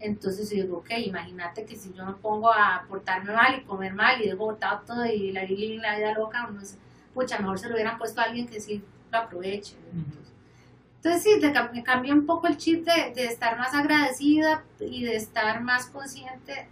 Entonces 0.02 0.50
yo 0.50 0.64
digo, 0.64 0.78
ok, 0.78 0.90
imagínate 0.98 1.64
que 1.64 1.76
si 1.76 1.92
yo 1.94 2.04
me 2.04 2.14
pongo 2.14 2.52
a 2.52 2.84
portarme 2.88 3.32
mal 3.32 3.56
y 3.56 3.62
comer 3.62 3.94
mal 3.94 4.20
y 4.20 4.26
dejo 4.26 4.46
botado 4.46 4.82
todo 4.84 5.06
y 5.06 5.30
la, 5.30 5.42
la 5.42 5.96
vida 5.96 6.12
loca, 6.12 6.48
no 6.48 6.60
sé, 6.64 6.76
pucha, 7.14 7.38
mejor 7.38 7.60
se 7.60 7.68
lo 7.68 7.74
hubieran 7.74 7.98
puesto 7.98 8.20
a 8.20 8.24
alguien 8.24 8.48
que 8.48 8.60
sí 8.60 8.82
lo 9.12 9.18
aproveche. 9.18 9.76
Entonces, 9.92 10.32
entonces 10.96 11.22
sí, 11.22 11.72
me 11.72 11.84
cambió 11.84 12.14
un 12.14 12.26
poco 12.26 12.48
el 12.48 12.56
chip 12.56 12.84
de, 12.84 13.12
de, 13.14 13.26
estar 13.26 13.56
más 13.56 13.74
agradecida 13.74 14.64
y 14.80 15.04
de 15.04 15.14
estar 15.14 15.60
más 15.60 15.86
consciente 15.86 16.66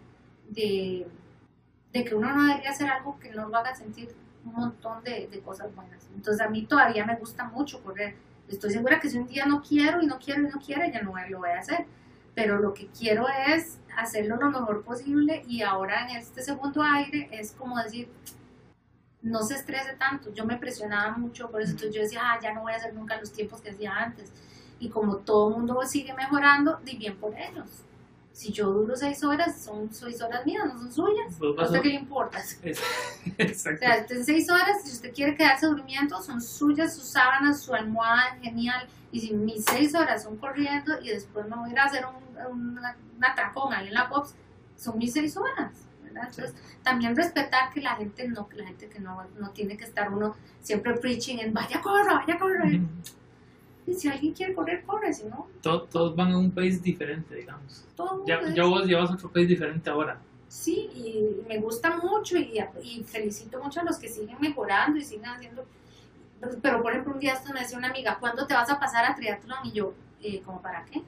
de, 0.49 1.07
de, 1.93 2.05
que 2.05 2.17
uno 2.17 2.35
no 2.35 2.49
debería 2.49 2.71
hacer 2.71 2.91
algo 2.91 3.17
que 3.21 3.31
no 3.31 3.49
lo 3.49 3.57
haga 3.57 3.77
sentir 3.77 4.13
un 4.45 4.55
montón 4.55 5.05
de, 5.05 5.29
de, 5.29 5.41
cosas 5.41 5.73
buenas. 5.73 6.05
Entonces 6.17 6.45
a 6.45 6.51
mí 6.51 6.67
todavía 6.67 7.07
me 7.07 7.15
gusta 7.15 7.45
mucho 7.45 7.81
correr. 7.81 8.17
Estoy 8.49 8.73
segura 8.73 8.99
que 8.99 9.09
si 9.09 9.19
un 9.19 9.29
día 9.29 9.47
no 9.47 9.63
quiero 9.63 10.03
y 10.03 10.07
no 10.07 10.19
quiero 10.19 10.43
y 10.43 10.51
no 10.51 10.59
quiero, 10.59 10.85
ya 10.93 11.01
no 11.01 11.13
lo 11.29 11.39
voy 11.39 11.51
a 11.51 11.61
hacer 11.61 11.87
pero 12.41 12.59
lo 12.59 12.73
que 12.73 12.87
quiero 12.87 13.27
es 13.49 13.77
hacerlo 13.99 14.37
lo 14.37 14.51
mejor 14.51 14.83
posible 14.83 15.45
y 15.47 15.61
ahora 15.61 16.09
en 16.09 16.17
este 16.17 16.43
segundo 16.43 16.83
aire 16.83 17.29
es 17.33 17.53
como 17.53 17.77
decir, 17.77 18.09
no 19.21 19.43
se 19.43 19.57
estrese 19.57 19.93
tanto, 19.99 20.33
yo 20.33 20.47
me 20.47 20.57
presionaba 20.57 21.19
mucho, 21.19 21.51
por 21.51 21.61
eso 21.61 21.73
entonces 21.73 21.95
yo 21.95 22.01
decía, 22.01 22.21
ah, 22.25 22.39
ya 22.43 22.55
no 22.55 22.63
voy 22.63 22.73
a 22.73 22.77
hacer 22.77 22.95
nunca 22.95 23.21
los 23.21 23.31
tiempos 23.31 23.61
que 23.61 23.71
hacía 23.71 23.93
antes. 23.95 24.33
Y 24.79 24.89
como 24.89 25.17
todo 25.17 25.51
el 25.51 25.57
mundo 25.57 25.79
sigue 25.85 26.15
mejorando, 26.15 26.81
di 26.83 26.97
bien 26.97 27.15
por 27.17 27.35
ellos. 27.39 27.69
Si 28.33 28.51
yo 28.51 28.71
duro 28.71 28.97
seis 28.97 29.23
horas, 29.23 29.63
son 29.63 29.93
seis 29.93 30.23
horas 30.23 30.47
mías, 30.47 30.65
no 30.65 30.79
son 30.79 30.91
suyas. 30.91 31.35
Pues 31.39 31.59
¿A 31.59 31.65
usted 31.65 31.83
qué 31.83 31.89
le 31.89 31.95
importa? 31.97 32.43
Exacto. 33.37 33.85
O 33.85 33.87
sea, 33.87 34.07
en 34.09 34.25
seis 34.25 34.51
horas, 34.51 34.83
si 34.83 34.93
usted 34.93 35.13
quiere 35.13 35.35
quedarse 35.35 35.67
durmiendo, 35.67 36.23
son 36.23 36.41
suyas, 36.41 36.97
sus 36.97 37.05
sábanas, 37.05 37.61
su 37.61 37.75
almohada, 37.75 38.39
genial 38.41 38.89
y 39.13 39.21
si 39.21 39.35
mis 39.35 39.65
seis 39.65 39.95
horas 39.95 40.23
son 40.23 40.37
corriendo 40.37 41.01
y 41.03 41.09
después 41.09 41.47
me 41.49 41.57
voy 41.57 41.71
a 41.71 41.73
ir 41.73 41.79
a 41.79 41.85
hacer 41.85 42.05
un, 42.07 42.53
un, 42.53 42.79
un 42.79 43.25
atracón 43.25 43.73
ahí 43.73 43.89
en 43.89 43.95
la 43.95 44.09
POPS, 44.09 44.35
son 44.77 44.99
mis 44.99 45.13
seis 45.13 45.37
horas. 45.37 45.87
¿verdad? 46.03 46.29
Entonces, 46.29 46.55
también 46.83 47.15
respetar 47.15 47.73
que 47.73 47.81
la 47.81 47.97
gente 47.97 48.27
no, 48.29 48.49
la 48.55 48.67
gente 48.67 48.89
que 48.89 49.01
no, 49.01 49.25
no 49.39 49.51
tiene 49.51 49.77
que 49.77 49.85
estar 49.85 50.13
uno 50.13 50.35
siempre 50.61 50.95
preaching 50.95 51.39
en 51.39 51.53
vaya 51.53 51.81
corra, 51.81 52.15
vaya 52.15 52.39
corra. 52.39 52.69
Y 53.87 53.95
si 53.95 54.09
alguien 54.09 54.33
quiere 54.33 54.55
correr, 54.55 54.85
corre, 54.85 55.13
si 55.13 55.25
no. 55.25 55.49
Todos, 55.63 55.91
todos 55.91 56.17
van 56.17 56.33
a 56.33 56.39
un 56.39 56.51
país 56.51 56.83
diferente, 56.83 57.35
digamos. 57.35 57.85
Ya, 58.27 58.41
ya 58.55 58.65
vos 58.65 58.87
llevas 58.87 59.11
a 59.11 59.15
otro 59.15 59.31
país 59.31 59.49
diferente 59.49 59.91
ahora. 59.91 60.21
Sí, 60.49 60.91
y 60.95 61.47
me 61.49 61.59
gusta 61.59 61.97
mucho 61.97 62.37
y, 62.37 62.59
y 62.83 63.05
felicito 63.05 63.63
mucho 63.63 63.81
a 63.81 63.85
los 63.85 63.99
que 63.99 64.09
siguen 64.09 64.37
mejorando 64.41 64.99
y 64.99 65.05
siguen 65.05 65.27
haciendo 65.27 65.65
pero, 66.63 66.83
por 66.83 66.93
ejemplo, 66.93 67.13
un 67.15 67.21
día 67.21 67.35
esto 67.35 67.53
me 67.53 67.61
decía 67.61 67.77
una 67.77 67.89
amiga, 67.89 68.19
¿cuándo 68.19 68.47
te 68.47 68.55
vas 68.55 68.71
a 68.71 68.79
pasar 68.79 69.05
a 69.05 69.15
triatlón? 69.15 69.59
Y 69.65 69.73
yo, 69.73 69.95
eh, 70.23 70.41
¿cómo 70.45 70.63
para 70.63 70.85
qué? 70.87 71.03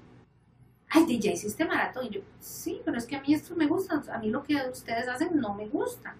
Ay, 0.89 1.19
ya 1.19 1.33
hiciste 1.33 1.65
maratón. 1.65 2.07
Y 2.07 2.11
yo, 2.11 2.21
sí, 2.39 2.83
pero 2.85 2.99
es 2.99 3.07
que 3.07 3.17
a 3.17 3.23
mí 3.23 3.33
esto 3.33 3.57
me 3.57 3.67
gusta. 3.67 4.03
A 4.13 4.19
mí 4.19 4.29
lo 4.29 4.43
que 4.43 4.57
ustedes 4.71 5.09
hacen 5.09 5.41
no 5.41 5.55
me 5.55 5.67
gusta. 5.67 6.15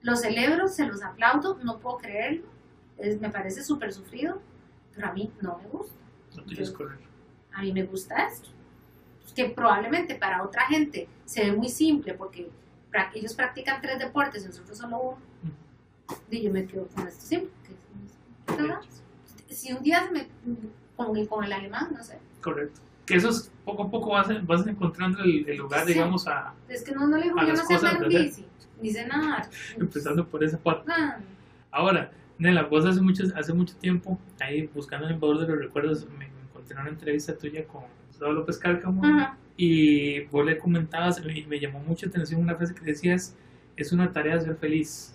Los 0.00 0.22
celebro, 0.22 0.68
se 0.68 0.86
los 0.86 1.02
aplaudo, 1.02 1.58
no 1.62 1.78
puedo 1.78 1.98
creerlo. 1.98 2.46
Es, 2.96 3.20
me 3.20 3.30
parece 3.30 3.62
súper 3.62 3.92
sufrido, 3.92 4.40
pero 4.94 5.08
a 5.08 5.12
mí 5.12 5.30
no 5.42 5.58
me 5.58 5.68
gusta. 5.68 5.98
No 6.36 6.44
quieres 6.44 6.70
correr. 6.70 6.98
A 7.52 7.62
mí 7.62 7.72
me 7.72 7.84
gusta 7.84 8.26
esto. 8.26 8.48
Que 9.34 9.46
probablemente 9.46 10.14
para 10.14 10.42
otra 10.42 10.66
gente 10.66 11.08
se 11.24 11.44
ve 11.44 11.52
muy 11.52 11.68
simple 11.68 12.14
porque 12.14 12.50
ellos 13.14 13.34
practican 13.34 13.80
tres 13.80 13.98
deportes 13.98 14.44
y 14.44 14.46
nosotros 14.46 14.78
solo 14.78 14.98
uno. 14.98 15.18
Y 16.30 16.42
yo 16.42 16.52
me 16.52 16.66
quedo 16.66 16.86
con 16.88 17.06
esto 17.08 17.20
simple. 17.20 17.50
Si 19.48 19.72
un 19.72 19.82
día 19.82 20.10
me 20.12 20.28
con, 20.96 21.26
con 21.26 21.44
el 21.44 21.52
alemán, 21.52 21.88
no 21.96 22.02
sé. 22.02 22.18
Correcto. 22.40 22.80
Que 23.06 23.16
eso 23.16 23.28
es 23.28 23.50
poco 23.64 23.84
a 23.84 23.90
poco 23.90 24.10
vas, 24.10 24.28
vas 24.46 24.66
encontrando 24.66 25.22
el, 25.22 25.56
lugar, 25.56 25.86
digamos, 25.86 26.26
a. 26.26 26.54
Es 26.68 26.82
que 26.82 26.92
no, 26.92 27.06
no 27.06 27.18
le 27.18 27.24
digo, 27.24 27.36
yo 27.40 27.52
no 27.52 27.56
sé 27.56 27.74
andar 27.74 28.08
bici, 28.08 28.46
ni 28.80 28.90
sé 28.90 29.06
nada. 29.06 29.48
Empezando 29.76 30.26
por 30.26 30.42
esa 30.42 30.58
parte. 30.58 30.90
Ah. 30.90 31.18
Ahora, 31.70 32.10
Nela, 32.38 32.62
vos 32.62 32.84
hace 32.86 33.00
mucho, 33.00 33.24
hace 33.36 33.52
mucho 33.52 33.76
tiempo, 33.76 34.18
ahí 34.40 34.68
buscando 34.74 35.06
en 35.06 35.14
el 35.14 35.18
valor 35.18 35.40
de 35.40 35.48
los 35.48 35.58
recuerdos, 35.58 36.06
me, 36.18 36.30
encontré 36.48 36.80
una 36.80 36.88
entrevista 36.88 37.36
tuya 37.36 37.66
con 37.66 37.82
Gustavo 38.08 38.32
López 38.32 38.58
Cárcamo 38.58 39.02
y 39.56 40.20
vos 40.26 40.44
le 40.44 40.58
comentabas, 40.58 41.20
y 41.24 41.44
me 41.46 41.60
llamó 41.60 41.80
mucho 41.80 42.08
atención 42.08 42.40
una 42.40 42.56
frase 42.56 42.74
que 42.74 42.84
decías: 42.84 43.36
es 43.76 43.92
una 43.92 44.12
tarea 44.12 44.40
ser 44.40 44.56
feliz. 44.56 45.14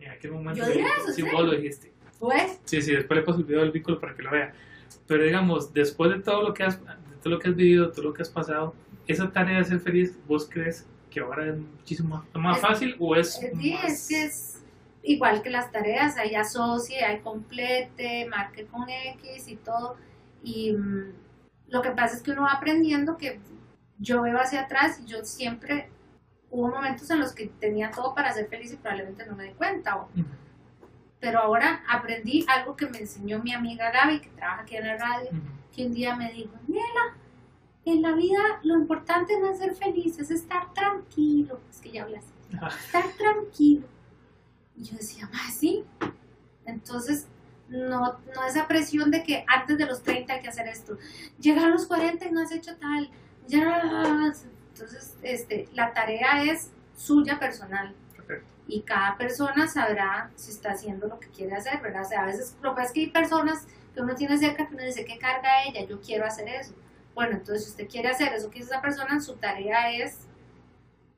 En 0.00 0.10
aquel 0.12 0.32
momento, 0.32 0.64
yo 0.64 0.72
eso, 0.72 1.12
sí, 1.12 1.22
vos 1.22 1.44
lo 1.44 1.52
dijiste. 1.52 1.92
Pues. 2.18 2.60
Sí, 2.64 2.82
sí, 2.82 2.92
después 2.92 3.20
le 3.20 3.24
paso 3.24 3.38
el 3.38 3.44
video 3.44 3.60
del 3.60 3.70
vínculo 3.70 4.00
para 4.00 4.14
que 4.14 4.22
lo 4.22 4.30
vea. 4.30 4.52
Pero 5.06 5.24
digamos, 5.24 5.72
después 5.72 6.10
de 6.10 6.20
todo 6.20 6.42
lo 6.42 6.54
que 6.54 6.64
has, 6.64 6.80
de 6.80 7.16
todo 7.22 7.34
lo 7.34 7.38
que 7.38 7.48
has 7.48 7.56
vivido, 7.56 7.90
todo 7.90 8.06
lo 8.06 8.14
que 8.14 8.22
has 8.22 8.28
pasado, 8.28 8.74
esa 9.06 9.30
tarea 9.32 9.58
de 9.58 9.64
ser 9.64 9.80
feliz, 9.80 10.16
¿vos 10.26 10.48
crees 10.50 10.86
que 11.10 11.20
ahora 11.20 11.48
es 11.48 11.56
muchísimo 11.56 12.24
más, 12.34 12.60
fácil 12.60 12.94
o 12.98 13.16
es 13.16 13.34
Sí, 13.34 13.76
es 13.84 14.08
que 14.08 14.24
es 14.24 14.62
igual 15.02 15.42
que 15.42 15.50
las 15.50 15.72
tareas, 15.72 16.16
hay 16.18 16.34
asocie, 16.34 17.02
hay 17.04 17.20
complete, 17.20 18.26
marque 18.28 18.66
con 18.66 18.88
X 18.88 19.48
y 19.48 19.56
todo. 19.56 19.96
Y 20.42 20.72
mm, 20.72 21.12
lo 21.68 21.82
que 21.82 21.90
pasa 21.90 22.16
es 22.16 22.22
que 22.22 22.32
uno 22.32 22.42
va 22.42 22.52
aprendiendo 22.52 23.16
que 23.16 23.40
yo 23.98 24.22
veo 24.22 24.38
hacia 24.38 24.62
atrás 24.62 25.00
y 25.02 25.06
yo 25.06 25.24
siempre 25.24 25.88
hubo 26.50 26.68
momentos 26.68 27.10
en 27.10 27.20
los 27.20 27.32
que 27.32 27.46
tenía 27.46 27.90
todo 27.90 28.14
para 28.14 28.32
ser 28.32 28.48
feliz 28.48 28.72
y 28.72 28.76
probablemente 28.76 29.26
no 29.26 29.36
me 29.36 29.44
di 29.44 29.52
cuenta. 29.52 29.96
O, 29.96 30.08
pero 31.20 31.40
ahora 31.40 31.82
aprendí 31.88 32.44
algo 32.48 32.76
que 32.76 32.86
me 32.86 32.98
enseñó 32.98 33.40
mi 33.40 33.52
amiga 33.52 33.90
Gaby, 33.90 34.20
que 34.20 34.30
trabaja 34.30 34.62
aquí 34.62 34.76
en 34.76 34.86
la 34.86 34.96
radio, 34.96 35.30
que 35.74 35.86
un 35.86 35.94
día 35.94 36.14
me 36.16 36.32
dijo, 36.32 36.52
Niela, 36.66 37.16
en 37.84 38.02
la 38.02 38.12
vida 38.12 38.40
lo 38.62 38.74
importante 38.74 39.38
no 39.40 39.50
es 39.50 39.58
ser 39.58 39.74
feliz, 39.74 40.18
es 40.18 40.30
estar 40.30 40.72
tranquilo. 40.74 41.60
Es 41.70 41.80
que 41.80 41.90
ya 41.90 42.02
hablas. 42.04 42.24
Estar 42.84 43.04
tranquilo. 43.16 43.86
Y 44.76 44.84
yo 44.84 44.96
decía, 44.96 45.28
ah, 45.32 45.50
sí. 45.50 45.84
Entonces, 46.66 47.26
no, 47.68 48.18
no 48.34 48.44
esa 48.46 48.68
presión 48.68 49.10
de 49.10 49.22
que 49.22 49.44
antes 49.46 49.78
de 49.78 49.86
los 49.86 50.02
30 50.02 50.34
hay 50.34 50.40
que 50.40 50.48
hacer 50.48 50.68
esto. 50.68 50.98
Llegar 51.40 51.66
a 51.66 51.70
los 51.70 51.86
40 51.86 52.26
y 52.26 52.30
no 52.30 52.42
has 52.42 52.52
hecho 52.52 52.76
tal. 52.76 53.10
Ya. 53.46 54.32
Entonces, 54.72 55.16
este, 55.22 55.68
la 55.72 55.92
tarea 55.92 56.44
es 56.44 56.70
suya 56.96 57.38
personal 57.38 57.94
y 58.68 58.82
cada 58.82 59.16
persona 59.16 59.66
sabrá 59.66 60.30
si 60.36 60.50
está 60.50 60.72
haciendo 60.72 61.08
lo 61.08 61.18
que 61.18 61.28
quiere 61.28 61.56
hacer, 61.56 61.80
¿verdad? 61.80 62.02
O 62.02 62.08
sea, 62.08 62.22
a 62.22 62.26
veces 62.26 62.54
lo 62.62 62.70
que 62.70 62.76
pasa 62.76 62.88
es 62.88 62.92
que 62.92 63.00
hay 63.00 63.10
personas 63.10 63.66
que 63.94 64.02
uno 64.02 64.14
tiene 64.14 64.36
cerca 64.38 64.68
que 64.68 64.74
uno 64.74 64.84
dice, 64.84 65.06
¿qué 65.06 65.18
carga 65.18 65.64
ella? 65.66 65.86
Yo 65.86 66.00
quiero 66.00 66.26
hacer 66.26 66.46
eso. 66.48 66.74
Bueno, 67.14 67.32
entonces 67.32 67.64
si 67.64 67.70
usted 67.70 67.88
quiere 67.88 68.10
hacer 68.10 68.32
eso 68.34 68.50
que 68.50 68.60
esa 68.60 68.82
persona, 68.82 69.20
su 69.20 69.36
tarea 69.36 69.90
es 69.90 70.18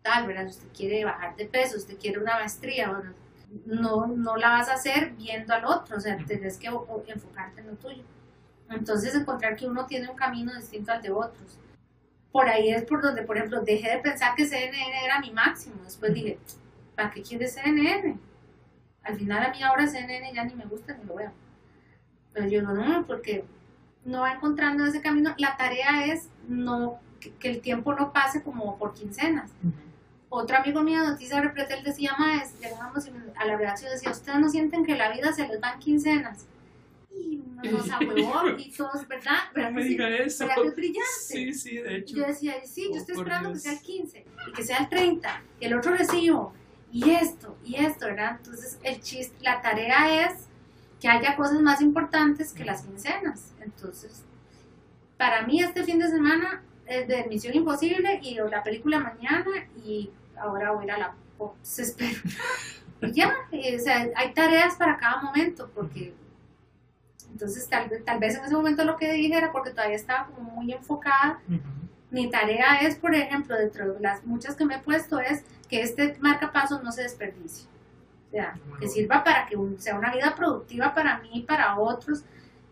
tal, 0.03 0.29
¿verdad? 0.29 0.45
Si 0.45 0.59
usted 0.59 0.69
quiere 0.73 1.05
bajar 1.05 1.35
de 1.35 1.47
peso, 1.47 1.77
usted 1.77 1.99
quiere 1.99 2.21
una 2.21 2.35
maestría, 2.35 2.91
bueno, 2.91 3.15
no, 3.67 4.07
no 4.07 4.37
la 4.37 4.51
vas 4.51 4.69
a 4.69 4.75
hacer 4.75 5.11
viendo 5.11 5.53
al 5.53 5.65
otro, 5.65 5.97
o 5.97 6.01
sea, 6.01 6.17
tienes 6.19 6.57
que 6.57 6.69
enfocarte 6.69 7.61
en 7.61 7.67
lo 7.67 7.75
tuyo. 7.75 8.05
Entonces 8.71 9.13
encontrar 9.17 9.57
que 9.57 9.67
uno 9.67 9.87
tiene 9.87 10.09
un 10.09 10.17
camino 10.17 10.55
distinto 10.55 10.93
al 10.93 11.03
de 11.03 11.11
otros. 11.11 11.59
Por 12.31 12.49
ahí 12.49 12.71
es 12.71 12.85
por 12.85 13.03
donde, 13.03 13.23
por 13.23 13.37
ejemplo, 13.37 13.61
dejé 13.63 13.91
de 13.91 13.99
pensar 13.99 14.37
que 14.37 14.47
CNN 14.47 15.05
era 15.05 15.19
mi 15.19 15.33
máximo. 15.33 15.83
Después 15.83 16.15
dije, 16.15 16.39
¿para 17.01 17.13
qué 17.13 17.23
quiere 17.23 17.49
CNN? 17.49 18.19
Al 19.03 19.17
final 19.17 19.43
a 19.43 19.51
mí 19.51 19.63
ahora 19.63 19.87
CNN 19.87 20.35
ya 20.35 20.45
ni 20.45 20.55
me 20.55 20.67
gusta 20.67 20.95
ni 20.95 21.05
lo 21.05 21.15
veo. 21.15 21.33
Pero 22.35 22.47
yo 22.47 22.61
no, 22.61 22.75
no, 22.75 23.07
porque 23.07 23.45
no 24.05 24.21
va 24.21 24.35
encontrando 24.35 24.85
ese 24.85 25.01
camino. 25.01 25.35
La 25.39 25.57
tarea 25.57 26.05
es 26.05 26.29
no 26.47 27.01
que, 27.19 27.49
el 27.49 27.61
tiempo 27.61 27.95
no 27.95 28.13
pase 28.13 28.43
como 28.43 28.77
por 28.77 28.93
quincenas. 28.93 29.51
Otro 30.29 30.59
amigo 30.59 30.83
mío, 30.83 31.03
Noticias 31.03 31.43
Repretel, 31.43 31.83
decía, 31.83 32.13
más, 32.19 32.55
llegábamos 32.61 33.09
a 33.37 33.45
la 33.47 33.57
redacción 33.57 33.91
decía, 33.91 34.11
¿ustedes 34.11 34.39
no 34.39 34.51
sienten 34.51 34.85
que 34.85 34.95
la 34.95 35.11
vida 35.11 35.33
se 35.33 35.49
les 35.49 35.61
va 35.61 35.73
en 35.73 35.79
quincenas? 35.81 36.47
Y 37.11 37.43
nos 37.65 37.91
ahuevó 37.91 38.59
y 38.59 38.71
todos, 38.71 39.09
¿verdad? 39.09 39.39
No 39.57 39.73
me 39.73 39.85
diga 39.85 40.07
eso. 40.09 40.47
¿Verdad 40.47 40.63
que 40.63 40.69
es 40.69 40.77
brillante? 40.77 41.11
Sí, 41.11 41.55
sí, 41.55 41.77
de 41.79 41.97
hecho. 41.97 42.17
Yo 42.17 42.27
decía, 42.27 42.55
sí, 42.65 42.85
yo 42.85 42.93
oh, 42.93 42.97
estoy 42.99 43.17
esperando 43.17 43.53
que 43.53 43.59
sea 43.59 43.73
el 43.73 43.81
15 43.81 44.27
y 44.49 44.53
que 44.53 44.63
sea 44.63 44.79
el 44.79 44.89
30 44.91 45.43
y 45.61 45.65
el 45.65 45.75
otro 45.75 45.93
recibo 45.93 46.61
y 46.93 47.11
esto, 47.11 47.57
y 47.65 47.77
esto, 47.77 48.07
¿verdad? 48.07 48.37
Entonces, 48.39 48.79
el 48.83 49.01
chiste, 49.01 49.37
la 49.43 49.61
tarea 49.63 50.27
es 50.27 50.47
que 51.01 51.09
haya 51.09 51.37
cosas 51.37 51.61
más 51.61 51.81
importantes 51.81 52.53
que 52.53 52.65
las 52.65 52.83
quincenas. 52.83 53.53
Entonces, 53.61 54.25
para 55.17 55.43
mí 55.43 55.63
este 55.63 55.85
fin 55.85 55.99
de 55.99 56.09
semana 56.09 56.63
es 56.87 57.07
de 57.09 57.25
Misión 57.29 57.55
Imposible 57.55 58.21
y 58.23 58.37
la 58.51 58.63
película 58.63 58.99
mañana 58.99 59.51
y 59.85 60.11
ahora 60.37 60.73
voy 60.73 60.83
a 60.83 60.85
ir 60.85 60.93
a 60.93 60.99
la 60.99 61.15
Pops, 61.39 61.79
espero. 61.79 62.21
y 63.03 63.13
ya, 63.13 63.35
o 63.51 63.79
sea, 63.79 64.09
hay 64.15 64.35
tareas 64.35 64.77
para 64.77 64.99
cada 64.99 65.23
momento 65.23 65.71
porque 65.75 66.15
entonces 67.33 67.69
tal, 67.69 67.91
tal 68.05 68.19
vez 68.19 68.37
en 68.37 68.45
ese 68.45 68.55
momento 68.55 68.85
lo 68.85 68.97
que 68.97 69.13
dije 69.13 69.37
era 69.37 69.53
porque 69.53 69.71
todavía 69.71 69.97
estaba 69.97 70.27
como 70.27 70.51
muy 70.51 70.73
enfocada. 70.73 71.41
Mi 72.11 72.29
tarea 72.29 72.81
es, 72.81 72.97
por 72.97 73.15
ejemplo, 73.15 73.57
dentro 73.57 73.95
de 73.95 74.01
las 74.01 74.25
muchas 74.27 74.57
que 74.57 74.65
me 74.65 74.75
he 74.75 74.79
puesto, 74.81 75.21
es 75.21 75.45
que 75.71 75.83
este 75.83 76.17
marcapasos 76.21 76.83
no 76.83 76.91
se 76.93 77.03
desperdicie. 77.05 77.67
O 78.29 78.31
sea, 78.33 78.59
que 78.79 78.89
sirva 78.89 79.25
para 79.25 79.47
que 79.47 79.57
sea 79.79 79.97
una 79.99 80.13
vida 80.13 80.35
productiva 80.37 80.93
para 80.95 81.19
mí 81.21 81.31
y 81.33 81.43
para 81.43 81.79
otros, 81.79 82.25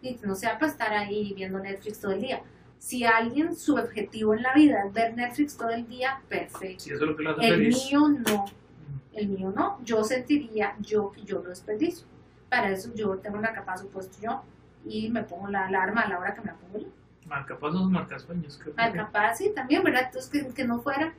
y 0.02 0.18
no 0.22 0.34
sea 0.34 0.58
para 0.58 0.70
estar 0.70 0.92
ahí 0.92 1.32
viendo 1.34 1.58
Netflix 1.58 2.00
todo 2.00 2.12
el 2.12 2.20
día. 2.20 2.42
Si 2.78 3.04
alguien, 3.04 3.56
su 3.56 3.74
objetivo 3.74 4.34
en 4.34 4.42
la 4.42 4.54
vida 4.54 4.84
es 4.86 4.92
ver 4.92 5.14
Netflix 5.16 5.56
todo 5.56 5.70
el 5.70 5.86
día, 5.88 6.20
perfecto. 6.28 6.84
Si 6.84 6.90
eso 6.92 7.02
es 7.04 7.10
lo 7.10 7.16
que 7.16 7.22
lo 7.24 7.30
hace 7.32 7.46
El 7.48 7.54
feliz. 7.54 7.86
mío 7.86 8.08
no, 8.08 8.44
Mm. 8.44 8.50
el 9.14 9.28
mío 9.28 9.52
no. 9.54 9.78
Yo 9.84 10.04
sentiría 10.04 10.76
yo 10.80 11.10
que 11.10 11.22
yo 11.22 11.42
lo 11.42 11.48
desperdicio. 11.50 12.06
Para 12.48 12.70
eso 12.70 12.92
yo 12.94 13.16
tengo 13.18 13.36
el 13.36 13.42
marcapaso 13.42 13.88
puesto 13.88 14.16
yo 14.22 14.42
y 14.86 15.10
me 15.10 15.24
pongo 15.24 15.48
la 15.48 15.66
alarma 15.66 16.02
a 16.02 16.08
la 16.08 16.18
hora 16.20 16.34
que 16.34 16.40
me 16.40 16.46
la 16.46 16.54
pongo 16.54 16.78
yo. 16.78 16.86
Marcapasos 17.26 17.90
marcasueños. 17.90 18.60
Marcapasos, 18.76 19.38
sí, 19.38 19.52
también, 19.54 19.82
¿verdad? 19.82 20.04
Entonces, 20.06 20.30
que, 20.30 20.54
que 20.54 20.64
no 20.64 20.80
fuera. 20.80 21.12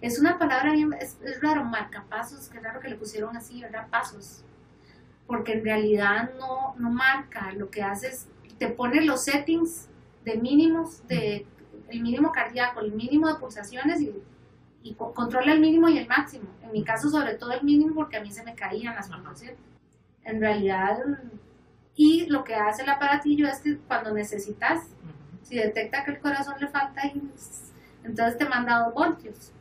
Es 0.00 0.18
una 0.18 0.38
palabra 0.38 0.72
bien, 0.72 0.92
es, 1.00 1.16
es 1.24 1.40
raro, 1.42 1.64
marcapasos, 1.64 2.48
que 2.48 2.60
raro 2.60 2.80
que 2.80 2.88
le 2.88 2.96
pusieron 2.96 3.36
así, 3.36 3.60
¿verdad? 3.60 3.88
Pasos. 3.90 4.44
Porque 5.26 5.52
en 5.54 5.64
realidad 5.64 6.30
no, 6.38 6.74
no 6.78 6.90
marca, 6.90 7.52
lo 7.52 7.68
que 7.70 7.82
hace 7.82 8.08
es, 8.08 8.26
te 8.58 8.68
pone 8.68 9.02
los 9.04 9.24
settings 9.24 9.88
de 10.24 10.36
mínimos, 10.36 11.06
de 11.08 11.46
el 11.88 12.00
mínimo 12.02 12.32
cardíaco, 12.32 12.80
el 12.80 12.92
mínimo 12.92 13.28
de 13.28 13.34
pulsaciones 13.36 14.00
y, 14.00 14.12
y 14.82 14.94
co- 14.94 15.12
controla 15.14 15.52
el 15.52 15.60
mínimo 15.60 15.88
y 15.88 15.98
el 15.98 16.06
máximo. 16.06 16.44
En 16.62 16.72
mi 16.72 16.84
caso, 16.84 17.08
sobre 17.10 17.34
todo 17.34 17.52
el 17.52 17.62
mínimo, 17.64 17.94
porque 17.94 18.16
a 18.18 18.20
mí 18.22 18.30
se 18.30 18.44
me 18.44 18.54
caían 18.54 18.94
las 18.94 19.08
pulsaciones. 19.08 19.56
En 20.24 20.40
realidad, 20.40 20.98
y 21.96 22.26
lo 22.26 22.44
que 22.44 22.54
hace 22.54 22.82
el 22.82 22.90
aparatillo 22.90 23.48
es 23.48 23.60
que 23.60 23.76
cuando 23.78 24.12
necesitas 24.12 24.82
si 25.42 25.56
detecta 25.56 26.04
que 26.04 26.10
el 26.12 26.18
corazón 26.20 26.54
le 26.60 26.68
falta, 26.68 27.06
y- 27.06 27.30
entonces 28.04 28.38
te 28.38 28.48
manda 28.48 28.80
dos 28.84 28.94
voltios. 28.94 29.52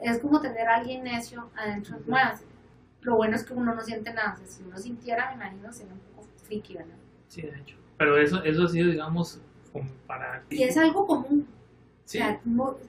Es 0.00 0.18
como 0.18 0.40
tener 0.40 0.68
a 0.68 0.76
alguien 0.76 1.04
necio 1.04 1.50
adentro. 1.56 1.98
Muévase. 2.06 2.44
Lo 3.00 3.16
bueno 3.16 3.36
es 3.36 3.44
que 3.44 3.52
uno 3.54 3.74
no 3.74 3.82
siente 3.82 4.12
nada. 4.12 4.36
Si 4.44 4.62
uno 4.62 4.76
sintiera, 4.78 5.28
me 5.30 5.34
imagino, 5.36 5.72
sería 5.72 5.92
un 5.92 6.00
poco 6.00 6.28
friki, 6.44 6.74
¿verdad? 6.74 6.96
Sí, 7.28 7.42
de 7.42 7.56
hecho. 7.56 7.76
Pero 7.98 8.18
eso, 8.18 8.42
eso 8.44 8.64
ha 8.64 8.68
sido, 8.68 8.90
digamos, 8.90 9.40
como 9.72 9.88
para. 10.06 10.42
Y 10.50 10.62
es 10.62 10.76
algo 10.76 11.06
común. 11.06 11.46
Sí. 12.04 12.18
O 12.18 12.20
sea, 12.20 12.40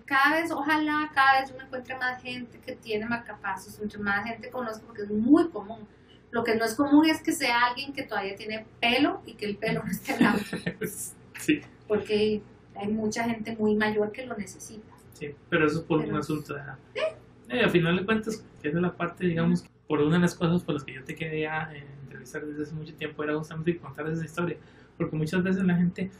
cada 0.05 0.41
vez, 0.41 0.51
ojalá, 0.51 1.09
cada 1.13 1.41
vez 1.41 1.51
uno 1.51 1.63
encuentre 1.63 1.97
más 1.97 2.21
gente 2.21 2.59
que 2.59 2.73
tiene 2.73 3.05
marcapasos, 3.05 3.79
entre 3.79 3.99
más 3.99 4.25
gente 4.25 4.49
conozca, 4.49 4.85
porque 4.85 5.03
es 5.03 5.09
muy 5.09 5.49
común. 5.49 5.87
Lo 6.29 6.43
que 6.43 6.55
no 6.55 6.65
es 6.65 6.75
común 6.75 7.09
es 7.09 7.21
que 7.21 7.31
sea 7.31 7.67
alguien 7.67 7.93
que 7.93 8.03
todavía 8.03 8.35
tiene 8.35 8.65
pelo 8.79 9.21
y 9.25 9.33
que 9.33 9.45
el 9.45 9.57
pelo 9.57 9.81
no 9.83 9.89
esté 9.89 10.15
blanco, 10.17 10.43
sí, 11.39 11.61
porque 11.87 12.43
hay 12.75 12.87
mucha 12.89 13.23
gente 13.23 13.55
muy 13.55 13.75
mayor 13.75 14.11
que 14.11 14.25
lo 14.25 14.35
necesita. 14.35 14.93
Sí. 15.19 15.29
Pero 15.49 15.67
eso 15.67 15.79
es 15.79 15.83
por 15.85 15.99
Pero- 16.01 16.11
un 16.13 16.19
asunto 16.19 16.55
edad. 16.55 16.77
Eh, 17.49 17.61
al 17.61 17.69
final 17.69 17.95
de 17.97 18.05
cuentas, 18.05 18.43
esa 18.61 18.67
es 18.77 18.81
la 18.81 18.93
parte, 18.95 19.25
digamos, 19.25 19.63
por 19.87 20.01
una 20.01 20.15
de 20.17 20.21
las 20.21 20.35
cosas 20.35 20.63
por 20.63 20.73
las 20.75 20.83
que 20.83 20.93
yo 20.95 21.03
te 21.03 21.15
quería 21.15 21.69
eh, 21.73 21.85
entrevistar 22.03 22.45
desde 22.45 22.63
hace 22.63 22.73
mucho 22.75 22.93
tiempo 22.95 23.23
era 23.23 23.35
justamente 23.37 23.77
contar 23.77 24.07
esa 24.09 24.25
historia. 24.25 24.57
Porque 24.97 25.15
muchas 25.15 25.41
veces 25.43 25.63
la 25.63 25.75
gente 25.75 26.11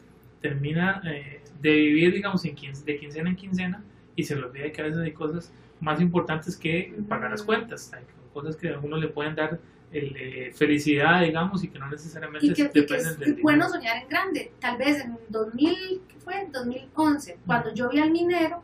termina 0.41 1.01
eh, 1.05 1.41
de 1.61 1.71
vivir, 1.75 2.13
digamos, 2.13 2.45
en 2.45 2.55
quince- 2.55 2.85
de 2.85 2.97
quincena 2.97 3.29
en 3.29 3.35
quincena 3.35 3.83
y 4.15 4.23
se 4.23 4.35
le 4.35 4.43
olvida 4.45 4.71
que 4.71 4.81
a 4.81 4.85
veces 4.85 4.99
hay 5.01 5.11
cosas 5.11 5.51
más 5.81 5.99
importantes 6.01 6.55
que 6.55 6.95
pagar 7.09 7.31
las 7.31 7.43
cuentas. 7.43 7.91
Hay 7.93 8.03
cosas 8.33 8.55
que 8.55 8.69
a 8.69 8.79
uno 8.79 8.97
le 8.97 9.07
pueden 9.09 9.35
dar 9.35 9.59
el, 9.91 10.15
eh, 10.17 10.51
felicidad, 10.53 11.21
digamos, 11.21 11.63
y 11.63 11.69
que 11.69 11.79
no 11.79 11.89
necesariamente 11.89 12.47
y 12.47 12.53
que, 12.53 12.61
y 12.63 12.67
que 12.69 12.81
dependen 12.81 13.07
es 13.07 13.19
del 13.19 13.33
bueno 13.41 13.65
dinero. 13.65 13.69
soñar 13.69 13.97
en 14.03 14.09
grande. 14.09 14.51
Tal 14.59 14.77
vez 14.77 15.03
en 15.03 15.17
2000, 15.29 16.01
¿qué 16.07 16.15
fue? 16.19 16.47
2011, 16.51 17.37
cuando 17.45 17.73
yo 17.73 17.89
vi 17.89 17.99
al 17.99 18.11
minero, 18.11 18.63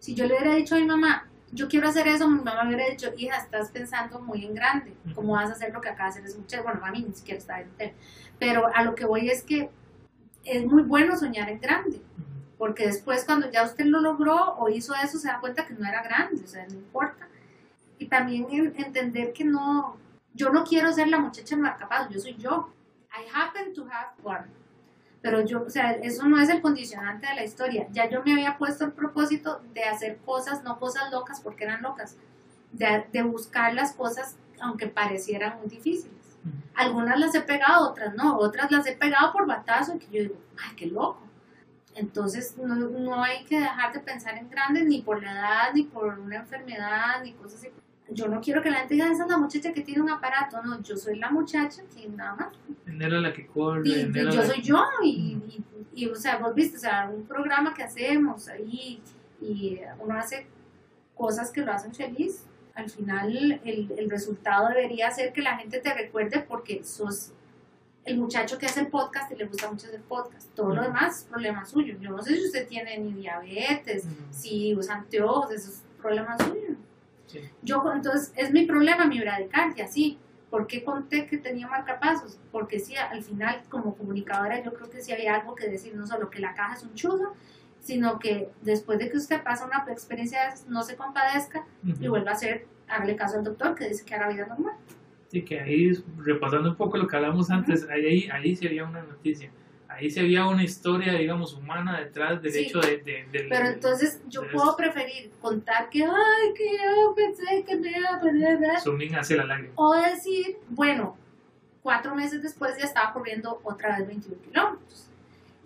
si 0.00 0.14
yo 0.14 0.26
le 0.26 0.34
hubiera 0.34 0.56
dicho 0.56 0.74
a 0.74 0.78
mi 0.78 0.86
mamá, 0.86 1.28
yo 1.52 1.68
quiero 1.68 1.88
hacer 1.88 2.08
eso, 2.08 2.28
mi 2.28 2.42
mamá 2.42 2.64
me 2.64 2.74
hubiera 2.74 2.90
dicho, 2.90 3.12
hija, 3.16 3.36
estás 3.36 3.70
pensando 3.70 4.20
muy 4.20 4.44
en 4.44 4.54
grande, 4.54 4.94
¿cómo 5.14 5.32
vas 5.34 5.50
a 5.50 5.52
hacer 5.52 5.72
lo 5.72 5.80
que 5.80 5.88
acabas 5.88 6.14
de 6.14 6.20
hacer? 6.20 6.30
Es 6.32 6.38
mucho, 6.38 6.62
bueno, 6.62 6.80
a 6.84 6.90
mí 6.90 7.04
ni 7.06 7.14
siquiera 7.14 7.38
está 7.38 7.60
en 7.60 7.70
tele. 7.70 7.94
Pero 8.38 8.66
a 8.74 8.82
lo 8.82 8.94
que 8.94 9.04
voy 9.04 9.30
es 9.30 9.42
que 9.42 9.70
es 10.44 10.64
muy 10.64 10.82
bueno 10.82 11.16
soñar 11.16 11.48
en 11.50 11.60
grande, 11.60 12.00
porque 12.56 12.86
después 12.86 13.24
cuando 13.24 13.50
ya 13.50 13.62
usted 13.64 13.84
lo 13.86 14.00
logró 14.00 14.54
o 14.56 14.68
hizo 14.68 14.94
eso, 14.94 15.18
se 15.18 15.28
da 15.28 15.40
cuenta 15.40 15.66
que 15.66 15.74
no 15.74 15.86
era 15.88 16.02
grande, 16.02 16.42
o 16.44 16.46
sea, 16.46 16.66
no 16.66 16.74
importa. 16.74 17.28
Y 17.98 18.06
también 18.06 18.46
en- 18.50 18.74
entender 18.76 19.32
que 19.32 19.44
no, 19.44 19.96
yo 20.34 20.50
no 20.50 20.64
quiero 20.64 20.92
ser 20.92 21.08
la 21.08 21.18
muchacha 21.18 21.56
marcapaso, 21.56 22.10
yo 22.10 22.20
soy 22.20 22.36
yo. 22.36 22.72
I 23.12 23.26
happen 23.34 23.74
to 23.74 23.84
have 23.86 24.10
one. 24.22 24.44
Pero 25.22 25.44
yo, 25.44 25.64
o 25.64 25.70
sea, 25.70 25.92
eso 25.92 26.26
no 26.26 26.40
es 26.40 26.48
el 26.48 26.62
condicionante 26.62 27.26
de 27.26 27.34
la 27.34 27.44
historia. 27.44 27.86
Ya 27.92 28.08
yo 28.08 28.22
me 28.24 28.32
había 28.32 28.56
puesto 28.56 28.84
el 28.84 28.92
propósito 28.92 29.60
de 29.74 29.84
hacer 29.84 30.18
cosas, 30.18 30.64
no 30.64 30.78
cosas 30.78 31.10
locas 31.12 31.40
porque 31.40 31.64
eran 31.64 31.82
locas, 31.82 32.16
de, 32.72 33.04
de 33.12 33.22
buscar 33.22 33.74
las 33.74 33.92
cosas 33.92 34.36
aunque 34.60 34.86
parecieran 34.86 35.58
muy 35.58 35.68
difíciles. 35.68 36.16
Algunas 36.74 37.18
las 37.18 37.34
he 37.34 37.42
pegado, 37.42 37.90
otras 37.90 38.14
no, 38.14 38.36
otras 38.38 38.70
las 38.70 38.86
he 38.86 38.96
pegado 38.96 39.32
por 39.32 39.46
batazo 39.46 39.96
y 39.96 39.98
que 39.98 40.06
yo 40.06 40.22
digo, 40.22 40.36
ay, 40.58 40.74
qué 40.76 40.86
loco. 40.86 41.20
Entonces 41.94 42.56
no, 42.56 42.74
no 42.74 43.22
hay 43.22 43.44
que 43.44 43.58
dejar 43.60 43.92
de 43.92 44.00
pensar 44.00 44.38
en 44.38 44.48
grandes 44.48 44.84
ni 44.84 45.02
por 45.02 45.22
la 45.22 45.32
edad, 45.32 45.74
ni 45.74 45.82
por 45.82 46.18
una 46.18 46.36
enfermedad, 46.36 47.22
ni 47.22 47.32
cosas 47.32 47.60
así. 47.60 47.68
Yo 48.12 48.26
no 48.28 48.40
quiero 48.40 48.60
que 48.62 48.70
la 48.70 48.78
gente 48.78 48.94
diga, 48.94 49.10
esa 49.12 49.24
es 49.24 49.30
la 49.30 49.38
muchacha 49.38 49.72
que 49.72 49.82
tiene 49.82 50.02
un 50.02 50.10
aparato, 50.10 50.60
no, 50.62 50.82
yo 50.82 50.96
soy 50.96 51.18
la 51.18 51.30
muchacha 51.30 51.82
que 51.94 52.08
nada 52.08 52.34
más. 52.34 52.48
La 52.86 53.32
que 53.32 53.46
corre, 53.46 53.88
Y, 53.88 53.92
y 53.92 54.12
yo 54.12 54.22
la- 54.42 54.46
soy 54.46 54.62
yo, 54.62 54.82
y, 55.02 55.08
y, 55.12 55.64
y, 55.94 56.06
o 56.08 56.14
sea, 56.16 56.38
vos 56.38 56.54
viste, 56.54 56.76
o 56.76 56.80
sea, 56.80 57.08
un 57.14 57.24
programa 57.24 57.72
que 57.72 57.82
hacemos 57.84 58.48
ahí, 58.48 59.00
y 59.40 59.78
uno 60.00 60.14
hace 60.18 60.46
cosas 61.14 61.50
que 61.50 61.60
lo 61.62 61.72
hacen 61.72 61.94
feliz. 61.94 62.44
Al 62.74 62.88
final, 62.90 63.60
el, 63.64 63.92
el 63.96 64.10
resultado 64.10 64.68
debería 64.68 65.10
ser 65.10 65.32
que 65.32 65.42
la 65.42 65.56
gente 65.56 65.80
te 65.80 65.92
recuerde 65.92 66.40
porque 66.48 66.82
sos 66.84 67.32
el 68.04 68.16
muchacho 68.18 68.56
que 68.58 68.66
hace 68.66 68.80
el 68.80 68.86
podcast 68.88 69.30
y 69.32 69.36
le 69.36 69.44
gusta 69.46 69.70
mucho 69.70 69.86
hacer 69.86 70.00
podcast. 70.02 70.48
Todo 70.54 70.74
lo 70.74 70.82
demás 70.82 71.18
es 71.18 71.24
problema 71.24 71.64
suyo. 71.66 71.96
Yo 72.00 72.10
no 72.10 72.22
sé 72.22 72.34
si 72.36 72.46
usted 72.46 72.66
tiene 72.66 72.96
ni 72.98 73.12
diabetes, 73.12 74.04
si 74.30 74.74
usa 74.74 74.94
anteojos, 74.96 75.50
eso 75.52 75.70
es 75.70 75.82
problema 76.00 76.36
suyo. 76.38 76.76
Sí. 77.30 77.40
Yo, 77.62 77.82
entonces, 77.94 78.32
es 78.36 78.50
mi 78.50 78.66
problema, 78.66 79.06
mi 79.06 79.20
bradicardia, 79.20 79.86
sí. 79.86 80.18
¿Por 80.50 80.66
qué 80.66 80.82
conté 80.82 81.26
que 81.26 81.38
tenía 81.38 81.68
marcapasos? 81.68 82.40
Porque 82.50 82.80
sí, 82.80 82.96
al 82.96 83.22
final, 83.22 83.62
como 83.68 83.94
comunicadora, 83.94 84.64
yo 84.64 84.74
creo 84.74 84.90
que 84.90 85.00
sí 85.00 85.12
había 85.12 85.36
algo 85.36 85.54
que 85.54 85.68
decir, 85.68 85.94
no 85.94 86.06
solo 86.08 86.28
que 86.28 86.40
la 86.40 86.54
caja 86.54 86.74
es 86.74 86.82
un 86.82 86.94
chuzo, 86.94 87.34
sino 87.78 88.18
que 88.18 88.50
después 88.62 88.98
de 88.98 89.10
que 89.10 89.16
usted 89.16 89.42
pasa 89.44 89.64
una 89.64 89.84
experiencia, 89.92 90.52
no 90.68 90.82
se 90.82 90.96
compadezca 90.96 91.64
y 91.84 92.08
vuelva 92.08 92.32
a 92.32 92.34
hacer, 92.34 92.66
hágale 92.88 93.14
caso 93.14 93.38
al 93.38 93.44
doctor 93.44 93.76
que 93.76 93.88
dice 93.88 94.04
que 94.04 94.14
haga 94.14 94.28
vida 94.28 94.46
normal. 94.46 94.74
Sí, 95.28 95.42
que 95.42 95.60
ahí, 95.60 95.92
repasando 96.18 96.70
un 96.70 96.76
poco 96.76 96.98
lo 96.98 97.06
que 97.06 97.14
hablamos 97.14 97.50
antes, 97.50 97.88
ahí, 97.88 98.28
ahí, 98.32 98.58
había 98.66 98.84
una 98.84 99.02
noticia. 99.02 99.52
Ahí 99.90 100.10
sí 100.10 100.20
había 100.20 100.46
una 100.46 100.62
historia, 100.62 101.12
digamos, 101.14 101.52
humana 101.54 101.98
detrás 102.00 102.40
del 102.40 102.52
Sí. 102.52 102.58
hecho 102.60 102.80
de, 102.80 102.98
de- 102.98 103.26
del... 103.32 103.48
Pero 103.48 103.66
entonces 103.68 104.22
yo 104.28 104.42
de 104.42 104.48
puedo 104.48 104.76
preferir 104.76 105.30
contar 105.40 105.90
que, 105.90 106.04
ay, 106.04 106.54
que 106.56 106.70
yo 106.78 107.14
pensé 107.14 107.64
que 107.64 107.76
me 107.76 107.90
iba 107.90 108.14
a 108.14 108.20
perder, 108.20 108.58
Zooming 108.80 109.16
hacia 109.16 109.36
la 109.38 109.44
lágrima. 109.46 109.72
o 109.76 109.92
decir, 109.94 110.58
bueno, 110.68 111.16
cuatro 111.82 112.14
meses 112.14 112.42
después 112.42 112.76
ya 112.78 112.84
estaba 112.84 113.12
corriendo 113.12 113.60
otra 113.64 113.98
vez 113.98 114.06
21 114.06 114.40
kilómetros. 114.42 115.06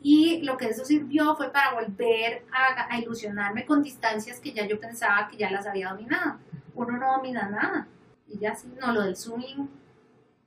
Y 0.03 0.43
lo 0.43 0.57
que 0.57 0.67
eso 0.67 0.85
sirvió 0.85 1.35
fue 1.37 1.51
para 1.51 1.75
volver 1.75 2.45
a, 2.53 2.93
a 2.95 2.99
ilusionarme 2.99 3.65
con 3.65 3.83
distancias 3.83 4.39
que 4.41 4.53
ya 4.53 4.67
yo 4.67 4.79
pensaba 4.81 5.29
que 5.29 5.37
ya 5.37 5.51
las 5.51 5.67
había 5.67 5.91
dominado. 5.91 6.39
Uno 6.75 6.99
no 6.99 7.13
domina 7.17 7.49
nada. 7.49 7.87
Y 8.29 8.39
ya 8.39 8.55
sí, 8.55 8.69
no, 8.81 8.93
lo 8.93 9.03
del 9.03 9.17
zooming. 9.17 9.69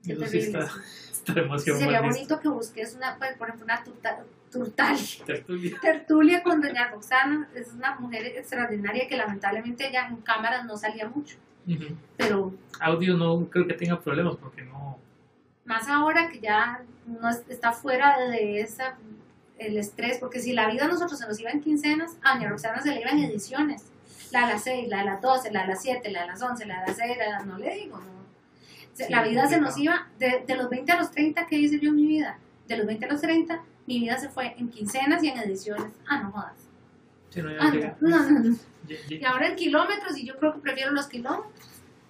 Eso 0.06 0.26
sí 0.26 0.38
está, 0.38 0.70
está 1.10 1.32
demasiado 1.34 1.78
Sería 1.78 2.00
bonito 2.00 2.40
que 2.40 2.48
busques 2.48 2.94
una, 2.94 3.16
pues, 3.18 3.36
por 3.36 3.48
ejemplo, 3.48 3.64
una 3.66 3.82
turta, 3.84 4.18
turtalia. 4.50 5.02
Tertulia. 5.26 5.78
Tertulia 5.80 6.42
con 6.42 6.60
doña 6.60 6.88
Roxana. 6.90 7.48
Es 7.54 7.72
una 7.72 7.96
mujer 7.96 8.26
extraordinaria 8.26 9.08
que 9.08 9.16
lamentablemente 9.16 9.88
ella 9.88 10.06
en 10.08 10.16
cámaras 10.18 10.64
no 10.64 10.76
salía 10.76 11.08
mucho. 11.08 11.36
Pero 12.16 12.54
Audio 12.80 13.14
no 13.16 13.44
creo 13.50 13.66
que 13.66 13.74
tenga 13.74 14.00
problemas 14.00 14.36
porque 14.36 14.62
no... 14.62 14.98
más 15.66 15.86
ahora 15.88 16.30
que 16.30 16.40
ya 16.40 16.80
no 17.06 17.28
es- 17.28 17.44
está 17.48 17.72
fuera 17.72 18.18
de 18.30 18.60
esa 18.60 18.96
el 19.58 19.76
estrés, 19.76 20.18
porque 20.18 20.40
si 20.40 20.52
la 20.54 20.70
vida 20.70 20.84
a 20.84 20.88
nosotros 20.88 21.18
se 21.18 21.26
nos 21.26 21.38
iba 21.40 21.50
en 21.50 21.60
quincenas, 21.60 22.16
a 22.22 22.34
doña 22.36 22.48
Roxana 22.48 22.80
se 22.80 22.92
le 22.94 23.00
iba 23.02 23.10
en 23.10 23.18
ediciones. 23.24 23.82
La 24.30 24.46
de 24.46 24.52
las 24.54 24.62
6, 24.64 24.88
la 24.88 24.98
de 24.98 25.04
las 25.06 25.20
12, 25.20 25.50
la 25.50 25.62
de 25.62 25.66
las 25.68 25.82
7, 25.82 26.10
la 26.10 26.20
de 26.22 26.26
las 26.28 26.40
11, 26.42 26.64
la 26.66 26.80
de 26.80 26.86
las 26.86 26.96
6, 26.96 27.16
la 27.18 27.24
de 27.24 27.30
las... 27.32 27.46
No 27.46 27.58
le 27.58 27.74
digo, 27.74 27.98
no. 27.98 28.17
Sí, 29.06 29.12
la 29.12 29.22
vida 29.22 29.46
se 29.48 29.60
nos 29.60 29.76
iba, 29.78 30.08
de, 30.18 30.44
de 30.46 30.56
los 30.56 30.68
20 30.68 30.90
a 30.92 30.98
los 30.98 31.10
30, 31.10 31.46
¿qué 31.46 31.56
hice 31.56 31.78
yo 31.78 31.90
en 31.90 31.96
mi 31.96 32.06
vida? 32.06 32.38
De 32.66 32.76
los 32.76 32.86
20 32.86 33.04
a 33.06 33.08
los 33.12 33.20
30, 33.20 33.62
mi 33.86 34.00
vida 34.00 34.18
se 34.18 34.28
fue 34.28 34.54
en 34.58 34.68
quincenas 34.68 35.22
y 35.22 35.28
en 35.28 35.38
ediciones. 35.38 35.92
Ah, 36.08 36.20
no 36.22 36.32
jodas. 36.32 36.54
Sí, 37.30 37.42
no, 37.42 37.50
ya 37.50 37.58
Ah, 37.60 37.70
no, 38.00 38.08
no, 38.30 38.40
no. 38.40 38.56
Y 39.08 39.24
ahora 39.24 39.48
en 39.48 39.56
kilómetros, 39.56 40.16
y 40.18 40.26
yo 40.26 40.36
creo 40.38 40.54
que 40.54 40.60
prefiero 40.60 40.90
los 40.92 41.06
kilómetros. 41.06 41.52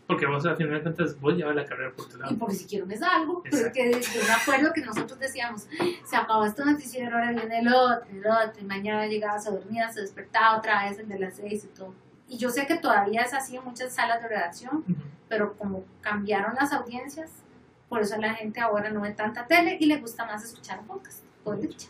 Porque 0.07 0.25
vos 0.25 0.47
al 0.47 0.57
final 0.57 0.73
de 0.75 0.83
cuentas 0.83 1.21
vos 1.21 1.37
llevas 1.37 1.55
la 1.55 1.67
carrera 1.67 1.93
por 1.93 2.09
tu 2.09 2.17
Y 2.17 2.21
lado. 2.21 2.39
porque 2.39 2.55
si 2.55 2.65
quiero 2.67 2.87
me 2.87 2.97
salgo, 2.97 3.43
pero 3.43 3.57
Exacto. 3.57 3.75
que 3.75 3.93
yo 3.93 4.23
me 4.27 4.33
acuerdo 4.33 4.73
que 4.73 4.81
nosotros 4.81 5.19
decíamos, 5.19 5.69
se 6.07 6.17
acabó 6.17 6.47
este 6.47 6.65
noticiero, 6.65 7.15
ahora 7.17 7.33
viene 7.33 7.59
el 7.59 7.69
otro, 7.69 8.07
el 8.11 8.27
otro, 8.27 8.63
y 8.63 8.65
mañana 8.65 9.07
llegaba, 9.07 9.39
se 9.39 9.51
dormía, 9.51 9.93
se 9.93 10.01
despertaba 10.01 10.57
otra 10.57 10.89
vez, 10.89 10.99
el 10.99 11.09
de 11.09 11.19
las 11.19 11.35
seis 11.37 11.65
y 11.65 11.69
todo. 11.77 11.93
Y 12.29 12.37
yo 12.39 12.51
sé 12.51 12.67
que 12.67 12.77
todavía 12.77 13.23
es 13.23 13.33
así 13.33 13.57
en 13.57 13.65
muchas 13.65 13.95
salas 13.95 14.23
de 14.23 14.29
redacción, 14.29 14.85
pero 15.29 15.57
como 15.57 15.85
cambiaron 16.01 16.55
las 16.55 16.73
audiencias, 16.73 17.31
por 17.89 18.03
eso 18.03 18.17
la 18.19 18.35
gente 18.35 18.61
ahora 18.61 18.91
no 18.91 19.01
ve 19.01 19.13
tanta 19.13 19.47
tele 19.47 19.79
y 19.81 19.87
le 19.87 19.97
gusta 19.97 20.27
más 20.27 20.45
escuchar 20.45 20.83
podcast. 20.83 21.25
Por 21.43 21.61
dicha. 21.61 21.89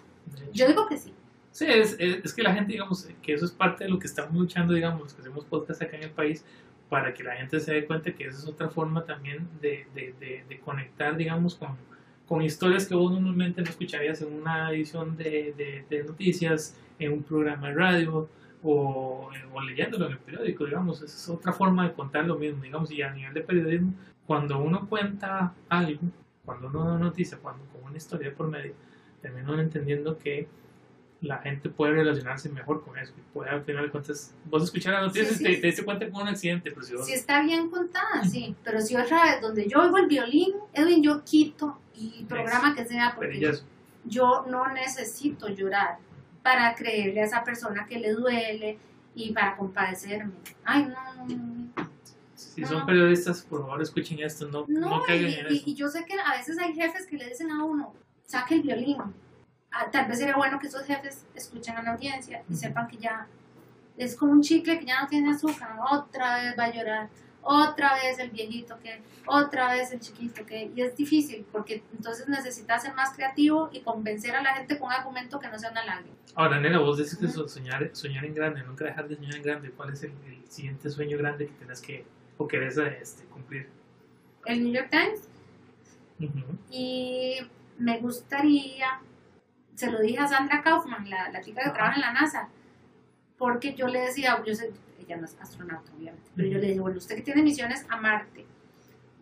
Yo 0.52 0.69
digo 0.69 0.86
que 0.86 0.97
sí. 0.97 1.12
Sí, 1.51 1.66
es, 1.66 1.97
es, 1.98 2.24
es, 2.24 2.35
que 2.35 2.43
la 2.43 2.55
gente, 2.55 2.73
digamos, 2.73 3.09
que 3.20 3.35
eso 3.35 3.44
es 3.44 3.51
parte 3.51 3.85
de 3.85 3.90
lo 3.90 3.98
que 3.98 4.06
estamos 4.06 4.32
luchando, 4.32 4.74
digamos, 4.74 5.01
los 5.01 5.15
que 5.15 5.23
hacemos 5.23 5.44
podcast 5.44 5.82
acá 5.82 5.97
en 5.97 6.05
el 6.05 6.10
país, 6.10 6.44
para 6.89 7.12
que 7.12 7.23
la 7.23 7.35
gente 7.35 7.59
se 7.60 7.73
dé 7.73 7.85
cuenta 7.85 8.12
que 8.12 8.27
esa 8.27 8.39
es 8.39 8.47
otra 8.47 8.69
forma 8.69 9.05
también 9.05 9.48
de, 9.60 9.86
de, 9.94 10.15
de, 10.20 10.44
de 10.48 10.60
conectar, 10.60 11.16
digamos, 11.16 11.55
con, 11.55 11.77
con, 12.27 12.43
historias 12.43 12.86
que 12.86 12.94
vos 12.94 13.12
normalmente 13.12 13.60
no 13.62 13.69
escucharías 13.69 14.23
en 14.23 14.32
una 14.32 14.70
edición 14.70 15.16
de, 15.16 15.85
noticias, 16.06 16.77
en 16.98 17.12
un 17.12 17.23
programa 17.23 17.69
de 17.69 17.74
radio 17.74 18.28
o, 18.62 19.30
o, 19.52 19.60
leyéndolo 19.60 20.06
en 20.06 20.12
el 20.12 20.18
periódico, 20.18 20.64
digamos, 20.64 21.02
esa 21.02 21.16
es 21.16 21.28
otra 21.28 21.52
forma 21.52 21.89
de 21.89 21.94
contar 21.94 22.26
lo 22.26 22.36
mismo, 22.36 22.62
digamos, 22.62 22.90
y 22.90 23.02
a 23.02 23.12
nivel 23.12 23.35
de 23.35 23.40
periodismo, 23.43 23.93
cuando 24.26 24.59
uno 24.59 24.89
cuenta 24.89 25.55
algo, 25.68 26.01
cuando 26.44 26.68
uno 26.68 26.85
da 26.85 26.98
noticia, 26.98 27.39
cuando 27.39 27.64
con 27.66 27.85
una 27.85 27.97
historia 27.97 28.35
por 28.35 28.48
medio, 28.48 28.74
termina 29.20 29.60
entendiendo 29.60 30.18
que 30.18 30.48
la 31.20 31.39
gente 31.39 31.68
puede 31.68 31.94
relacionarse 31.94 32.48
mejor 32.48 32.85
con 32.85 32.97
eso. 32.97 33.12
Puede 33.32 33.51
al 33.51 33.64
final 33.64 33.85
de 33.85 33.90
cuentas, 33.90 34.35
vos 34.44 34.62
escuchar 34.62 34.94
la 34.94 35.02
noticia 35.02 35.32
y 35.32 35.55
te, 35.55 35.60
te 35.60 35.66
diste 35.66 35.85
cuenta 35.85 36.09
con 36.10 36.22
un 36.22 36.28
accidente. 36.28 36.70
Pero 36.70 37.05
si, 37.05 37.12
está 37.12 37.43
bien 37.43 37.68
contada, 37.70 38.24
sí. 38.24 38.55
Pero 38.62 38.80
si 38.80 38.97
otra 38.97 39.24
vez, 39.24 39.40
donde 39.40 39.68
yo 39.68 39.80
oigo 39.80 39.98
el 39.98 40.06
violín, 40.06 40.55
Edwin, 40.72 41.02
yo 41.02 41.24
quito 41.24 41.78
y 41.94 42.24
programa 42.24 42.74
que 42.74 42.85
sea, 42.85 43.14
porque 43.16 43.40
yo 44.05 44.47
no 44.48 44.72
necesito 44.72 45.48
llorar 45.48 45.98
para 46.48 46.74
creerle 46.74 47.20
a 47.20 47.24
esa 47.26 47.44
persona 47.44 47.84
que 47.86 47.98
le 47.98 48.12
duele 48.12 48.78
y 49.14 49.32
para 49.32 49.54
compadecerme. 49.54 50.32
Ay, 50.64 50.86
no, 50.86 51.86
Si 52.34 52.64
son 52.64 52.86
periodistas, 52.86 53.42
por 53.42 53.60
favor 53.60 53.82
escuchen 53.82 54.18
esto, 54.20 54.48
no, 54.48 54.64
no, 54.66 55.02
caigan 55.02 55.30
y, 55.30 55.34
en 55.34 55.46
eso. 55.46 55.62
Y 55.66 55.74
yo 55.74 55.88
sé 55.90 56.06
que 56.06 56.14
a 56.18 56.38
veces 56.38 56.58
hay 56.58 56.72
jefes 56.72 57.06
que 57.06 57.18
le 57.18 57.28
dicen 57.28 57.50
a 57.50 57.62
uno, 57.62 57.92
saque 58.24 58.54
el 58.54 58.62
violín 58.62 58.96
Ah, 59.70 59.90
tal 59.90 60.08
vez 60.08 60.18
sería 60.18 60.36
bueno 60.36 60.58
que 60.58 60.68
esos 60.68 60.86
jefes 60.86 61.26
escuchen 61.34 61.76
a 61.76 61.82
la 61.82 61.90
audiencia 61.90 62.42
y 62.48 62.56
sepan 62.56 62.88
que 62.88 62.96
ya 62.96 63.26
es 63.98 64.16
como 64.16 64.32
un 64.32 64.40
chicle 64.40 64.78
que 64.78 64.86
ya 64.86 65.02
no 65.02 65.08
tiene 65.08 65.30
azúcar, 65.32 65.76
otra 65.90 66.42
vez 66.42 66.58
va 66.58 66.64
a 66.64 66.72
llorar, 66.72 67.08
otra 67.50 67.94
vez 67.94 68.18
el 68.18 68.30
viejito 68.30 68.78
que, 68.78 69.00
otra 69.26 69.72
vez 69.72 69.90
el 69.90 70.00
chiquito 70.00 70.44
que, 70.44 70.70
y 70.74 70.82
es 70.82 70.94
difícil 70.94 71.46
porque 71.50 71.82
entonces 71.96 72.28
necesitas 72.28 72.82
ser 72.82 72.92
más 72.94 73.16
creativo 73.16 73.70
y 73.72 73.80
convencer 73.80 74.36
a 74.36 74.42
la 74.42 74.54
gente 74.54 74.78
con 74.78 74.88
un 74.88 74.92
argumento 74.92 75.40
que 75.40 75.48
no 75.48 75.58
sea 75.58 75.70
una 75.70 75.82
lágrima. 75.82 76.14
Ahora, 76.34 76.60
Nela, 76.60 76.78
vos 76.78 76.98
decís 76.98 77.16
que 77.16 77.26
soñar, 77.26 77.88
soñar 77.94 78.26
en 78.26 78.34
grande, 78.34 78.62
nunca 78.62 78.84
dejar 78.84 79.08
de 79.08 79.16
soñar 79.16 79.36
en 79.36 79.42
grande, 79.42 79.70
¿cuál 79.70 79.94
es 79.94 80.02
el, 80.02 80.12
siguiente 80.48 80.90
sueño 80.90 81.16
grande 81.16 81.46
que 81.46 81.52
tenés 81.54 81.80
que, 81.80 82.04
o 82.36 82.46
querés 82.46 82.76
este, 82.76 83.24
cumplir? 83.24 83.68
El 84.44 84.64
New 84.64 84.72
York 84.74 84.90
Times. 84.90 85.28
Y 86.70 87.36
me 87.78 87.98
gustaría 87.98 89.00
se 89.78 89.92
lo 89.92 90.00
dije 90.00 90.18
a 90.18 90.26
Sandra 90.26 90.60
Kaufman, 90.60 91.08
la, 91.08 91.30
la 91.30 91.40
chica 91.40 91.62
que 91.62 91.70
trabaja 91.70 91.94
en 91.94 92.00
la 92.00 92.12
NASA, 92.12 92.48
porque 93.38 93.74
yo 93.74 93.86
le 93.86 94.00
decía, 94.00 94.42
yo 94.44 94.52
sé, 94.52 94.72
ella 95.09 95.16
no 95.16 95.24
es 95.24 95.36
astronauta 95.40 95.90
obviamente, 95.97 96.30
pero 96.36 96.48
yo 96.48 96.59
le 96.59 96.68
dije, 96.68 96.80
bueno, 96.80 96.98
usted 96.98 97.16
que 97.16 97.22
tiene 97.22 97.43
misiones 97.43 97.86
a 97.89 97.97
Marte 97.97 98.44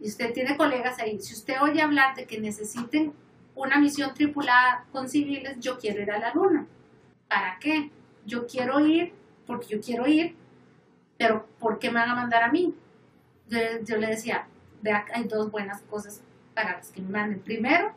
y 0.01 0.09
usted 0.09 0.33
tiene 0.33 0.57
colegas 0.57 0.99
ahí, 0.99 1.21
si 1.21 1.33
usted 1.33 1.55
oye 1.63 1.81
hablar 1.81 2.15
de 2.17 2.27
que 2.27 2.41
necesiten 2.41 3.13
una 3.55 3.79
misión 3.79 4.13
tripulada 4.13 4.85
con 4.93 5.09
civiles, 5.09 5.59
yo 5.61 5.79
quiero 5.79 6.03
ir 6.03 6.11
a 6.11 6.19
la 6.19 6.33
Luna. 6.35 6.67
¿Para 7.27 7.59
qué? 7.59 7.91
Yo 8.27 8.47
quiero 8.47 8.81
ir 8.81 9.15
porque 9.47 9.67
yo 9.69 9.81
quiero 9.81 10.07
ir, 10.07 10.37
pero 11.17 11.47
¿por 11.59 11.79
qué 11.79 11.89
me 11.89 12.01
van 12.01 12.11
a 12.11 12.15
mandar 12.15 12.43
a 12.43 12.53
mí? 12.53 12.75
Yo, 13.49 13.59
yo 13.83 13.97
le 13.97 14.09
decía, 14.09 14.47
vea, 14.83 15.07
hay 15.15 15.25
dos 15.25 15.51
buenas 15.51 15.81
cosas 15.83 16.21
para 16.55 16.77
las 16.77 16.91
que 16.91 17.01
me 17.01 17.09
manden. 17.09 17.41
Primero, 17.41 17.93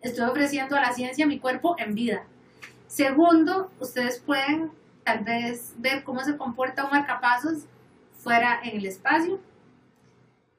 estoy 0.00 0.24
ofreciendo 0.28 0.76
a 0.76 0.80
la 0.80 0.92
ciencia 0.92 1.26
mi 1.26 1.40
cuerpo 1.40 1.74
en 1.78 1.94
vida. 1.94 2.24
Segundo, 2.86 3.70
ustedes 3.80 4.20
pueden 4.20 4.70
tal 5.06 5.22
vez 5.22 5.72
ver 5.78 6.02
cómo 6.02 6.20
se 6.20 6.36
comporta 6.36 6.84
un 6.84 6.90
marcapasos 6.90 7.66
fuera 8.18 8.60
en 8.62 8.78
el 8.78 8.86
espacio. 8.86 9.40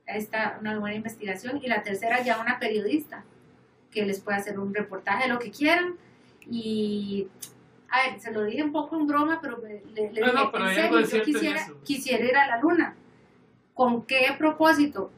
Ahí 0.07 0.19
está 0.19 0.57
una 0.61 0.79
buena 0.79 0.95
investigación. 0.95 1.59
Y 1.61 1.67
la 1.67 1.83
tercera, 1.83 2.23
ya 2.23 2.39
una 2.39 2.57
periodista 2.57 3.25
que 3.91 4.05
les 4.05 4.21
puede 4.21 4.37
hacer 4.37 4.57
un 4.57 4.73
reportaje 4.73 5.23
de 5.23 5.33
lo 5.33 5.37
que 5.37 5.51
quieran. 5.51 5.95
Y, 6.49 7.27
a 7.89 8.09
ver, 8.09 8.19
se 8.21 8.31
lo 8.31 8.45
dije 8.45 8.63
un 8.63 8.71
poco 8.71 8.97
en 8.97 9.05
broma, 9.05 9.39
pero 9.41 9.61
le, 9.61 9.83
le 9.93 10.21
no, 10.21 10.51
dije, 10.61 10.89
no, 10.89 11.01
yo 11.01 11.23
quisiera, 11.23 11.67
quisiera 11.83 12.25
ir 12.25 12.37
a 12.37 12.47
la 12.47 12.61
luna. 12.61 12.95
¿Con 13.73 14.05
qué 14.05 14.33
propósito? 14.37 15.11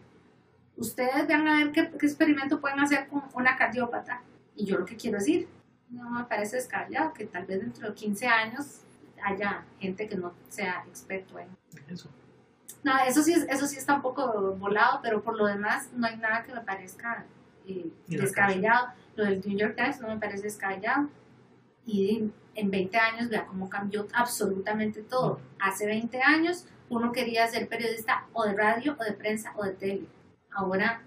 ustedes 0.80 1.28
vean 1.28 1.48
a 1.48 1.58
ver 1.58 1.72
qué, 1.72 1.82
experimento 1.82 2.60
pueden 2.60 2.80
hacer 2.80 3.08
con 3.08 3.24
una 3.34 3.56
cardiópata. 3.56 4.22
Y 4.56 4.66
yo 4.66 4.78
lo 4.78 4.86
que 4.86 4.96
quiero 4.96 5.20
decir, 5.20 5.48
no 5.90 6.10
me 6.10 6.24
parece 6.24 6.56
descabellado 6.56 7.14
que 7.14 7.26
tal 7.26 7.46
vez 7.46 7.60
dentro 7.60 7.90
de 7.90 7.94
15 7.94 8.28
años 8.28 8.82
haya 9.24 9.64
gente 9.80 10.08
que 10.08 10.16
no 10.16 10.34
sea 10.50 10.84
experto 10.88 11.40
en 11.40 11.48
eso. 11.88 12.10
No, 12.84 12.98
eso 13.06 13.22
sí, 13.22 13.34
eso 13.50 13.68
sí 13.68 13.78
está 13.78 13.96
un 13.96 14.02
poco 14.02 14.56
volado, 14.56 15.00
pero 15.02 15.22
por 15.22 15.36
lo 15.36 15.46
demás 15.46 15.90
no 15.94 16.08
hay 16.08 16.18
nada 16.18 16.44
que 16.44 16.54
me 16.54 16.62
parezca 16.62 17.26
eh, 17.68 17.92
descabellado. 18.08 18.90
Lo 19.16 19.26
del 19.26 19.42
New 19.46 19.58
York 19.58 19.76
Times 19.76 20.00
no 20.00 20.08
me 20.08 20.18
parece 20.18 20.44
descabellado. 20.44 21.10
Y 21.86 22.32
en 22.56 22.72
20 22.72 22.98
años 22.98 23.30
vea 23.30 23.46
cómo 23.46 23.70
cambió 23.70 24.08
absolutamente 24.14 25.02
todo. 25.02 25.40
Hace 25.60 25.86
20 25.86 26.22
años 26.22 26.66
uno 26.90 27.12
quería 27.12 27.48
ser 27.48 27.68
periodista 27.68 28.26
o 28.34 28.46
de 28.46 28.54
radio 28.54 28.96
o 29.00 29.04
de 29.04 29.14
prensa 29.14 29.54
o 29.56 29.64
de 29.64 29.72
tele 29.74 30.06
Ahora 30.52 31.02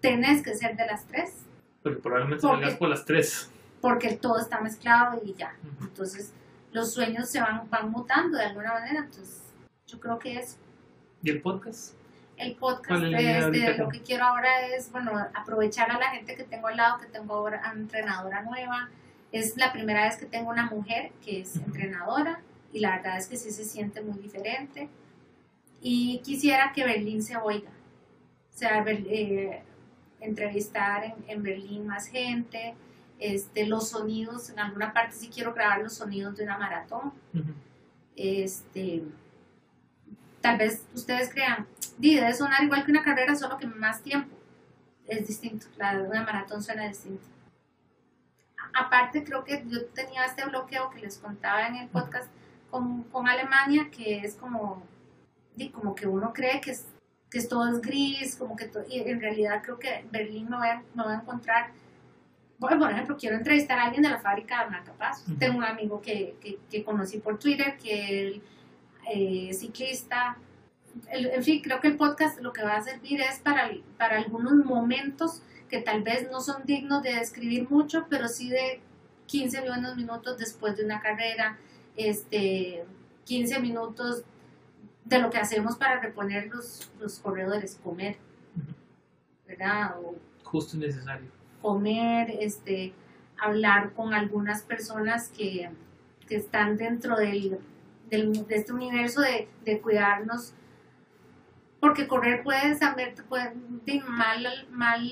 tenés 0.00 0.42
que 0.42 0.54
ser 0.54 0.76
de 0.76 0.86
las 0.86 1.06
tres. 1.06 1.44
Pero 1.82 2.00
probablemente 2.00 2.42
salgas 2.42 2.74
por 2.74 2.88
las 2.88 3.04
tres. 3.04 3.50
Porque 3.80 4.16
todo 4.16 4.38
está 4.38 4.60
mezclado 4.60 5.20
y 5.24 5.34
ya. 5.34 5.54
Entonces 5.80 6.32
los 6.72 6.92
sueños 6.92 7.28
se 7.28 7.40
van, 7.40 7.68
van 7.70 7.90
mutando 7.90 8.38
de 8.38 8.44
alguna 8.44 8.74
manera. 8.74 9.00
Entonces 9.00 9.42
yo 9.86 9.98
creo 10.00 10.18
que 10.18 10.38
es... 10.38 10.58
¿Y 11.22 11.30
el 11.30 11.40
podcast? 11.40 11.94
El 12.36 12.54
podcast 12.54 13.02
este, 13.02 13.78
lo 13.78 13.88
que 13.88 14.00
quiero 14.00 14.24
ahora 14.24 14.66
es, 14.66 14.92
bueno, 14.92 15.12
aprovechar 15.34 15.90
a 15.90 15.98
la 15.98 16.10
gente 16.10 16.36
que 16.36 16.44
tengo 16.44 16.68
al 16.68 16.76
lado, 16.76 16.98
que 16.98 17.06
tengo 17.06 17.34
ahora 17.34 17.60
una 17.72 17.80
entrenadora 17.80 18.42
nueva. 18.42 18.88
Es 19.32 19.56
la 19.56 19.72
primera 19.72 20.04
vez 20.04 20.16
que 20.16 20.26
tengo 20.26 20.50
una 20.50 20.66
mujer 20.66 21.10
que 21.24 21.40
es 21.40 21.56
entrenadora 21.56 22.40
y 22.72 22.80
la 22.80 22.96
verdad 22.96 23.18
es 23.18 23.26
que 23.26 23.36
sí 23.36 23.50
se 23.50 23.64
siente 23.64 24.00
muy 24.00 24.18
diferente. 24.18 24.88
Y 25.80 26.20
quisiera 26.20 26.72
que 26.72 26.84
Berlín 26.84 27.22
se 27.22 27.36
oiga 27.36 27.70
o 28.58 28.58
sea, 28.58 28.84
eh, 28.88 29.62
entrevistar 30.20 31.04
en, 31.04 31.14
en, 31.28 31.42
Berlín 31.44 31.86
más 31.86 32.08
gente, 32.08 32.74
este, 33.18 33.66
los 33.66 33.88
sonidos, 33.88 34.50
en 34.50 34.60
alguna 34.60 34.92
parte 34.92 35.14
sí 35.14 35.28
quiero 35.28 35.54
grabar 35.54 35.82
los 35.82 35.94
sonidos 35.94 36.36
de 36.36 36.44
una 36.44 36.58
maratón. 36.58 37.12
este, 38.16 39.02
tal 40.40 40.58
vez 40.58 40.82
ustedes 40.94 41.30
crean, 41.32 41.66
debe 41.98 42.32
sonar 42.34 42.62
igual 42.62 42.84
que 42.84 42.90
una 42.90 43.04
carrera, 43.04 43.34
solo 43.34 43.58
que 43.58 43.66
más 43.66 44.02
tiempo. 44.02 44.36
Es 45.06 45.26
distinto, 45.26 45.66
la 45.76 45.96
de 45.96 46.08
una 46.08 46.22
maratón 46.22 46.62
suena 46.62 46.86
distinto. 46.86 47.24
Aparte, 48.74 49.24
creo 49.24 49.44
que 49.44 49.64
yo 49.66 49.86
tenía 49.86 50.24
este 50.24 50.44
bloqueo 50.44 50.90
que 50.90 51.00
les 51.00 51.18
contaba 51.18 51.66
en 51.66 51.76
el 51.76 51.88
podcast 51.88 52.28
con, 52.70 53.04
con 53.04 53.26
Alemania, 53.26 53.88
que 53.90 54.18
es 54.20 54.34
como, 54.34 54.82
como 55.72 55.94
que 55.94 56.06
uno 56.06 56.32
cree 56.32 56.60
que 56.60 56.72
es 56.72 56.84
que 57.30 57.42
todo 57.42 57.68
es 57.68 57.80
gris, 57.80 58.36
como 58.36 58.56
que 58.56 58.70
y 58.88 59.00
en 59.00 59.20
realidad 59.20 59.62
creo 59.62 59.78
que 59.78 60.06
Berlín 60.10 60.48
me 60.48 60.56
voy 60.56 60.68
a, 60.68 60.82
me 60.94 61.02
a 61.02 61.16
encontrar, 61.16 61.70
por 62.58 62.90
ejemplo, 62.90 63.16
quiero 63.16 63.36
entrevistar 63.36 63.78
a 63.78 63.84
alguien 63.84 64.02
de 64.02 64.10
la 64.10 64.18
fábrica 64.18 64.64
de 64.64 64.70
Marcapaz. 64.70 65.24
Tengo 65.38 65.58
un 65.58 65.64
amigo 65.64 66.00
que, 66.00 66.36
que, 66.40 66.58
que, 66.68 66.84
conocí 66.84 67.18
por 67.18 67.38
Twitter, 67.38 67.76
que 67.76 68.28
es 68.28 68.42
eh, 69.12 69.54
ciclista. 69.54 70.36
en 71.10 71.42
fin, 71.44 71.62
creo 71.62 71.80
que 71.80 71.88
el 71.88 71.96
podcast 71.96 72.40
lo 72.40 72.52
que 72.52 72.62
va 72.62 72.76
a 72.76 72.82
servir 72.82 73.20
es 73.20 73.38
para, 73.38 73.70
para 73.96 74.16
algunos 74.18 74.54
momentos 74.64 75.42
que 75.68 75.80
tal 75.80 76.02
vez 76.02 76.28
no 76.30 76.40
son 76.40 76.64
dignos 76.64 77.02
de 77.02 77.14
describir 77.14 77.70
mucho, 77.70 78.06
pero 78.10 78.26
sí 78.26 78.48
de 78.48 78.80
15 79.26 79.60
buenos 79.60 79.96
minutos 79.96 80.38
después 80.38 80.76
de 80.76 80.84
una 80.84 81.00
carrera, 81.00 81.58
este, 81.96 82.84
15 83.24 83.60
minutos 83.60 84.24
de 85.04 85.18
lo 85.20 85.30
que 85.30 85.38
hacemos 85.38 85.76
para 85.76 86.00
reponer 86.00 86.48
los, 86.48 86.90
los 86.98 87.18
corredores, 87.20 87.78
comer, 87.84 88.16
¿verdad? 89.46 89.94
Justo 90.42 90.76
y 90.76 90.80
necesario. 90.80 91.37
Comer, 91.62 92.30
este, 92.40 92.92
hablar 93.38 93.92
con 93.94 94.14
algunas 94.14 94.62
personas 94.62 95.28
que, 95.28 95.70
que 96.26 96.36
están 96.36 96.76
dentro 96.76 97.16
del, 97.16 97.58
del, 98.10 98.46
de 98.46 98.54
este 98.56 98.72
universo 98.72 99.20
de, 99.20 99.48
de, 99.64 99.80
cuidarnos, 99.80 100.54
porque 101.80 102.06
correr 102.06 102.42
puede 102.42 102.76
saber, 102.76 103.14
puede, 103.28 103.52
mal, 104.06 104.46
mal, 104.70 105.10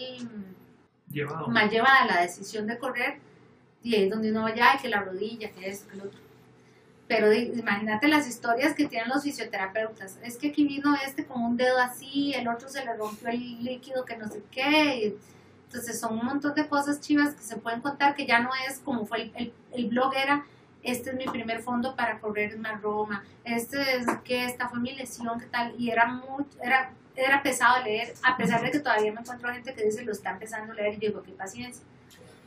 Llevado. 1.11 1.49
mal 1.49 1.71
llevada 1.71 2.07
la 2.07 2.21
decisión 2.21 2.67
de 2.67 2.79
correr, 2.79 3.19
y 3.83 3.95
ahí 3.95 4.05
es 4.05 4.11
donde 4.11 4.31
uno 4.31 4.43
vaya, 4.43 4.79
que 4.81 4.89
la 4.89 5.03
rodilla, 5.03 5.51
que 5.53 5.69
esto, 5.69 5.89
que 5.89 5.97
lo 5.97 6.05
otro 6.05 6.27
pero 7.09 7.33
imagínate 7.33 8.09
las 8.09 8.27
historias 8.27 8.75
que 8.75 8.87
tienen 8.87 9.09
los 9.09 9.23
fisioterapeutas. 9.23 10.19
Es 10.25 10.37
que 10.37 10.49
aquí 10.49 10.67
vino 10.67 10.95
este 11.07 11.25
con 11.25 11.43
un 11.43 11.57
dedo 11.57 11.79
así, 11.79 12.33
el 12.35 12.49
otro 12.49 12.69
se 12.69 12.85
le 12.85 12.95
rompió 12.95 13.29
el 13.29 13.63
líquido 13.63 14.05
que 14.05 14.17
no 14.17 14.29
sé 14.29 14.43
qué. 14.51 15.17
Entonces 15.77 16.01
son 16.01 16.19
un 16.19 16.25
montón 16.25 16.55
de 16.55 16.67
cosas 16.69 17.01
chivas 17.01 17.35
que 17.35 17.43
se 17.43 17.57
pueden 17.57 17.83
contar 17.83 18.15
que 18.15 18.27
ya 18.27 18.41
no 18.41 18.49
es 18.67 18.79
como 18.79 19.05
fue 19.05 19.31
el, 19.73 19.87
blog 19.89 20.15
era 20.15 20.47
este 20.83 21.11
es 21.11 21.17
mi 21.17 21.27
primer 21.27 21.61
fondo 21.61 21.95
para 21.95 22.19
correr 22.19 22.57
una 22.57 22.77
Roma, 22.77 23.25
este 23.45 23.97
es 23.97 24.07
que 24.25 24.45
esta 24.45 24.69
fue 24.69 24.79
mi 24.79 24.95
lesión, 24.95 25.39
qué 25.41 25.47
tal, 25.47 25.75
y 25.77 25.91
era 25.91 26.07
muy, 26.07 26.45
era, 26.63 26.93
era 27.17 27.43
pesado 27.43 27.83
leer, 27.83 28.15
a 28.23 28.37
pesar 28.37 28.63
de 28.63 28.71
que 28.71 28.79
todavía 28.79 29.13
me 29.13 29.21
encuentro 29.21 29.53
gente 29.53 29.75
que 29.75 29.85
dice 29.85 30.05
lo 30.05 30.13
está 30.13 30.31
empezando 30.31 30.73
a 30.73 30.77
leer 30.77 30.95
y 30.95 30.99
digo, 30.99 31.25
qué 31.25 31.33
paciencia. 31.33 31.85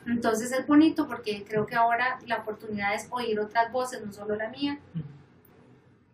Entonces 0.08 0.54
es 0.54 0.66
bonito 0.66 1.06
porque 1.06 1.44
creo 1.44 1.66
que 1.66 1.76
ahora 1.76 2.18
la 2.28 2.38
oportunidad 2.38 2.96
es 2.96 3.08
oír 3.10 3.38
otras 3.42 3.74
voces, 3.74 4.06
no 4.06 4.14
solo 4.14 4.38
la 4.38 4.48
mía. 4.48 4.80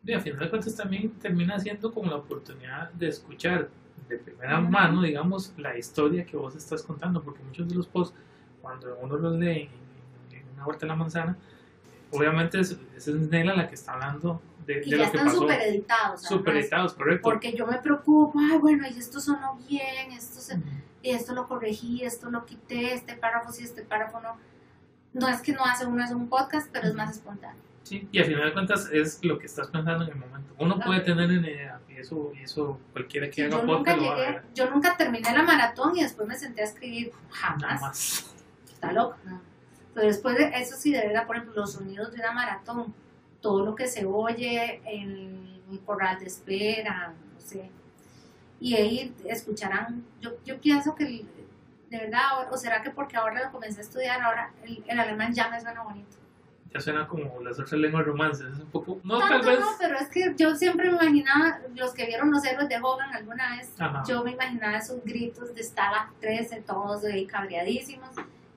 Y 0.04 0.14
a 0.14 0.20
final 0.20 0.40
de 0.40 0.50
cuentas 0.50 0.76
también 0.76 1.12
termina 1.20 1.60
siendo 1.60 1.94
como 1.94 2.10
la 2.10 2.18
oportunidad 2.18 2.92
de 2.94 3.10
escuchar 3.10 3.70
de 4.08 4.18
primera 4.18 4.60
mano, 4.62 5.02
digamos, 5.02 5.54
la 5.58 5.78
historia 5.78 6.26
que 6.26 6.38
vos 6.38 6.56
estás 6.56 6.84
contando, 6.84 7.22
porque 7.24 7.42
muchos 7.44 7.68
de 7.68 7.76
los 7.76 7.88
posts, 7.88 8.16
cuando 8.62 8.98
uno 9.02 9.18
los 9.18 9.38
lee 9.40 9.70
en, 10.32 10.38
en 10.38 10.50
una 10.54 10.66
huerta 10.66 10.82
de 10.82 10.88
la 10.88 10.96
manzana, 10.96 11.38
obviamente 12.12 12.60
es, 12.60 12.78
es 12.96 13.08
Nela 13.08 13.56
la 13.56 13.68
que 13.68 13.76
está 13.76 13.94
hablando 13.94 14.42
de, 14.66 14.82
Y 14.86 14.92
de 14.92 14.98
ya 14.98 15.06
lo 15.06 15.12
que 15.12 15.18
están 15.18 15.26
pasó. 15.26 15.40
súper 15.40 15.62
editados. 15.62 16.22
Super 16.24 16.58
editados, 16.58 16.94
correcto. 16.94 17.24
Porque 17.24 17.54
yo 17.54 17.68
me 17.68 17.78
preocupo, 17.80 18.40
ay, 18.40 18.58
bueno, 18.58 18.86
y 18.88 18.98
esto 18.98 19.20
sonó 19.20 19.58
bien, 19.68 20.12
esto, 20.12 20.40
se, 20.40 20.60
esto 21.04 21.34
lo 21.34 21.48
corregí, 21.48 22.04
esto 22.04 22.30
lo 22.30 22.46
quité, 22.46 22.94
este 22.94 23.16
párrafo 23.16 23.52
sí, 23.52 23.64
este 23.64 23.84
párrafo 23.84 24.20
no. 24.20 24.38
No 25.14 25.30
es 25.30 25.40
que 25.42 25.54
no 25.54 25.64
hace 25.64 25.86
uno 25.86 26.04
hace 26.04 26.14
un 26.14 26.28
podcast, 26.28 26.70
pero 26.74 26.88
es 26.88 26.94
más 26.94 27.10
espontáneo. 27.12 27.62
Sí, 27.86 28.08
y 28.12 28.18
al 28.18 28.26
final 28.26 28.46
de 28.46 28.54
cuentas 28.54 28.90
es 28.92 29.24
lo 29.24 29.38
que 29.38 29.46
estás 29.46 29.68
pensando 29.68 30.06
en 30.06 30.12
el 30.12 30.16
momento. 30.18 30.56
Uno 30.58 30.80
puede 30.80 31.02
tener 31.02 31.30
una 31.30 31.48
idea, 31.50 31.80
y 31.88 31.98
eso, 31.98 32.32
y 32.36 32.42
eso 32.42 32.80
cualquiera 32.92 33.28
que 33.28 33.34
Sí, 33.34 33.42
haga 33.44 33.52
yo, 33.58 33.64
nunca 33.64 33.78
podcast 33.78 33.98
lo 34.00 34.06
va 34.08 34.14
a 34.14 34.18
llegué, 34.18 34.32
ver. 34.32 34.44
yo 34.56 34.70
nunca 34.72 34.98
terminé 34.98 35.32
la 35.32 35.44
maratón 35.44 35.96
y 35.96 36.02
después 36.02 36.28
me 36.28 36.36
senté 36.36 36.62
a 36.62 36.66
escribir. 36.66 37.12
Jamás. 37.30 37.82
más. 37.82 38.34
Está 38.74 38.92
loca. 38.92 39.18
No. 39.26 39.40
Pero 39.94 40.08
después 40.08 40.36
de 40.36 40.50
eso 40.56 40.76
sí, 40.76 40.92
de 40.92 41.06
verdad, 41.08 41.28
por 41.28 41.36
ejemplo, 41.36 41.62
los 41.62 41.74
sonidos 41.74 42.12
de 42.12 42.20
una 42.22 42.32
maratón, 42.32 42.92
todo 43.40 43.64
lo 43.64 43.76
que 43.76 43.88
se 43.88 44.04
oye 44.04 44.82
en 44.86 45.62
el 45.72 45.80
corral 45.86 46.18
de 46.20 46.26
espera, 46.26 47.14
no 47.34 47.40
sé. 47.40 47.70
Y 48.60 48.74
ahí 48.74 49.14
escucharán, 49.26 50.04
yo, 50.22 50.32
yo 50.44 50.60
pienso 50.60 50.96
que 50.96 51.06
de 51.06 51.98
verdad, 52.00 52.52
o 52.52 52.58
será 52.58 52.82
que 52.82 52.90
porque 52.90 53.16
ahora 53.16 53.44
lo 53.46 53.52
comencé 53.52 53.80
a 53.82 53.84
estudiar, 53.84 54.22
ahora 54.22 54.52
el, 54.64 54.84
el 54.88 55.00
alemán 55.00 55.34
ya 55.36 55.50
me 55.50 55.62
suena 55.62 55.84
bonito. 55.84 56.18
Ya 56.76 56.82
suena 56.82 57.08
como 57.08 57.40
las 57.42 57.58
otras 57.58 57.80
lenguas 57.80 58.06
romances, 58.06 58.48
es 58.52 58.60
un 58.60 58.70
poco, 58.70 59.00
no 59.06 59.18
tal 59.20 59.30
Tanto 59.30 59.48
vez, 59.48 59.60
no, 59.62 59.68
pero 59.80 59.98
es 59.98 60.10
que 60.10 60.34
yo 60.38 60.54
siempre 60.58 60.90
me 60.90 60.98
imaginaba, 60.98 61.60
los 61.74 61.94
que 61.94 62.06
vieron 62.06 62.30
los 62.32 62.44
héroes 62.44 62.68
de 62.68 62.76
Hogan 62.84 63.14
alguna 63.14 63.56
vez, 63.56 63.72
Ajá. 63.80 64.04
yo 64.06 64.22
me 64.26 64.32
imaginaba 64.32 64.76
esos 64.80 65.02
gritos 65.06 65.56
de 65.56 65.64
Stalag 65.64 66.12
13, 66.20 66.64
todos 66.68 67.06
ahí 67.06 67.26
cabreadísimos, 67.28 68.10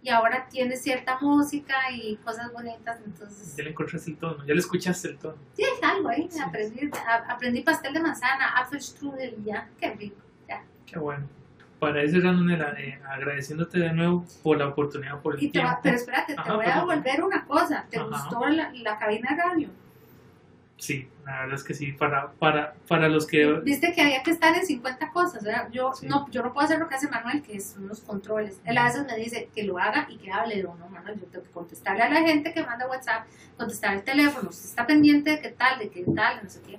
y 0.03 0.09
ahora 0.11 0.49
tiene 0.51 0.77
cierta 0.77 1.16
música 1.20 1.77
y 1.93 2.16
cosas 2.16 2.53
bonitas, 2.53 2.99
entonces, 3.07 3.55
ya 3.57 3.62
le 3.62 3.70
encontraste 3.70 4.11
el 4.11 4.16
tono, 4.16 4.45
ya 4.45 4.53
le 4.55 4.59
escuchaste 4.59 5.09
el 5.11 5.19
tono. 5.19 5.36
sí, 5.55 5.62
hay 5.62 5.89
algo 5.89 6.09
ahí, 6.09 6.28
Sí. 6.28 6.40
aprendí, 6.40 6.90
a- 7.07 7.32
aprendí 7.32 7.61
pastel 7.62 7.95
de 7.95 8.01
manzana, 8.01 8.49
Apfelstrudel, 8.57 9.36
y 9.40 9.45
ya, 9.45 9.69
qué 9.78 9.90
rico, 9.95 10.16
ya. 10.49 10.65
Qué 10.86 10.99
bueno. 10.99 11.24
Para 11.78 12.02
ir 12.02 12.10
cerrando, 12.10 12.42
Nela, 12.44 12.74
eh, 12.78 13.00
agradeciéndote 13.09 13.78
de 13.78 13.92
nuevo 13.92 14.24
por 14.42 14.56
la 14.59 14.66
oportunidad, 14.66 15.20
por 15.20 15.36
el 15.36 15.42
Y 15.44 15.50
te 15.50 15.59
va- 15.60 15.64
tiempo. 15.66 15.80
pero 15.84 15.96
espérate, 15.96 16.34
te 16.34 16.40
Ajá, 16.40 16.55
voy 16.56 16.64
a 16.66 16.68
perdón. 16.74 16.88
devolver 16.88 17.22
una 17.24 17.44
cosa, 17.44 17.86
¿te 17.88 17.98
Ajá. 17.98 18.09
gustó 18.09 18.46
la, 18.48 18.72
la 18.72 18.98
cabina 18.98 19.30
de 19.30 19.36
radio? 19.42 19.68
Sí, 20.76 21.09
la 21.26 21.40
verdad 21.40 21.55
es 21.56 21.64
que 21.64 21.74
sí, 21.74 21.90
para, 21.92 22.30
para, 22.32 22.74
para 22.86 23.09
los 23.09 23.26
que... 23.26 23.44
Viste 23.64 23.92
que 23.92 24.00
había 24.00 24.22
que 24.22 24.30
estar 24.30 24.55
en 24.56 24.64
50 24.64 25.10
cosas, 25.10 25.42
¿verdad? 25.42 25.68
Yo, 25.72 25.92
Sí. 25.92 26.06
no, 26.06 26.28
yo 26.30 26.40
no 26.42 26.52
puedo 26.52 26.64
hacer 26.66 26.78
lo 26.78 26.88
que 26.88 26.94
hace 26.94 27.09
Manuel, 27.09 27.42
que 27.42 27.59
son 27.60 27.88
los 27.88 28.00
controles. 28.00 28.60
Él 28.64 28.78
a 28.78 28.84
veces 28.84 29.05
me 29.05 29.16
dice 29.16 29.48
que 29.52 29.64
lo 29.64 29.76
haga 29.78 30.06
y 30.09 30.18
que 30.18 30.30
hable. 30.30 30.55
Digo, 30.55 30.76
no, 30.78 30.88
Manuel, 30.88 31.18
yo 31.20 31.26
tengo 31.26 31.44
que 31.44 31.50
contestarle 31.50 32.02
a 32.05 32.09
la 32.10 32.20
gente 32.22 32.52
que 32.52 32.62
manda 32.64 32.86
WhatsApp, 32.88 33.26
contestar 33.56 33.94
el 33.94 34.02
teléfono, 34.05 34.52
si 34.52 34.66
está 34.68 34.86
pendiente 34.86 35.30
de 35.30 35.40
qué 35.40 35.48
tal, 35.50 35.80
de 35.80 35.88
qué 35.90 36.05
tal, 36.14 36.36
de 36.38 36.42
no 36.44 36.48
sé 36.50 36.60
qué. 36.64 36.78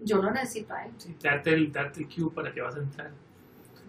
Yo 0.00 0.22
lo 0.22 0.30
necesito 0.30 0.74
a 0.74 0.84
él. 0.84 0.92
sí, 0.98 1.16
darte, 1.22 1.52
el, 1.54 1.72
darte 1.72 2.00
el 2.00 2.08
cue 2.08 2.30
para 2.34 2.52
que 2.52 2.60
vas 2.60 2.76
a 2.76 2.80
entrar. 2.80 3.10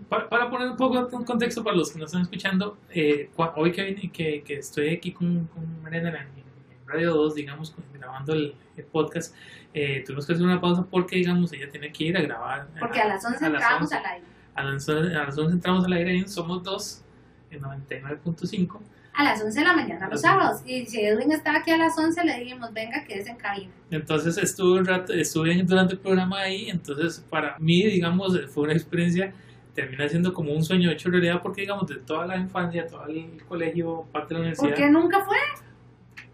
Para, 0.08 0.30
para 0.30 0.50
poner 0.50 0.70
un 0.70 0.78
poco 0.78 1.04
de 1.06 1.26
contexto 1.26 1.64
para 1.64 1.76
los 1.76 1.92
que 1.92 2.00
nos 2.00 2.08
están 2.10 2.22
escuchando, 2.22 2.78
eh, 2.92 3.30
hoy 3.56 3.72
que, 3.72 3.84
vine- 3.84 4.12
que, 4.12 4.42
que 4.44 4.56
estoy 4.56 4.90
aquí 4.90 5.12
con, 5.12 5.46
con 5.48 5.82
Mariana 5.84 6.10
en, 6.10 6.28
en 6.40 6.88
Radio 6.88 7.14
2, 7.14 7.36
digamos, 7.36 7.76
grabando 7.94 8.34
el, 8.34 8.56
el 8.78 8.86
podcast, 8.86 9.36
eh, 9.74 10.04
tuvimos 10.06 10.26
que 10.26 10.34
hacer 10.34 10.46
una 10.46 10.60
pausa 10.62 10.86
porque, 10.90 11.18
digamos, 11.18 11.52
ella 11.54 11.70
tenía 11.70 11.92
que 11.92 12.04
ir 12.06 12.18
a 12.18 12.22
grabar. 12.22 12.68
Porque 12.80 13.00
a 13.02 13.08
las 13.08 13.24
11 13.26 13.46
a 13.46 13.50
las 13.50 13.62
entramos 13.62 13.82
11. 13.84 13.96
al 13.96 14.06
aire. 14.06 14.26
A 14.56 14.64
las, 14.64 14.90
once- 14.90 15.16
a 15.16 15.24
las 15.26 15.38
11 15.38 15.54
entramos 15.54 15.86
al 15.86 15.94
aire, 15.94 16.18
en 16.18 16.30
somos 16.30 16.64
dos, 16.64 17.04
en 17.52 17.62
99.5. 17.62 18.80
A 19.14 19.24
las 19.24 19.44
11 19.44 19.60
de 19.60 19.66
la 19.66 19.74
mañana 19.74 20.06
A 20.06 20.10
los 20.10 20.22
sábados. 20.22 20.62
Y 20.66 20.86
si 20.86 21.02
Edwin 21.02 21.32
estaba 21.32 21.58
aquí 21.60 21.72
a 21.72 21.78
las 21.78 21.98
11, 21.98 22.24
le 22.24 22.40
dijimos, 22.40 22.72
venga, 22.74 23.04
quédese 23.06 23.32
en 23.32 23.38
cabina. 23.38 23.72
Entonces 23.92 24.38
estuve 24.38 24.80
un 24.80 24.86
rato, 24.86 25.14
estuve 25.14 25.62
durante 25.64 25.94
el 25.94 26.00
programa 26.00 26.40
ahí, 26.40 26.70
entonces 26.70 27.26
para 27.30 27.58
mí, 27.60 27.84
digamos, 27.86 28.40
fue 28.54 28.64
una 28.64 28.74
experiencia, 28.74 29.34
termina 29.80 30.10
siendo 30.10 30.34
como 30.34 30.52
un 30.52 30.64
sueño 30.64 30.92
hecho 30.92 31.10
realidad 31.10 31.42
porque, 31.42 31.62
digamos, 31.62 31.88
de 31.88 31.96
toda 31.98 32.26
la 32.26 32.36
infancia, 32.36 32.86
todo 32.86 33.06
el 33.06 33.42
colegio, 33.48 34.06
parte 34.12 34.34
de 34.34 34.42
la 34.42 34.52
¿Por 34.56 34.66
universidad, 34.66 34.76
qué 34.76 34.90
nunca 34.92 35.24
fue? 35.24 35.38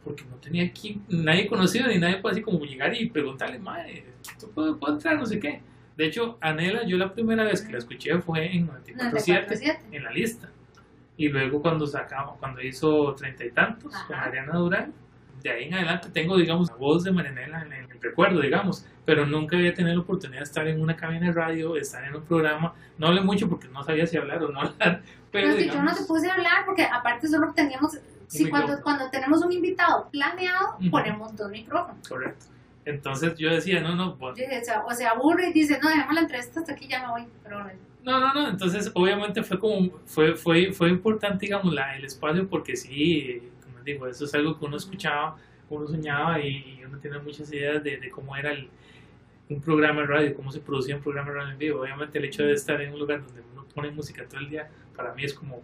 porque 0.04 0.24
no 0.30 0.36
tenía 0.38 0.64
aquí 0.66 1.02
nadie 1.10 1.48
conocido 1.48 1.88
ni 1.88 1.98
nadie 1.98 2.18
puede 2.18 2.34
así 2.34 2.42
como 2.44 2.64
llegar 2.64 2.94
y 2.96 3.10
preguntarle, 3.10 3.58
madre, 3.58 4.06
¿tú 4.40 4.50
puedo, 4.52 4.78
puedo 4.78 4.94
entrar? 4.94 5.18
No 5.18 5.26
sé 5.26 5.40
qué. 5.40 5.62
De 5.98 6.06
hecho, 6.06 6.38
Anela, 6.42 6.86
yo 6.86 6.98
la 6.98 7.12
primera 7.14 7.44
vez 7.44 7.62
que 7.62 7.72
la 7.72 7.80
escuché 7.80 8.18
fue 8.20 8.56
en 8.56 8.68
94.7 8.68 9.48
94.7. 9.48 9.78
en 9.92 10.04
la 10.04 10.12
lista. 10.12 10.50
Y 11.18 11.30
luego 11.30 11.62
cuando 11.62 11.88
sacamos, 11.88 12.38
cuando 12.40 12.62
hizo 12.62 13.16
treinta 13.16 13.46
y 13.46 13.52
tantos 13.52 13.94
con 13.94 14.16
Ajá. 14.16 14.26
Mariana 14.26 14.54
Durán, 14.58 14.94
de 15.46 15.52
ahí 15.52 15.64
en 15.66 15.76
adelante 15.76 16.10
tengo, 16.12 16.38
digamos, 16.38 16.70
la 16.70 16.76
voz 16.76 17.04
de 17.04 17.12
Marianela 17.12 17.62
en 17.62 17.72
el 17.74 18.02
recuerdo, 18.02 18.42
digamos, 18.42 18.86
pero 19.06 19.26
nunca 19.28 19.56
había 19.58 19.74
tenido 19.74 19.96
la 19.96 20.02
oportunidad 20.02 20.40
de 20.40 20.44
estar 20.46 20.68
en 20.68 20.82
una 20.82 20.96
cabina 20.96 21.28
de 21.28 21.34
radio, 21.34 21.76
estar 21.78 22.04
en 22.04 22.16
un 22.16 22.24
programa. 22.24 22.74
No 22.98 23.08
hablé 23.08 23.22
mucho 23.22 23.48
porque 23.48 23.68
no 23.68 23.84
sabía 23.84 24.08
si 24.08 24.18
hablar 24.18 24.44
o 24.44 24.50
no 24.50 24.60
hablar, 24.62 25.02
pero 25.32 25.48
Pero 25.48 25.56
que 25.56 25.62
yo 25.68 25.68
no 25.68 25.82
digamos, 25.82 25.98
te 25.98 26.06
puse 26.06 26.30
a 26.30 26.34
hablar 26.34 26.66
porque 26.66 26.84
aparte 26.84 27.28
solo 27.28 27.54
teníamos, 27.54 28.00
si 28.28 28.50
cuando, 28.50 28.82
cuando 28.82 29.10
tenemos 29.12 29.44
un 29.46 29.52
invitado 29.52 30.10
planeado, 30.12 30.78
Ujú. 30.80 30.90
ponemos 30.90 31.36
dos 31.36 31.50
micrófonos. 31.52 32.08
correcto. 32.08 32.46
Entonces 32.86 33.36
yo 33.38 33.52
decía, 33.52 33.82
no, 33.82 33.96
no, 33.96 34.18
dije, 34.34 34.60
o 34.62 34.66
sea, 34.66 34.84
o 34.86 34.92
se 34.94 35.06
aburre 35.08 35.50
y 35.50 35.54
dice, 35.54 35.80
no, 35.82 35.90
dejemos 35.90 36.14
la 36.14 36.22
entrevista 36.22 36.60
hasta 36.60 36.74
aquí, 36.74 36.88
ya 36.88 37.02
me 37.02 37.08
voy. 37.12 37.28
Pero 37.44 37.64
bueno, 37.64 37.80
No, 38.04 38.20
no, 38.20 38.34
no, 38.34 38.50
entonces 38.50 38.92
obviamente 38.94 39.42
fue 39.44 39.60
como, 39.60 39.90
fue, 40.06 40.36
fue, 40.36 40.72
fue 40.72 40.90
importante, 40.90 41.46
digamos, 41.48 41.74
la, 41.74 41.96
el 41.98 42.06
espacio 42.06 42.48
porque 42.48 42.76
sí, 42.76 43.42
digo, 43.86 44.08
eso 44.08 44.26
es 44.26 44.34
algo 44.34 44.58
que 44.58 44.66
uno 44.66 44.78
escuchaba, 44.78 45.38
uno 45.70 45.88
soñaba 45.88 46.40
y, 46.40 46.82
uno 46.86 46.98
tiene 47.00 47.20
muchas 47.20 47.52
ideas 47.52 47.84
de, 47.84 48.10
cómo 48.10 48.36
era 48.36 48.52
el, 48.52 48.70
un 49.50 49.62
programa 49.62 50.02
de 50.02 50.08
radio, 50.08 50.36
cómo 50.36 50.52
se 50.52 50.60
producía 50.60 50.96
un 50.96 51.02
programa 51.02 51.30
de 51.32 51.38
radio 51.38 51.52
en 51.52 51.58
vivo. 51.58 51.82
Obviamente 51.82 52.18
el 52.18 52.26
hecho 52.26 52.44
de 52.44 52.54
estar 52.54 52.82
en 52.82 52.94
un 52.94 53.00
lugar 53.00 53.26
donde 53.26 53.42
uno 53.54 53.66
pone 53.74 53.92
música 53.92 54.26
todo 54.28 54.40
el 54.40 54.50
día, 54.50 54.70
para 54.96 55.14
mí 55.14 55.24
es 55.24 55.34
como 55.34 55.64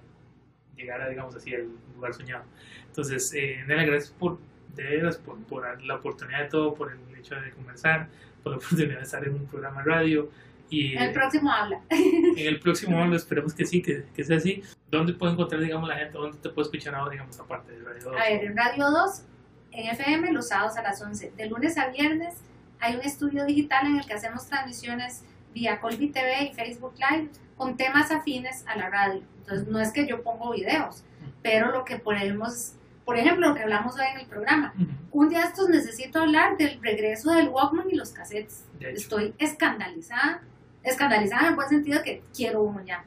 llegar 0.76 1.02
a, 1.02 1.10
digamos 1.10 1.36
así, 1.36 1.54
al 1.54 1.68
lugar 1.96 2.14
soñado. 2.14 2.46
Entonces, 2.88 3.34
eh, 3.34 3.64
gracias 3.68 4.12
por, 4.12 4.40
de 4.76 4.84
veras, 4.84 5.18
por, 5.18 5.84
la 5.84 5.96
oportunidad 5.96 6.44
de 6.44 6.50
todo, 6.50 6.74
por 6.74 6.92
el 6.92 7.18
hecho 7.18 7.36
de 7.36 7.52
conversar, 7.52 8.08
la 8.46 8.58
oportunidad 8.58 8.98
de 8.98 9.04
estar 9.04 9.28
en 9.28 9.34
un 9.36 9.46
programa 9.46 9.84
de 9.84 9.90
radio. 9.90 10.30
Y, 10.70 10.96
el 10.96 11.12
próximo 11.12 11.52
habla. 11.52 11.82
en 11.90 12.48
el 12.48 12.60
próximo 12.60 12.98
año 12.98 13.16
esperemos 13.16 13.54
que 13.54 13.66
sí, 13.66 13.82
que, 13.82 14.06
que 14.16 14.24
sea 14.24 14.38
así. 14.38 14.64
¿Dónde 14.90 15.14
puede 15.14 15.34
encontrar, 15.34 15.62
digamos, 15.62 15.90
la 15.90 15.98
gente? 15.98 16.18
¿Dónde 16.18 16.38
te 16.38 16.50
puede 16.50 16.66
escuchar 16.68 16.96
ahora, 16.96 17.12
digamos, 17.12 17.38
aparte 17.40 17.74
de 17.74 17.84
Radio 17.84 18.04
2? 18.06 18.16
A 18.16 18.24
ver, 18.24 18.44
en 18.46 18.56
Radio 18.56 18.90
2, 18.90 19.24
en 19.72 19.90
FM, 19.90 20.32
los 20.32 20.48
sábados 20.48 20.78
a 20.78 20.82
las 20.82 21.02
11. 21.02 21.34
De 21.36 21.48
lunes 21.48 21.78
a 21.78 21.90
viernes 21.90 22.36
hay 22.80 22.96
un 22.96 23.02
estudio 23.02 23.46
digital 23.46 23.86
en 23.86 23.98
el 23.98 24.06
que 24.06 24.14
hacemos 24.14 24.48
transmisiones 24.48 25.24
vía 25.54 25.80
Colby 25.80 26.10
TV 26.10 26.46
y 26.46 26.54
Facebook 26.54 26.94
Live 26.98 27.30
con 27.56 27.78
temas 27.78 28.12
afines 28.12 28.66
a 28.68 28.76
la 28.76 28.90
radio. 28.90 29.22
Entonces, 29.40 29.68
no 29.68 29.80
es 29.80 29.92
que 29.92 30.08
yo 30.08 30.24
pongo 30.24 30.52
videos, 30.52 31.04
pero 31.44 31.72
lo 31.72 31.86
que 31.86 31.98
ponemos, 31.98 32.74
por 33.12 33.20
ejemplo, 33.20 33.50
lo 33.50 33.56
que 33.56 33.64
hablamos 33.64 33.94
hoy 33.96 34.06
en 34.14 34.22
el 34.22 34.26
programa. 34.26 34.74
Un 35.12 35.28
día 35.28 35.44
estos 35.44 35.68
necesito 35.68 36.20
hablar 36.20 36.56
del 36.56 36.82
regreso 36.82 37.34
del 37.34 37.50
Walkman 37.50 37.90
y 37.92 37.96
los 37.96 38.12
cassettes. 38.12 38.64
Estoy 38.80 39.36
escandalizada, 39.38 40.42
escandalizada 40.82 41.42
en 41.42 41.48
el 41.50 41.56
buen 41.56 41.68
sentido 41.68 42.02
que 42.04 42.24
quiero 42.34 42.64
uno 42.64 42.82
ya. 42.86 43.04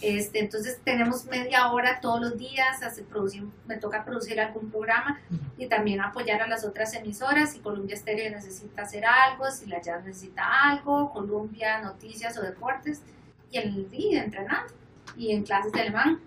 Este, 0.00 0.38
entonces 0.38 0.80
tenemos 0.82 1.26
media 1.26 1.70
hora 1.70 2.00
todos 2.00 2.18
los 2.18 2.38
días, 2.38 2.82
hace 2.82 3.02
producir, 3.02 3.44
me 3.66 3.76
toca 3.76 4.06
producir 4.06 4.40
algún 4.40 4.70
programa 4.70 5.20
y 5.58 5.66
también 5.66 6.00
apoyar 6.00 6.40
a 6.40 6.46
las 6.46 6.64
otras 6.64 6.94
emisoras. 6.94 7.52
Si 7.52 7.58
Columbia 7.58 7.94
Stereo 7.94 8.30
necesita 8.30 8.84
hacer 8.84 9.04
algo, 9.04 9.50
si 9.50 9.66
la 9.66 9.82
Jazz 9.82 10.02
necesita 10.02 10.44
algo, 10.70 11.12
Columbia 11.12 11.82
Noticias 11.82 12.38
o 12.38 12.40
Deportes, 12.40 13.02
y 13.50 13.58
el 13.58 13.90
día 13.90 14.24
entrenando 14.24 14.72
y 15.14 15.32
en 15.32 15.42
clases 15.42 15.72
de 15.72 15.82
alemán. 15.82 16.20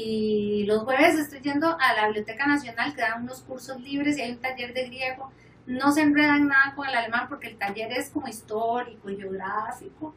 Y 0.00 0.64
los 0.66 0.84
jueves 0.84 1.16
estoy 1.18 1.40
yendo 1.40 1.76
a 1.80 1.92
la 1.94 2.06
Biblioteca 2.06 2.46
Nacional 2.46 2.94
que 2.94 3.00
dan 3.00 3.24
unos 3.24 3.40
cursos 3.42 3.80
libres 3.80 4.16
y 4.16 4.20
hay 4.22 4.30
un 4.30 4.38
taller 4.38 4.72
de 4.72 4.86
griego. 4.86 5.32
No 5.66 5.90
se 5.90 6.02
enredan 6.02 6.46
nada 6.46 6.72
con 6.76 6.86
el 6.88 6.94
alemán 6.94 7.26
porque 7.28 7.48
el 7.48 7.56
taller 7.56 7.90
es 7.92 8.10
como 8.10 8.28
histórico 8.28 9.10
y 9.10 9.16
geográfico 9.16 10.14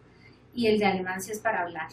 y 0.53 0.67
el 0.67 0.77
de 0.77 0.85
alemán 0.85 1.19
sí 1.19 1.31
es 1.31 1.39
para 1.39 1.63
hablar. 1.63 1.87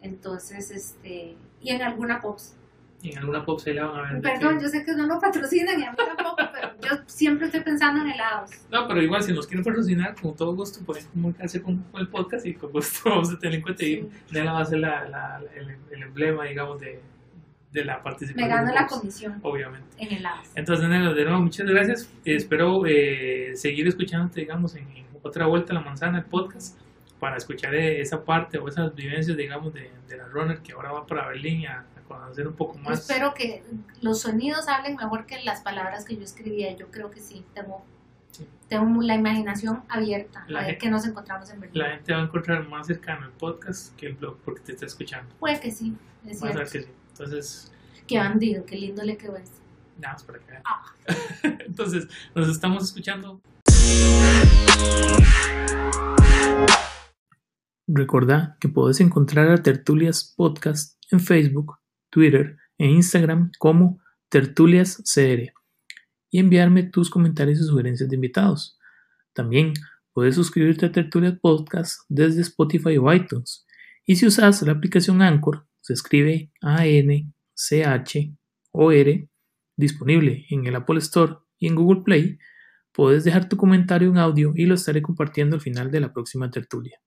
Entonces, 0.00 0.70
este, 0.70 1.36
y 1.60 1.70
en 1.70 1.82
alguna 1.82 2.20
POPS. 2.22 2.54
Y 3.02 3.12
en 3.12 3.18
alguna 3.18 3.44
pop 3.44 3.60
se 3.60 3.74
la 3.74 3.84
van 3.86 3.98
a 4.00 4.02
ver. 4.14 4.22
de 4.22 4.28
Perdón, 4.28 4.60
yo 4.60 4.68
sé 4.68 4.84
que 4.84 4.92
no 4.92 5.06
lo 5.06 5.20
patrocinan 5.20 5.78
y 5.78 5.84
a 5.84 5.90
mí 5.92 5.96
tampoco, 5.96 6.34
pero 6.52 6.70
yo 6.80 7.02
siempre 7.06 7.46
estoy 7.46 7.60
pensando 7.60 8.00
en 8.02 8.10
helados. 8.10 8.50
No, 8.72 8.88
pero 8.88 9.00
igual, 9.02 9.22
si 9.22 9.32
nos 9.32 9.46
quieren 9.46 9.64
patrocinar, 9.64 10.16
con 10.20 10.34
todo 10.34 10.56
gusto 10.56 10.80
pueden 10.84 11.04
comunicarse 11.06 11.62
con, 11.62 11.76
con 11.92 12.00
el 12.00 12.08
podcast 12.08 12.44
y 12.46 12.54
con 12.54 12.72
gusto 12.72 13.00
vamos 13.10 13.30
a 13.32 13.38
tener 13.38 13.56
en 13.56 13.62
cuenta. 13.62 13.84
Y 13.84 13.96
Sí. 13.96 14.08
Nela 14.32 14.52
va 14.54 14.60
a 14.60 14.64
ser 14.64 14.78
la, 14.78 15.06
la- 15.08 15.40
el, 15.54 15.76
el 15.92 16.02
emblema, 16.02 16.44
digamos, 16.46 16.80
de, 16.80 17.00
de 17.78 17.84
la 17.86 18.02
participación. 18.02 18.48
Me 18.48 18.54
gano 18.54 18.72
la 18.72 18.86
comisión 18.86 19.38
Obviamente. 19.42 19.86
en 19.98 20.12
helados. 20.12 20.46
Entonces, 20.54 20.88
Nela, 20.88 21.12
de 21.12 21.24
nuevo, 21.24 21.40
muchas 21.40 21.66
gracias. 21.66 22.10
Espero 22.24 22.84
eh, 22.86 23.52
seguir 23.54 23.86
escuchándote, 23.88 24.40
digamos, 24.40 24.74
en, 24.74 24.88
en 24.96 25.06
otra 25.22 25.46
vuelta 25.46 25.72
a 25.72 25.74
la 25.74 25.80
manzana, 25.80 26.18
el 26.18 26.24
podcast, 26.24 26.78
para 27.18 27.36
escuchar 27.36 27.74
eh, 27.74 28.00
esa 28.00 28.24
parte 28.24 28.58
o 28.58 28.68
esas 28.68 28.94
vivencias, 28.94 29.36
digamos, 29.36 29.72
de, 29.74 29.90
de 30.08 30.16
la 30.16 30.26
runner 30.28 30.58
que 30.60 30.72
ahora 30.72 30.92
va 30.92 31.06
para 31.06 31.26
Berlín 31.28 31.66
a, 31.66 31.80
a 31.96 32.00
conocer 32.06 32.46
un 32.46 32.54
poco 32.54 32.78
más. 32.78 33.00
Espero 33.00 33.34
que 33.34 33.62
los 34.02 34.20
sonidos 34.20 34.68
hablen 34.68 34.96
mejor 34.96 35.26
que 35.26 35.42
las 35.42 35.60
palabras 35.62 36.04
que 36.04 36.16
yo 36.16 36.22
escribía. 36.22 36.76
Yo 36.76 36.88
creo 36.90 37.10
que 37.10 37.20
sí, 37.20 37.44
tengo, 37.54 37.84
Sí. 38.30 38.46
tengo 38.68 39.02
la 39.02 39.14
imaginación 39.16 39.82
abierta 39.88 40.44
La 40.48 40.58
a 40.58 40.62
ver 40.62 40.70
gente- 40.72 40.84
qué 40.84 40.90
nos 40.90 41.06
encontramos 41.06 41.50
en 41.50 41.60
Berlín. 41.60 41.82
La 41.82 41.90
gente 41.90 42.12
va 42.12 42.20
a 42.20 42.22
encontrar 42.24 42.68
más 42.68 42.86
cercano 42.86 43.26
el 43.26 43.32
podcast 43.32 43.96
que 43.96 44.06
el 44.06 44.14
blog 44.14 44.36
porque 44.44 44.60
te 44.60 44.72
está 44.72 44.86
escuchando. 44.86 45.34
Puede 45.40 45.58
que 45.58 45.70
sí, 45.72 45.94
es 46.26 46.38
cierto. 46.38 46.60
que 46.60 46.66
sí. 46.82 46.86
Entonces, 47.20 47.72
Qué 48.06 48.16
bandido, 48.16 48.64
qué 48.64 48.76
lindo 48.76 49.02
le 49.02 49.16
quedó 49.16 49.36
eso. 49.36 49.50
nada 49.98 50.14
más 50.14 50.22
para 50.22 50.38
que 50.38 50.52
vean. 50.52 50.62
Ah. 50.64 50.94
Entonces, 51.66 52.06
nos 52.32 52.48
estamos 52.48 52.84
escuchando. 52.84 53.42
Recordá 57.88 58.56
que 58.60 58.68
podés 58.68 59.00
encontrar 59.00 59.50
a 59.50 59.60
Tertulias 59.64 60.32
Podcast 60.36 60.96
en 61.10 61.18
Facebook, 61.18 61.78
Twitter 62.08 62.56
e 62.78 62.86
Instagram 62.86 63.50
como 63.58 64.00
Tertulias 64.28 65.02
CR 65.12 65.52
y 66.30 66.38
enviarme 66.38 66.84
tus 66.84 67.10
comentarios 67.10 67.58
y 67.58 67.64
sugerencias 67.64 68.08
de 68.08 68.14
invitados. 68.14 68.78
También 69.32 69.72
puedes 70.12 70.36
suscribirte 70.36 70.86
a 70.86 70.92
Tertulias 70.92 71.34
Podcast 71.40 72.02
desde 72.08 72.42
Spotify 72.42 72.96
o 72.96 73.12
iTunes. 73.12 73.66
Y 74.06 74.14
si 74.14 74.26
usas 74.26 74.62
la 74.62 74.72
aplicación 74.72 75.20
Anchor, 75.20 75.67
se 75.88 75.94
escribe 75.94 76.52
A-N-C-H-O-R, 76.60 77.28
disponible 79.74 80.44
en 80.50 80.66
el 80.66 80.76
Apple 80.76 80.98
Store 80.98 81.36
y 81.58 81.66
en 81.66 81.76
Google 81.76 82.02
Play, 82.02 82.38
puedes 82.92 83.24
dejar 83.24 83.48
tu 83.48 83.56
comentario 83.56 84.10
en 84.10 84.18
audio 84.18 84.52
y 84.54 84.66
lo 84.66 84.74
estaré 84.74 85.00
compartiendo 85.00 85.56
al 85.56 85.62
final 85.62 85.90
de 85.90 86.00
la 86.00 86.12
próxima 86.12 86.50
tertulia. 86.50 87.00